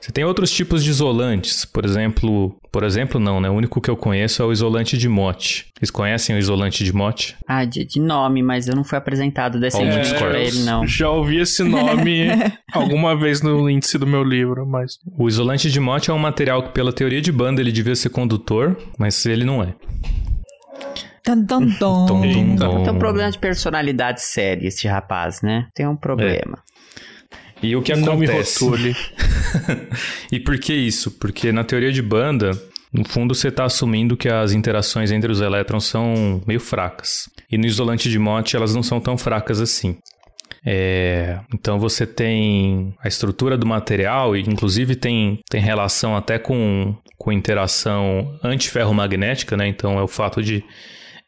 Você 0.00 0.10
tem 0.10 0.24
outros 0.24 0.50
tipos 0.50 0.82
de 0.82 0.88
isolantes, 0.88 1.66
por 1.66 1.84
exemplo, 1.84 2.56
por 2.72 2.84
exemplo 2.84 3.20
não, 3.20 3.38
né? 3.38 3.50
O 3.50 3.52
único 3.52 3.80
que 3.82 3.90
eu 3.90 3.96
conheço 3.96 4.42
é 4.42 4.46
o 4.46 4.50
isolante 4.52 4.96
de 4.96 5.08
Mott. 5.08 5.66
Vocês 5.78 5.90
conhecem 5.90 6.34
o 6.34 6.38
isolante 6.38 6.82
de 6.82 6.92
Mott? 6.92 7.36
Ah, 7.46 7.66
de, 7.66 7.84
de 7.84 8.00
nome, 8.00 8.42
mas 8.42 8.66
eu 8.66 8.74
não 8.74 8.82
fui 8.82 8.96
apresentado 8.96 9.60
desse 9.60 9.76
Ó, 9.76 9.82
índice 9.82 10.14
pra 10.14 10.40
ele, 10.40 10.60
não. 10.60 10.86
Já 10.86 11.10
ouvi 11.10 11.38
esse 11.38 11.62
nome 11.62 12.28
alguma 12.72 13.14
vez 13.14 13.42
no 13.42 13.68
índice 13.68 13.98
do 13.98 14.06
meu 14.06 14.24
livro, 14.24 14.66
mas. 14.66 14.92
O 15.18 15.28
isolante 15.28 15.70
de 15.70 15.78
Mott 15.78 16.10
é 16.10 16.14
um 16.14 16.18
material 16.18 16.62
que, 16.62 16.72
pela 16.72 16.92
teoria 16.92 17.20
de 17.20 17.30
banda, 17.30 17.60
ele 17.60 17.72
devia 17.72 17.94
ser 17.94 18.08
condutor, 18.08 18.76
mas 18.98 19.26
ele 19.26 19.44
não 19.44 19.62
é. 19.62 19.74
Dun, 21.26 21.42
dun, 21.42 21.66
dun. 21.66 21.76
Tom, 21.78 22.06
tom, 22.06 22.24
Eita. 22.24 22.64
tom. 22.64 22.82
Tem 22.82 22.92
um 22.94 22.98
problema 22.98 23.30
de 23.30 23.38
personalidade 23.38 24.22
séria, 24.22 24.66
esse 24.66 24.88
rapaz, 24.88 25.42
né? 25.42 25.66
Tem 25.74 25.86
um 25.86 25.96
problema. 25.96 26.58
E 27.62 27.76
o 27.76 27.82
que 27.82 27.94
Não 27.94 28.16
me 28.16 28.26
acontece? 28.26 28.64
rotule. 28.64 28.96
E 30.32 30.38
por 30.38 30.58
que 30.58 30.72
isso? 30.72 31.10
Porque 31.12 31.50
na 31.52 31.64
teoria 31.64 31.92
de 31.92 32.00
banda, 32.00 32.52
no 32.92 33.04
fundo 33.04 33.34
você 33.34 33.48
está 33.48 33.64
assumindo 33.64 34.16
que 34.16 34.28
as 34.28 34.52
interações 34.52 35.10
entre 35.10 35.30
os 35.30 35.40
elétrons 35.40 35.84
são 35.84 36.42
meio 36.46 36.60
fracas. 36.60 37.28
E 37.50 37.58
no 37.58 37.66
isolante 37.66 38.08
de 38.08 38.18
Mott 38.18 38.54
elas 38.54 38.74
não 38.74 38.82
são 38.82 39.00
tão 39.00 39.18
fracas 39.18 39.60
assim. 39.60 39.96
É, 40.64 41.40
então 41.54 41.78
você 41.78 42.06
tem 42.06 42.94
a 43.02 43.08
estrutura 43.08 43.56
do 43.56 43.66
material, 43.66 44.36
e 44.36 44.40
inclusive 44.42 44.94
tem, 44.94 45.40
tem 45.48 45.60
relação 45.60 46.16
até 46.16 46.38
com, 46.38 46.94
com 47.18 47.32
interação 47.32 48.38
antiferromagnética, 48.42 49.56
né? 49.56 49.66
Então 49.66 49.98
é 49.98 50.02
o 50.02 50.08
fato 50.08 50.42
de 50.42 50.62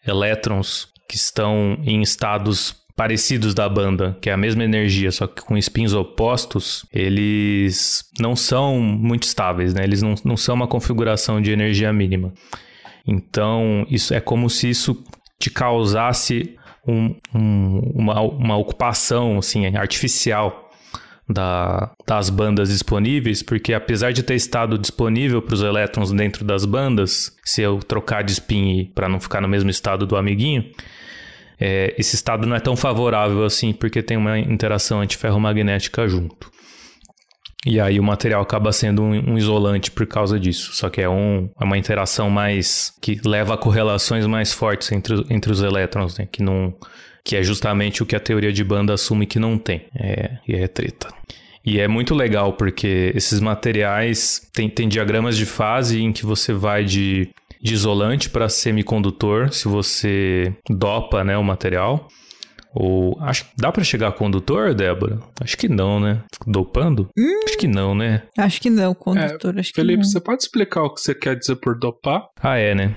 elétrons 0.06 0.88
que 1.08 1.16
estão 1.16 1.78
em 1.84 2.02
estados 2.02 2.74
parecidos 2.96 3.54
da 3.54 3.68
banda, 3.68 4.16
que 4.20 4.28
é 4.28 4.32
a 4.32 4.36
mesma 4.36 4.64
energia, 4.64 5.10
só 5.10 5.26
que 5.26 5.42
com 5.42 5.56
spins 5.56 5.92
opostos, 5.92 6.84
eles 6.92 8.04
não 8.20 8.36
são 8.36 8.78
muito 8.80 9.22
estáveis, 9.24 9.72
né? 9.74 9.82
Eles 9.84 10.02
não, 10.02 10.14
não 10.24 10.36
são 10.36 10.54
uma 10.54 10.66
configuração 10.68 11.40
de 11.40 11.50
energia 11.50 11.92
mínima. 11.92 12.32
Então, 13.06 13.86
isso 13.90 14.14
é 14.14 14.20
como 14.20 14.48
se 14.48 14.70
isso 14.70 15.02
te 15.40 15.50
causasse 15.50 16.56
um- 16.86 17.14
um- 17.34 17.92
uma, 17.94 18.20
uma 18.20 18.56
ocupação 18.56 19.38
assim, 19.38 19.66
artificial 19.76 20.70
da- 21.28 21.92
das 22.06 22.28
bandas 22.28 22.68
disponíveis, 22.68 23.42
porque 23.42 23.72
apesar 23.72 24.12
de 24.12 24.22
ter 24.22 24.34
estado 24.34 24.76
disponível 24.76 25.40
para 25.40 25.54
os 25.54 25.62
elétrons 25.62 26.12
dentro 26.12 26.44
das 26.44 26.64
bandas, 26.64 27.32
se 27.44 27.62
eu 27.62 27.78
trocar 27.78 28.22
de 28.22 28.32
spin 28.32 28.90
para 28.94 29.08
não 29.08 29.18
ficar 29.20 29.40
no 29.40 29.48
mesmo 29.48 29.70
estado 29.70 30.06
do 30.06 30.16
amiguinho, 30.16 30.64
é, 31.64 31.94
esse 31.96 32.16
estado 32.16 32.44
não 32.44 32.56
é 32.56 32.60
tão 32.60 32.74
favorável 32.74 33.44
assim, 33.44 33.72
porque 33.72 34.02
tem 34.02 34.16
uma 34.16 34.36
interação 34.36 35.00
antiferromagnética 35.00 36.08
junto. 36.08 36.50
E 37.64 37.78
aí 37.78 38.00
o 38.00 38.02
material 38.02 38.42
acaba 38.42 38.72
sendo 38.72 39.00
um, 39.00 39.32
um 39.34 39.38
isolante 39.38 39.88
por 39.88 40.04
causa 40.04 40.40
disso. 40.40 40.72
Só 40.72 40.90
que 40.90 41.00
é, 41.00 41.08
um, 41.08 41.48
é 41.60 41.64
uma 41.64 41.78
interação 41.78 42.28
mais. 42.28 42.92
que 43.00 43.20
leva 43.24 43.54
a 43.54 43.56
correlações 43.56 44.26
mais 44.26 44.52
fortes 44.52 44.90
entre, 44.90 45.24
entre 45.30 45.52
os 45.52 45.62
elétrons, 45.62 46.18
né? 46.18 46.26
Que, 46.30 46.42
não, 46.42 46.74
que 47.24 47.36
é 47.36 47.42
justamente 47.44 48.02
o 48.02 48.06
que 48.06 48.16
a 48.16 48.20
teoria 48.20 48.52
de 48.52 48.64
banda 48.64 48.92
assume 48.92 49.24
que 49.24 49.38
não 49.38 49.56
tem. 49.56 49.86
É, 49.94 50.38
e 50.48 50.56
é 50.56 50.66
treta. 50.66 51.14
E 51.64 51.78
é 51.78 51.86
muito 51.86 52.12
legal 52.12 52.54
porque 52.54 53.12
esses 53.14 53.38
materiais 53.38 54.50
tem, 54.52 54.68
tem 54.68 54.88
diagramas 54.88 55.36
de 55.36 55.46
fase 55.46 56.02
em 56.02 56.12
que 56.12 56.26
você 56.26 56.52
vai 56.52 56.84
de, 56.84 57.30
de 57.62 57.74
isolante 57.74 58.28
para 58.28 58.48
semicondutor, 58.48 59.52
se 59.52 59.68
você 59.68 60.54
dopa 60.68 61.22
né, 61.22 61.36
o 61.38 61.44
material. 61.44 62.08
Ou 62.74 63.18
acho 63.20 63.44
que 63.44 63.50
dá 63.58 63.70
para 63.70 63.84
chegar 63.84 64.08
a 64.08 64.12
condutor, 64.12 64.74
Débora? 64.74 65.20
Acho 65.40 65.56
que 65.58 65.68
não, 65.68 66.00
né? 66.00 66.22
Dopando? 66.46 67.08
Acho 67.44 67.58
que 67.58 67.68
não, 67.68 67.94
né? 67.94 68.22
Acho 68.36 68.60
que 68.62 68.70
não, 68.70 68.94
condutor. 68.94 69.58
acho 69.58 69.72
Felipe, 69.74 70.00
que 70.00 70.08
você 70.08 70.20
pode 70.20 70.42
explicar 70.42 70.82
o 70.82 70.94
que 70.94 71.00
você 71.02 71.14
quer 71.14 71.36
dizer 71.36 71.56
por 71.56 71.78
dopar? 71.78 72.28
Ah, 72.40 72.56
é, 72.56 72.74
né? 72.74 72.94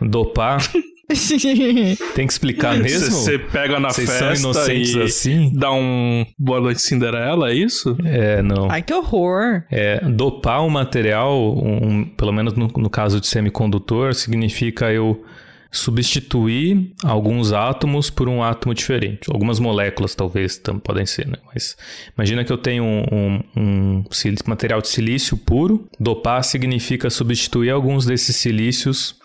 não. 0.00 0.08
Dopar 0.08 0.58
Tem 2.14 2.26
que 2.26 2.32
explicar 2.32 2.76
mesmo? 2.78 3.10
Você 3.10 3.38
pega 3.38 3.78
na 3.78 3.90
são 3.90 4.06
festa 4.06 4.34
inocentes 4.38 4.94
e 4.94 5.02
assim? 5.02 5.52
dá 5.54 5.70
um 5.72 6.24
boa 6.38 6.60
noite 6.60 6.80
Cinderela, 6.82 7.50
é 7.50 7.54
isso? 7.54 7.96
É, 8.04 8.42
não. 8.42 8.70
Ai, 8.70 8.82
que 8.82 8.92
horror. 8.94 9.64
É, 9.70 10.00
dopar 10.08 10.62
um 10.64 10.70
material, 10.70 11.56
um- 11.56 12.04
pelo 12.04 12.32
menos 12.32 12.54
no, 12.54 12.68
no 12.68 12.88
caso 12.90 13.20
de 13.20 13.26
semicondutor, 13.26 14.14
significa 14.14 14.90
eu 14.92 15.22
substituir 15.70 16.92
alguns 17.02 17.52
átomos 17.52 18.08
por 18.08 18.28
um 18.28 18.42
átomo 18.42 18.72
diferente. 18.72 19.28
Algumas 19.30 19.58
moléculas, 19.58 20.14
talvez, 20.14 20.56
tam- 20.56 20.78
podem 20.78 21.04
ser, 21.04 21.26
né? 21.26 21.36
Mas 21.52 21.76
imagina 22.16 22.44
que 22.44 22.52
eu 22.52 22.58
tenho 22.58 22.84
um, 22.84 23.02
um- 23.12 23.40
um 23.56 24.04
material 24.46 24.80
de 24.80 24.88
silício 24.88 25.36
puro. 25.36 25.86
Dopar 25.98 26.42
significa 26.44 27.10
substituir 27.10 27.70
alguns 27.70 28.06
desses 28.06 28.36
silícios 28.36 29.16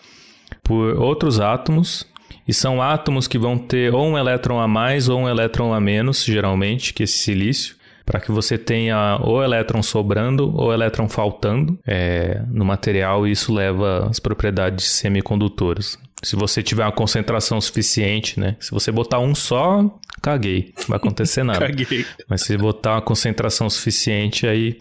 por 0.62 0.96
outros 0.98 1.40
átomos. 1.40 2.06
E 2.46 2.54
são 2.54 2.82
átomos 2.82 3.28
que 3.28 3.38
vão 3.38 3.56
ter 3.56 3.94
ou 3.94 4.06
um 4.06 4.18
elétron 4.18 4.58
a 4.58 4.66
mais 4.66 5.08
ou 5.08 5.20
um 5.20 5.28
elétron 5.28 5.72
a 5.72 5.80
menos, 5.80 6.24
geralmente, 6.24 6.92
que 6.92 7.04
esse 7.04 7.18
silício 7.18 7.76
para 8.10 8.18
que 8.18 8.32
você 8.32 8.58
tenha 8.58 9.18
ou 9.20 9.40
elétron 9.40 9.80
sobrando 9.84 10.52
ou 10.56 10.72
elétron 10.72 11.08
faltando 11.08 11.78
é, 11.86 12.42
no 12.48 12.64
material 12.64 13.24
e 13.24 13.30
isso 13.30 13.54
leva 13.54 14.08
às 14.10 14.18
propriedades 14.18 14.84
semicondutoras. 14.86 15.96
Se 16.20 16.34
você 16.34 16.60
tiver 16.60 16.84
uma 16.84 16.90
concentração 16.90 17.60
suficiente, 17.60 18.38
né? 18.38 18.56
Se 18.58 18.72
você 18.72 18.90
botar 18.90 19.20
um 19.20 19.32
só, 19.32 19.96
caguei, 20.20 20.72
não 20.78 20.86
vai 20.88 20.96
acontecer 20.96 21.42
nada. 21.44 21.60
Caguei. 21.60 22.04
Mas 22.28 22.42
se 22.42 22.56
botar 22.56 22.94
uma 22.94 23.02
concentração 23.02 23.70
suficiente, 23.70 24.44
aí 24.44 24.78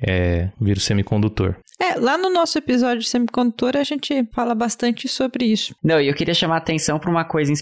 é, 0.00 0.48
vira 0.60 0.78
o 0.78 0.82
semicondutor. 0.82 1.56
É, 1.80 1.98
lá 1.98 2.16
no 2.16 2.30
nosso 2.30 2.56
episódio 2.56 3.00
de 3.00 3.08
semicondutor 3.08 3.76
a 3.76 3.82
gente 3.82 4.26
fala 4.32 4.54
bastante 4.54 5.08
sobre 5.08 5.44
isso. 5.44 5.74
Não, 5.82 6.00
e 6.00 6.08
eu 6.08 6.14
queria 6.14 6.34
chamar 6.34 6.54
a 6.54 6.58
atenção 6.58 6.98
para 6.98 7.10
uma 7.10 7.24
coisa 7.24 7.52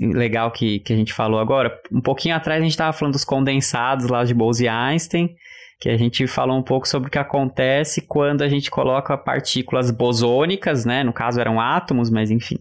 legal 0.00 0.50
que, 0.50 0.80
que 0.80 0.92
a 0.92 0.96
gente 0.96 1.12
falou 1.12 1.38
agora. 1.38 1.78
Um 1.92 2.00
pouquinho 2.00 2.34
atrás 2.34 2.60
a 2.60 2.62
gente 2.62 2.72
estava 2.72 2.92
falando 2.92 3.12
dos 3.12 3.24
condensados 3.24 4.08
lá 4.08 4.24
de 4.24 4.32
Bose 4.32 4.64
e 4.64 4.68
Einstein, 4.68 5.34
que 5.78 5.90
a 5.90 5.96
gente 5.96 6.26
falou 6.26 6.56
um 6.56 6.62
pouco 6.62 6.88
sobre 6.88 7.08
o 7.08 7.10
que 7.10 7.18
acontece 7.18 8.00
quando 8.00 8.42
a 8.42 8.48
gente 8.48 8.70
coloca 8.70 9.18
partículas 9.18 9.90
bosônicas, 9.90 10.84
né? 10.86 11.04
No 11.04 11.12
caso 11.12 11.40
eram 11.40 11.60
átomos, 11.60 12.08
mas 12.08 12.30
enfim. 12.30 12.56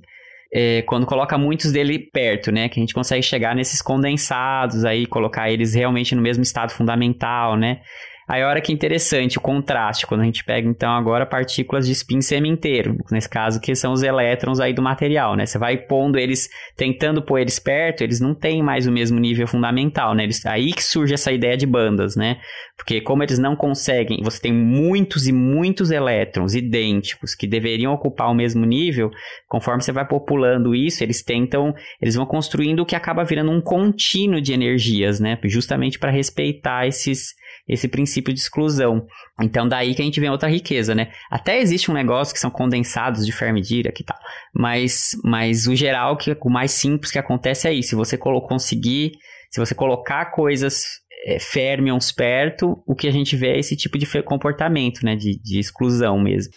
É, 0.54 0.82
quando 0.82 1.06
coloca 1.06 1.38
muitos 1.38 1.72
dele 1.72 2.00
perto, 2.00 2.52
né? 2.52 2.68
Que 2.68 2.80
a 2.80 2.82
gente 2.82 2.94
consegue 2.94 3.24
chegar 3.24 3.56
nesses 3.56 3.82
condensados 3.82 4.84
aí, 4.84 5.06
colocar 5.06 5.50
eles 5.50 5.74
realmente 5.74 6.14
no 6.16 6.22
mesmo 6.22 6.44
estado 6.44 6.74
fundamental, 6.74 7.56
né? 7.56 7.80
Aí 8.32 8.46
olha 8.46 8.62
que 8.62 8.72
interessante 8.72 9.38
o 9.38 9.42
contraste, 9.42 10.08
quando 10.08 10.22
a 10.22 10.24
gente 10.24 10.42
pega 10.46 10.66
então 10.66 10.90
agora 10.94 11.26
partículas 11.26 11.86
de 11.86 11.92
spin 11.92 12.22
semi-inteiro, 12.22 12.96
nesse 13.12 13.28
caso 13.28 13.60
que 13.60 13.76
são 13.76 13.92
os 13.92 14.04
elétrons 14.04 14.62
aí 14.62 14.72
do 14.72 14.82
material, 14.82 15.36
né? 15.36 15.46
Você 15.46 15.58
vai 15.58 15.76
pondo 15.76 16.18
eles, 16.18 16.50
tentando 16.78 17.22
pôr 17.22 17.40
eles 17.40 17.60
perto, 17.60 18.06
eles 18.06 18.22
não 18.22 18.34
têm 18.34 18.64
mais 18.64 18.88
o 18.88 18.92
mesmo 18.92 19.20
nível 19.20 19.46
fundamental, 19.46 20.16
né? 20.16 20.24
Eles, 20.24 20.46
aí 20.46 20.72
que 20.72 20.82
surge 20.82 21.14
essa 21.14 21.30
ideia 21.30 21.58
de 21.58 21.66
bandas, 21.66 22.16
né? 22.16 22.38
Porque 22.78 23.02
como 23.02 23.22
eles 23.22 23.38
não 23.38 23.54
conseguem, 23.54 24.22
você 24.24 24.40
tem 24.40 24.54
muitos 24.54 25.28
e 25.28 25.34
muitos 25.34 25.92
elétrons 25.92 26.56
idênticos 26.56 27.36
que 27.36 27.46
deveriam 27.46 27.92
ocupar 27.92 28.32
o 28.32 28.34
mesmo 28.34 28.64
nível, 28.64 29.12
conforme 29.46 29.84
você 29.84 29.92
vai 29.92 30.08
populando 30.08 30.74
isso, 30.74 31.04
eles 31.04 31.22
tentam, 31.22 31.74
eles 32.02 32.16
vão 32.16 32.26
construindo 32.26 32.80
o 32.80 32.86
que 32.86 32.96
acaba 32.96 33.26
virando 33.26 33.52
um 33.52 33.60
contínuo 33.60 34.40
de 34.40 34.54
energias, 34.54 35.20
né? 35.20 35.38
Justamente 35.44 36.00
para 36.00 36.12
respeitar 36.12 36.88
esses 36.88 37.36
esse 37.68 37.88
princípio 37.88 38.34
de 38.34 38.40
exclusão. 38.40 39.06
Então, 39.42 39.68
daí 39.68 39.96
que 39.96 40.02
a 40.02 40.06
gente 40.06 40.20
vê 40.20 40.30
outra 40.30 40.50
riqueza, 40.50 40.94
né? 40.94 41.12
Até 41.30 41.60
existe 41.60 41.90
um 41.90 41.94
negócio 41.94 42.34
que 42.34 42.40
são 42.40 42.52
condensados 42.52 43.26
de 43.26 43.32
Fermi-Dirac 43.32 44.02
e 44.02 44.06
tal, 44.06 44.18
mas, 44.54 45.10
mas 45.24 45.68
o 45.68 45.76
geral, 45.76 46.18
que 46.18 46.36
o 46.42 46.50
mais 46.50 46.72
simples 46.72 47.12
que 47.12 47.20
acontece 47.20 47.68
é 47.68 47.74
isso. 47.74 47.90
Se 47.90 47.96
você 47.96 48.18
conseguir, 48.18 49.12
se 49.50 49.60
você 49.60 49.74
colocar 49.76 50.32
coisas 50.32 50.84
é, 51.26 51.40
fermions 51.40 52.12
perto, 52.12 52.82
o 52.88 52.96
que 52.96 53.08
a 53.08 53.12
gente 53.12 53.36
vê 53.36 53.50
é 53.50 53.60
esse 53.60 53.76
tipo 53.76 53.98
de 53.98 54.08
comportamento, 54.24 55.06
né? 55.06 55.16
De, 55.16 55.40
de 55.40 55.60
exclusão 55.60 56.20
mesmo. 56.20 56.52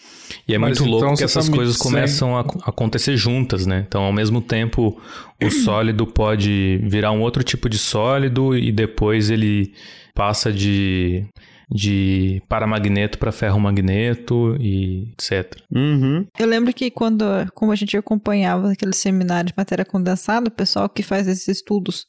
E 0.47 0.55
é 0.55 0.57
Mas 0.57 0.79
muito 0.79 0.89
louco 0.89 1.05
então 1.05 1.15
que 1.15 1.23
essas 1.23 1.45
tá 1.45 1.51
me 1.51 1.57
coisas 1.57 1.77
começam 1.77 2.35
a 2.35 2.41
ac- 2.41 2.57
acontecer 2.65 3.15
juntas, 3.15 3.65
né? 3.65 3.85
Então, 3.87 4.03
ao 4.03 4.13
mesmo 4.13 4.41
tempo, 4.41 4.99
o 5.41 5.49
sólido 5.51 6.07
pode 6.07 6.79
virar 6.83 7.11
um 7.11 7.21
outro 7.21 7.43
tipo 7.43 7.69
de 7.69 7.77
sólido 7.77 8.57
e 8.57 8.71
depois 8.71 9.29
ele 9.29 9.71
passa 10.15 10.51
de, 10.51 11.23
de 11.69 12.41
paramagneto 12.49 13.19
para 13.19 13.31
ferromagneto 13.31 14.55
e 14.59 15.11
etc. 15.11 15.61
Uhum. 15.71 16.25
Eu 16.39 16.47
lembro 16.47 16.73
que 16.73 16.89
quando 16.89 17.23
como 17.53 17.71
a 17.71 17.75
gente 17.75 17.95
acompanhava 17.97 18.71
aquele 18.71 18.93
seminário 18.93 19.49
de 19.49 19.53
matéria 19.57 19.85
condensada, 19.85 20.47
o 20.47 20.51
pessoal 20.55 20.89
que 20.89 21.03
faz 21.03 21.27
esses 21.27 21.47
estudos 21.47 22.05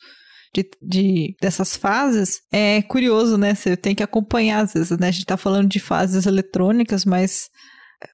de, 0.54 0.64
de- 0.80 1.36
dessas 1.42 1.76
fases 1.76 2.40
é 2.52 2.80
curioso, 2.82 3.36
né? 3.36 3.54
Você 3.54 3.76
tem 3.76 3.94
que 3.94 4.02
acompanhar 4.02 4.64
às 4.64 4.72
vezes, 4.72 4.96
né? 4.98 5.08
A 5.08 5.10
gente 5.10 5.26
tá 5.26 5.36
falando 5.36 5.68
de 5.68 5.80
fases 5.80 6.24
eletrônicas, 6.24 7.04
mas 7.04 7.48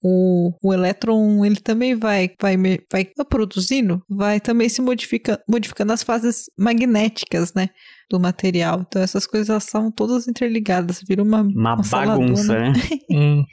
o, 0.02 0.52
o 0.62 0.72
elétron 0.72 1.44
ele 1.44 1.56
também 1.56 1.94
vai 1.94 2.30
vai 2.40 2.56
vai 2.90 3.04
produzindo, 3.28 4.00
vai 4.08 4.40
também 4.40 4.68
se 4.68 4.80
modifica, 4.80 5.40
modificando 5.48 5.92
as 5.92 6.02
fases 6.02 6.44
magnéticas, 6.58 7.52
né? 7.54 7.68
Do 8.12 8.20
material. 8.20 8.84
Então 8.86 9.00
essas 9.00 9.26
coisas 9.26 9.48
elas 9.48 9.64
são 9.64 9.90
todas 9.90 10.28
interligadas, 10.28 11.02
vira 11.08 11.22
uma, 11.22 11.40
Uma 11.40 11.74
uma 11.76 11.82
saladona. 11.82 12.26
bagunça, 12.26 12.58
né? 12.58 12.72
Uhum. 13.10 13.46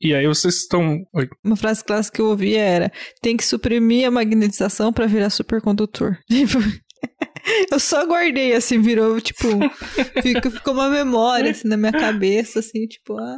E 0.00 0.14
aí 0.14 0.26
vocês 0.26 0.56
estão. 0.56 0.96
Oi. 1.14 1.28
Uma 1.44 1.54
frase 1.54 1.84
clássica 1.84 2.16
que 2.16 2.22
eu 2.22 2.28
ouvia 2.28 2.60
era: 2.60 2.90
tem 3.20 3.36
que 3.36 3.44
suprimir 3.44 4.08
a 4.08 4.10
magnetização 4.10 4.90
para 4.92 5.06
virar 5.06 5.28
supercondutor. 5.30 6.16
Eu 7.72 7.80
só 7.80 8.06
guardei 8.06 8.54
assim, 8.54 8.80
virou 8.80 9.20
tipo, 9.20 9.48
fica- 10.22 10.48
ficou 10.50 10.74
uma 10.74 10.88
memória 10.88 11.50
assim 11.50 11.66
na 11.66 11.76
minha 11.76 11.90
cabeça, 11.90 12.60
assim, 12.60 12.86
tipo, 12.86 13.18
ah, 13.18 13.36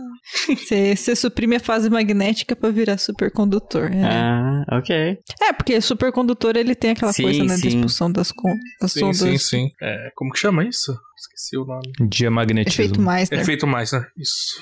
você 0.94 1.16
suprime 1.16 1.56
a 1.56 1.60
fase 1.60 1.88
magnética 1.88 2.54
para 2.54 2.68
virar 2.70 2.98
supercondutor. 2.98 3.90
É. 3.90 4.02
Ah, 4.04 4.64
ok. 4.78 5.18
É, 5.40 5.52
porque 5.54 5.80
supercondutor 5.80 6.54
ele 6.56 6.74
tem 6.74 6.90
aquela 6.90 7.12
Sim, 7.14 7.22
coisa 7.22 7.44
né, 7.44 7.56
sim. 7.56 7.68
expulsão 7.68 8.12
das, 8.12 8.30
con- 8.30 8.58
das 8.80 8.92
Sim, 8.92 9.00
sondas. 9.00 9.18
sim, 9.18 9.38
sim. 9.38 9.70
É, 9.80 10.10
como 10.14 10.30
que 10.32 10.38
chama 10.38 10.64
isso? 10.64 10.94
Esqueci 11.18 11.56
o 11.56 11.64
nome. 11.64 11.90
Diamagnetismo, 12.08 12.84
Efeito 12.84 13.00
mais, 13.00 13.30
né? 13.30 13.40
Efeito 13.40 13.66
mais, 13.66 13.92
né? 13.92 14.04
Isso. 14.18 14.60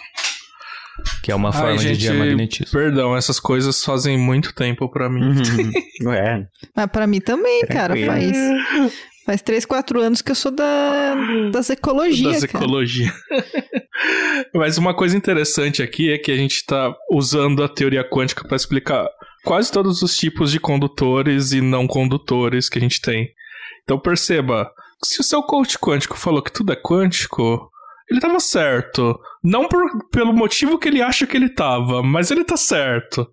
Que 1.23 1.31
é 1.33 1.35
uma 1.35 1.49
Ai, 1.49 1.55
forma 1.55 1.77
de 1.77 1.89
gente, 1.89 1.99
diamagnetismo. 1.99 2.73
Perdão, 2.79 3.17
essas 3.17 3.41
coisas 3.41 3.83
fazem 3.85 4.19
muito 4.19 4.55
tempo 4.55 4.89
pra 4.91 5.09
mim. 5.09 5.23
Uhum. 5.23 5.73
É. 6.13 6.45
Mas 6.75 6.87
pra 6.87 7.07
mim 7.07 7.21
também, 7.21 7.63
cara, 7.67 7.95
Tranquilo. 7.95 8.59
faz. 8.73 8.93
Faz 9.25 9.41
3, 9.41 9.65
4 9.65 10.01
anos 10.01 10.21
que 10.21 10.33
eu 10.33 10.35
sou 10.35 10.51
da, 10.51 11.15
das 11.53 11.71
ecologias. 11.71 12.41
das 12.41 12.51
cara. 12.51 12.65
ecologia. 12.65 13.13
Mas 14.53 14.79
uma 14.79 14.95
coisa 14.95 15.17
interessante 15.17 15.81
aqui 15.81 16.11
é 16.11 16.19
que 16.19 16.33
a 16.33 16.37
gente 16.37 16.57
está 16.57 16.93
usando 17.09 17.63
a 17.63 17.69
teoria 17.69 18.03
quântica 18.03 18.43
para 18.47 18.57
explicar 18.57 19.07
quase 19.45 19.71
todos 19.71 20.03
os 20.03 20.17
tipos 20.17 20.51
de 20.51 20.59
condutores 20.59 21.53
e 21.53 21.61
não 21.61 21.87
condutores 21.87 22.69
que 22.69 22.79
a 22.79 22.81
gente 22.81 23.01
tem. 23.01 23.29
Então 23.85 23.97
perceba, 23.97 24.69
se 25.05 25.21
o 25.21 25.25
seu 25.25 25.41
coach 25.43 25.79
quântico 25.79 26.17
falou 26.19 26.43
que 26.43 26.53
tudo 26.53 26.73
é 26.73 26.77
quântico, 26.77 27.71
ele 28.13 28.19
estava 28.19 28.39
certo. 28.41 29.19
Não 29.43 29.69
por, 29.69 29.85
pelo 30.11 30.33
motivo 30.33 30.79
que 30.79 30.89
ele 30.89 31.03
acha 31.03 31.27
que 31.27 31.37
ele 31.37 31.47
estava, 31.47 32.03
mas 32.03 32.31
ele 32.31 32.45
tá 32.45 32.57
certo. 32.57 33.27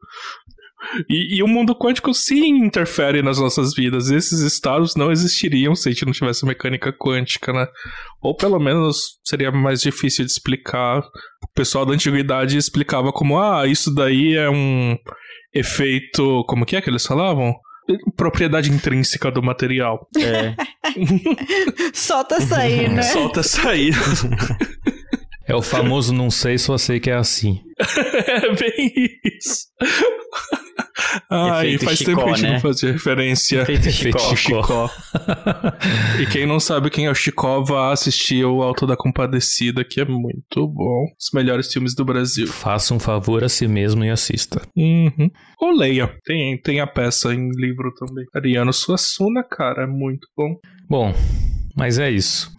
E, 1.10 1.38
e 1.38 1.44
o 1.44 1.48
mundo 1.48 1.76
quântico 1.76 2.14
sim 2.14 2.56
interfere 2.56 3.22
nas 3.22 3.38
nossas 3.38 3.74
vidas. 3.74 4.10
Esses 4.10 4.40
estados 4.40 4.96
não 4.96 5.12
existiriam 5.12 5.76
se 5.76 5.90
a 5.90 5.92
gente 5.92 6.06
não 6.06 6.14
tivesse 6.14 6.46
mecânica 6.46 6.94
quântica, 6.94 7.52
né? 7.52 7.68
Ou 8.22 8.36
pelo 8.36 8.60
menos 8.60 9.20
seria 9.24 9.52
mais 9.52 9.82
difícil 9.82 10.26
de 10.26 10.32
explicar. 10.32 11.00
O 11.44 11.54
pessoal 11.54 11.86
da 11.86 11.94
antiguidade 11.94 12.58
explicava 12.58 13.12
como, 13.12 13.38
ah, 13.38 13.68
isso 13.68 13.94
daí 13.94 14.36
é 14.36 14.50
um 14.50 14.98
efeito. 15.54 16.44
Como 16.48 16.66
que 16.66 16.78
é 16.78 16.82
que 16.82 16.90
eles 16.90 17.06
falavam? 17.06 17.54
Propriedade 18.16 18.72
intrínseca 18.72 19.32
do 19.32 19.42
material. 19.42 20.08
É. 20.18 20.56
Solta 21.94 22.38
aí, 22.56 22.88
né? 22.90 23.02
Solta 23.02 23.42
aí. 23.68 23.92
É 25.48 25.56
o 25.56 25.62
famoso 25.62 26.14
não 26.14 26.30
sei, 26.30 26.58
só 26.58 26.78
sei 26.78 27.00
que 27.00 27.10
é 27.10 27.16
assim. 27.16 27.60
é 27.80 28.56
bem 28.56 28.94
isso. 29.24 29.66
Ai, 31.30 31.68
Efeito 31.68 31.86
faz 31.86 31.98
Chicó, 31.98 32.12
tempo 32.12 32.24
que 32.24 32.30
a 32.30 32.36
gente 32.36 32.48
né? 32.48 32.54
não 32.54 32.60
fazia 32.60 32.92
referência. 32.92 33.66
Feito 33.66 33.88
Efeito 33.88 34.20
Chicó. 34.20 34.36
Chicó. 34.36 34.62
Chicó. 34.64 34.90
E 36.20 36.26
quem 36.26 36.46
não 36.46 36.60
sabe 36.60 36.90
quem 36.90 37.06
é 37.06 37.12
o 37.12 37.16
Chicó, 37.16 37.64
vá 37.64 37.92
assistir 37.92 38.44
o 38.46 38.62
Alto 38.62 38.86
da 38.86 38.96
Compadecida, 38.98 39.84
que 39.84 40.02
é 40.02 40.06
muito 40.06 40.68
bom. 40.68 41.06
Os 41.20 41.32
melhores 41.34 41.72
filmes 41.72 41.96
do 41.96 42.04
Brasil. 42.04 42.48
Faça 42.48 42.94
um 42.94 43.00
favor 43.00 43.44
a 43.44 43.50
si 43.50 43.68
mesmo 43.68 44.04
e 44.04 44.10
assista. 44.10 44.62
Uhum. 44.76 45.30
Ou 45.62 45.72
leia. 45.72 46.14
Tem, 46.26 46.60
tem 46.62 46.80
a 46.80 46.88
peça 46.88 47.34
em 47.34 47.50
livro 47.56 47.94
também. 47.94 48.26
Ariano 48.36 48.74
Suassuna, 48.74 49.44
cara, 49.44 49.84
é 49.84 49.88
muito 49.88 50.28
bom. 50.36 50.56
Bom, 50.90 51.14
mas 51.76 52.00
é 52.00 52.10
isso. 52.10 52.52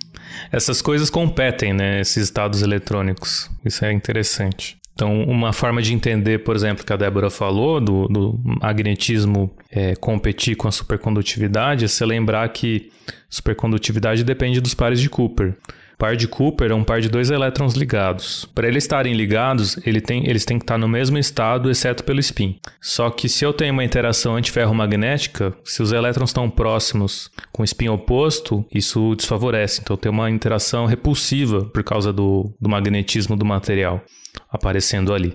Essas 0.51 0.81
coisas 0.81 1.11
competem, 1.11 1.73
né? 1.73 2.01
Esses 2.01 2.25
estados 2.25 2.62
eletrônicos. 2.62 3.51
Isso 3.65 3.85
é 3.85 3.93
interessante. 3.93 4.80
Então, 5.01 5.22
uma 5.22 5.51
forma 5.51 5.81
de 5.81 5.94
entender, 5.94 6.44
por 6.44 6.55
exemplo, 6.55 6.85
que 6.85 6.93
a 6.93 6.97
Débora 6.97 7.31
falou, 7.31 7.81
do, 7.81 8.06
do 8.06 8.39
magnetismo 8.44 9.51
é, 9.70 9.97
competir 9.97 10.55
com 10.56 10.68
a 10.68 10.70
supercondutividade, 10.70 11.86
é 11.86 11.89
você 11.89 12.05
lembrar 12.05 12.47
que 12.51 12.90
supercondutividade 13.31 14.22
depende 14.22 14.60
dos 14.60 14.74
pares 14.74 15.01
de 15.01 15.09
Cooper. 15.09 15.56
O 15.94 15.97
par 15.97 16.16
de 16.16 16.28
Cooper 16.28 16.70
é 16.70 16.74
um 16.74 16.85
par 16.85 17.01
de 17.01 17.09
dois 17.09 17.31
elétrons 17.31 17.72
ligados. 17.72 18.44
Para 18.55 18.68
eles 18.68 18.85
estarem 18.85 19.14
ligados, 19.14 19.78
ele 19.86 20.02
tem, 20.02 20.28
eles 20.28 20.44
têm 20.44 20.59
que 20.59 20.64
estar 20.64 20.77
no 20.77 20.86
mesmo 20.86 21.16
estado, 21.16 21.70
exceto 21.70 22.05
pelo 22.05 22.20
spin. 22.20 22.59
Só 22.78 23.09
que 23.09 23.27
se 23.27 23.43
eu 23.43 23.55
tenho 23.55 23.72
uma 23.72 23.85
interação 23.85 24.36
antiferromagnética, 24.36 25.55
se 25.64 25.82
os 25.82 25.93
elétrons 25.93 26.28
estão 26.28 26.51
próximos 26.51 27.31
com 27.51 27.64
spin 27.64 27.89
oposto, 27.89 28.66
isso 28.70 29.14
desfavorece. 29.14 29.81
Então 29.82 29.97
tem 29.97 30.12
uma 30.12 30.31
interação 30.31 30.85
repulsiva 30.85 31.64
por 31.64 31.82
causa 31.82 32.12
do, 32.12 32.52
do 32.60 32.68
magnetismo 32.68 33.35
do 33.35 33.47
material 33.47 34.05
aparecendo 34.51 35.12
ali. 35.12 35.35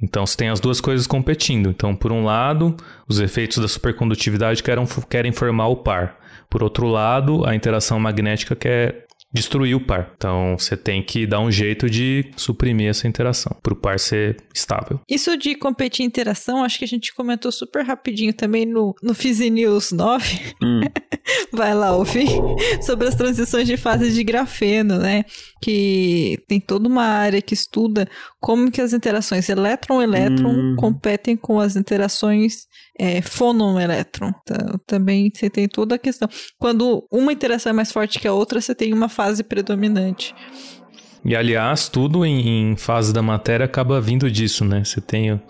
Então 0.00 0.26
você 0.26 0.36
tem 0.36 0.48
as 0.48 0.60
duas 0.60 0.80
coisas 0.80 1.06
competindo. 1.06 1.70
Então, 1.70 1.94
por 1.94 2.12
um 2.12 2.24
lado, 2.24 2.76
os 3.08 3.20
efeitos 3.20 3.58
da 3.58 3.68
supercondutividade 3.68 4.62
querem, 4.62 4.86
querem 5.08 5.32
formar 5.32 5.68
o 5.68 5.76
par. 5.76 6.18
Por 6.48 6.62
outro 6.62 6.86
lado, 6.86 7.46
a 7.46 7.54
interação 7.54 7.98
magnética 7.98 8.56
quer 8.56 9.06
destruir 9.32 9.74
o 9.76 9.80
par. 9.80 10.12
Então 10.16 10.56
você 10.58 10.76
tem 10.76 11.02
que 11.02 11.26
dar 11.26 11.40
um 11.40 11.50
jeito 11.50 11.88
de 11.88 12.30
suprimir 12.36 12.88
essa 12.88 13.06
interação 13.06 13.56
para 13.62 13.72
o 13.72 13.76
par 13.76 13.98
ser 13.98 14.36
estável. 14.54 15.00
Isso 15.08 15.36
de 15.36 15.54
competir 15.54 16.04
interação, 16.04 16.64
acho 16.64 16.78
que 16.78 16.84
a 16.84 16.88
gente 16.88 17.14
comentou 17.14 17.52
super 17.52 17.84
rapidinho 17.84 18.32
também 18.32 18.66
no, 18.66 18.94
no 19.02 19.14
Fizzy 19.14 19.50
News 19.50 19.92
9. 19.92 20.54
Hum. 20.62 20.80
Vai 21.52 21.74
lá 21.74 21.94
ouvir 21.94 22.28
sobre 22.82 23.06
as 23.06 23.14
transições 23.14 23.66
de 23.66 23.76
fase 23.76 24.12
de 24.12 24.24
grafeno, 24.24 24.98
né? 24.98 25.24
Que 25.60 26.42
tem 26.48 26.60
toda 26.60 26.88
uma 26.88 27.04
área 27.04 27.40
que 27.40 27.54
estuda 27.54 28.08
como 28.40 28.70
que 28.70 28.80
as 28.80 28.92
interações 28.92 29.48
elétron-elétron 29.48 30.50
hum. 30.50 30.76
competem 30.76 31.36
com 31.36 31.60
as 31.60 31.76
interações 31.76 32.68
é, 33.00 33.22
fônon-elétron. 33.22 34.30
Então, 34.42 34.78
também 34.86 35.32
você 35.34 35.48
tem 35.48 35.66
toda 35.66 35.94
a 35.94 35.98
questão. 35.98 36.28
Quando 36.58 37.06
uma 37.10 37.32
interação 37.32 37.70
é 37.70 37.72
mais 37.72 37.90
forte 37.90 38.20
que 38.20 38.28
a 38.28 38.32
outra, 38.34 38.60
você 38.60 38.74
tem 38.74 38.92
uma 38.92 39.08
fase 39.08 39.42
predominante. 39.42 40.34
E 41.24 41.34
aliás, 41.34 41.88
tudo 41.88 42.26
em, 42.26 42.72
em 42.72 42.76
fase 42.76 43.12
da 43.12 43.22
matéria 43.22 43.64
acaba 43.64 44.00
vindo 44.02 44.30
disso, 44.30 44.66
né? 44.66 44.84
Você 44.84 45.00
tem 45.00 45.40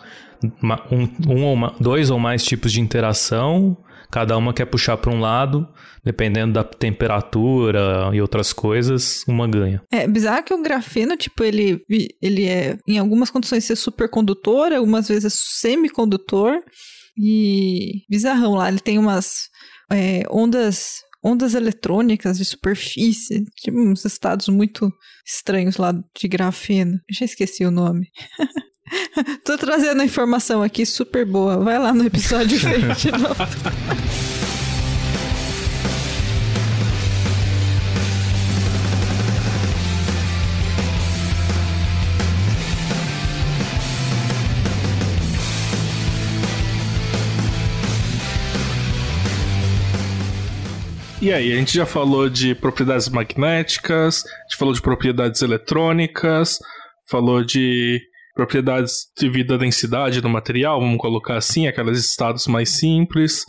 uma, 0.62 0.80
um, 0.92 1.08
um 1.28 1.44
ou 1.44 1.52
uma, 1.52 1.74
dois 1.80 2.08
ou 2.08 2.20
mais 2.20 2.44
tipos 2.44 2.70
de 2.70 2.80
interação, 2.80 3.76
cada 4.12 4.36
uma 4.36 4.54
quer 4.54 4.66
puxar 4.66 4.96
para 4.96 5.12
um 5.12 5.20
lado, 5.20 5.68
dependendo 6.04 6.52
da 6.52 6.62
temperatura 6.62 8.10
e 8.12 8.20
outras 8.20 8.52
coisas, 8.52 9.24
uma 9.26 9.48
ganha. 9.48 9.82
É 9.90 10.06
bizarro 10.06 10.44
que 10.44 10.54
o 10.54 10.62
grafeno, 10.62 11.16
tipo, 11.16 11.42
ele, 11.42 11.84
ele 12.22 12.46
é, 12.46 12.78
em 12.86 12.98
algumas 12.98 13.28
condições, 13.28 13.64
ser 13.64 13.76
supercondutor, 13.76 14.72
algumas 14.72 15.08
vezes 15.08 15.34
semicondutor, 15.34 16.60
e 17.16 18.02
bizarrão 18.08 18.54
lá, 18.54 18.68
ele 18.68 18.80
tem 18.80 18.98
umas 18.98 19.48
é, 19.90 20.22
ondas 20.30 21.00
ondas 21.22 21.54
eletrônicas 21.54 22.38
de 22.38 22.44
superfície, 22.44 23.44
tipo 23.56 23.78
uns 23.78 24.04
estados 24.04 24.48
muito 24.48 24.90
estranhos 25.26 25.76
lá 25.76 25.92
de 25.92 26.28
grafeno. 26.28 26.98
Já 27.10 27.26
esqueci 27.26 27.64
o 27.64 27.70
nome. 27.70 28.08
Tô 29.44 29.56
trazendo 29.56 30.00
a 30.00 30.04
informação 30.04 30.62
aqui 30.62 30.84
super 30.84 31.24
boa. 31.24 31.58
Vai 31.58 31.78
lá 31.78 31.92
no 31.92 32.04
episódio 32.06 32.58
29. 32.58 34.09
E 51.22 51.30
aí, 51.30 51.52
a 51.52 51.56
gente 51.56 51.74
já 51.74 51.84
falou 51.84 52.30
de 52.30 52.54
propriedades 52.54 53.10
magnéticas, 53.10 54.24
a 54.24 54.42
gente 54.44 54.56
falou 54.56 54.72
de 54.72 54.80
propriedades 54.80 55.42
eletrônicas, 55.42 56.58
falou 57.10 57.44
de 57.44 58.00
propriedades 58.34 59.04
devido 59.20 59.52
à 59.52 59.58
densidade 59.58 60.22
do 60.22 60.30
material, 60.30 60.80
vamos 60.80 60.96
colocar 60.96 61.36
assim, 61.36 61.66
aqueles 61.66 61.98
estados 61.98 62.46
mais 62.46 62.70
simples. 62.70 63.44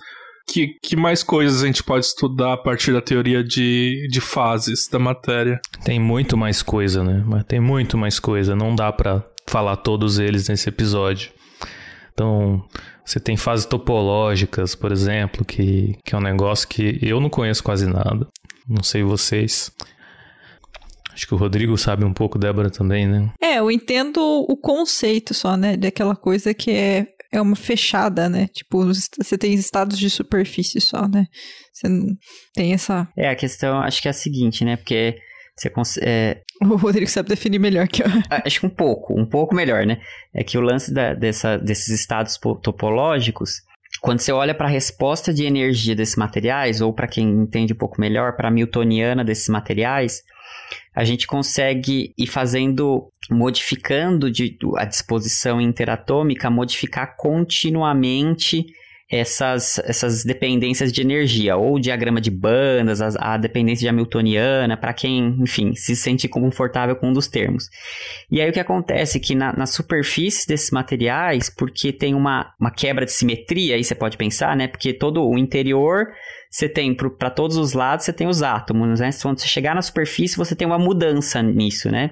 Que, 0.49 0.75
que 0.83 0.97
mais 0.97 1.23
coisas 1.23 1.63
a 1.63 1.67
gente 1.67 1.81
pode 1.81 2.05
estudar 2.07 2.53
a 2.53 2.57
partir 2.57 2.91
da 2.91 2.99
teoria 2.99 3.41
de, 3.41 4.05
de 4.11 4.19
fases 4.19 4.89
da 4.89 4.99
matéria? 4.99 5.57
Tem 5.85 5.97
muito 5.97 6.35
mais 6.35 6.61
coisa, 6.61 7.05
né? 7.05 7.23
Mas 7.25 7.45
tem 7.45 7.61
muito 7.61 7.97
mais 7.97 8.19
coisa. 8.19 8.53
Não 8.53 8.75
dá 8.75 8.91
para 8.91 9.23
falar 9.47 9.77
todos 9.77 10.19
eles 10.19 10.49
nesse 10.49 10.67
episódio. 10.67 11.31
Então, 12.11 12.61
você 13.05 13.19
tem 13.19 13.35
fases 13.35 13.65
topológicas, 13.65 14.75
por 14.75 14.91
exemplo, 14.91 15.43
que, 15.43 15.97
que 16.05 16.15
é 16.15 16.17
um 16.17 16.21
negócio 16.21 16.67
que 16.67 16.99
eu 17.01 17.19
não 17.19 17.29
conheço 17.29 17.63
quase 17.63 17.87
nada. 17.87 18.27
Não 18.67 18.83
sei 18.83 19.03
vocês. 19.03 19.71
Acho 21.13 21.27
que 21.27 21.33
o 21.33 21.37
Rodrigo 21.37 21.77
sabe 21.77 22.05
um 22.05 22.13
pouco, 22.13 22.39
Débora 22.39 22.69
também, 22.69 23.07
né? 23.07 23.31
É, 23.41 23.59
eu 23.59 23.69
entendo 23.69 24.21
o 24.21 24.55
conceito 24.55 25.33
só, 25.33 25.57
né? 25.57 25.75
Daquela 25.75 26.15
coisa 26.15 26.53
que 26.53 26.71
é, 26.71 27.07
é 27.31 27.41
uma 27.41 27.55
fechada, 27.55 28.29
né? 28.29 28.47
Tipo, 28.47 28.85
você 28.85 29.37
tem 29.37 29.53
estados 29.53 29.97
de 29.99 30.09
superfície 30.09 30.79
só, 30.79 31.07
né? 31.07 31.27
Você 31.73 31.89
não 31.89 32.15
tem 32.53 32.73
essa. 32.73 33.09
É, 33.17 33.29
a 33.29 33.35
questão 33.35 33.79
acho 33.81 34.01
que 34.01 34.07
é 34.07 34.11
a 34.11 34.13
seguinte, 34.13 34.63
né? 34.63 34.77
Porque 34.77 35.17
você 35.61 35.69
consegue. 35.69 36.07
É... 36.07 36.41
O 36.61 36.75
Rodrigo 36.75 37.09
sabe 37.09 37.29
definir 37.29 37.59
melhor 37.59 37.87
que 37.87 38.01
eu. 38.01 38.07
Acho 38.29 38.61
que 38.61 38.65
um 38.65 38.69
pouco, 38.69 39.19
um 39.19 39.25
pouco 39.25 39.53
melhor, 39.53 39.85
né? 39.85 40.01
É 40.33 40.43
que 40.43 40.57
o 40.57 40.61
lance 40.61 40.93
da, 40.93 41.13
dessa, 41.13 41.57
desses 41.57 41.89
estados 41.89 42.37
topológicos, 42.61 43.61
quando 44.01 44.19
você 44.19 44.31
olha 44.31 44.53
para 44.55 44.67
a 44.67 44.71
resposta 44.71 45.33
de 45.33 45.45
energia 45.45 45.95
desses 45.95 46.15
materiais, 46.15 46.81
ou 46.81 46.93
para 46.93 47.07
quem 47.07 47.29
entende 47.29 47.73
um 47.73 47.77
pouco 47.77 48.01
melhor, 48.01 48.35
para 48.35 48.47
a 48.47 48.51
Newtoniana 48.51 49.23
desses 49.23 49.49
materiais, 49.49 50.23
a 50.95 51.03
gente 51.03 51.27
consegue 51.27 52.13
ir 52.17 52.27
fazendo, 52.27 53.11
modificando 53.29 54.31
de, 54.31 54.57
a 54.77 54.85
disposição 54.85 55.61
interatômica, 55.61 56.49
modificar 56.49 57.15
continuamente 57.15 58.65
essas, 59.11 59.77
essas 59.79 60.23
dependências 60.23 60.91
de 60.93 61.01
energia, 61.01 61.57
ou 61.57 61.77
diagrama 61.77 62.21
de 62.21 62.31
bandas, 62.31 63.01
a, 63.01 63.33
a 63.33 63.37
dependência 63.37 63.81
de 63.81 63.89
hamiltoniana, 63.89 64.77
para 64.77 64.93
quem, 64.93 65.35
enfim, 65.39 65.75
se 65.75 65.97
sente 65.97 66.29
confortável 66.29 66.95
com 66.95 67.09
um 67.09 67.13
dos 67.13 67.27
termos. 67.27 67.69
E 68.31 68.39
aí 68.39 68.49
o 68.49 68.53
que 68.53 68.59
acontece 68.59 69.17
é 69.17 69.21
que 69.21 69.35
na, 69.35 69.51
nas 69.51 69.71
superfícies 69.71 70.45
desses 70.45 70.71
materiais, 70.71 71.49
porque 71.49 71.91
tem 71.91 72.15
uma, 72.15 72.53
uma 72.57 72.71
quebra 72.71 73.05
de 73.05 73.11
simetria, 73.11 73.75
aí 73.75 73.83
você 73.83 73.93
pode 73.93 74.15
pensar, 74.15 74.55
né? 74.55 74.69
Porque 74.69 74.93
todo 74.93 75.27
o 75.27 75.37
interior 75.37 76.07
você 76.49 76.69
tem 76.69 76.93
para 76.93 77.29
todos 77.29 77.57
os 77.57 77.73
lados, 77.73 78.05
você 78.05 78.13
tem 78.13 78.27
os 78.27 78.41
átomos, 78.41 79.01
né? 79.01 79.09
Quando 79.21 79.39
você 79.39 79.47
chegar 79.47 79.75
na 79.75 79.81
superfície, 79.81 80.37
você 80.37 80.55
tem 80.55 80.65
uma 80.65 80.79
mudança 80.79 81.41
nisso, 81.41 81.91
né? 81.91 82.11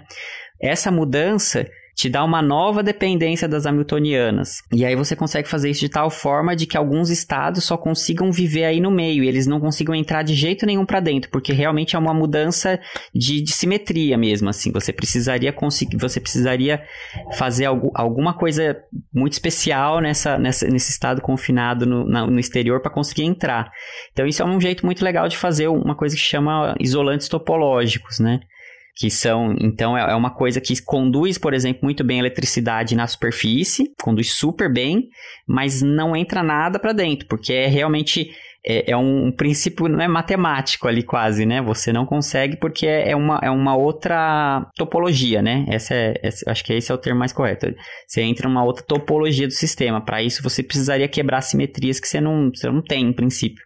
Essa 0.62 0.92
mudança 0.92 1.66
te 2.00 2.08
dá 2.08 2.24
uma 2.24 2.42
nova 2.42 2.82
dependência 2.82 3.46
das 3.46 3.66
hamiltonianas. 3.66 4.62
E 4.72 4.86
aí 4.86 4.96
você 4.96 5.18
consegue 5.18 5.50
fazer 5.50 5.70
isso 5.70 5.82
de 5.82 5.90
tal 5.90 6.10
forma 6.10 6.56
de 6.56 6.66
que 6.66 6.78
alguns 6.78 7.10
estados 7.10 7.66
só 7.66 7.76
consigam 7.76 8.32
viver 8.32 8.64
aí 8.64 8.80
no 8.80 8.90
meio, 8.90 9.22
eles 9.22 9.46
não 9.46 9.60
consigam 9.60 9.94
entrar 9.94 10.24
de 10.24 10.34
jeito 10.34 10.66
nenhum 10.66 10.86
para 10.86 11.02
dentro, 11.02 11.30
porque 11.30 11.52
realmente 11.52 11.98
é 11.98 12.00
uma 12.00 12.14
mudança 12.14 12.80
de, 13.14 13.42
de, 13.42 13.52
simetria 13.52 14.18
mesmo, 14.18 14.48
assim. 14.48 14.72
Você 14.72 14.94
precisaria 14.94 15.52
conseguir, 15.52 15.98
você 15.98 16.22
precisaria 16.22 16.82
fazer 17.34 17.66
algo, 17.66 17.92
alguma 17.94 18.34
coisa 18.34 18.82
muito 19.14 19.34
especial 19.34 20.00
nessa, 20.00 20.40
nessa, 20.40 20.70
nesse 20.70 20.92
estado 20.92 21.22
confinado 21.22 21.86
no, 21.86 22.08
na, 22.08 22.26
no 22.26 22.40
exterior 22.40 22.82
para 22.82 22.92
conseguir 22.92 23.24
entrar. 23.24 23.74
Então 24.14 24.26
isso 24.26 24.42
é 24.42 24.46
um 24.46 24.62
jeito 24.62 24.86
muito 24.86 25.04
legal 25.04 25.28
de 25.28 25.36
fazer 25.36 25.68
uma 25.68 25.98
coisa 25.98 26.16
que 26.16 26.22
chama 26.22 26.76
isolantes 26.80 27.28
topológicos, 27.28 28.20
né? 28.20 28.40
Que 28.96 29.10
são, 29.10 29.56
então 29.60 29.98
é, 29.98 30.12
é 30.12 30.16
uma 30.16 30.30
coisa 30.30 30.60
que 30.60 30.82
conduz, 30.82 31.38
por 31.38 31.54
exemplo, 31.54 31.82
muito 31.84 32.04
bem 32.04 32.18
a 32.18 32.20
eletricidade 32.20 32.96
na 32.96 33.08
superfície, 33.08 33.94
conduz 34.02 34.34
super 34.34 34.72
bem, 34.72 35.10
mas 35.48 35.82
não 35.82 36.16
entra 36.16 36.44
nada 36.44 36.80
para 36.80 36.94
dentro, 36.94 37.28
porque 37.28 37.54
é 37.54 37.68
realmente 37.68 38.32
é, 38.66 38.92
é 38.92 38.98
um, 38.98 39.32
princípio 39.32 39.88
não 39.88 40.02
é 40.02 40.08
matemático 40.08 40.88
ali 40.88 41.02
quase, 41.02 41.46
né? 41.46 41.62
Você 41.62 41.94
não 41.94 42.06
consegue 42.06 42.58
porque 42.58 42.86
é, 42.86 43.12
é 43.12 43.16
uma, 43.16 43.40
é 43.42 43.50
uma 43.50 43.76
outra 43.76 44.70
topologia, 44.76 45.42
né? 45.42 45.66
Essa 45.70 45.94
é, 45.94 46.20
essa, 46.22 46.52
acho 46.52 46.64
que 46.64 46.74
esse 46.74 46.92
é 46.92 46.96
o 46.96 46.98
termo 46.98 47.20
mais 47.20 47.32
correto. 47.32 47.74
Você 48.06 48.22
entra 48.22 48.50
numa 48.50 48.64
outra 48.64 48.84
topologia 48.84 49.48
do 49.48 49.54
sistema. 49.54 50.02
Para 50.02 50.22
isso 50.22 50.44
você 50.44 50.62
precisaria 50.62 51.08
quebrar 51.08 51.42
simetrias 51.42 52.00
que 52.00 52.08
você 52.08 52.20
não, 52.20 52.52
você 52.54 52.68
não 52.68 52.82
tem 52.82 53.06
em 53.06 53.14
princípio. 53.14 53.64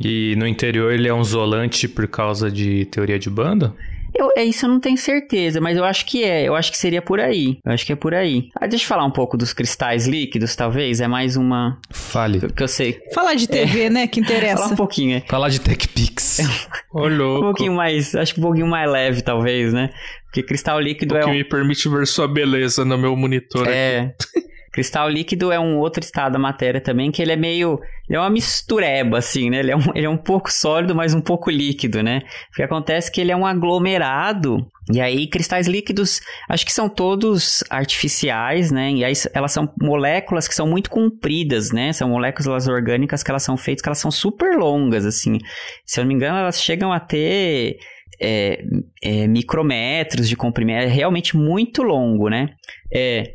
E 0.00 0.34
no 0.36 0.46
interior 0.46 0.92
ele 0.92 1.08
é 1.08 1.12
um 1.14 1.20
isolante 1.20 1.86
por 1.86 2.08
causa 2.08 2.50
de 2.50 2.86
teoria 2.86 3.18
de 3.18 3.28
banda? 3.28 3.74
Eu, 4.14 4.30
é 4.36 4.44
isso 4.44 4.66
eu 4.66 4.70
não 4.70 4.80
tenho 4.80 4.96
certeza, 4.96 5.60
mas 5.60 5.76
eu 5.76 5.84
acho 5.84 6.04
que 6.06 6.24
é. 6.24 6.46
Eu 6.46 6.54
acho 6.54 6.70
que 6.70 6.78
seria 6.78 7.02
por 7.02 7.20
aí. 7.20 7.58
Eu 7.64 7.72
acho 7.72 7.86
que 7.86 7.92
é 7.92 7.96
por 7.96 8.14
aí. 8.14 8.48
Ah, 8.54 8.66
deixa 8.66 8.84
eu 8.84 8.88
falar 8.88 9.04
um 9.04 9.10
pouco 9.10 9.36
dos 9.36 9.52
cristais 9.52 10.06
líquidos, 10.06 10.54
talvez. 10.56 11.00
É 11.00 11.08
mais 11.08 11.36
uma. 11.36 11.78
Fale. 11.90 12.40
Que 12.52 12.62
eu 12.62 12.68
sei. 12.68 13.00
Falar 13.14 13.34
de 13.34 13.48
TV, 13.48 13.82
é. 13.82 13.90
né? 13.90 14.06
Que 14.06 14.20
interessa. 14.20 14.56
Falar 14.58 14.72
um 14.72 14.76
pouquinho, 14.76 15.16
é. 15.16 15.20
Falar 15.28 15.48
de 15.48 15.60
TechPix. 15.60 16.38
Olhou. 16.92 17.38
Um 17.38 17.42
pouquinho 17.42 17.72
mais. 17.74 18.14
Acho 18.14 18.34
que 18.34 18.40
um 18.40 18.44
pouquinho 18.44 18.66
mais 18.66 18.90
leve, 18.90 19.22
talvez, 19.22 19.72
né? 19.72 19.90
Porque 20.24 20.42
cristal 20.42 20.80
líquido 20.80 21.14
o 21.14 21.18
é. 21.18 21.22
que 21.22 21.30
um... 21.30 21.32
me 21.32 21.44
permite 21.44 21.88
ver 21.88 22.06
sua 22.06 22.28
beleza 22.28 22.84
no 22.84 22.96
meu 22.96 23.16
monitor. 23.16 23.66
É. 23.68 24.14
Cristal 24.72 25.08
líquido 25.08 25.50
é 25.50 25.58
um 25.58 25.78
outro 25.78 26.02
estado 26.02 26.34
da 26.34 26.38
matéria 26.38 26.80
também, 26.80 27.10
que 27.10 27.20
ele 27.20 27.32
é 27.32 27.36
meio. 27.36 27.80
Ele 28.08 28.16
é 28.16 28.20
uma 28.20 28.30
mistureba, 28.30 29.18
assim, 29.18 29.50
né? 29.50 29.58
Ele 29.58 29.72
é 29.72 29.76
um, 29.76 29.82
ele 29.94 30.06
é 30.06 30.10
um 30.10 30.16
pouco 30.16 30.50
sólido, 30.52 30.94
mas 30.94 31.12
um 31.12 31.20
pouco 31.20 31.50
líquido, 31.50 32.02
né? 32.02 32.22
O 32.52 32.54
que 32.54 32.62
acontece 32.62 33.08
é 33.08 33.12
que 33.12 33.20
ele 33.20 33.32
é 33.32 33.36
um 33.36 33.44
aglomerado. 33.44 34.64
E 34.92 35.00
aí, 35.00 35.26
cristais 35.26 35.66
líquidos, 35.66 36.20
acho 36.48 36.64
que 36.64 36.72
são 36.72 36.88
todos 36.88 37.64
artificiais, 37.68 38.70
né? 38.70 38.92
E 38.92 39.04
aí, 39.04 39.12
elas 39.34 39.50
são 39.50 39.72
moléculas 39.80 40.46
que 40.46 40.54
são 40.54 40.68
muito 40.68 40.88
compridas, 40.88 41.72
né? 41.72 41.92
São 41.92 42.08
moléculas 42.08 42.68
orgânicas 42.68 43.24
que 43.24 43.30
elas 43.30 43.42
são 43.42 43.56
feitas, 43.56 43.82
que 43.82 43.88
elas 43.88 43.98
são 43.98 44.10
super 44.10 44.56
longas, 44.56 45.04
assim. 45.04 45.38
Se 45.84 45.98
eu 45.98 46.04
não 46.04 46.08
me 46.08 46.14
engano, 46.14 46.38
elas 46.38 46.62
chegam 46.62 46.92
a 46.92 47.00
ter. 47.00 47.76
É, 48.22 48.62
é, 49.02 49.26
micrometros 49.26 50.28
de 50.28 50.36
comprimento, 50.36 50.84
é 50.84 50.86
realmente 50.86 51.34
muito 51.34 51.82
longo, 51.82 52.28
né? 52.28 52.50
É, 52.92 53.32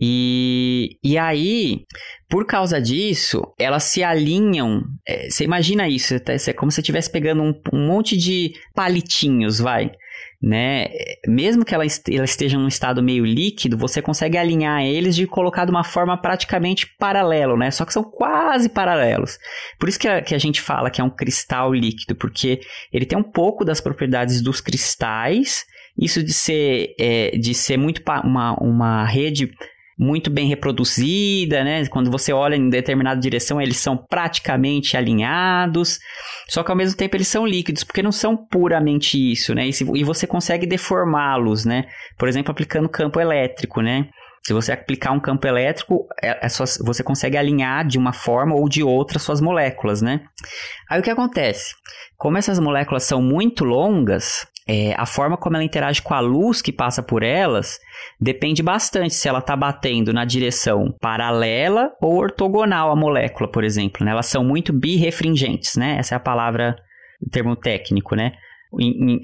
e, 0.00 0.98
e 1.02 1.16
aí, 1.16 1.84
por 2.28 2.44
causa 2.44 2.80
disso, 2.80 3.42
elas 3.56 3.84
se 3.84 4.02
alinham. 4.02 4.82
É, 5.06 5.30
você 5.30 5.44
imagina 5.44 5.88
isso, 5.88 6.14
é 6.14 6.52
como 6.52 6.72
se 6.72 6.76
você 6.76 6.80
estivesse 6.80 7.10
pegando 7.10 7.42
um, 7.42 7.54
um, 7.72 7.86
monte 7.86 8.16
de 8.16 8.52
palitinhos, 8.74 9.60
vai. 9.60 9.92
Né? 10.42 10.88
Mesmo 11.28 11.64
que 11.64 11.72
ela, 11.72 11.86
esteja 11.86 12.58
num 12.58 12.66
estado 12.66 13.00
meio 13.00 13.24
líquido, 13.24 13.78
você 13.78 14.02
consegue 14.02 14.36
alinhar 14.36 14.82
eles 14.82 15.14
de 15.14 15.24
colocar 15.24 15.64
de 15.64 15.70
uma 15.70 15.84
forma 15.84 16.20
praticamente 16.20 16.96
paralelo, 16.98 17.56
né? 17.56 17.70
Só 17.70 17.84
que 17.84 17.92
são 17.92 18.02
quase 18.02 18.68
paralelos. 18.68 19.38
Por 19.78 19.88
isso 19.88 20.00
que 20.00 20.08
a, 20.08 20.20
que 20.20 20.34
a 20.34 20.38
gente 20.38 20.60
fala 20.60 20.90
que 20.90 21.00
é 21.00 21.04
um 21.04 21.10
cristal 21.10 21.72
líquido, 21.72 22.16
porque 22.16 22.60
ele 22.92 23.06
tem 23.06 23.16
um 23.16 23.22
pouco 23.22 23.64
das 23.64 23.80
propriedades 23.80 24.42
dos 24.42 24.60
cristais, 24.60 25.64
isso 25.98 26.22
de 26.22 26.32
ser, 26.32 26.94
é, 26.98 27.36
de 27.36 27.54
ser 27.54 27.76
muito 27.76 28.02
uma, 28.24 28.54
uma 28.60 29.04
rede 29.04 29.50
muito 29.98 30.30
bem 30.30 30.48
reproduzida, 30.48 31.62
né? 31.62 31.86
Quando 31.86 32.10
você 32.10 32.32
olha 32.32 32.56
em 32.56 32.68
determinada 32.68 33.20
direção, 33.20 33.60
eles 33.60 33.76
são 33.76 33.96
praticamente 33.96 34.96
alinhados, 34.96 35.98
só 36.48 36.62
que 36.62 36.70
ao 36.70 36.76
mesmo 36.76 36.96
tempo 36.96 37.16
eles 37.16 37.28
são 37.28 37.46
líquidos, 37.46 37.84
porque 37.84 38.02
não 38.02 38.12
são 38.12 38.36
puramente 38.36 39.16
isso, 39.16 39.54
né? 39.54 39.66
E, 39.66 39.72
se, 39.72 39.84
e 39.94 40.02
você 40.02 40.26
consegue 40.26 40.66
deformá-los, 40.66 41.64
né? 41.64 41.84
Por 42.18 42.28
exemplo, 42.28 42.50
aplicando 42.50 42.88
campo 42.88 43.20
elétrico, 43.20 43.80
né? 43.80 44.08
Se 44.44 44.52
você 44.52 44.72
aplicar 44.72 45.12
um 45.12 45.20
campo 45.20 45.46
elétrico, 45.46 46.04
é, 46.20 46.46
é 46.46 46.48
só, 46.48 46.64
você 46.84 47.04
consegue 47.04 47.36
alinhar 47.36 47.86
de 47.86 47.96
uma 47.96 48.12
forma 48.12 48.56
ou 48.56 48.68
de 48.68 48.82
outra 48.82 49.20
suas 49.20 49.40
moléculas, 49.40 50.02
né? 50.02 50.22
Aí 50.90 50.98
o 50.98 51.02
que 51.02 51.10
acontece? 51.10 51.74
Como 52.16 52.36
essas 52.36 52.58
moléculas 52.58 53.04
são 53.04 53.22
muito 53.22 53.64
longas, 53.64 54.46
é, 54.66 54.94
a 54.96 55.04
forma 55.04 55.36
como 55.36 55.56
ela 55.56 55.64
interage 55.64 56.00
com 56.00 56.14
a 56.14 56.20
luz 56.20 56.62
que 56.62 56.72
passa 56.72 57.02
por 57.02 57.22
elas 57.22 57.80
depende 58.20 58.62
bastante 58.62 59.14
se 59.14 59.28
ela 59.28 59.40
está 59.40 59.56
batendo 59.56 60.12
na 60.12 60.24
direção 60.24 60.94
paralela 61.00 61.90
ou 62.00 62.16
ortogonal 62.16 62.90
à 62.90 62.96
molécula, 62.96 63.50
por 63.50 63.64
exemplo. 63.64 64.04
Né? 64.04 64.12
Elas 64.12 64.26
são 64.26 64.44
muito 64.44 64.72
birefringentes, 64.72 65.76
né? 65.76 65.96
Essa 65.98 66.14
é 66.14 66.16
a 66.16 66.20
palavra, 66.20 66.76
o 67.20 67.28
termo 67.28 67.56
técnico, 67.56 68.14
né? 68.14 68.32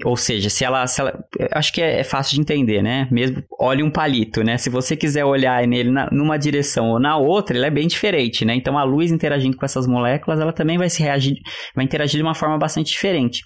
Ou 0.05 0.15
seja, 0.15 0.49
se 0.49 0.63
ela, 0.63 0.85
se 0.85 1.01
ela. 1.01 1.23
Acho 1.51 1.73
que 1.73 1.81
é, 1.81 2.01
é, 2.01 2.03
fácil 2.03 2.35
de 2.35 2.41
entender, 2.41 2.83
né? 2.83 3.07
Mesmo 3.09 3.43
olhe 3.59 3.81
um 3.81 3.89
palito, 3.89 4.43
né? 4.43 4.57
Se 4.57 4.69
você 4.69 4.95
quiser 4.95 5.25
olhar 5.25 5.65
nele 5.65 5.89
na, 5.89 6.07
numa 6.11 6.37
direção 6.37 6.91
ou 6.91 6.99
na 6.99 7.17
outra, 7.17 7.57
ele 7.57 7.65
é 7.65 7.71
bem 7.71 7.87
diferente, 7.87 8.45
né? 8.45 8.53
Então 8.53 8.77
a 8.77 8.83
luz 8.83 9.11
interagindo 9.11 9.57
com 9.57 9.65
essas 9.65 9.87
moléculas, 9.87 10.39
ela 10.39 10.53
também 10.53 10.77
vai 10.77 10.87
se 10.87 11.01
reagir, 11.01 11.37
vai 11.75 11.83
interagir 11.83 12.17
de 12.17 12.23
uma 12.23 12.35
forma 12.35 12.59
bastante 12.59 12.91
diferente. 12.91 13.43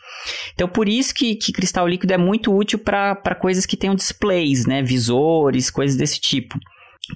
Então 0.53 0.67
por 0.67 0.89
isso 0.89 1.15
que, 1.15 1.35
que 1.35 1.53
cristal 1.53 1.87
líquido 1.87 2.13
é 2.13 2.17
muito 2.17 2.53
útil 2.53 2.79
para 2.79 3.35
coisas 3.35 3.65
que 3.65 3.77
tenham 3.77 3.95
displays, 3.95 4.65
né? 4.65 4.83
Visores, 4.83 5.71
coisas 5.71 5.95
desse 5.95 6.19
tipo. 6.19 6.59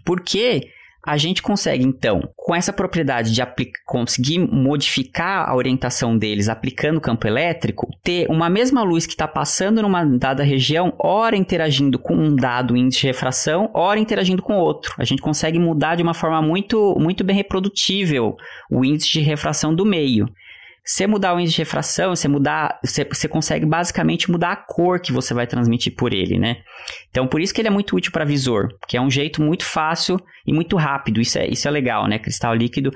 Porque 0.05 0.69
a 1.07 1.15
gente 1.15 1.41
consegue, 1.41 1.85
então, 1.85 2.21
com 2.35 2.53
essa 2.53 2.73
propriedade 2.73 3.31
de 3.31 3.41
conseguir 3.85 4.39
modificar 4.39 5.49
a 5.49 5.55
orientação 5.55 6.17
deles 6.17 6.49
aplicando 6.49 6.99
campo 6.99 7.25
elétrico, 7.25 7.87
ter 8.03 8.29
uma 8.29 8.49
mesma 8.49 8.83
luz 8.83 9.05
que 9.05 9.13
está 9.13 9.25
passando 9.25 9.81
numa 9.81 10.03
dada 10.03 10.43
região, 10.43 10.93
ora 10.99 11.37
interagindo 11.37 11.97
com 11.97 12.13
um 12.13 12.35
dado 12.35 12.75
índice 12.75 12.99
de 12.99 13.07
refração, 13.07 13.71
ora 13.73 14.01
interagindo 14.01 14.41
com 14.41 14.57
outro. 14.57 14.93
A 14.97 15.05
gente 15.05 15.21
consegue 15.21 15.57
mudar 15.57 15.95
de 15.95 16.03
uma 16.03 16.13
forma 16.13 16.41
muito, 16.41 16.93
muito 16.99 17.23
bem 17.23 17.37
reprodutível 17.37 18.35
o 18.69 18.83
índice 18.83 19.09
de 19.09 19.21
refração 19.21 19.73
do 19.73 19.85
meio. 19.85 20.27
Você 20.87 21.05
mudar 21.05 21.35
o 21.35 21.39
índice 21.39 21.55
de 21.55 21.61
refração, 21.61 22.15
você 22.15 22.29
mudar, 22.29 22.79
você, 22.81 23.03
você 23.03 23.27
consegue 23.27 23.65
basicamente 23.65 24.31
mudar 24.31 24.53
a 24.53 24.55
cor 24.55 25.01
que 25.01 25.11
você 25.11 25.33
vai 25.33 25.45
transmitir 25.45 25.93
por 25.93 26.13
ele, 26.13 26.39
né? 26.39 26.61
Então, 27.09 27.27
por 27.27 27.41
isso 27.41 27.53
que 27.53 27.59
ele 27.59 27.67
é 27.67 27.71
muito 27.71 27.93
útil 27.93 28.09
para 28.09 28.23
visor, 28.23 28.69
que 28.87 28.95
é 28.95 29.01
um 29.01 29.11
jeito 29.11 29.41
muito 29.41 29.65
fácil 29.65 30.17
e 30.45 30.53
muito 30.53 30.77
rápido. 30.77 31.19
Isso 31.19 31.37
é, 31.37 31.45
isso 31.45 31.67
é 31.67 31.71
legal, 31.71 32.07
né? 32.07 32.17
Cristal 32.17 32.55
líquido, 32.55 32.89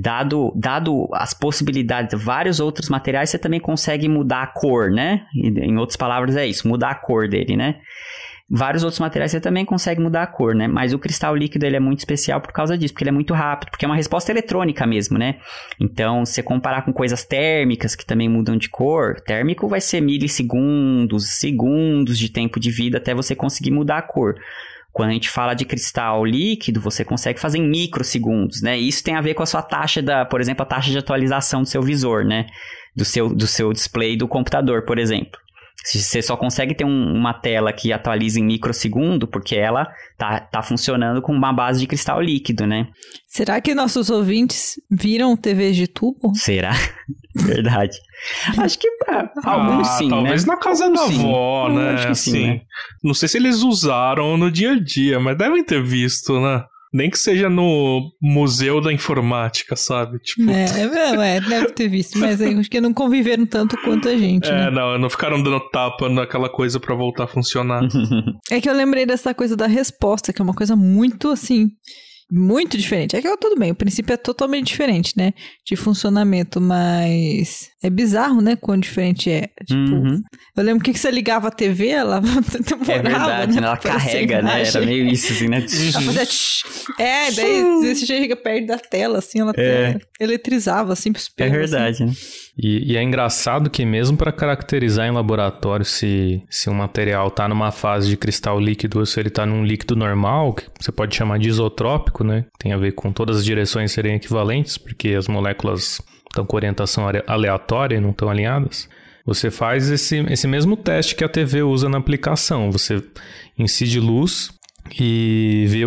dado, 0.00 0.52
dado 0.56 1.08
as 1.12 1.32
possibilidades 1.32 2.10
de 2.10 2.24
vários 2.24 2.58
outros 2.58 2.88
materiais, 2.88 3.30
você 3.30 3.38
também 3.38 3.60
consegue 3.60 4.08
mudar 4.08 4.42
a 4.42 4.46
cor, 4.48 4.90
né? 4.90 5.24
Em 5.32 5.78
outras 5.78 5.96
palavras, 5.96 6.34
é 6.34 6.44
isso, 6.44 6.66
mudar 6.66 6.90
a 6.90 6.94
cor 6.96 7.28
dele, 7.28 7.56
né? 7.56 7.76
Vários 8.48 8.84
outros 8.84 9.00
materiais 9.00 9.32
você 9.32 9.40
também 9.40 9.64
consegue 9.64 10.00
mudar 10.00 10.22
a 10.22 10.26
cor, 10.26 10.54
né? 10.54 10.68
Mas 10.68 10.92
o 10.92 11.00
cristal 11.00 11.34
líquido 11.34 11.66
ele 11.66 11.74
é 11.74 11.80
muito 11.80 11.98
especial 11.98 12.40
por 12.40 12.52
causa 12.52 12.78
disso, 12.78 12.94
porque 12.94 13.02
ele 13.02 13.10
é 13.10 13.12
muito 13.12 13.34
rápido, 13.34 13.70
porque 13.70 13.84
é 13.84 13.88
uma 13.88 13.96
resposta 13.96 14.30
eletrônica 14.30 14.86
mesmo, 14.86 15.18
né? 15.18 15.38
Então, 15.80 16.24
se 16.24 16.40
comparar 16.44 16.82
com 16.82 16.92
coisas 16.92 17.24
térmicas 17.24 17.96
que 17.96 18.06
também 18.06 18.28
mudam 18.28 18.56
de 18.56 18.68
cor, 18.68 19.20
térmico 19.20 19.66
vai 19.66 19.80
ser 19.80 20.00
milissegundos, 20.00 21.28
segundos 21.40 22.16
de 22.16 22.28
tempo 22.28 22.60
de 22.60 22.70
vida 22.70 22.98
até 22.98 23.12
você 23.12 23.34
conseguir 23.34 23.72
mudar 23.72 23.98
a 23.98 24.02
cor. 24.02 24.36
Quando 24.92 25.10
a 25.10 25.12
gente 25.12 25.28
fala 25.28 25.52
de 25.52 25.64
cristal 25.64 26.24
líquido, 26.24 26.80
você 26.80 27.04
consegue 27.04 27.40
fazer 27.40 27.58
em 27.58 27.68
microsegundos, 27.68 28.62
né? 28.62 28.78
Isso 28.78 29.02
tem 29.02 29.16
a 29.16 29.20
ver 29.20 29.34
com 29.34 29.42
a 29.42 29.46
sua 29.46 29.60
taxa 29.60 30.00
da, 30.00 30.24
por 30.24 30.40
exemplo, 30.40 30.62
a 30.62 30.66
taxa 30.66 30.92
de 30.92 30.98
atualização 30.98 31.62
do 31.62 31.68
seu 31.68 31.82
visor, 31.82 32.24
né? 32.24 32.46
Do 32.94 33.04
seu, 33.04 33.28
do 33.28 33.46
seu 33.46 33.72
display 33.72 34.16
do 34.16 34.28
computador, 34.28 34.86
por 34.86 34.98
exemplo. 34.98 35.38
Você 35.86 36.20
só 36.20 36.36
consegue 36.36 36.74
ter 36.74 36.84
um, 36.84 37.14
uma 37.14 37.32
tela 37.32 37.72
que 37.72 37.92
atualiza 37.92 38.40
em 38.40 38.44
microsegundo 38.44 39.28
porque 39.28 39.54
ela 39.54 39.86
tá, 40.18 40.40
tá 40.40 40.60
funcionando 40.60 41.22
com 41.22 41.32
uma 41.32 41.52
base 41.52 41.78
de 41.78 41.86
cristal 41.86 42.20
líquido, 42.20 42.66
né? 42.66 42.88
Será 43.28 43.60
que 43.60 43.72
nossos 43.72 44.10
ouvintes 44.10 44.80
viram 44.90 45.36
TVs 45.36 45.76
de 45.76 45.86
tubo? 45.86 46.34
Será? 46.34 46.72
Verdade. 47.36 47.96
Acho 48.58 48.78
que 48.78 48.88
ah, 49.08 49.30
alguns 49.44 49.86
sim, 49.90 50.08
talvez 50.08 50.44
né? 50.44 50.54
na 50.54 50.58
casa 50.58 50.90
da 50.90 51.04
avó, 51.04 51.68
né? 51.68 51.90
Acho 51.90 52.08
que 52.08 52.14
sim, 52.16 52.30
assim, 52.30 52.46
né? 52.48 52.60
Não 53.04 53.14
sei 53.14 53.28
se 53.28 53.38
eles 53.38 53.62
usaram 53.62 54.36
no 54.36 54.50
dia 54.50 54.72
a 54.72 54.82
dia, 54.82 55.20
mas 55.20 55.38
devem 55.38 55.62
ter 55.62 55.82
visto, 55.82 56.40
né? 56.40 56.64
Nem 56.96 57.10
que 57.10 57.18
seja 57.18 57.50
no 57.50 58.10
Museu 58.22 58.80
da 58.80 58.90
Informática, 58.90 59.76
sabe? 59.76 60.18
Tipo... 60.20 60.50
É, 60.50 60.64
é, 60.64 61.36
é, 61.36 61.40
deve 61.42 61.72
ter 61.72 61.88
visto, 61.88 62.18
mas 62.18 62.40
acho 62.40 62.70
que 62.70 62.80
não 62.80 62.94
conviveram 62.94 63.44
tanto 63.44 63.76
quanto 63.82 64.08
a 64.08 64.16
gente. 64.16 64.46
É, 64.56 64.66
né? 64.66 64.70
não, 64.70 64.98
não 64.98 65.10
ficaram 65.10 65.42
dando 65.42 65.60
tapa 65.68 66.08
naquela 66.08 66.48
coisa 66.48 66.80
para 66.80 66.94
voltar 66.94 67.24
a 67.24 67.26
funcionar. 67.26 67.82
é 68.50 68.60
que 68.60 68.70
eu 68.70 68.72
lembrei 68.72 69.04
dessa 69.04 69.34
coisa 69.34 69.56
da 69.56 69.66
resposta, 69.66 70.32
que 70.32 70.40
é 70.40 70.44
uma 70.44 70.54
coisa 70.54 70.74
muito 70.74 71.28
assim 71.28 71.68
muito 72.30 72.76
diferente. 72.76 73.14
É 73.14 73.22
que 73.22 73.36
tudo 73.36 73.58
bem, 73.58 73.70
o 73.70 73.74
princípio 73.74 74.12
é 74.12 74.16
totalmente 74.16 74.66
diferente, 74.66 75.14
né? 75.16 75.32
De 75.64 75.76
funcionamento, 75.76 76.60
mas 76.60 77.68
é 77.82 77.88
bizarro, 77.88 78.40
né? 78.40 78.56
Quão 78.56 78.78
diferente 78.78 79.30
é. 79.30 79.48
Tipo, 79.64 79.94
uhum. 79.94 80.22
eu 80.56 80.64
lembro 80.64 80.82
que 80.82 80.92
você 80.92 81.10
ligava 81.10 81.48
a 81.48 81.50
TV, 81.52 81.88
ela 81.88 82.20
demorava, 82.60 82.92
É 82.92 83.02
verdade, 83.02 83.60
né? 83.60 83.66
ela 83.66 83.76
carrega, 83.76 84.42
né? 84.42 84.62
Era 84.66 84.80
meio 84.80 85.06
isso, 85.06 85.32
assim, 85.32 85.48
né? 85.48 85.58
ela 85.58 86.02
fazia 86.02 86.26
É, 86.98 87.30
daí 87.30 87.62
você 87.94 88.06
chega 88.06 88.34
perto 88.34 88.66
da 88.66 88.78
tela, 88.78 89.18
assim, 89.18 89.40
ela 89.40 89.52
é. 89.56 89.96
eletrizava, 90.18 90.92
assim, 90.92 91.12
pros 91.12 91.30
É 91.38 91.48
verdade, 91.48 92.02
assim. 92.02 92.06
né? 92.06 92.12
E, 92.58 92.92
e, 92.92 92.96
é 92.96 93.02
engraçado 93.02 93.68
que 93.68 93.84
mesmo 93.84 94.16
para 94.16 94.32
caracterizar 94.32 95.06
em 95.06 95.10
laboratório 95.10 95.84
se, 95.84 96.42
se 96.48 96.70
um 96.70 96.74
material 96.74 97.28
está 97.28 97.46
numa 97.46 97.70
fase 97.70 98.08
de 98.08 98.16
cristal 98.16 98.58
líquido 98.58 98.98
ou 98.98 99.06
se 99.06 99.20
ele 99.20 99.28
está 99.28 99.44
num 99.44 99.62
líquido 99.62 99.94
normal, 99.94 100.54
que 100.54 100.64
você 100.80 100.90
pode 100.90 101.14
chamar 101.14 101.38
de 101.38 101.50
isotrópico, 101.50 102.24
né? 102.24 102.46
Tem 102.58 102.72
a 102.72 102.78
ver 102.78 102.92
com 102.92 103.12
todas 103.12 103.38
as 103.38 103.44
direções 103.44 103.92
serem 103.92 104.16
equivalentes, 104.16 104.78
porque 104.78 105.10
as 105.10 105.28
moléculas 105.28 106.00
estão 106.30 106.46
com 106.46 106.56
orientação 106.56 107.04
aleatória 107.26 107.96
e 107.96 108.00
não 108.00 108.10
estão 108.10 108.30
alinhadas. 108.30 108.88
Você 109.26 109.50
faz 109.50 109.90
esse, 109.90 110.24
esse 110.30 110.46
mesmo 110.46 110.76
teste 110.76 111.14
que 111.14 111.24
a 111.24 111.28
TV 111.28 111.62
usa 111.62 111.88
na 111.88 111.98
aplicação. 111.98 112.70
Você 112.70 113.02
incide 113.58 114.00
luz 114.00 114.50
e 114.98 115.64
vê 115.68 115.82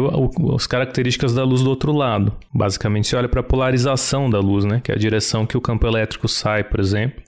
as 0.55 0.67
características 0.67 1.33
da 1.33 1.43
luz 1.43 1.61
do 1.63 1.69
outro 1.69 1.91
lado. 1.91 2.33
Basicamente, 2.53 3.07
você 3.07 3.15
olha 3.15 3.29
para 3.29 3.41
a 3.41 3.43
polarização 3.43 4.29
da 4.29 4.39
luz, 4.39 4.65
né? 4.65 4.81
que 4.83 4.91
é 4.91 4.95
a 4.95 4.97
direção 4.97 5.45
que 5.45 5.57
o 5.57 5.61
campo 5.61 5.85
elétrico 5.87 6.27
sai, 6.27 6.63
por 6.63 6.79
exemplo. 6.79 7.23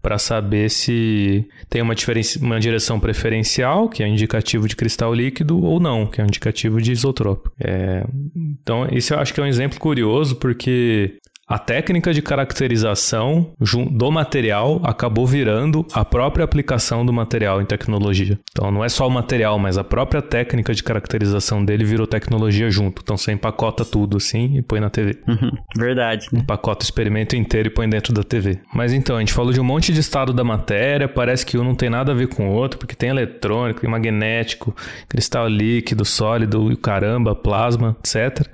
para 0.00 0.16
saber 0.16 0.70
se 0.70 1.48
tem 1.68 1.82
uma, 1.82 1.94
uma 2.40 2.60
direção 2.60 3.00
preferencial, 3.00 3.88
que 3.88 4.02
é 4.02 4.08
indicativo 4.08 4.68
de 4.68 4.76
cristal 4.76 5.12
líquido, 5.12 5.60
ou 5.62 5.80
não, 5.80 6.06
que 6.06 6.20
é 6.20 6.24
indicativo 6.24 6.80
de 6.80 6.92
isotrópico. 6.92 7.52
É, 7.60 8.04
então, 8.36 8.86
esse 8.92 9.12
eu 9.12 9.18
acho 9.18 9.34
que 9.34 9.40
é 9.40 9.42
um 9.42 9.46
exemplo 9.46 9.78
curioso, 9.80 10.36
porque 10.36 11.18
a 11.48 11.58
técnica 11.58 12.12
de 12.12 12.20
caracterização 12.20 13.52
do 13.90 14.10
material 14.10 14.80
acabou 14.84 15.26
virando 15.26 15.86
a 15.92 16.04
própria 16.04 16.44
aplicação 16.44 17.06
do 17.06 17.12
material 17.12 17.62
em 17.62 17.64
tecnologia. 17.64 18.38
Então 18.50 18.70
não 18.70 18.84
é 18.84 18.88
só 18.88 19.06
o 19.06 19.10
material, 19.10 19.58
mas 19.58 19.78
a 19.78 19.84
própria 19.84 20.20
técnica 20.20 20.74
de 20.74 20.82
caracterização 20.82 21.64
dele 21.64 21.84
virou 21.84 22.06
tecnologia 22.06 22.70
junto. 22.70 23.00
Então 23.02 23.16
você 23.16 23.32
empacota 23.32 23.84
tudo 23.84 24.18
assim 24.18 24.56
e 24.58 24.62
põe 24.62 24.78
na 24.78 24.90
TV. 24.90 25.18
Uhum, 25.26 25.50
verdade. 25.76 26.28
Né? 26.30 26.40
Empacota 26.40 26.84
o 26.84 26.86
experimento 26.86 27.34
inteiro 27.34 27.68
e 27.68 27.70
põe 27.70 27.88
dentro 27.88 28.12
da 28.12 28.22
TV. 28.22 28.58
Mas 28.74 28.92
então, 28.92 29.16
a 29.16 29.20
gente 29.20 29.32
falou 29.32 29.52
de 29.52 29.60
um 29.60 29.64
monte 29.64 29.92
de 29.92 30.00
estado 30.00 30.32
da 30.32 30.44
matéria, 30.44 31.08
parece 31.08 31.46
que 31.46 31.56
um 31.56 31.64
não 31.64 31.74
tem 31.74 31.88
nada 31.88 32.12
a 32.12 32.14
ver 32.14 32.28
com 32.28 32.48
o 32.48 32.52
outro, 32.52 32.78
porque 32.78 32.94
tem 32.94 33.08
eletrônico, 33.08 33.80
tem 33.80 33.90
magnético, 33.90 34.76
cristal 35.08 35.48
líquido, 35.48 36.04
sólido, 36.04 36.76
caramba, 36.76 37.34
plasma, 37.34 37.96
etc. 38.00 38.46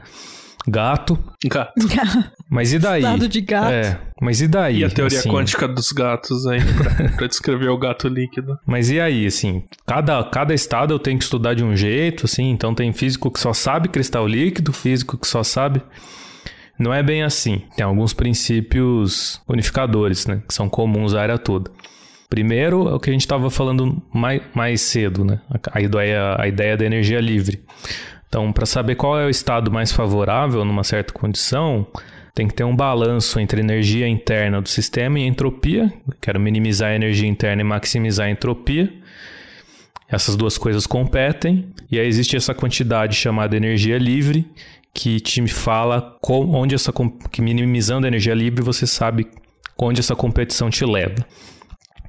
Gato. 0.66 1.19
Gato. 1.45 1.73
Mas 2.51 2.73
e 2.73 2.78
daí? 2.78 3.03
Estado 3.03 3.28
de 3.28 3.41
gato. 3.41 3.73
É, 3.73 4.01
mas 4.20 4.41
e 4.41 4.47
daí? 4.47 4.78
E 4.78 4.85
a 4.85 4.91
teoria 4.91 5.19
assim? 5.19 5.28
quântica 5.28 5.66
dos 5.66 5.91
gatos 5.91 6.47
aí 6.47 6.61
pra, 6.61 7.11
pra, 7.16 7.27
descrever 7.28 7.69
o 7.69 7.77
gato 7.77 8.07
líquido. 8.07 8.57
Mas 8.65 8.91
e 8.91 9.01
aí, 9.01 9.27
assim, 9.27 9.65
cada, 9.85 10.23
cada 10.24 10.55
estado 10.55 10.95
eu 10.95 10.99
tenho 10.99 11.19
que 11.19 11.24
estudar 11.24 11.55
de 11.55 11.65
um 11.65 11.74
jeito, 11.74 12.27
assim, 12.27 12.51
então 12.51 12.73
tem 12.73 12.93
físico 12.93 13.31
que 13.31 13.41
só 13.41 13.53
sabe 13.53 13.89
cristal 13.89 14.27
líquido, 14.28 14.73
físico 14.73 15.19
que 15.19 15.27
só 15.27 15.43
sabe... 15.43 15.82
Não 16.78 16.93
é 16.93 17.03
bem 17.03 17.23
assim. 17.23 17.62
Tem 17.77 17.85
alguns 17.85 18.12
princípios 18.12 19.41
unificadores, 19.49 20.27
né, 20.27 20.43
que 20.47 20.55
são 20.55 20.69
comuns 20.69 21.15
à 21.15 21.23
área 21.23 21.39
toda. 21.39 21.70
Primeiro, 22.28 22.89
é 22.89 22.95
o 22.95 22.99
que 22.99 23.11
a 23.11 23.12
gente 23.12 23.23
estava 23.23 23.49
falando 23.49 24.03
mais, 24.12 24.43
mais 24.55 24.81
cedo, 24.81 25.24
né? 25.24 25.41
A 25.70 25.81
ideia, 25.81 26.36
a 26.36 26.49
ideia 26.49 26.77
da 26.77 26.85
energia 26.85 27.20
livre. 27.20 27.62
Então, 28.35 28.52
para 28.52 28.66
saber 28.66 28.97
qual 28.97 29.16
é 29.16 29.24
o 29.24 29.31
estado 29.31 29.70
mais 29.70 29.93
favorável 29.93 30.65
numa 30.65 30.82
certa 30.82 31.15
condição, 31.15 31.86
tem 32.35 32.48
que 32.48 32.55
ter 32.55 32.65
um 32.65 32.74
balanço 32.74 33.39
entre 33.39 33.61
energia 33.61 34.09
interna 34.09 34.61
do 34.61 34.69
sistema 34.69 35.20
e 35.20 35.23
entropia. 35.23 35.93
Quero 36.20 36.40
minimizar 36.40 36.90
a 36.90 36.97
energia 36.97 37.28
interna 37.28 37.62
e 37.62 37.65
maximizar 37.65 38.27
a 38.27 38.31
entropia. 38.31 38.93
Essas 40.09 40.35
duas 40.35 40.59
coisas 40.59 40.85
competem. 40.85 41.69
E 41.89 41.97
aí 41.97 42.09
existe 42.09 42.36
essa 42.36 42.52
quantidade 42.52 43.15
chamada 43.15 43.56
energia 43.56 43.98
livre, 43.98 44.44
que 44.93 45.20
te 45.20 45.47
fala 45.47 46.19
onde 46.28 46.74
essa 46.74 46.93
que 47.31 47.40
minimizando 47.40 48.05
a 48.05 48.09
energia 48.09 48.35
livre 48.35 48.65
você 48.65 48.85
sabe 48.85 49.28
onde 49.78 50.01
essa 50.01 50.16
competição 50.16 50.69
te 50.69 50.85
leva, 50.85 51.24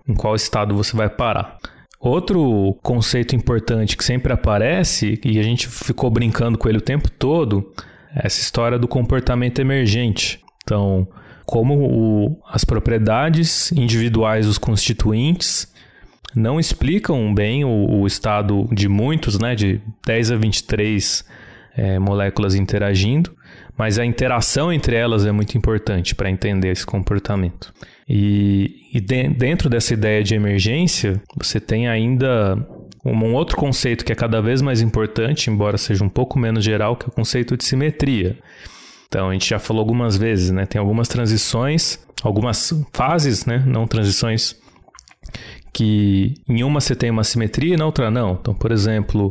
em 0.09 0.15
qual 0.15 0.33
estado 0.33 0.73
você 0.73 0.97
vai 0.97 1.07
parar. 1.07 1.59
Outro 2.05 2.77
conceito 2.83 3.35
importante 3.35 3.97
que 3.97 4.03
sempre 4.03 4.31
aparece, 4.31 5.19
e 5.25 5.39
a 5.39 5.43
gente 5.43 5.67
ficou 5.67 6.07
brincando 6.11 6.55
com 6.55 6.69
ele 6.69 6.77
o 6.77 6.81
tempo 6.81 7.09
todo, 7.09 7.73
é 8.15 8.27
essa 8.27 8.39
história 8.39 8.77
do 8.77 8.87
comportamento 8.87 9.57
emergente. 9.57 10.39
Então, 10.63 11.07
como 11.47 11.73
o, 11.73 12.39
as 12.47 12.63
propriedades 12.63 13.71
individuais 13.71 14.45
dos 14.45 14.59
constituintes 14.59 15.73
não 16.35 16.59
explicam 16.59 17.33
bem 17.33 17.65
o, 17.65 18.01
o, 18.01 18.05
estado 18.05 18.69
de 18.71 18.87
muitos, 18.87 19.39
né, 19.39 19.55
de 19.55 19.81
10 20.05 20.31
a 20.31 20.35
23 20.35 21.25
é, 21.75 21.97
moléculas 21.97 22.53
interagindo, 22.53 23.35
mas 23.77 23.99
a 23.99 24.05
interação 24.05 24.71
entre 24.71 24.95
elas 24.95 25.25
é 25.25 25.31
muito 25.31 25.57
importante 25.57 26.15
para 26.15 26.29
entender 26.29 26.69
esse 26.69 26.85
comportamento. 26.85 27.73
E, 28.07 28.89
e 28.93 29.01
de, 29.01 29.27
dentro 29.29 29.69
dessa 29.69 29.93
ideia 29.93 30.23
de 30.23 30.35
emergência, 30.35 31.21
você 31.35 31.59
tem 31.59 31.87
ainda 31.87 32.55
um 33.03 33.33
outro 33.33 33.55
conceito 33.57 34.03
que 34.03 34.11
é 34.11 34.15
cada 34.15 34.41
vez 34.41 34.61
mais 34.61 34.81
importante, 34.81 35.49
embora 35.49 35.77
seja 35.77 36.03
um 36.03 36.09
pouco 36.09 36.39
menos 36.39 36.63
geral, 36.63 36.95
que 36.95 37.05
é 37.05 37.09
o 37.09 37.11
conceito 37.11 37.55
de 37.55 37.63
simetria. 37.63 38.37
Então, 39.07 39.29
a 39.29 39.33
gente 39.33 39.47
já 39.47 39.59
falou 39.59 39.81
algumas 39.81 40.17
vezes, 40.17 40.49
né? 40.49 40.65
Tem 40.65 40.79
algumas 40.79 41.07
transições, 41.07 41.99
algumas 42.23 42.73
fases, 42.91 43.45
né? 43.45 43.63
Não 43.65 43.85
transições, 43.85 44.55
que 45.71 46.33
em 46.47 46.63
uma 46.63 46.81
você 46.81 46.95
tem 46.95 47.11
uma 47.11 47.23
simetria 47.23 47.75
e 47.75 47.77
na 47.77 47.85
outra 47.85 48.09
não. 48.09 48.33
Então, 48.33 48.53
por 48.53 48.71
exemplo, 48.71 49.29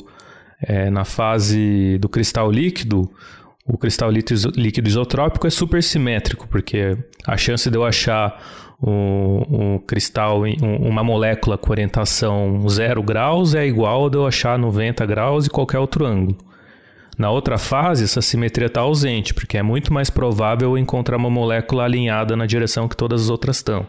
é, 0.62 0.88
na 0.90 1.04
fase 1.04 1.98
do 1.98 2.08
cristal 2.08 2.50
líquido, 2.50 3.10
o 3.66 3.78
cristal 3.78 4.10
líquido 4.10 4.88
isotrópico 4.88 5.46
é 5.46 5.50
supersimétrico, 5.50 6.46
porque 6.48 6.98
a 7.26 7.36
chance 7.36 7.70
de 7.70 7.76
eu 7.76 7.84
achar 7.84 8.38
um, 8.82 9.42
um 9.48 9.78
cristal, 9.78 10.42
um, 10.42 10.88
uma 10.88 11.02
molécula 11.02 11.56
com 11.56 11.70
orientação 11.70 12.68
0 12.68 13.02
graus 13.02 13.54
é 13.54 13.66
igual 13.66 14.06
a 14.06 14.10
de 14.10 14.16
eu 14.18 14.26
achar 14.26 14.58
90 14.58 15.06
graus 15.06 15.46
e 15.46 15.50
qualquer 15.50 15.78
outro 15.78 16.04
ângulo. 16.04 16.36
Na 17.16 17.30
outra 17.30 17.56
fase, 17.56 18.04
essa 18.04 18.20
simetria 18.20 18.66
está 18.66 18.80
ausente, 18.80 19.32
porque 19.32 19.56
é 19.56 19.62
muito 19.62 19.92
mais 19.92 20.10
provável 20.10 20.76
encontrar 20.76 21.16
uma 21.16 21.30
molécula 21.30 21.84
alinhada 21.84 22.36
na 22.36 22.44
direção 22.44 22.88
que 22.88 22.96
todas 22.96 23.22
as 23.22 23.30
outras 23.30 23.56
estão. 23.56 23.86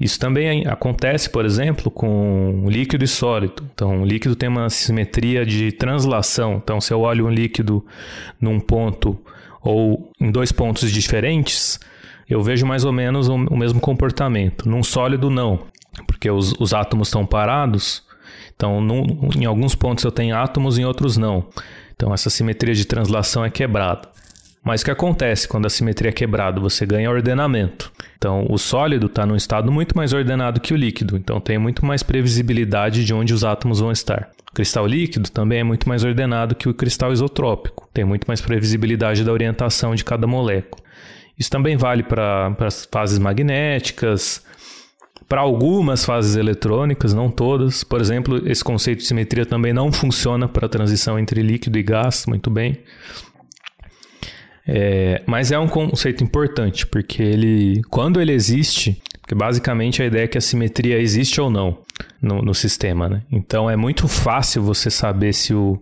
Isso 0.00 0.18
também 0.18 0.66
acontece, 0.66 1.28
por 1.28 1.44
exemplo, 1.44 1.90
com 1.90 2.64
líquido 2.68 3.04
e 3.04 3.08
sólido. 3.08 3.68
Então, 3.74 4.00
o 4.00 4.04
líquido 4.06 4.34
tem 4.34 4.48
uma 4.48 4.70
simetria 4.70 5.44
de 5.44 5.70
translação. 5.72 6.54
Então, 6.54 6.80
se 6.80 6.90
eu 6.90 7.00
olho 7.00 7.26
um 7.26 7.30
líquido 7.30 7.84
num 8.40 8.58
ponto 8.58 9.20
ou 9.60 10.10
em 10.18 10.30
dois 10.30 10.50
pontos 10.50 10.90
diferentes, 10.90 11.78
eu 12.26 12.42
vejo 12.42 12.64
mais 12.64 12.82
ou 12.82 12.92
menos 12.92 13.28
o, 13.28 13.36
mesmo 13.36 13.78
comportamento. 13.78 14.66
Num 14.66 14.82
sólido, 14.82 15.28
não, 15.28 15.66
porque 16.06 16.30
os, 16.30 16.54
os 16.58 16.72
átomos 16.72 17.08
estão 17.08 17.26
parados. 17.26 18.02
Então, 18.56 18.80
num, 18.80 19.28
em 19.36 19.44
alguns 19.44 19.74
pontos 19.74 20.02
eu 20.02 20.10
tenho 20.10 20.34
átomos, 20.34 20.78
em 20.78 20.84
outros 20.86 21.18
não. 21.18 21.46
Então, 21.94 22.14
essa 22.14 22.30
simetria 22.30 22.72
de 22.72 22.86
translação 22.86 23.44
é 23.44 23.50
quebrada. 23.50 24.08
Mas 24.62 24.82
o 24.82 24.84
que 24.84 24.90
acontece 24.90 25.48
quando 25.48 25.66
a 25.66 25.70
simetria 25.70 26.10
é 26.10 26.12
quebrada? 26.12 26.60
Você 26.60 26.84
ganha 26.84 27.10
ordenamento. 27.10 27.90
Então, 28.18 28.46
o 28.50 28.58
sólido 28.58 29.06
está 29.06 29.24
num 29.24 29.36
estado 29.36 29.72
muito 29.72 29.96
mais 29.96 30.12
ordenado 30.12 30.60
que 30.60 30.74
o 30.74 30.76
líquido, 30.76 31.16
então 31.16 31.40
tem 31.40 31.58
muito 31.58 31.84
mais 31.84 32.02
previsibilidade 32.02 33.04
de 33.04 33.14
onde 33.14 33.32
os 33.32 33.42
átomos 33.42 33.80
vão 33.80 33.90
estar. 33.90 34.28
O 34.50 34.54
cristal 34.54 34.86
líquido 34.86 35.30
também 35.30 35.60
é 35.60 35.64
muito 35.64 35.88
mais 35.88 36.04
ordenado 36.04 36.54
que 36.54 36.68
o 36.68 36.74
cristal 36.74 37.12
isotrópico, 37.12 37.88
tem 37.94 38.04
muito 38.04 38.26
mais 38.26 38.40
previsibilidade 38.40 39.24
da 39.24 39.32
orientação 39.32 39.94
de 39.94 40.04
cada 40.04 40.26
molécula. 40.26 40.82
Isso 41.38 41.50
também 41.50 41.78
vale 41.78 42.02
para 42.02 42.54
as 42.60 42.86
fases 42.92 43.18
magnéticas, 43.18 44.44
para 45.26 45.40
algumas 45.40 46.04
fases 46.04 46.36
eletrônicas, 46.36 47.14
não 47.14 47.30
todas. 47.30 47.82
Por 47.82 48.00
exemplo, 48.00 48.46
esse 48.46 48.62
conceito 48.62 48.98
de 48.98 49.06
simetria 49.06 49.46
também 49.46 49.72
não 49.72 49.90
funciona 49.90 50.46
para 50.46 50.66
a 50.66 50.68
transição 50.68 51.18
entre 51.18 51.40
líquido 51.40 51.78
e 51.78 51.82
gás 51.82 52.26
muito 52.26 52.50
bem. 52.50 52.80
É, 54.66 55.22
mas 55.26 55.50
é 55.50 55.58
um 55.58 55.68
conceito 55.68 56.22
importante, 56.22 56.86
porque 56.86 57.22
ele, 57.22 57.82
quando 57.90 58.20
ele 58.20 58.32
existe, 58.32 59.00
porque 59.20 59.34
basicamente 59.34 60.02
a 60.02 60.06
ideia 60.06 60.24
é 60.24 60.28
que 60.28 60.38
a 60.38 60.40
simetria 60.40 60.98
existe 60.98 61.40
ou 61.40 61.50
não 61.50 61.78
no, 62.20 62.42
no 62.42 62.54
sistema, 62.54 63.08
né? 63.08 63.22
Então 63.30 63.70
é 63.70 63.76
muito 63.76 64.08
fácil 64.08 64.62
você 64.62 64.90
saber 64.90 65.32
se 65.32 65.54
o, 65.54 65.80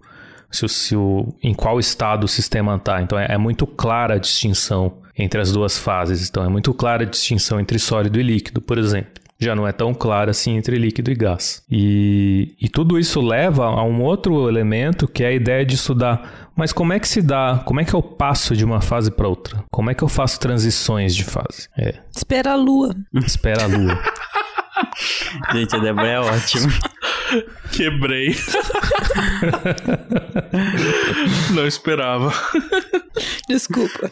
se 0.51 0.65
o, 0.65 0.69
se 0.69 0.97
o 0.97 1.35
em 1.43 1.55
qual 1.55 1.79
estado 1.79 2.25
o 2.25 2.29
sistema 2.29 2.77
está. 2.77 3.03
Então 3.03 3.19
é, 3.19 3.27
é 3.31 3.39
muito 3.39 3.67
clara 3.67 4.15
a 4.15 4.19
distinção 4.19 4.99
entre 5.19 5.41
as 5.41 5.53
duas 5.53 5.79
fases. 5.79 6.29
Então 6.29 6.45
é 6.45 6.49
muito 6.49 6.73
clara 6.73 7.03
a 7.03 7.07
distinção 7.07 7.59
entre 7.59 7.79
sólido 7.79 8.21
e 8.21 8.23
líquido, 8.23 8.61
por 8.61 8.79
exemplo. 8.79 9.13
Já 9.41 9.55
não 9.55 9.69
é 9.69 9.73
tão 9.73 9.95
clara 9.95 10.33
assim 10.33 10.57
entre 10.57 10.77
líquido 10.77 11.13
e 11.13 11.15
gás. 11.15 11.63
E, 11.71 12.57
e 12.61 12.69
tudo 12.69 12.99
isso 12.99 13.21
leva 13.21 13.67
a 13.67 13.85
um 13.85 14.03
outro 14.03 14.49
elemento 14.49 15.07
que 15.07 15.23
é 15.23 15.29
a 15.29 15.33
ideia 15.33 15.65
de 15.65 15.77
estudar. 15.77 16.51
Mas 16.57 16.73
como 16.73 16.93
é 16.93 16.99
que 16.99 17.07
se 17.07 17.23
dá? 17.23 17.63
Como 17.65 17.81
é 17.81 17.85
que 17.85 17.95
eu 17.95 18.03
passo 18.03 18.57
de 18.57 18.65
uma 18.65 18.81
fase 18.81 19.13
para 19.13 19.29
outra? 19.29 19.63
Como 19.71 19.91
é 19.91 19.95
que 19.95 20.03
eu 20.03 20.09
faço 20.09 20.41
transições 20.41 21.15
de 21.15 21.23
fase? 21.23 21.69
É. 21.79 21.95
Espera 22.15 22.51
a 22.53 22.57
lua. 22.57 22.93
Espera 23.15 23.63
a 23.63 23.67
lua. 23.69 23.97
Gente, 25.53 25.77
a 25.77 25.79
Débora 25.79 26.09
é 26.09 26.19
ótima. 26.19 26.73
Quebrei. 27.71 28.35
Não 31.55 31.65
esperava. 31.65 32.33
Desculpa. 33.49 34.11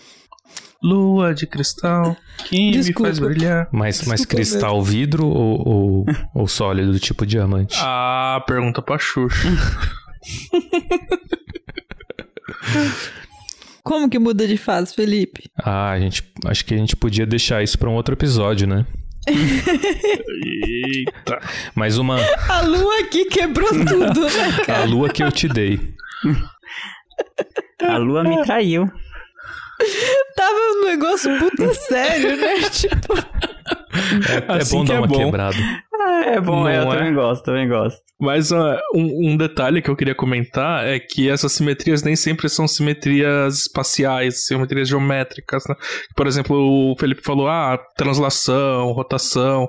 Lua 0.86 1.34
de 1.34 1.48
cristal 1.48 2.16
que 2.44 2.70
Desculpa. 2.70 3.10
me 3.10 3.16
faz 3.16 3.18
brilhar. 3.18 3.68
Mas, 3.72 4.06
mas 4.06 4.24
cristal 4.24 4.80
vidro 4.84 5.26
ou, 5.26 5.68
ou, 5.68 6.06
ou 6.32 6.46
sólido, 6.46 6.92
do 6.92 7.00
tipo 7.00 7.26
diamante? 7.26 7.76
Ah, 7.80 8.40
pergunta 8.46 8.80
pra 8.80 8.96
Xuxa. 8.96 9.48
Como 13.82 14.08
que 14.08 14.18
muda 14.18 14.46
de 14.46 14.56
fase, 14.56 14.94
Felipe? 14.94 15.50
Ah, 15.56 15.90
a 15.90 15.98
gente, 15.98 16.22
acho 16.44 16.64
que 16.64 16.74
a 16.74 16.78
gente 16.78 16.94
podia 16.94 17.26
deixar 17.26 17.64
isso 17.64 17.76
para 17.76 17.90
um 17.90 17.94
outro 17.94 18.14
episódio, 18.14 18.68
né? 18.68 18.86
Eita. 20.86 21.40
Mais 21.74 21.98
uma. 21.98 22.16
A 22.48 22.60
lua 22.60 23.00
aqui 23.00 23.24
quebrou 23.24 23.70
tudo, 23.70 24.20
né, 24.20 24.52
cara? 24.64 24.82
A 24.82 24.84
lua 24.84 25.08
que 25.08 25.22
eu 25.22 25.32
te 25.32 25.48
dei. 25.48 25.80
A 27.82 27.96
lua 27.96 28.22
me 28.22 28.40
traiu. 28.44 28.88
Tava 30.36 30.54
um 30.54 30.84
negócio 30.86 31.38
puta 31.38 31.74
sério, 31.74 32.36
né? 32.36 32.60
Tipo. 32.70 33.14
é 33.16 34.60
Assim 34.60 34.76
bom 34.78 34.82
que 34.84 34.88
dar 34.88 34.94
é 34.94 34.98
uma 34.98 35.06
bom. 35.06 35.16
quebrada. 35.18 35.56
Ah, 36.00 36.22
é 36.26 36.40
bom, 36.40 36.60
Não 36.60 36.68
é, 36.68 36.78
eu 36.78 36.92
é? 36.92 36.96
também 36.96 37.14
gosto, 37.14 37.44
também 37.44 37.68
gosto. 37.68 38.06
Mas 38.18 38.50
ó, 38.50 38.78
um, 38.94 39.32
um 39.32 39.36
detalhe 39.36 39.82
que 39.82 39.90
eu 39.90 39.96
queria 39.96 40.14
comentar 40.14 40.86
é 40.86 40.98
que 40.98 41.28
essas 41.28 41.52
simetrias 41.52 42.02
nem 42.02 42.16
sempre 42.16 42.48
são 42.48 42.66
simetrias 42.66 43.58
espaciais, 43.60 44.46
simetrias 44.46 44.88
geométricas, 44.88 45.64
né? 45.68 45.74
Por 46.14 46.26
exemplo, 46.26 46.56
o 46.56 46.96
Felipe 46.98 47.22
falou, 47.22 47.46
ah, 47.46 47.78
translação, 47.94 48.92
rotação. 48.92 49.68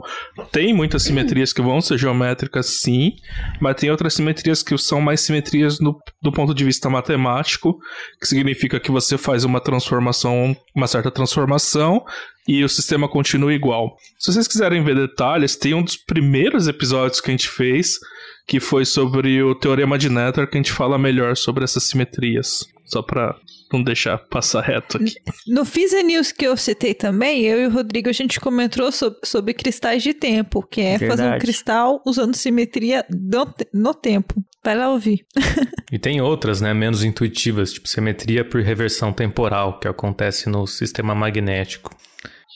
Tem 0.49 0.73
muitas 0.73 1.03
simetrias 1.03 1.51
que 1.51 1.61
vão 1.61 1.81
ser 1.81 1.97
geométricas, 1.97 2.79
sim, 2.81 3.11
mas 3.59 3.75
tem 3.75 3.91
outras 3.91 4.13
simetrias 4.13 4.63
que 4.63 4.77
são 4.77 5.01
mais 5.01 5.19
simetrias 5.21 5.81
no, 5.81 5.97
do 6.21 6.31
ponto 6.31 6.53
de 6.53 6.63
vista 6.63 6.89
matemático, 6.89 7.77
que 8.19 8.27
significa 8.27 8.79
que 8.79 8.91
você 8.91 9.17
faz 9.17 9.43
uma 9.43 9.59
transformação, 9.59 10.55
uma 10.73 10.87
certa 10.87 11.11
transformação, 11.11 12.05
e 12.47 12.63
o 12.63 12.69
sistema 12.69 13.09
continua 13.09 13.53
igual. 13.53 13.97
Se 14.17 14.31
vocês 14.31 14.47
quiserem 14.47 14.81
ver 14.81 14.95
detalhes, 14.95 15.57
tem 15.57 15.73
um 15.73 15.83
dos 15.83 15.97
primeiros 16.17 16.67
episódios 16.67 17.21
que 17.21 17.29
a 17.29 17.31
gente 17.31 17.47
fez, 17.47 17.99
que 18.47 18.59
foi 18.59 18.85
sobre 18.85 19.43
o 19.43 19.53
Teorema 19.53 19.99
de 19.99 20.09
Noether, 20.09 20.49
que 20.49 20.57
a 20.57 20.59
gente 20.59 20.71
fala 20.71 20.97
melhor 20.97 21.37
sobre 21.37 21.63
essas 21.63 21.83
simetrias. 21.83 22.65
Só 22.85 23.03
pra 23.03 23.35
não 23.71 23.83
deixar 23.83 24.17
passar 24.17 24.61
reto 24.61 24.97
aqui. 24.97 25.13
No 25.45 25.63
Fisa 25.63 26.01
News 26.01 26.31
que 26.31 26.47
eu 26.47 26.57
citei 26.57 26.93
também, 26.95 27.43
eu 27.43 27.61
e 27.61 27.67
o 27.67 27.69
Rodrigo, 27.69 28.09
a 28.09 28.13
gente 28.13 28.39
comentou 28.39 28.91
sobre, 28.91 29.19
sobre 29.23 29.53
cristais 29.53 30.01
de 30.01 30.13
tempo, 30.13 30.65
que 30.65 30.81
é 30.81 30.97
fazer 30.97 31.23
um 31.23 31.25
Verdade. 31.25 31.41
cristal 31.41 32.01
usando 32.05 32.33
simetria 32.33 33.05
no, 33.11 33.53
no 33.73 33.93
tempo. 33.93 34.41
Vai 34.63 34.75
lá 34.75 34.89
ouvir. 34.89 35.23
E 35.89 35.97
tem 35.97 36.19
outras, 36.19 36.59
né, 36.59 36.73
menos 36.73 37.01
intuitivas, 37.01 37.71
tipo 37.71 37.87
simetria 37.87 38.43
por 38.43 38.61
reversão 38.61 39.13
temporal, 39.13 39.79
que 39.79 39.87
acontece 39.87 40.49
no 40.49 40.67
sistema 40.67 41.15
magnético. 41.15 41.95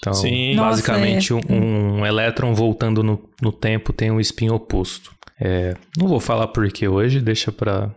Então, 0.02 0.14
Sim. 0.14 0.56
Nossa, 0.56 0.70
basicamente, 0.72 1.32
é. 1.32 1.36
um, 1.36 2.00
um 2.00 2.06
elétron 2.06 2.54
voltando 2.56 3.04
no, 3.04 3.22
no 3.40 3.52
tempo 3.52 3.94
tem 3.94 4.10
um 4.10 4.20
spin 4.20 4.50
oposto. 4.50 5.12
É, 5.40 5.76
não 5.98 6.08
vou 6.08 6.20
falar 6.20 6.48
por 6.48 6.68
que 6.72 6.88
hoje, 6.88 7.22
deixa 7.22 7.52
pra, 7.52 7.92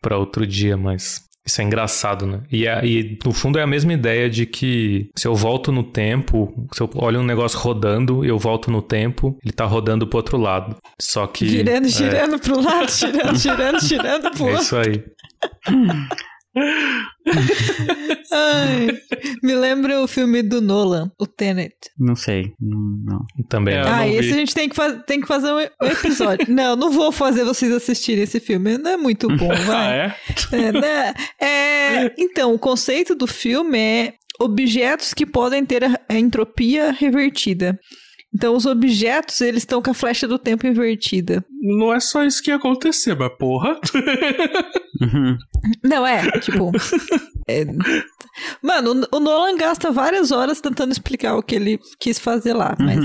pra 0.00 0.16
outro 0.18 0.46
dia, 0.46 0.76
mas 0.76 1.20
isso 1.44 1.60
é 1.60 1.64
engraçado, 1.64 2.26
né? 2.26 2.40
E, 2.50 2.66
é- 2.68 2.84
e, 2.86 3.18
no 3.24 3.32
fundo 3.32 3.58
é 3.58 3.62
a 3.62 3.66
mesma 3.66 3.92
ideia 3.92 4.30
de 4.30 4.46
que 4.46 5.08
se 5.16 5.26
eu 5.26 5.34
volto 5.34 5.72
no 5.72 5.82
tempo, 5.82 6.52
se 6.72 6.80
eu 6.80 6.88
olho 6.94 7.18
um 7.20 7.24
negócio 7.24 7.58
rodando 7.58 8.24
e 8.24 8.28
eu 8.28 8.38
volto 8.38 8.70
no 8.70 8.80
tempo, 8.80 9.36
ele 9.44 9.52
tá 9.52 9.64
rodando 9.64 10.06
pro 10.06 10.18
outro 10.18 10.36
lado. 10.38 10.76
Só 11.00 11.26
que. 11.26 11.48
girando, 11.48 11.86
é, 11.86 11.88
girando 11.88 12.38
pro 12.38 12.60
lado, 12.60 12.88
girando, 12.90 13.36
girando, 13.36 13.80
girando 13.80 14.30
pro 14.30 14.46
É 14.48 14.50
outro. 14.52 14.62
isso 14.62 14.76
aí. 14.76 15.04
Ai, 18.32 18.88
me 19.42 19.54
lembra 19.54 20.02
o 20.02 20.06
filme 20.06 20.42
do 20.42 20.60
Nolan, 20.60 21.10
o 21.18 21.26
Tenet. 21.26 21.74
Não 21.98 22.14
sei, 22.14 22.52
não. 22.60 23.24
Também. 23.48 23.74
É, 23.74 23.80
eu 23.80 23.86
ah, 23.86 23.96
não 23.98 24.06
esse 24.06 24.28
vi. 24.28 24.32
a 24.32 24.36
gente 24.36 24.54
tem 24.54 24.68
que, 24.68 24.76
faz, 24.76 25.02
tem 25.06 25.20
que 25.20 25.26
fazer 25.26 25.50
um 25.52 25.60
episódio. 25.86 26.46
não, 26.52 26.76
não 26.76 26.90
vou 26.90 27.10
fazer 27.10 27.44
vocês 27.44 27.72
assistirem 27.72 28.24
esse 28.24 28.40
filme, 28.40 28.76
não 28.78 28.90
é 28.90 28.96
muito 28.96 29.28
bom, 29.28 29.50
Ah, 29.52 29.64
vai. 29.64 29.98
é? 30.00 30.14
É, 30.52 30.72
né? 30.72 31.14
É, 31.40 32.14
então, 32.18 32.52
o 32.54 32.58
conceito 32.58 33.14
do 33.14 33.26
filme 33.26 33.78
é 33.78 34.14
objetos 34.40 35.14
que 35.14 35.24
podem 35.24 35.64
ter 35.64 35.84
a 35.84 36.18
entropia 36.18 36.90
revertida. 36.90 37.78
Então, 38.34 38.56
os 38.56 38.64
objetos, 38.64 39.40
eles 39.42 39.62
estão 39.62 39.82
com 39.82 39.90
a 39.90 39.94
flecha 39.94 40.26
do 40.26 40.38
tempo 40.38 40.66
invertida. 40.66 41.44
Não 41.60 41.92
é 41.92 42.00
só 42.00 42.24
isso 42.24 42.42
que 42.42 42.50
ia 42.50 42.56
acontecer, 42.56 43.14
mas 43.14 43.30
porra. 43.38 43.78
Uhum. 45.00 45.36
Não, 45.84 46.06
é, 46.06 46.30
tipo... 46.40 46.70
é- 47.48 47.66
Mano, 48.62 49.06
o 49.12 49.16
o 49.16 49.20
Nolan 49.20 49.56
gasta 49.56 49.90
várias 49.92 50.30
horas 50.32 50.60
tentando 50.60 50.90
explicar 50.92 51.36
o 51.36 51.42
que 51.42 51.54
ele 51.54 51.78
quis 52.00 52.18
fazer 52.18 52.54
lá, 52.54 52.74
mas 52.80 52.98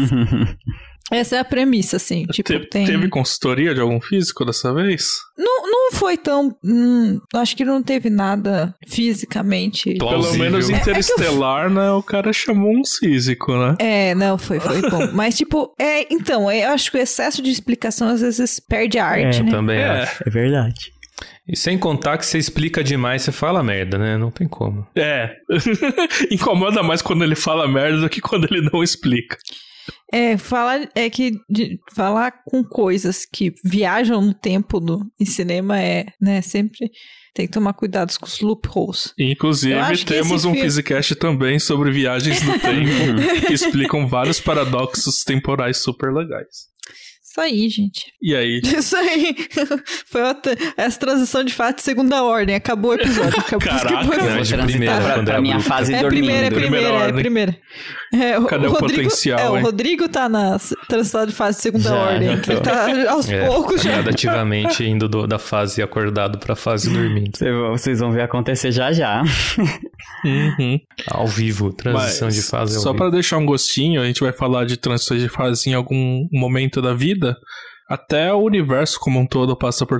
essa 1.12 1.36
é 1.38 1.40
a 1.40 1.46
premissa, 1.46 1.98
assim. 1.98 2.26
Tipo, 2.28 2.50
Te- 2.60 2.70
tem... 2.70 2.86
Teve 2.86 3.08
consultoria 3.10 3.74
de 3.74 3.80
algum 3.82 4.00
físico 4.02 4.44
dessa 4.46 4.74
vez? 4.74 5.08
Não, 5.38 5.64
não 5.70 5.92
foi 5.94 6.18
tão... 6.18 6.56
hum, 6.64 7.20
acho 7.36 7.56
que 7.56 7.64
não 7.64 7.82
teve 7.82 8.10
nada 8.10 8.74
fisicamente... 8.88 9.94
Pelo 9.96 10.10
Plausível. 10.10 10.40
menos 10.40 10.70
Interestelar, 10.70 11.70
né? 11.70 11.92
O 11.92 12.04
cara 12.04 12.32
chamou 12.34 12.72
um 12.72 12.84
físico, 12.86 13.54
né? 13.58 13.76
É, 13.80 14.16
não, 14.16 14.38
foi, 14.38 14.60
foi 14.60 14.82
bom. 14.90 15.12
Mas, 15.14 15.36
tipo, 15.38 15.74
é, 15.80 16.12
então, 16.14 16.52
eu 16.52 16.70
acho 16.72 16.92
que 16.92 16.98
o 16.98 17.02
excesso 17.02 17.42
de 17.42 17.50
explicação 17.52 18.08
às 18.10 18.22
vezes 18.22 18.60
perde 18.60 18.98
a 19.00 19.06
arte, 19.06 19.40
É, 19.40 19.44
né? 19.44 19.52
Também 19.52 19.80
É. 19.80 19.90
acho. 20.04 20.24
É 20.26 20.30
verdade. 20.30 20.92
E 21.48 21.56
sem 21.56 21.78
contar 21.78 22.18
que 22.18 22.26
você 22.26 22.38
explica 22.38 22.84
demais, 22.84 23.22
você 23.22 23.32
fala 23.32 23.64
merda, 23.64 23.98
né? 23.98 24.18
Não 24.18 24.30
tem 24.30 24.48
como. 24.48 24.86
É. 24.96 25.32
Incomoda 26.30 26.84
mais 26.84 27.02
quando 27.02 27.24
ele 27.24 27.36
fala 27.36 27.68
merda 27.68 28.02
do 28.02 28.10
que 28.10 28.20
quando 28.22 28.46
ele 28.52 28.70
não 28.72 28.84
explica. 28.84 29.38
É, 30.12 30.38
falar, 30.38 30.90
é 30.96 31.10
que 31.10 31.32
de- 31.50 31.80
falar 31.94 32.32
com 32.46 32.64
coisas 32.64 33.26
que 33.26 33.54
viajam 33.64 34.22
no 34.22 34.34
tempo 34.34 34.80
do, 34.80 35.06
em 35.20 35.26
cinema 35.26 35.80
é, 35.80 36.06
né, 36.22 36.42
sempre 36.42 36.90
tem 37.34 37.46
que 37.46 37.54
tomar 37.54 37.74
cuidado 37.74 38.12
com 38.20 38.26
os 38.26 38.40
loopholes. 38.42 39.14
Inclusive, 39.20 39.76
temos 40.06 40.44
um 40.46 40.52
filme- 40.54 40.62
Physicast 40.62 41.16
também 41.16 41.60
sobre 41.60 41.92
viagens 41.92 42.42
no 42.42 42.54
tempo, 42.60 43.46
que 43.46 43.54
explicam 43.54 44.08
vários 44.08 44.40
paradoxos 44.40 45.24
temporais 45.24 45.78
super 45.78 46.12
legais. 46.14 46.68
Isso 47.38 47.42
aí, 47.46 47.70
gente. 47.70 48.14
E 48.20 48.36
aí? 48.36 48.62
Isso 48.66 48.96
aí. 48.96 49.36
Foi 50.08 50.24
outra- 50.24 50.56
essa 50.76 51.00
transição 51.00 51.44
de 51.44 51.54
fato 51.54 51.76
de 51.78 51.82
segunda 51.84 52.24
ordem. 52.24 52.56
Acabou 52.56 52.92
o 52.92 52.94
episódio. 52.96 53.40
Acabou 53.40 53.68
Caraca, 53.68 53.92
Não, 53.92 54.02
Eu 54.02 54.06
vou 54.08 54.16
transitar 54.16 54.66
primeira, 54.66 54.98
pra, 55.02 55.14
quando 55.14 55.26
pra 55.26 55.36
é 55.38 55.42
minha 55.42 55.60
fase 55.60 55.94
É 55.94 56.02
dormindo. 56.02 56.22
primeira, 56.24 56.48
é 56.48 56.50
Primeira 56.50 56.88
primeira, 56.88 57.10
é 57.10 57.14
primeira. 57.14 57.58
É, 58.14 58.48
Cadê 58.48 58.68
o 58.68 58.72
Rodrigo, 58.72 58.80
potencial, 59.04 59.40
É, 59.40 59.50
o 59.52 59.58
hein? 59.58 59.64
Rodrigo 59.64 60.10
tá 60.10 60.28
na 60.28 60.58
transição 60.88 61.26
de 61.28 61.32
fase 61.34 61.58
de 61.58 61.62
segunda 61.64 61.90
Já, 61.90 61.96
ordem. 61.96 62.28
já 62.30 62.38
que 62.42 62.52
ele 62.52 62.62
tá 62.62 63.12
aos 63.12 63.30
É, 63.30 63.46
poucos 63.46 63.82
já. 63.84 63.92
gradativamente 63.92 64.84
indo 64.84 65.08
do- 65.08 65.28
da 65.28 65.38
fase 65.38 65.82
acordado 65.84 66.40
pra 66.40 66.56
fase 66.56 66.90
dormindo. 66.90 67.38
Cê- 67.38 67.52
Vocês 67.72 68.00
vão 68.00 68.12
ver 68.12 68.22
acontecer 68.22 68.72
já 68.72 68.92
já. 68.92 69.22
Uhum. 70.26 70.80
Ao 71.12 71.28
vivo, 71.28 71.72
transição 71.74 72.28
Mas, 72.28 72.36
de 72.36 72.42
fase 72.42 72.76
ao 72.78 72.82
Só 72.82 72.92
vivo. 72.92 73.04
pra 73.04 73.10
deixar 73.12 73.38
um 73.38 73.46
gostinho, 73.46 74.02
a 74.02 74.06
gente 74.06 74.22
vai 74.22 74.32
falar 74.32 74.66
de 74.66 74.78
transições 74.78 75.22
de 75.22 75.30
fase 75.30 75.70
em 75.70 75.74
algum 75.74 76.28
momento 76.32 76.82
da 76.82 76.94
vida. 76.94 77.27
Até 77.90 78.34
o 78.34 78.44
universo 78.44 79.00
como 79.00 79.20
um 79.20 79.26
todo 79.26 79.56
passa 79.56 79.86
por 79.86 80.00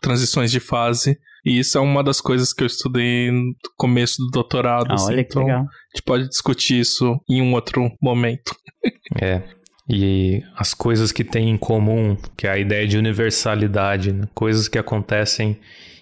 transições 0.00 0.50
de 0.50 0.60
fase. 0.60 1.18
E 1.44 1.58
isso 1.58 1.76
é 1.76 1.80
uma 1.80 2.02
das 2.02 2.20
coisas 2.20 2.52
que 2.52 2.62
eu 2.62 2.66
estudei 2.66 3.30
no 3.30 3.54
começo 3.76 4.16
do 4.18 4.30
doutorado. 4.30 4.90
Ah, 4.90 4.94
assim, 4.94 5.12
olha 5.12 5.24
que 5.24 5.30
então 5.30 5.42
legal. 5.42 5.60
A 5.60 5.96
gente 5.96 6.02
pode 6.04 6.28
discutir 6.28 6.80
isso 6.80 7.18
em 7.28 7.42
um 7.42 7.54
outro 7.54 7.90
momento. 8.00 8.54
É. 9.20 9.42
E 9.88 10.42
as 10.56 10.74
coisas 10.74 11.12
que 11.12 11.22
têm 11.22 11.50
em 11.50 11.56
comum, 11.58 12.16
que 12.36 12.46
é 12.46 12.50
a 12.50 12.58
ideia 12.58 12.86
de 12.86 12.96
universalidade, 12.96 14.12
né? 14.12 14.26
coisas 14.34 14.66
que 14.66 14.78
acontecem 14.78 15.58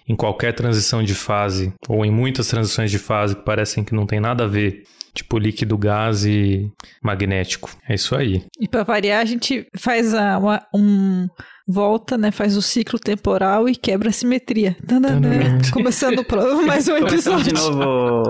em 0.07 0.15
qualquer 0.15 0.53
transição 0.53 1.03
de 1.03 1.13
fase, 1.13 1.73
ou 1.87 2.05
em 2.05 2.11
muitas 2.11 2.47
transições 2.47 2.91
de 2.91 2.99
fase 2.99 3.35
que 3.35 3.43
parecem 3.43 3.83
que 3.83 3.93
não 3.93 4.05
tem 4.05 4.19
nada 4.19 4.45
a 4.45 4.47
ver, 4.47 4.83
tipo 5.13 5.37
líquido, 5.37 5.77
gás 5.77 6.25
e 6.25 6.69
magnético. 7.03 7.69
É 7.87 7.95
isso 7.95 8.15
aí. 8.15 8.43
E 8.59 8.67
pra 8.67 8.83
variar, 8.83 9.21
a 9.21 9.25
gente 9.25 9.67
faz 9.77 10.13
a, 10.13 10.37
uma, 10.37 10.61
um. 10.73 11.27
Volta, 11.65 12.17
né? 12.17 12.29
Faz 12.29 12.57
o 12.57 12.61
ciclo 12.61 12.99
temporal 12.99 13.69
e 13.69 13.75
quebra 13.75 14.09
a 14.09 14.11
simetria. 14.11 14.75
Tandanã. 14.85 15.59
Começando 15.71 16.25
mais 16.65 16.89
um 16.89 16.99
Começando 16.99 17.41
de 17.41 17.49
episódio. 17.51 17.53
novo. 17.53 18.23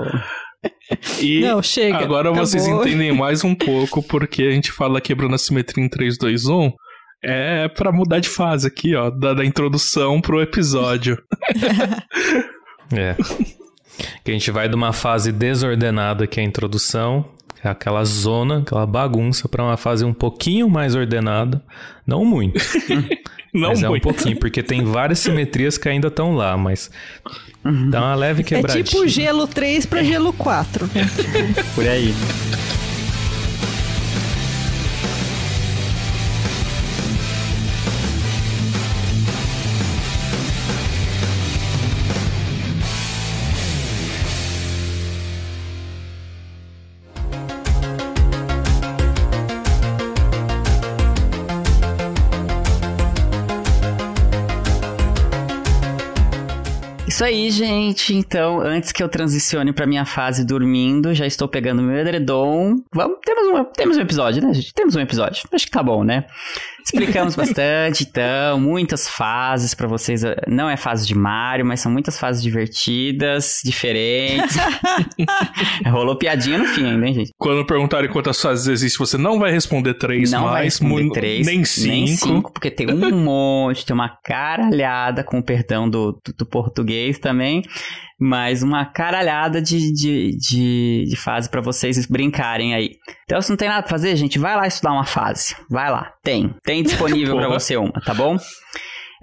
E 1.20 1.40
Não, 1.40 1.60
chega. 1.62 1.98
agora 1.98 2.32
vocês 2.32 2.64
acabou. 2.64 2.86
entendem 2.86 3.12
mais 3.12 3.42
um 3.42 3.54
pouco 3.54 4.02
porque 4.02 4.44
a 4.44 4.50
gente 4.52 4.70
fala 4.70 5.00
quebrando 5.00 5.34
a 5.34 5.38
simetria 5.38 5.84
em 5.84 5.88
3, 5.88 6.16
2, 6.16 6.46
1. 6.46 6.70
É 7.24 7.68
pra 7.68 7.90
mudar 7.90 8.20
de 8.20 8.28
fase 8.28 8.68
aqui, 8.68 8.94
ó, 8.94 9.10
da, 9.10 9.34
da 9.34 9.44
introdução 9.44 10.20
pro 10.20 10.40
episódio. 10.40 11.16
É. 12.92 13.16
que 14.24 14.30
a 14.30 14.34
gente 14.34 14.50
vai 14.50 14.68
de 14.68 14.74
uma 14.74 14.92
fase 14.92 15.30
desordenada, 15.32 16.26
que 16.26 16.40
é 16.40 16.42
a 16.42 16.46
introdução, 16.46 17.24
que 17.60 17.66
é 17.66 17.70
aquela 17.70 18.04
zona, 18.04 18.58
aquela 18.58 18.86
bagunça, 18.86 19.48
pra 19.48 19.62
uma 19.62 19.76
fase 19.76 20.04
um 20.04 20.12
pouquinho 20.12 20.68
mais 20.68 20.94
ordenada. 20.94 21.62
Não 22.06 22.24
muito, 22.24 22.60
Não 23.54 23.68
mas 23.68 23.82
é 23.82 23.86
um 23.86 23.92
muito. 23.92 24.02
pouquinho, 24.02 24.36
porque 24.38 24.62
tem 24.62 24.84
várias 24.84 25.20
simetrias 25.20 25.78
que 25.78 25.88
ainda 25.88 26.08
estão 26.08 26.34
lá, 26.34 26.56
mas 26.56 26.90
dá 27.90 28.00
uma 28.00 28.14
leve 28.16 28.42
É 28.42 28.44
quebradinha. 28.44 28.82
tipo 28.84 29.06
gelo 29.06 29.46
3 29.46 29.86
pra 29.86 30.02
gelo 30.02 30.32
4. 30.32 30.90
Por 31.74 31.86
aí. 31.86 32.12
Aí, 57.24 57.50
gente. 57.50 58.14
Então, 58.14 58.60
antes 58.60 58.92
que 58.92 59.02
eu 59.02 59.08
transicione 59.08 59.72
pra 59.72 59.86
minha 59.86 60.04
fase 60.04 60.44
dormindo, 60.44 61.14
já 61.14 61.26
estou 61.26 61.48
pegando 61.48 61.80
meu 61.80 61.96
edredom. 61.96 62.82
Vamos, 62.92 63.16
temos 63.24 63.48
um, 63.48 63.64
temos 63.64 63.96
um 63.96 64.00
episódio, 64.02 64.46
né, 64.46 64.52
gente? 64.52 64.74
Temos 64.74 64.94
um 64.94 65.00
episódio. 65.00 65.42
Acho 65.50 65.64
que 65.64 65.70
tá 65.70 65.82
bom, 65.82 66.04
né? 66.04 66.26
Explicamos 66.84 67.34
bastante, 67.34 68.04
então, 68.04 68.60
muitas 68.60 69.08
fases 69.08 69.74
para 69.74 69.88
vocês. 69.88 70.22
Não 70.46 70.68
é 70.68 70.76
fase 70.76 71.06
de 71.06 71.14
Mario, 71.14 71.64
mas 71.64 71.80
são 71.80 71.90
muitas 71.90 72.18
fases 72.18 72.42
divertidas, 72.42 73.60
diferentes. 73.64 74.56
Rolou 75.86 76.16
piadinha 76.16 76.58
no 76.58 76.66
fim 76.66 76.84
ainda, 76.84 77.06
hein, 77.06 77.14
gente? 77.14 77.30
Quando 77.38 77.66
perguntarem 77.66 78.10
quantas 78.10 78.40
fases 78.40 78.66
existem, 78.66 78.98
você 78.98 79.16
não 79.16 79.38
vai 79.38 79.50
responder 79.50 79.94
três 79.94 80.30
não 80.30 80.42
mais, 80.42 80.52
vai 80.52 80.64
responder 80.64 81.10
três, 81.10 81.46
nem 81.46 81.64
cinco. 81.64 81.88
Nem 81.88 82.06
cinco, 82.08 82.52
porque 82.52 82.70
tem 82.70 82.90
um 82.90 83.18
monte, 83.18 83.86
tem 83.86 83.94
uma 83.94 84.18
caralhada, 84.22 85.24
com 85.24 85.38
o 85.38 85.42
perdão 85.42 85.88
do, 85.88 86.12
do, 86.12 86.34
do 86.38 86.46
português 86.46 87.18
também, 87.18 87.62
mas 88.18 88.62
uma 88.62 88.84
caralhada 88.84 89.60
de, 89.60 89.92
de, 89.92 90.36
de, 90.36 91.04
de 91.08 91.16
fase 91.16 91.48
para 91.48 91.60
vocês 91.60 92.06
brincarem 92.06 92.74
aí. 92.74 92.96
Então, 93.24 93.40
se 93.40 93.50
não 93.50 93.56
tem 93.56 93.68
nada 93.68 93.82
pra 93.82 93.90
fazer, 93.90 94.14
gente, 94.16 94.38
vai 94.38 94.56
lá 94.56 94.66
estudar 94.66 94.92
uma 94.92 95.04
fase. 95.04 95.56
Vai 95.68 95.90
lá, 95.90 96.12
tem. 96.22 96.54
Tem 96.62 96.82
disponível 96.84 97.36
para 97.36 97.48
você 97.48 97.76
uma, 97.76 98.00
tá 98.04 98.14
bom? 98.14 98.36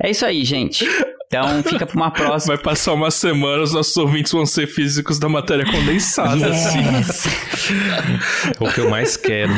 É 0.02 0.10
isso 0.10 0.26
aí, 0.26 0.44
gente. 0.44 0.86
Então 1.32 1.64
fica 1.64 1.86
pra 1.86 1.96
uma 1.96 2.12
próxima. 2.12 2.56
Vai 2.56 2.64
passar 2.64 2.94
uma 2.94 3.10
semana, 3.10 3.64
os 3.64 3.74
nossos 3.74 3.96
ouvintes 3.96 4.32
vão 4.34 4.46
ser 4.46 4.68
físicos 4.68 5.18
da 5.18 5.30
matéria 5.30 5.66
condensada, 5.66 6.48
Yes. 6.48 6.66
assim. 6.68 6.80
É 8.60 8.64
o 8.64 8.72
que 8.72 8.82
eu 8.82 8.90
mais 8.90 9.16
quero. 9.16 9.52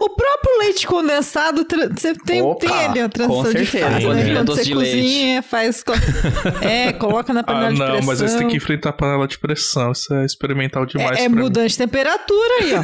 O 0.00 0.08
próprio 0.10 0.58
leite 0.58 0.86
condensado, 0.86 1.64
você 1.94 2.14
tem, 2.14 2.42
Opa, 2.42 2.60
tem 2.66 2.86
ali 2.86 3.00
a 3.00 3.08
transição 3.08 3.42
com 3.44 3.52
de 3.52 3.66
fase, 3.66 4.04
Quando 4.04 4.16
né? 4.16 4.34
Quando 4.34 4.46
doce 4.46 4.58
você 4.60 4.64
de 4.64 4.74
leite. 4.74 4.96
cozinha, 4.96 5.42
faz... 5.42 5.82
co- 5.84 5.92
É, 6.60 6.92
coloca 6.92 7.32
na 7.32 7.42
panela 7.44 7.66
Ah, 7.68 7.72
de 7.72 7.78
não, 7.78 7.86
pressão. 7.86 8.06
mas 8.06 8.22
aí 8.22 8.28
você 8.28 8.38
tem 8.38 8.48
que 8.48 8.56
enfrentar 8.56 8.90
a 8.90 8.92
panela 8.92 9.28
de 9.28 9.38
pressão. 9.38 9.92
Isso 9.92 10.12
é 10.12 10.24
experimental 10.24 10.84
demais 10.86 11.18
É, 11.20 11.24
é 11.24 11.28
mudante 11.28 11.70
de 11.72 11.78
temperatura 11.78 12.54
aí, 12.60 12.74
ó. 12.74 12.82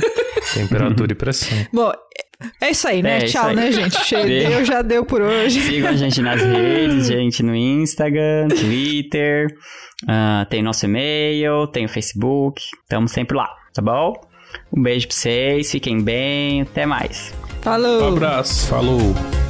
Temperatura 0.54 1.12
e 1.12 1.14
pressão. 1.14 1.48
Bom, 1.72 1.92
é 2.60 2.70
isso 2.70 2.86
aí, 2.86 3.02
né? 3.02 3.18
É 3.18 3.26
Tchau, 3.26 3.48
aí. 3.48 3.56
né, 3.56 3.72
gente? 3.72 3.98
Deu, 4.14 4.64
já 4.64 4.82
deu 4.82 5.04
por 5.04 5.20
hoje. 5.20 5.60
Sigam 5.60 5.90
a 5.90 5.96
gente 5.96 6.20
nas 6.22 6.42
redes, 6.42 7.06
gente, 7.06 7.42
no 7.42 7.54
Instagram, 7.54 8.48
Twitter, 8.48 9.48
ah, 10.06 10.46
tem 10.48 10.62
nosso 10.62 10.84
e-mail, 10.84 11.66
tem 11.66 11.84
o 11.84 11.88
Facebook, 11.88 12.62
estamos 12.82 13.10
sempre 13.10 13.36
lá, 13.36 13.48
tá 13.74 13.82
bom? 13.82 14.12
Um 14.72 14.82
beijo 14.82 15.08
pra 15.08 15.16
vocês, 15.16 15.70
fiquem 15.70 16.00
bem, 16.02 16.62
até 16.62 16.86
mais. 16.86 17.34
Falou! 17.60 18.04
Um 18.04 18.16
abraço. 18.16 18.68
Falou! 18.68 19.47